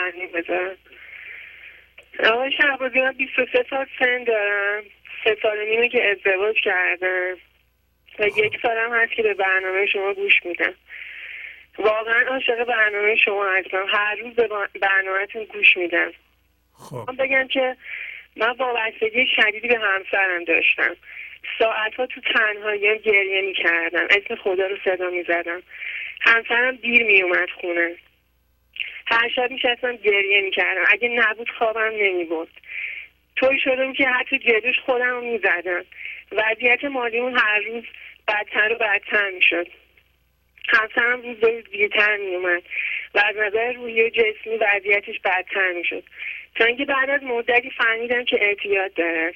آقای 2.25 2.53
شهبازی 2.53 3.01
من 3.01 3.13
23 3.13 3.65
سال 3.71 3.87
سن 3.99 4.25
دارم. 4.25 4.83
سه 5.25 5.37
سال 5.43 5.59
نیمه 5.69 5.89
که 5.89 6.11
ازدواج 6.11 6.57
کردم. 6.65 7.37
و 8.19 8.29
خب. 8.29 8.39
یک 8.39 8.53
سالم 8.63 8.95
هست 8.95 9.13
که 9.13 9.23
به 9.23 9.35
برنامه 9.35 9.87
شما 9.87 10.15
گوش 10.15 10.45
میدم. 10.45 10.75
واقعا 11.79 12.27
عاشق 12.29 12.65
برنامه 12.65 13.17
شما 13.17 13.47
هستم. 13.47 13.85
هر 13.89 14.15
روز 14.15 14.35
به 14.35 14.49
برنامهتون 14.81 15.45
گوش 15.45 15.77
میدم. 15.77 16.13
خب. 16.79 17.11
بگم 17.19 17.49
که 17.49 17.77
من 18.37 18.51
وابستگی 18.51 19.27
شدیدی 19.37 19.69
به 19.69 19.79
همسرم 19.79 20.45
داشتم. 20.45 20.97
ساعتها 21.59 22.07
تو 22.07 22.21
تنهایی 22.21 22.99
گریه 22.99 23.41
می‌کردم. 23.41 24.07
اسم 24.11 24.35
خدا 24.35 24.67
رو 24.67 24.77
صدا 24.85 25.11
می‌زدم. 25.11 25.63
همسرم 26.21 26.77
دیر 26.77 27.05
میومد 27.05 27.51
خونه. 27.61 27.95
هر 29.07 29.29
شب 29.37 29.51
میشستم 29.51 29.97
گریه 29.97 30.41
می‌کردم. 30.41 30.85
اگه 30.91 31.09
نبود 31.09 31.51
خوابم 31.51 31.93
نمی‌برد. 32.01 32.49
طوری 33.37 33.61
شده 33.61 33.87
بود 33.87 33.97
که 33.97 34.09
حتی 34.09 34.39
جلوش 34.39 34.79
خودم 34.87 35.11
رو 35.11 35.21
می‌زدم. 35.21 35.85
وضعیت 36.33 36.85
مالیمون 36.85 37.39
هر 37.39 37.61
روز 37.61 37.85
بدتر 38.29 38.73
و 38.73 38.75
بدتر 38.75 39.31
می‌شد. 39.31 39.67
همسرم 40.69 41.23
روز 41.23 41.37
به 41.37 41.49
روز 41.51 41.65
دیرتر 41.71 42.17
میومد 42.17 42.63
و 43.15 43.23
از 43.27 43.37
نظر 43.37 43.73
روحی 43.73 44.03
و 44.03 44.09
جسمی 44.09 44.57
وضعیتش 44.61 45.21
بدتر 45.25 45.73
می‌شد. 45.73 46.05
تا 46.55 46.65
اینکه 46.65 46.85
بعد 46.85 47.11
از 47.11 47.23
مدتی 47.23 47.71
فهمیدم 47.71 48.25
که 48.25 48.39
اعتیاد 48.43 48.95
داره. 48.95 49.35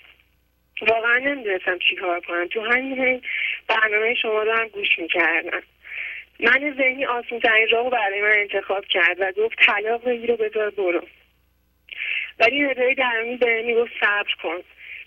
واقعا 0.81 1.19
نمی‌دونستم 1.19 1.79
چی 1.79 1.97
کار 1.97 2.21
کنم. 2.21 2.47
تو 2.47 2.61
همین 2.61 3.23
برنامه 3.69 4.15
شما 4.15 4.43
رو 4.43 4.53
هم 4.53 4.69
گوش 4.69 4.99
می‌کردم. 4.99 5.63
من 6.41 6.75
ذهنی 6.79 7.07
آسون 7.07 7.41
ترین 7.41 7.69
راه 7.69 7.91
برای 7.91 8.21
من 8.21 8.33
انتخاب 8.37 8.85
کرد 8.85 9.21
و 9.21 9.33
گفت 9.33 9.59
طلاق 9.67 10.05
بگیر 10.05 10.33
و 10.33 10.37
بذار 10.37 10.71
برو. 10.71 11.07
ولی 12.39 12.61
ندای 12.61 12.95
درمی 12.95 13.37
به 13.37 13.63
می‌گفت 13.63 13.93
صبر 14.01 14.33
کن. 14.43 14.59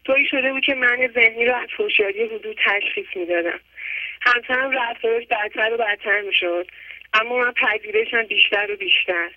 توی 0.05 0.25
شده 0.25 0.51
بود 0.51 0.63
که 0.63 0.75
من 0.75 1.09
ذهنی 1.15 1.45
رو 1.45 1.55
از 1.55 1.69
هوشیاری 1.77 2.23
حدود 2.23 2.59
تشخیص 2.65 3.07
می‌دادم. 3.15 3.59
همسرم 4.21 4.71
رفتارش 4.71 5.25
بدتر 5.27 5.73
و 5.73 5.77
بدتر 5.77 6.21
می‌شد. 6.21 6.67
اما 7.13 7.37
من 7.37 7.51
پذیرشم 7.51 8.23
بیشتر 8.23 8.71
و 8.71 8.75
بیشتر. 8.75 9.29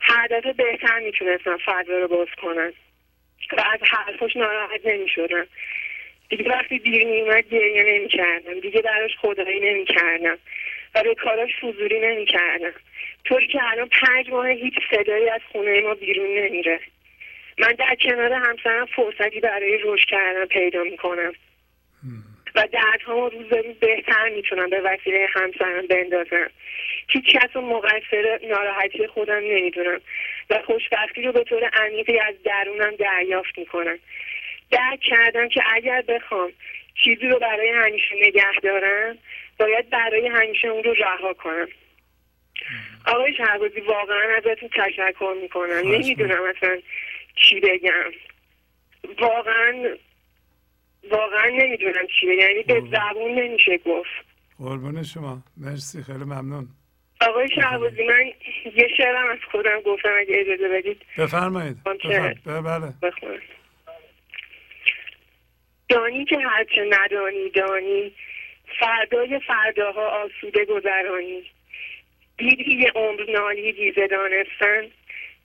هر 0.00 0.26
دفعه 0.26 0.52
بهتر 0.52 0.98
می‌تونستم 0.98 1.56
فضا 1.56 1.98
رو 1.98 2.08
باز 2.08 2.28
کنم. 2.42 2.72
و 3.52 3.62
از 3.72 3.80
حرفش 3.82 4.36
ناراحت 4.36 4.86
نمی‌شدم. 4.86 5.46
دیگه 6.28 6.50
وقتی 6.50 6.78
دیر 6.78 7.06
میومد 7.06 7.48
گریه 7.48 7.82
نمی‌کردم. 7.82 8.60
دیگه 8.60 8.82
براش 8.82 9.16
خدایی 9.20 9.60
نمی‌کردم. 9.60 10.38
و 10.94 11.02
به 11.02 11.14
کاراش 11.14 11.50
فضولی 11.56 12.00
نمی‌کردم. 12.00 12.72
طوری 13.24 13.46
که 13.46 13.58
الان 13.62 13.88
پنج 13.88 14.30
ماه 14.30 14.48
هیچ 14.48 14.74
صدایی 14.90 15.28
از 15.28 15.40
خونه 15.52 15.80
ما 15.80 15.94
بیرون 15.94 16.38
نمیره. 16.38 16.80
من 17.58 17.72
در 17.72 17.96
کنار 18.00 18.32
همسرم 18.32 18.86
فرصتی 18.86 19.40
برای 19.40 19.78
رشد 19.84 20.08
کردن 20.08 20.44
پیدا 20.44 20.82
می‌کنم. 20.82 21.32
و 22.54 22.68
دردهامو 22.72 23.28
روز 23.28 23.48
به 23.48 23.62
روز 23.62 23.76
بهتر 23.76 24.28
می‌تونم 24.28 24.70
به 24.70 24.80
وسیله 24.80 25.28
همسرم 25.34 25.86
بندازم. 25.86 26.50
هیچ 27.08 27.24
کس 27.24 27.56
مقصر 27.56 28.40
ناراحتی 28.50 29.06
خودم 29.06 29.34
نمی‌دونم 29.34 30.00
و 30.50 30.62
خوشبختی 30.66 31.22
رو 31.22 31.32
به 31.32 31.44
طور 31.44 31.64
عمیقی 31.64 32.18
از 32.18 32.34
درونم 32.44 32.96
دریافت 32.96 33.58
می‌کنم. 33.58 33.98
درک 34.70 35.00
کردم 35.00 35.48
که 35.48 35.62
اگر 35.74 36.02
بخوام 36.02 36.52
چیزی 37.04 37.26
رو 37.26 37.38
برای 37.38 37.68
همیشه 37.68 38.14
نگه 38.16 38.60
دارم 38.62 39.18
باید 39.58 39.90
برای 39.90 40.26
همیشه 40.26 40.68
اون 40.68 40.84
رو 40.84 40.92
رها 40.92 41.32
کنم. 41.32 41.68
آقای 43.06 43.34
شهبازی 43.34 43.80
واقعا 43.80 44.36
ازتون 44.36 44.68
تشکر 44.68 45.34
می‌کنم. 45.42 45.92
نمی‌دونم 45.92 46.42
اصلا 46.56 46.78
چی 47.36 47.60
بگم. 47.60 48.12
واقعا 49.18 49.96
واقعا 51.10 51.48
نمی‌دونم 51.48 52.06
چی 52.20 52.26
بگم 52.26 52.38
یعنی 52.38 52.62
به 52.62 52.80
زبون 52.80 53.34
نمیشه 53.34 53.78
گفت. 53.78 54.10
قربون 54.58 55.02
شما. 55.02 55.42
مرسی 55.56 56.02
خیلی 56.02 56.24
ممنون. 56.24 56.68
آقای 57.20 57.48
شهبازی 57.54 58.06
من 58.06 58.32
یه 58.76 58.88
شعرم 58.96 59.30
از 59.30 59.38
خودم 59.50 59.80
گفتم 59.80 60.10
اگه 60.18 60.40
اجازه 60.40 60.68
بدید. 60.68 61.02
بفرمایید. 61.18 61.76
بله 62.44 62.94
دانی 65.88 66.24
که 66.24 66.38
هرچه 66.38 66.88
ندانی 66.90 67.50
دانی. 67.50 68.12
فردای 68.80 69.40
فرداها 69.46 70.06
آسوده 70.06 70.64
گذرانی. 70.64 71.42
دیدی 72.38 72.76
یه 72.76 72.92
عمر 72.94 73.30
نالی 73.30 73.72
دیزه 73.72 74.06
دانستن. 74.06 74.90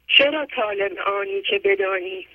چرا 0.07 0.47
طالب 0.55 0.97
آنی 0.97 1.41
که 1.41 1.59
بدانی؟ 1.59 2.27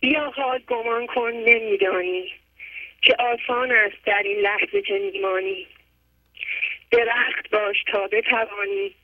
بیا 0.00 0.30
حال 0.30 0.58
گمان 0.66 1.06
کن 1.06 1.30
نمیدانی 1.30 2.32
که 3.02 3.16
آسان 3.18 3.72
است 3.72 3.96
در 4.06 4.22
این 4.24 4.38
لحظه 4.38 4.82
که 4.82 5.10
میمانی. 5.12 5.66
درخت 6.90 7.50
باش 7.50 7.84
تا 7.92 8.06
بتوانی 8.06 8.94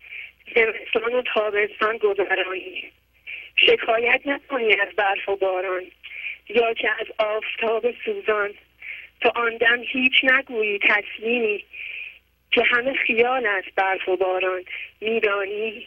زمستان 0.54 1.14
و 1.14 1.22
تابستان 1.34 1.96
گذرانی. 1.96 2.92
شکایت 3.56 4.20
نکنی 4.24 4.72
از 4.72 4.88
برف 4.96 5.28
و 5.28 5.36
باران 5.36 5.82
یا 6.48 6.74
که 6.74 6.90
از 7.00 7.06
آفتاب 7.18 7.94
سوزان. 8.04 8.50
تا 9.20 9.32
آن 9.34 9.56
دم 9.56 9.82
هیچ 9.82 10.12
نگویی 10.22 10.78
تسلیمی 10.78 11.64
که 12.50 12.62
همه 12.62 12.94
خیال 12.94 13.46
است 13.46 13.74
برف 13.76 14.08
و 14.08 14.16
باران 14.16 14.64
میدانی. 15.00 15.86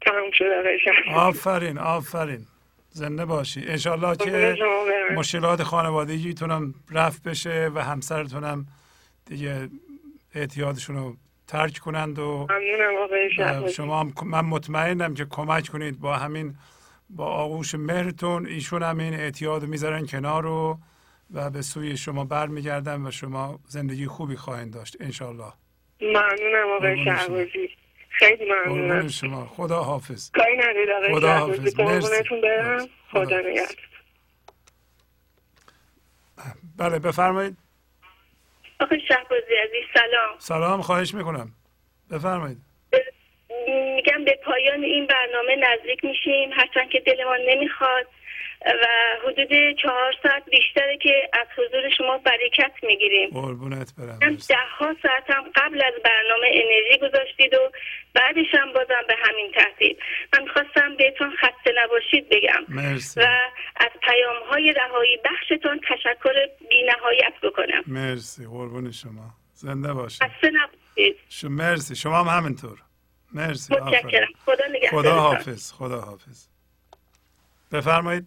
تمام 0.00 0.30
شده 0.30 0.78
آفرین 1.14 1.78
آفرین. 1.78 2.46
زنده 2.90 3.24
باشی. 3.24 3.64
انشالله 3.66 4.16
که 4.16 4.56
مشکلات 5.14 5.62
خانوادگیتونم 5.62 6.74
رفت 6.90 7.22
بشه 7.22 7.70
و 7.74 7.84
همسرتونم 7.84 8.66
دیگه 9.26 9.68
اعتیادشون 10.34 10.96
رو 10.96 11.16
ترک 11.46 11.78
کنند 11.78 12.18
و 12.18 12.46
شما 13.72 14.00
هم 14.00 14.12
من 14.24 14.40
مطمئنم 14.40 15.14
که 15.14 15.26
کمک 15.30 15.68
کنید 15.68 16.00
با 16.00 16.16
همین 16.16 16.54
با 17.10 17.26
آغوش 17.26 17.74
مهرتون. 17.74 18.46
ایشون 18.46 18.82
هم 18.82 18.98
این 18.98 19.14
اعتیاد 19.14 19.64
می‌ذارن 19.64 20.06
کنار 20.06 20.42
رو 20.42 20.78
و 21.34 21.50
به 21.50 21.62
سوی 21.62 21.96
شما 21.96 22.24
برمیگردن 22.24 23.06
و 23.06 23.10
شما 23.10 23.58
زندگی 23.66 24.06
خوبی 24.06 24.36
خواهید 24.36 24.70
داشت. 24.72 24.96
انشالله 25.00 25.52
ممنونم 26.00 26.70
آقای 26.76 27.04
شهبازی. 27.04 27.70
خیلی 28.20 28.44
ممنونم. 28.52 29.08
شما. 29.08 29.46
خدا 29.46 29.82
حافظ. 29.82 30.30
کاری 30.30 30.56
ندارید 30.56 30.90
آقای 30.90 31.14
خدا 31.14 31.32
حافظ. 31.32 31.80
مرسی. 31.80 32.40
برم 32.40 32.88
خدا 33.12 33.40
نگهدار. 33.40 33.76
بله 36.78 36.98
بفرمایید. 36.98 37.56
آقای 38.80 39.00
شهبازی 39.08 39.54
عزیز 39.64 39.84
سلام. 39.94 40.34
سلام 40.38 40.82
خواهش 40.82 41.14
می‌کنم. 41.14 41.52
بفرمایید. 42.10 42.58
میگم 43.96 44.24
به 44.24 44.38
پایان 44.44 44.84
این 44.84 45.06
برنامه 45.06 45.56
نزدیک 45.56 46.04
میشیم. 46.04 46.50
هرچند 46.52 46.90
که 46.90 47.00
دلمان 47.00 47.40
نمی‌خواد. 47.48 48.06
و 48.66 48.86
حدود 49.24 49.76
چهار 49.82 50.14
ساعت 50.22 50.44
بیشتره 50.50 50.98
که 51.02 51.30
از 51.32 51.46
حضور 51.56 51.90
شما 51.98 52.18
برکت 52.18 52.72
می‌گیریم. 52.82 53.30
قربونت 53.30 53.92
برم. 53.98 54.18
ده 54.48 54.56
ها 54.78 54.96
ساعتم 55.02 55.44
قبل 55.54 55.82
از 55.86 55.94
برنامه 56.04 56.46
انرژی 56.50 56.98
گذاشتید 56.98 57.54
و 57.54 57.72
بعدش 58.14 58.46
هم 58.52 58.72
بازم 58.72 59.02
به 59.08 59.14
همین 59.18 59.52
ترتیب. 59.52 59.98
من 60.32 60.42
می‌خواستم 60.42 60.96
بهتون 60.96 61.36
خسته 61.36 61.72
نباشید 61.84 62.28
بگم. 62.28 62.64
مرسی. 62.68 63.20
و 63.20 63.26
از 63.76 63.90
پیام 64.02 64.42
های 64.50 64.72
رهایی 64.72 65.18
بخشتون 65.24 65.80
تشکر 65.88 66.34
بی 66.68 66.82
نهایت 66.82 67.34
بکنم. 67.42 67.82
مرسی. 67.86 68.46
قربون 68.46 68.92
شما. 68.92 69.30
زنده 69.52 69.92
باشید. 69.92 70.22
خسته 70.22 70.50
نباشید. 70.50 71.16
مرسی. 71.44 71.96
شما 71.96 72.24
هم 72.24 72.38
همینطور. 72.38 72.78
مرسی. 73.34 73.74
متشکرم. 73.74 74.28
خدا 74.44 74.64
نگهدار 74.70 75.02
خدا 75.02 75.14
حافظ 75.14 75.72
خدا 75.72 76.00
حافظ 76.00 76.48
بفرمایید. 77.72 78.26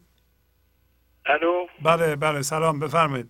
الو؟ 1.26 1.68
بله 1.82 2.16
بله 2.16 2.42
سلام 2.42 2.80
بفرمایید. 2.80 3.28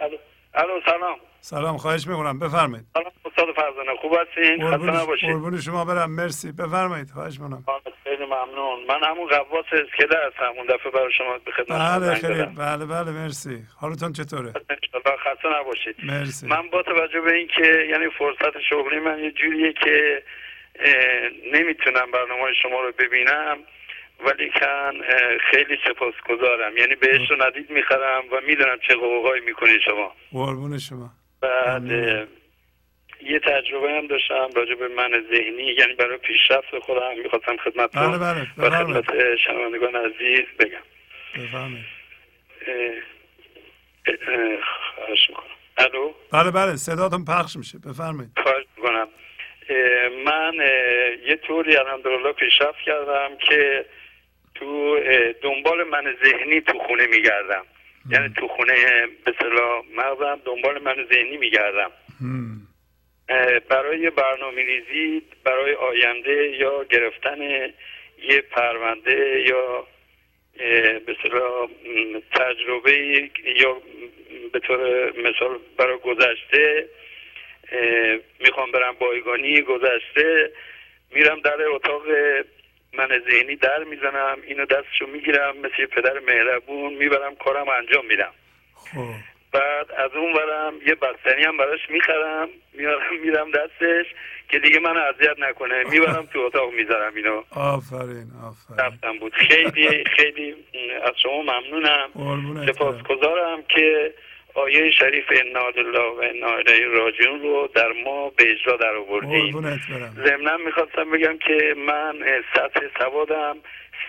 الو 0.00 0.16
الو 0.54 0.80
سلام. 0.86 1.16
سلام 1.40 1.76
خواهش 1.76 2.06
می‌کنم 2.06 2.38
بفرمایید. 2.38 2.86
سلام 2.94 3.12
استاد 3.24 3.54
فرزانه 3.56 3.96
خوب 4.00 4.12
هستین؟ 4.20 4.70
خسته 4.70 5.02
نباشید. 5.02 5.30
قربون 5.30 5.60
شما 5.60 5.84
برم 5.84 6.10
مرسی. 6.10 6.52
بفرمایید 6.52 7.10
خواهش 7.10 7.40
می‌کنم. 7.40 7.64
خیلی 8.04 8.24
ممنون. 8.24 8.86
من 8.88 9.00
همون 9.10 9.28
قواس 9.28 9.64
اسکله 9.64 10.18
هستم 10.26 10.52
اون 10.56 10.66
دفعه 10.66 10.92
برای 10.92 11.12
شما 11.18 11.38
به 11.44 11.52
خدمت 11.52 11.80
بله 11.80 12.14
خیلی 12.14 12.42
بله 12.42 12.86
بله 12.86 13.10
مرسی. 13.10 13.62
حالتون 13.80 14.12
چطوره؟ 14.12 14.52
ان 14.70 15.16
خسته 15.24 15.48
نباشید. 15.60 15.96
مرسی. 16.02 16.46
من 16.46 16.68
با 16.68 16.82
توجه 16.82 17.20
به 17.20 17.34
اینکه 17.34 17.86
یعنی 17.90 18.06
فرصت 18.18 18.60
شغلی 18.70 18.98
من 18.98 19.18
یه 19.18 19.30
جوریه 19.30 19.72
که 19.72 20.22
نمی‌تونم 21.52 22.10
برنامه 22.10 22.52
شما 22.62 22.80
رو 22.80 22.92
ببینم 22.98 23.58
ولی 24.24 24.50
کن 24.50 24.92
خیلی 25.50 25.78
سپاسگزارم. 25.84 26.76
یعنی 26.76 26.94
بهش 26.94 27.30
رو 27.30 27.42
ندید 27.46 27.70
می‌خرم 27.70 28.22
و 28.32 28.40
می‌دونم 28.46 28.78
چه 28.88 28.94
قوقایی 28.94 29.42
می‌کنید 29.42 29.80
شما. 29.80 30.14
قربون 30.32 30.78
شما. 30.78 31.10
بعد 31.40 31.90
یه 33.22 33.38
تجربه 33.38 33.90
هم 33.92 34.06
داشتم 34.06 34.48
راجع 34.56 34.74
به 34.74 34.88
من 34.88 35.10
ذهنی 35.32 35.62
یعنی 35.62 35.94
برای 35.94 36.18
پیشرفت 36.18 36.78
خودم 36.78 37.18
می‌خواستم 37.22 37.56
خدمت 37.56 37.96
بله 37.96 38.18
بله 38.18 38.46
و 38.58 38.70
خدمت 38.70 39.36
شنوندگان 39.36 39.96
عزیز 39.96 40.46
بگم. 40.58 40.82
بفرمایید. 41.34 41.84
خواهش 44.94 45.28
می‌کنم. 45.28 45.46
الو؟ 45.78 46.12
بله 46.32 46.50
بله 46.50 46.76
صداتون 46.76 47.24
پخش 47.24 47.56
میشه. 47.56 47.78
بفرمایید. 47.78 48.30
خواهش 48.42 48.64
می‌کنم. 48.76 49.08
من 50.24 50.54
یه 51.26 51.36
طوری 51.36 51.76
الحمدلله 51.76 52.32
پیشرفت 52.32 52.78
کردم 52.86 53.36
که 53.48 53.84
تو 54.62 55.00
دنبال 55.42 55.84
من 55.84 56.16
ذهنی 56.24 56.60
تو 56.60 56.78
خونه 56.78 57.06
میگردم. 57.06 57.64
یعنی 58.10 58.34
تو 58.36 58.48
خونه 58.48 59.06
به 59.24 59.34
صلاح 59.38 59.84
مغزم 59.96 60.40
دنبال 60.44 60.82
من 60.82 61.06
ذهنی 61.12 61.36
میگردم. 61.36 61.90
برای 63.68 64.10
برنامه 64.10 64.62
ریزی 64.62 65.22
برای 65.44 65.74
آینده 65.74 66.56
یا 66.58 66.84
گرفتن 66.84 67.40
یه 68.22 68.40
پرونده 68.50 69.44
یا 69.48 69.86
به 71.06 71.16
تجربه 72.32 73.30
یا 73.56 73.76
به 74.52 74.58
طور 74.58 75.12
مثال 75.20 75.58
برای 75.76 75.98
گذشته 75.98 76.88
می‌خوام 78.40 78.70
برم 78.72 78.94
بایگانی 78.98 79.60
گذشته 79.60 80.52
میرم 81.10 81.40
در 81.40 81.62
اتاق 81.62 82.02
من 82.98 83.08
ذهنی 83.30 83.56
در 83.56 83.84
می‌زنم 83.84 84.38
اینو 84.46 84.64
دستشو 84.66 85.06
می‌گیرم 85.06 85.56
مثل 85.56 85.74
یه 85.78 85.86
پدر 85.86 86.18
مهربون 86.18 86.94
می‌برم 86.94 87.34
کارم 87.34 87.66
انجام 87.68 88.06
میدم. 88.06 88.32
بعد 89.52 89.92
از 89.92 90.10
اون 90.14 90.32
برم 90.32 90.74
یه 90.86 90.94
بستنی 90.94 91.44
هم 91.44 91.56
براش 91.56 91.90
می‌خرم 91.90 92.48
میارم 92.72 93.20
میرم 93.22 93.50
دستش 93.50 94.06
که 94.48 94.58
دیگه 94.58 94.78
من 94.78 94.96
اذیت 94.96 95.38
نکنه. 95.38 95.84
می‌برم 95.84 96.28
تو 96.32 96.38
اتاق 96.38 96.72
می‌ذارم 96.72 97.14
اینو. 97.14 97.42
آفرین 97.50 98.26
آفرین. 98.44 99.18
بود. 99.18 99.34
خیلی 99.34 100.04
خیلی 100.04 100.54
از 101.02 101.12
شما 101.22 101.42
ممنونم. 101.42 102.10
سپاسگزارم 102.66 103.62
که 103.62 104.14
آیه 104.54 104.90
شریف 104.90 105.24
انا 105.30 105.68
لله 105.68 106.00
و 106.00 106.20
انا 106.22 106.54
الیه 106.56 106.86
راجعون 106.86 107.42
رو 107.42 107.68
در 107.74 107.92
ما 108.04 108.30
به 108.30 108.50
اجرا 108.50 108.76
در 108.76 108.94
آوردیم. 108.96 109.80
ضمنا 110.26 110.56
می‌خواستم 110.56 111.10
بگم 111.10 111.38
که 111.38 111.74
من 111.76 112.42
سطح 112.54 112.80
سوادم 112.98 113.56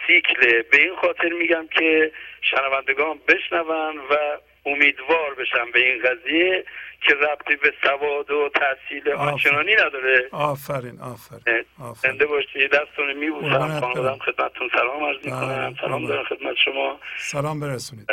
سیکله. 0.07 0.61
به 0.71 0.81
این 0.81 0.95
خاطر 0.95 1.29
میگم 1.29 1.67
که 1.67 2.11
شنوندگان 2.41 3.19
بشنون 3.27 3.97
و 3.97 4.37
امیدوار 4.65 5.35
بشم 5.39 5.71
به 5.73 5.79
این 5.79 6.01
قضیه 6.03 6.65
که 7.01 7.13
ربطی 7.13 7.55
به 7.55 7.73
سواد 7.83 8.31
و 8.31 8.49
تحصیل 8.49 9.09
آنچنانی 9.09 9.75
نداره. 9.75 10.29
آفرین 10.31 10.99
آفرین 10.99 11.65
زنده 12.03 12.25
باشید. 12.25 12.71
دستون 12.71 13.13
میبوسم. 13.13 13.79
خانوادم 13.79 14.17
خدمتتون 14.17 14.69
سلام 14.73 15.03
عرض 15.03 15.25
می‌کنم. 15.25 15.75
سلام 15.81 16.07
دارم 16.07 16.23
خدمت 16.23 16.55
شما. 16.65 16.99
سلام 17.17 17.59
برسونید. 17.59 18.07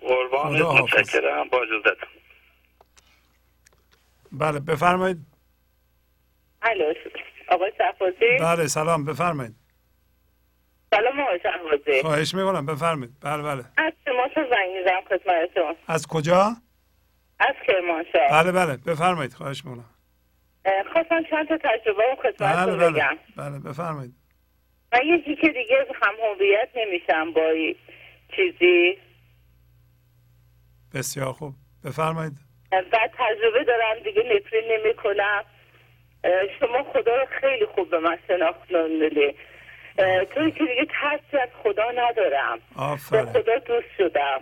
قربان 0.00 0.62
متشکرم. 0.62 1.48
با 1.48 1.62
اجازتون 1.62 2.08
بله 4.32 4.60
بفرمایید. 4.60 5.18
الو 6.62 6.94
آقای 7.48 7.72
صفوزی 7.78 8.38
بله 8.40 8.66
سلام. 8.66 9.04
بفرمایید. 9.04 9.54
سلام 10.96 11.20
آقای 11.20 11.40
صفوزی 11.42 12.02
خواهش 12.02 12.34
می‌کنم 12.34 12.66
بفرمایید. 12.66 13.14
بله 13.22 13.42
بله. 13.42 13.64
از 13.76 13.92
کرمانشاه 14.06 14.44
زنگ 14.50 14.76
می‌زنم 14.78 15.00
خدمتتون 15.08 15.76
از 15.88 16.06
کجا؟ 16.06 16.56
از 17.38 17.54
کرمانشاه 17.66 18.28
بله 18.30 18.52
بله. 18.52 18.76
بفرمایید 18.86 19.32
خواهش 19.32 19.64
می‌کنم. 19.64 19.90
خواستم 20.92 21.22
چند 21.30 21.48
تا 21.48 21.58
تجربه 21.58 22.04
اون 22.04 22.16
خدمتتون 22.16 22.78
بله 22.78 22.90
بگم. 22.90 23.16
بله 23.36 23.58
بفرمایید. 23.58 24.14
من 24.92 25.00
یکی 25.04 25.36
که 25.36 25.48
دیگه 25.48 25.86
هم 26.02 26.14
هویت 26.30 26.68
نمیشم 26.74 27.32
با 27.32 27.54
چیزی. 28.36 28.98
بسیار 30.94 31.32
خوب. 31.32 31.54
بفرمایید. 31.84 32.32
بعد 32.70 33.10
تجربه 33.18 33.64
دارم 33.64 33.98
دیگه 34.04 34.22
نفرین 34.22 34.72
نمی 34.72 34.94
کنم 34.94 35.44
شما 36.60 36.82
خدا 36.92 37.16
رو 37.16 37.26
خیلی 37.40 37.66
خوب 37.66 37.90
به 37.90 37.98
من 37.98 38.18
شناختنده 38.28 39.34
توی 40.34 40.50
که 40.50 40.64
دیگه 40.64 40.86
ترسی 41.00 41.36
از 41.36 41.48
خدا 41.62 41.90
ندارم. 41.90 42.58
آفرین. 42.76 43.24
با 43.24 43.32
خدا 43.32 43.58
دوست 43.58 43.88
شدم. 43.98 44.40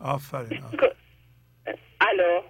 آفرین 0.00 0.62
الو؟ 2.00 2.42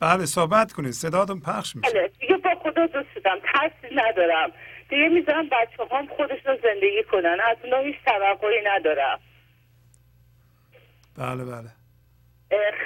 بله 0.00 0.26
صحبت 0.26 0.72
کنید. 0.72 0.92
صداتون 0.92 1.40
پخش 1.40 1.76
میشه. 1.76 1.90
بله 1.90 2.10
دیگه 2.20 2.36
با 2.36 2.54
خدا 2.62 2.86
دوست 2.86 3.08
شدم. 3.14 3.36
ترسی 3.52 3.94
ندارم. 3.94 4.52
دیگه 4.88 5.08
می‌ذارم 5.08 5.46
بچه 5.46 5.96
هم 5.96 6.06
خودشون 6.06 6.58
زندگی 6.62 7.02
کنن. 7.10 7.38
از 7.50 7.56
اونا 7.64 7.78
هیچ 7.78 7.96
توقعی 8.04 8.60
ندارم. 8.64 9.20
بله 11.18 11.44
بله. 11.44 11.68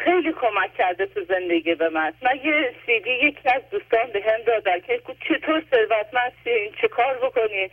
خیلی 0.04 0.32
کمک 0.32 0.74
کرده 0.78 1.06
تو 1.06 1.24
زندگی 1.24 1.74
به 1.74 1.88
من. 1.88 2.12
من 2.22 2.36
یه 2.44 2.74
سیدی 2.86 3.10
یکی 3.10 3.48
از 3.48 3.62
دوستان 3.70 4.10
به 4.12 4.22
هم 4.22 4.42
دادن 4.46 4.80
که 4.80 5.00
چطور 5.28 5.62
ثروتمند 5.70 6.32
شین 6.44 6.72
چه 6.80 6.88
کار 6.88 7.14
بکنین 7.14 7.70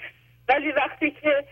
ولی 0.50 0.72
وقتی 0.72 1.12
که 1.12 1.44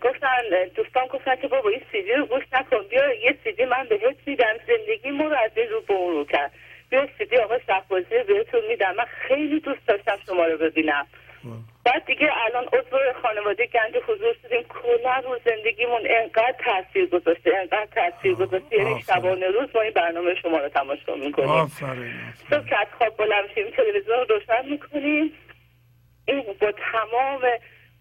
گفتن 0.00 0.42
دوستان 0.74 1.06
گفتن 1.06 1.36
که 1.36 1.48
بابا 1.48 1.68
این 1.68 1.82
سیدی 1.92 2.12
رو 2.12 2.26
گوش 2.26 2.44
نکن 2.52 2.82
بیا 2.90 3.14
یه 3.14 3.36
سیدی 3.44 3.64
من 3.64 3.86
بهت 3.88 4.16
میدم. 4.26 4.54
زندگی 4.66 5.10
مو 5.10 5.28
رو 5.28 5.36
از 5.36 5.50
رو 5.70 5.80
به 5.80 6.24
کرد. 6.32 6.52
بیا 6.90 7.08
سیدی 7.18 7.36
آقا 7.36 7.58
شفبازی 7.58 8.22
بهتون 8.28 8.60
میدم. 8.68 8.94
من 8.94 9.04
خیلی 9.04 9.60
دوست 9.60 9.86
داشتم 9.86 10.18
شما 10.26 10.44
رو 10.46 10.58
ببینم. 10.58 11.06
بعد 11.84 12.04
دیگه 12.04 12.28
الان 12.44 12.64
عضو 12.64 12.96
خانواده 13.22 13.66
گنج 13.66 13.96
حضور 14.08 14.34
شدیم 14.42 14.62
کلا 14.62 15.18
رو 15.18 15.38
زندگیمون 15.44 16.00
انقدر 16.04 16.54
تاثیر 16.64 17.06
گذاشته 17.06 17.56
انقدر 17.56 17.88
تاثیر 17.94 18.34
گذاشته. 18.34 18.76
یعنی 18.76 19.02
شبانه 19.02 19.46
روز 19.46 19.68
ما 19.74 19.80
این 19.80 19.92
برنامه 19.92 20.34
شما 20.42 20.58
رو 20.58 20.68
تماشا 20.68 21.14
می‌کنیم. 21.14 21.48
آفرین 21.48 22.12
صبح 22.50 22.68
که 22.68 22.80
از 22.80 22.86
خواب 22.98 23.16
بلند 23.16 23.48
شیم 23.54 23.70
تلویزیون 23.70 24.18
رو 24.18 24.24
روشن 24.24 24.68
می‌کنیم. 24.70 25.32
این 26.28 26.42
با 26.60 26.72
تمام 26.92 27.40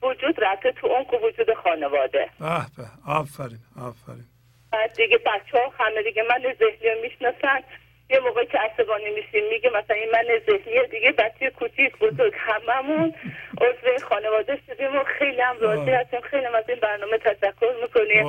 وجود 0.04 0.44
رفته 0.44 0.72
تو 0.72 0.88
اون 0.88 1.06
وجود 1.24 1.54
خانواده. 1.54 2.30
به 2.40 2.84
آفرین 3.08 3.60
آفرین. 3.82 4.26
بعد 4.72 4.94
دیگه 4.94 5.18
بچه 5.18 5.58
ها 5.58 5.74
همه 5.80 6.04
دیگه 6.04 6.24
من 6.24 6.42
ذهنی 6.60 6.90
رو 6.90 7.02
می‌شناسن. 7.02 7.64
یه 8.12 8.20
موقعی 8.20 8.46
که 8.46 8.58
عصبانی 8.60 9.10
میشیم 9.10 9.44
میگه 9.50 9.70
مثلا 9.70 9.96
این 9.96 10.10
من 10.12 10.24
ذهنیه 10.46 10.84
دیگه 10.92 11.12
بچه 11.12 11.50
کوچیک 11.50 11.98
بزرگ 11.98 12.34
هممون 12.38 13.14
عضو 13.62 14.06
خانواده 14.10 14.60
شدیم 14.68 14.96
و 14.96 15.04
خیلی 15.20 15.42
هم 15.42 15.56
راضی 15.60 15.92
هستیم. 15.92 16.22
خیلی 16.22 16.46
از 16.46 16.70
این 16.70 16.80
برنامه 16.82 17.18
تشکر 17.18 17.74
می‌کنیم. 17.82 18.26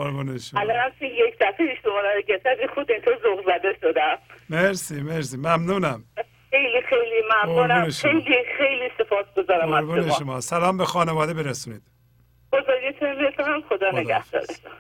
الان 0.57 0.77
هم 0.77 0.93
یک 1.01 1.35
دفعه 1.41 1.79
شما 1.83 2.01
رو 2.01 2.23
گرفتم 2.29 2.67
خود 2.75 2.93
اینطور 2.93 3.19
ذوق 3.23 3.45
زده 3.45 3.77
شدم. 3.81 4.19
مرسی 4.51 5.03
مرسی. 5.03 5.37
ممنونم. 5.37 6.05
خیلی 6.51 6.83
خیلی 6.89 7.23
ممنونم. 7.31 7.91
خیلی 7.91 8.45
خیلی 8.59 8.91
سپاسگزارم 8.99 9.73
از 9.73 10.19
شما. 10.19 10.41
سلام 10.41 10.79
به 10.79 10.85
خانواده 10.85 11.35
برسونید. 11.35 11.83
برسونم 12.53 13.63
خدا 13.69 13.91
نگهدارتون. 13.91 14.73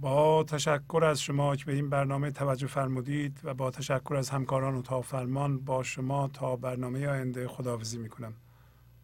با 0.00 0.44
تشکر 0.44 1.04
از 1.04 1.20
شما 1.20 1.56
که 1.56 1.64
به 1.64 1.74
این 1.74 1.90
برنامه 1.90 2.30
توجه 2.30 2.66
فرمودید 2.66 3.40
و 3.44 3.54
با 3.54 3.70
تشکر 3.70 4.16
از 4.16 4.30
همکاران 4.30 4.74
و 4.74 5.00
فرمان 5.02 5.58
با 5.58 5.82
شما 5.82 6.28
تا 6.28 6.56
برنامه 6.56 7.08
آینده 7.08 7.48
خداحافظی 7.48 7.98
می‌کنم. 7.98 8.32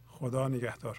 خدا 0.06 0.48
نگهدار. 0.48 0.98